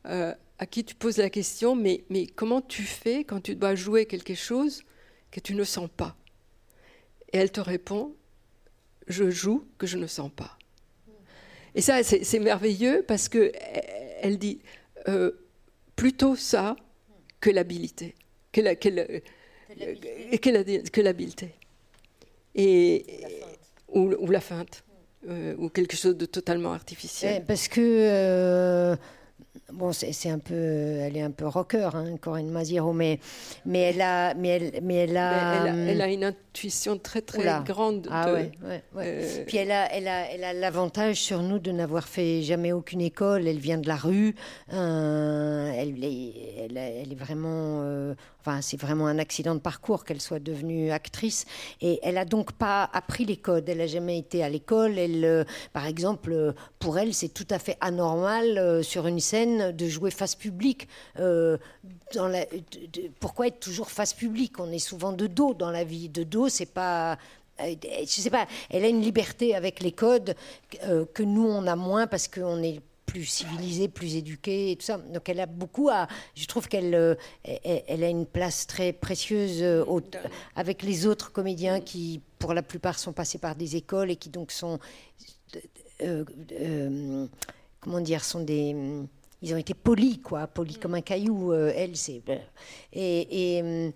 à 0.04 0.66
qui 0.70 0.84
tu 0.84 0.94
poses 0.94 1.16
la 1.16 1.30
question, 1.30 1.74
mais, 1.74 2.04
mais 2.08 2.26
comment 2.26 2.60
tu 2.60 2.82
fais 2.82 3.24
quand 3.24 3.40
tu 3.40 3.56
dois 3.56 3.74
jouer 3.74 4.06
quelque 4.06 4.34
chose 4.34 4.82
que 5.30 5.40
tu 5.40 5.54
ne 5.54 5.64
sens 5.64 5.88
pas? 5.96 6.14
Et 7.32 7.38
elle 7.38 7.50
te 7.50 7.60
répond, 7.60 8.14
je 9.08 9.30
joue 9.30 9.64
que 9.78 9.86
je 9.86 9.98
ne 9.98 10.06
sens 10.06 10.30
pas. 10.34 10.56
Et 11.74 11.80
ça, 11.80 12.02
c'est 12.02 12.38
merveilleux 12.38 13.02
parce 13.06 13.28
que 13.28 13.52
elle 14.20 14.38
dit 14.38 14.60
euh, 15.08 15.32
plutôt 15.96 16.36
ça 16.36 16.76
que 17.40 17.50
l'habilité, 17.50 18.14
que 18.52 18.60
l'habileté, 21.00 21.54
et 22.54 23.06
ou, 23.88 24.30
la 24.30 24.40
feinte, 24.40 24.84
euh, 25.28 25.54
ou 25.58 25.68
quelque 25.68 25.96
chose 25.96 26.16
de 26.16 26.26
totalement 26.26 26.72
artificiel. 26.72 27.44
parce 27.46 27.68
que 27.68 27.80
euh, 27.80 28.96
bon, 29.72 29.92
c'est 29.92 30.30
un 30.30 30.38
peu, 30.38 30.54
elle 30.54 31.16
est 31.16 31.22
un 31.22 31.30
peu 31.30 31.46
rocker, 31.46 31.90
hein, 31.94 32.16
Corinne 32.20 32.50
Maziero, 32.50 32.92
mais, 32.92 33.18
mais 33.64 33.80
elle 33.80 34.00
a, 34.00 34.34
mais 34.34 34.48
elle, 34.48 34.82
mais 34.82 34.94
elle 34.96 35.16
a, 35.16 35.66
elle 35.66 36.00
a, 36.00 36.08
une 36.08 36.24
intuition 36.24 36.98
très 36.98 37.22
très 37.22 37.62
grande. 37.64 38.08
Ah 38.10 38.32
ouais, 38.32 38.52
ouais, 38.64 38.82
euh, 38.98 39.44
Puis 39.46 39.56
elle 39.56 39.72
a, 39.72 39.92
elle 39.92 40.08
a, 40.08 40.30
elle 40.30 40.44
a 40.44 40.52
l'avantage 40.52 41.16
sur 41.16 41.42
nous 41.42 41.58
de 41.58 41.72
n'avoir 41.72 42.06
fait 42.06 42.42
jamais 42.42 42.72
aucune 42.72 43.00
école. 43.00 43.48
Elle 43.48 43.58
vient 43.58 43.78
de 43.78 43.88
la 43.88 43.96
rue. 43.96 44.34
Euh, 44.72 45.72
elle, 45.74 46.04
est, 46.04 46.68
elle, 46.70 46.76
est 47.12 47.18
vraiment, 47.18 47.80
euh, 47.82 48.14
enfin, 48.40 48.60
c'est 48.60 48.80
vraiment 48.80 49.06
un 49.06 49.18
accident 49.18 49.54
de 49.54 49.60
parcours 49.60 50.04
qu'elle 50.04 50.20
soit 50.20 50.40
devenue 50.40 50.90
actrice. 50.90 51.46
Et 51.80 52.00
elle 52.02 52.18
a 52.18 52.24
donc 52.24 52.52
pas 52.52 52.88
appris 52.92 53.24
les 53.24 53.36
codes. 53.36 53.68
Elle 53.68 53.80
a 53.80 53.86
jamais 53.86 54.18
été 54.18 54.42
à 54.42 54.48
l'école. 54.48 54.98
Elle, 54.98 55.46
par 55.72 55.86
exemple, 55.86 56.54
pour 56.78 56.98
elle, 56.98 57.14
c'est 57.14 57.32
tout 57.32 57.48
à 57.50 57.58
fait 57.58 57.78
anormal 57.80 58.84
sur 58.84 59.06
une 59.06 59.20
scène 59.20 59.61
de 59.70 59.88
jouer 59.88 60.10
face 60.10 60.34
publique. 60.34 60.88
dans 61.16 61.58
la, 62.28 62.44
pourquoi 63.20 63.46
être 63.46 63.60
toujours 63.60 63.90
face 63.90 64.14
publique 64.14 64.58
On 64.58 64.72
est 64.72 64.78
souvent 64.78 65.12
de 65.12 65.26
dos 65.26 65.54
dans 65.54 65.70
la 65.70 65.84
vie, 65.84 66.08
de 66.08 66.24
dos 66.24 66.48
c'est 66.48 66.66
pas 66.66 67.18
euh, 67.60 67.74
je 68.00 68.06
sais 68.06 68.30
pas, 68.30 68.46
elle 68.70 68.84
a 68.84 68.88
une 68.88 69.02
liberté 69.02 69.54
avec 69.54 69.80
les 69.80 69.92
codes 69.92 70.34
euh, 70.84 71.04
que 71.12 71.22
nous 71.22 71.46
on 71.46 71.66
a 71.66 71.76
moins 71.76 72.06
parce 72.06 72.28
qu'on 72.28 72.62
est 72.62 72.80
plus 73.06 73.24
civilisé, 73.26 73.88
plus 73.88 74.16
éduqué 74.16 74.70
et 74.70 74.76
tout 74.76 74.86
ça. 74.86 74.96
Donc 74.98 75.28
elle 75.28 75.40
a 75.40 75.46
beaucoup 75.46 75.90
à. 75.90 76.08
Je 76.34 76.46
trouve 76.46 76.68
qu'elle 76.68 76.94
euh, 76.94 77.14
elle, 77.44 78.04
a 78.04 78.08
une 78.08 78.26
place 78.26 78.66
très 78.66 78.92
précieuse 78.92 79.62
avec 80.56 80.82
les 80.82 81.06
autres 81.06 81.30
comédiens 81.30 81.80
qui, 81.80 82.22
pour 82.38 82.54
la 82.54 82.62
plupart, 82.62 82.98
sont 82.98 83.12
passés 83.12 83.38
par 83.38 83.54
des 83.54 83.76
écoles 83.76 84.10
et 84.10 84.16
qui 84.16 84.30
donc 84.30 84.50
sont. 84.50 84.78
comment 87.80 88.00
dire 88.00 88.24
Sont 88.24 88.40
des. 88.40 88.74
Ils 89.42 89.52
ont 89.54 89.58
été 89.58 89.74
polis, 89.74 90.18
quoi, 90.22 90.46
polis 90.46 90.78
comme 90.78 90.94
un 90.94 91.00
caillou. 91.00 91.52
elle, 91.52 91.96
c'est. 91.96 92.22
Et, 92.92 93.58
et, 93.58 93.92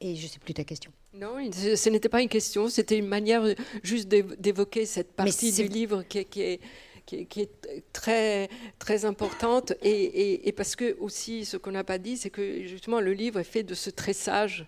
et 0.00 0.16
je 0.16 0.26
sais 0.26 0.38
plus 0.38 0.54
ta 0.54 0.64
question. 0.64 0.90
Non, 1.14 1.36
ce 1.52 1.88
n'était 1.88 2.08
pas 2.08 2.22
une 2.22 2.28
question, 2.28 2.68
c'était 2.68 2.98
une 2.98 3.06
manière 3.06 3.42
juste 3.82 4.08
d'évoquer 4.08 4.86
cette 4.86 5.12
partie 5.12 5.52
du 5.52 5.66
livre 5.66 6.02
qui, 6.02 6.18
est, 6.18 6.60
qui, 7.06 7.40
est, 7.40 7.50
très, 7.92 8.48
très 8.78 9.04
importante. 9.04 9.72
Et, 9.82 10.52
parce 10.56 10.76
que 10.76 10.96
aussi, 11.00 11.44
ce 11.44 11.56
qu'on 11.56 11.72
n'a 11.72 11.84
pas 11.84 11.98
dit, 11.98 12.16
c'est 12.16 12.30
que 12.30 12.66
justement 12.66 13.00
le 13.00 13.12
livre 13.12 13.40
est 13.40 13.44
fait 13.44 13.62
de 13.62 13.74
ce 13.74 13.90
tressage 13.90 14.66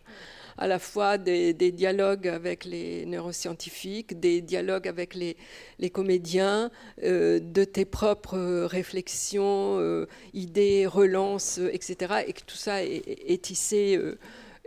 à 0.61 0.66
la 0.66 0.78
fois 0.78 1.16
des, 1.16 1.55
dialogues 1.73 2.28
avec 2.28 2.66
les 2.66 3.07
neuroscientifiques, 3.07 4.20
des 4.20 4.43
dialogues 4.43 4.87
avec 4.87 5.15
les, 5.15 5.91
comédiens, 5.91 6.70
euh, 7.03 7.41
de 7.41 7.65
tes 7.65 7.87
propres 7.87 8.66
réflexions, 8.66 9.81
euh, 9.81 10.07
idées, 10.35 10.87
relances, 10.87 11.59
etc. 11.73 12.24
Et 12.27 12.35
que 12.35 12.43
tout 12.45 12.57
ça 12.57 12.85
est, 12.85 13.43
tissé. 13.43 13.97
Euh, 13.97 14.19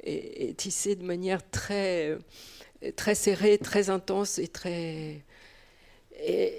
est, 0.03 0.57
tissé 0.57 0.95
de 0.95 1.05
manière 1.05 1.47
très, 1.51 2.17
très 2.95 3.13
serrée, 3.13 3.59
très 3.59 3.91
intense 3.91 4.39
et 4.39 4.47
très. 4.47 5.21
Et, 6.25 6.57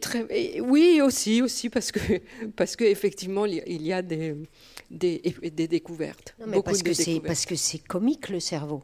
très 0.00 0.60
oui, 0.60 1.00
aussi, 1.00 1.42
aussi 1.42 1.68
parce 1.68 1.92
que 1.92 2.00
parce 2.56 2.74
qu'effectivement, 2.74 3.46
il 3.46 3.82
y 3.82 3.92
a 3.92 4.02
des, 4.02 4.34
des, 4.92 5.34
des 5.42 5.68
découvertes. 5.68 6.34
Non, 6.38 6.46
mais 6.46 6.62
parce, 6.62 6.82
que 6.82 6.92
c'est, 6.92 7.20
parce 7.20 7.46
que 7.46 7.56
c'est 7.56 7.78
comique 7.78 8.28
le 8.28 8.40
cerveau. 8.40 8.82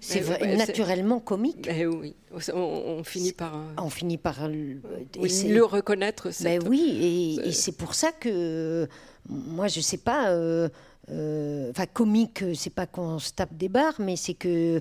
C'est 0.00 0.56
naturellement 0.56 1.18
comique. 1.18 1.68
Oui, 1.70 2.14
on, 2.52 3.02
finit 3.04 3.32
par. 3.32 3.58
On 3.78 3.88
finit 3.88 4.18
par 4.18 4.48
le, 4.48 4.80
le 5.16 5.60
reconnaître. 5.62 6.28
Ben 6.42 6.62
oui, 6.68 7.38
et, 7.42 7.52
c'est 7.52 7.76
pour 7.76 7.94
ça 7.94 8.12
que 8.12 8.86
moi, 9.28 9.68
je 9.68 9.80
sais 9.80 9.98
pas. 9.98 10.30
enfin, 11.08 11.86
comique, 11.92 12.44
c'est 12.54 12.74
pas 12.74 12.86
qu'on 12.86 13.18
se 13.18 13.32
tape 13.32 13.54
des 13.54 13.70
barres, 13.70 13.98
mais 13.98 14.16
c'est 14.16 14.34
que 14.34 14.80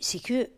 c'est 0.00 0.22
que 0.22 0.48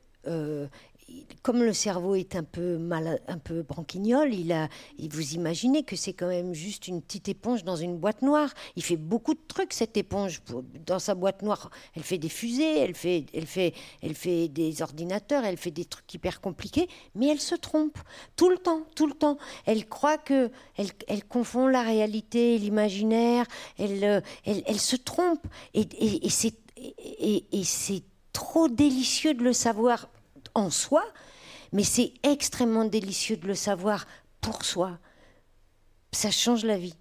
comme 1.42 1.62
le 1.62 1.72
cerveau 1.72 2.16
est 2.16 2.34
un 2.34 2.42
peu 2.42 2.76
mal, 2.78 3.20
un 3.28 3.38
peu 3.38 3.62
branquignol, 3.62 4.34
il 4.34 4.50
a, 4.52 4.68
vous 4.98 5.34
imaginez 5.34 5.84
que 5.84 5.94
c'est 5.94 6.12
quand 6.12 6.26
même 6.26 6.54
juste 6.54 6.88
une 6.88 7.00
petite 7.00 7.28
éponge 7.28 7.62
dans 7.62 7.76
une 7.76 7.96
boîte 7.96 8.22
noire. 8.22 8.52
Il 8.74 8.82
fait 8.82 8.96
beaucoup 8.96 9.34
de 9.34 9.40
trucs 9.46 9.72
cette 9.72 9.96
éponge 9.96 10.42
dans 10.84 10.98
sa 10.98 11.14
boîte 11.14 11.42
noire. 11.42 11.70
Elle 11.94 12.02
fait 12.02 12.18
des 12.18 12.28
fusées, 12.28 12.78
elle 12.78 12.94
fait, 12.94 13.26
elle 13.32 13.46
fait, 13.46 13.74
elle 14.02 14.14
fait 14.14 14.48
des 14.48 14.82
ordinateurs, 14.82 15.44
elle 15.44 15.56
fait 15.56 15.70
des 15.70 15.84
trucs 15.84 16.12
hyper 16.12 16.40
compliqués, 16.40 16.88
mais 17.14 17.28
elle 17.28 17.40
se 17.40 17.54
trompe 17.54 17.98
tout 18.34 18.48
le 18.48 18.58
temps, 18.58 18.82
tout 18.96 19.06
le 19.06 19.14
temps. 19.14 19.38
Elle 19.66 19.86
croit 19.86 20.18
que, 20.18 20.50
elle, 20.76 21.24
confond 21.24 21.68
la 21.68 21.82
réalité 21.82 22.56
et 22.56 22.58
l'imaginaire. 22.58 23.46
Elle, 23.78 24.02
euh, 24.02 24.20
elle, 24.44 24.62
elle, 24.66 24.80
se 24.80 24.96
trompe 24.96 25.46
et, 25.74 25.82
et, 25.82 26.26
et 26.26 26.30
et, 26.78 27.44
et 27.52 27.64
c'est 27.64 28.02
trop 28.32 28.68
délicieux 28.68 29.32
de 29.32 29.42
le 29.42 29.54
savoir 29.54 30.08
en 30.56 30.70
soi, 30.70 31.04
mais 31.72 31.84
c'est 31.84 32.14
extrêmement 32.22 32.84
délicieux 32.84 33.36
de 33.36 33.46
le 33.46 33.54
savoir 33.54 34.06
pour 34.40 34.64
soi. 34.64 34.98
Ça 36.12 36.30
change 36.30 36.64
la 36.64 36.78
vie. 36.78 36.96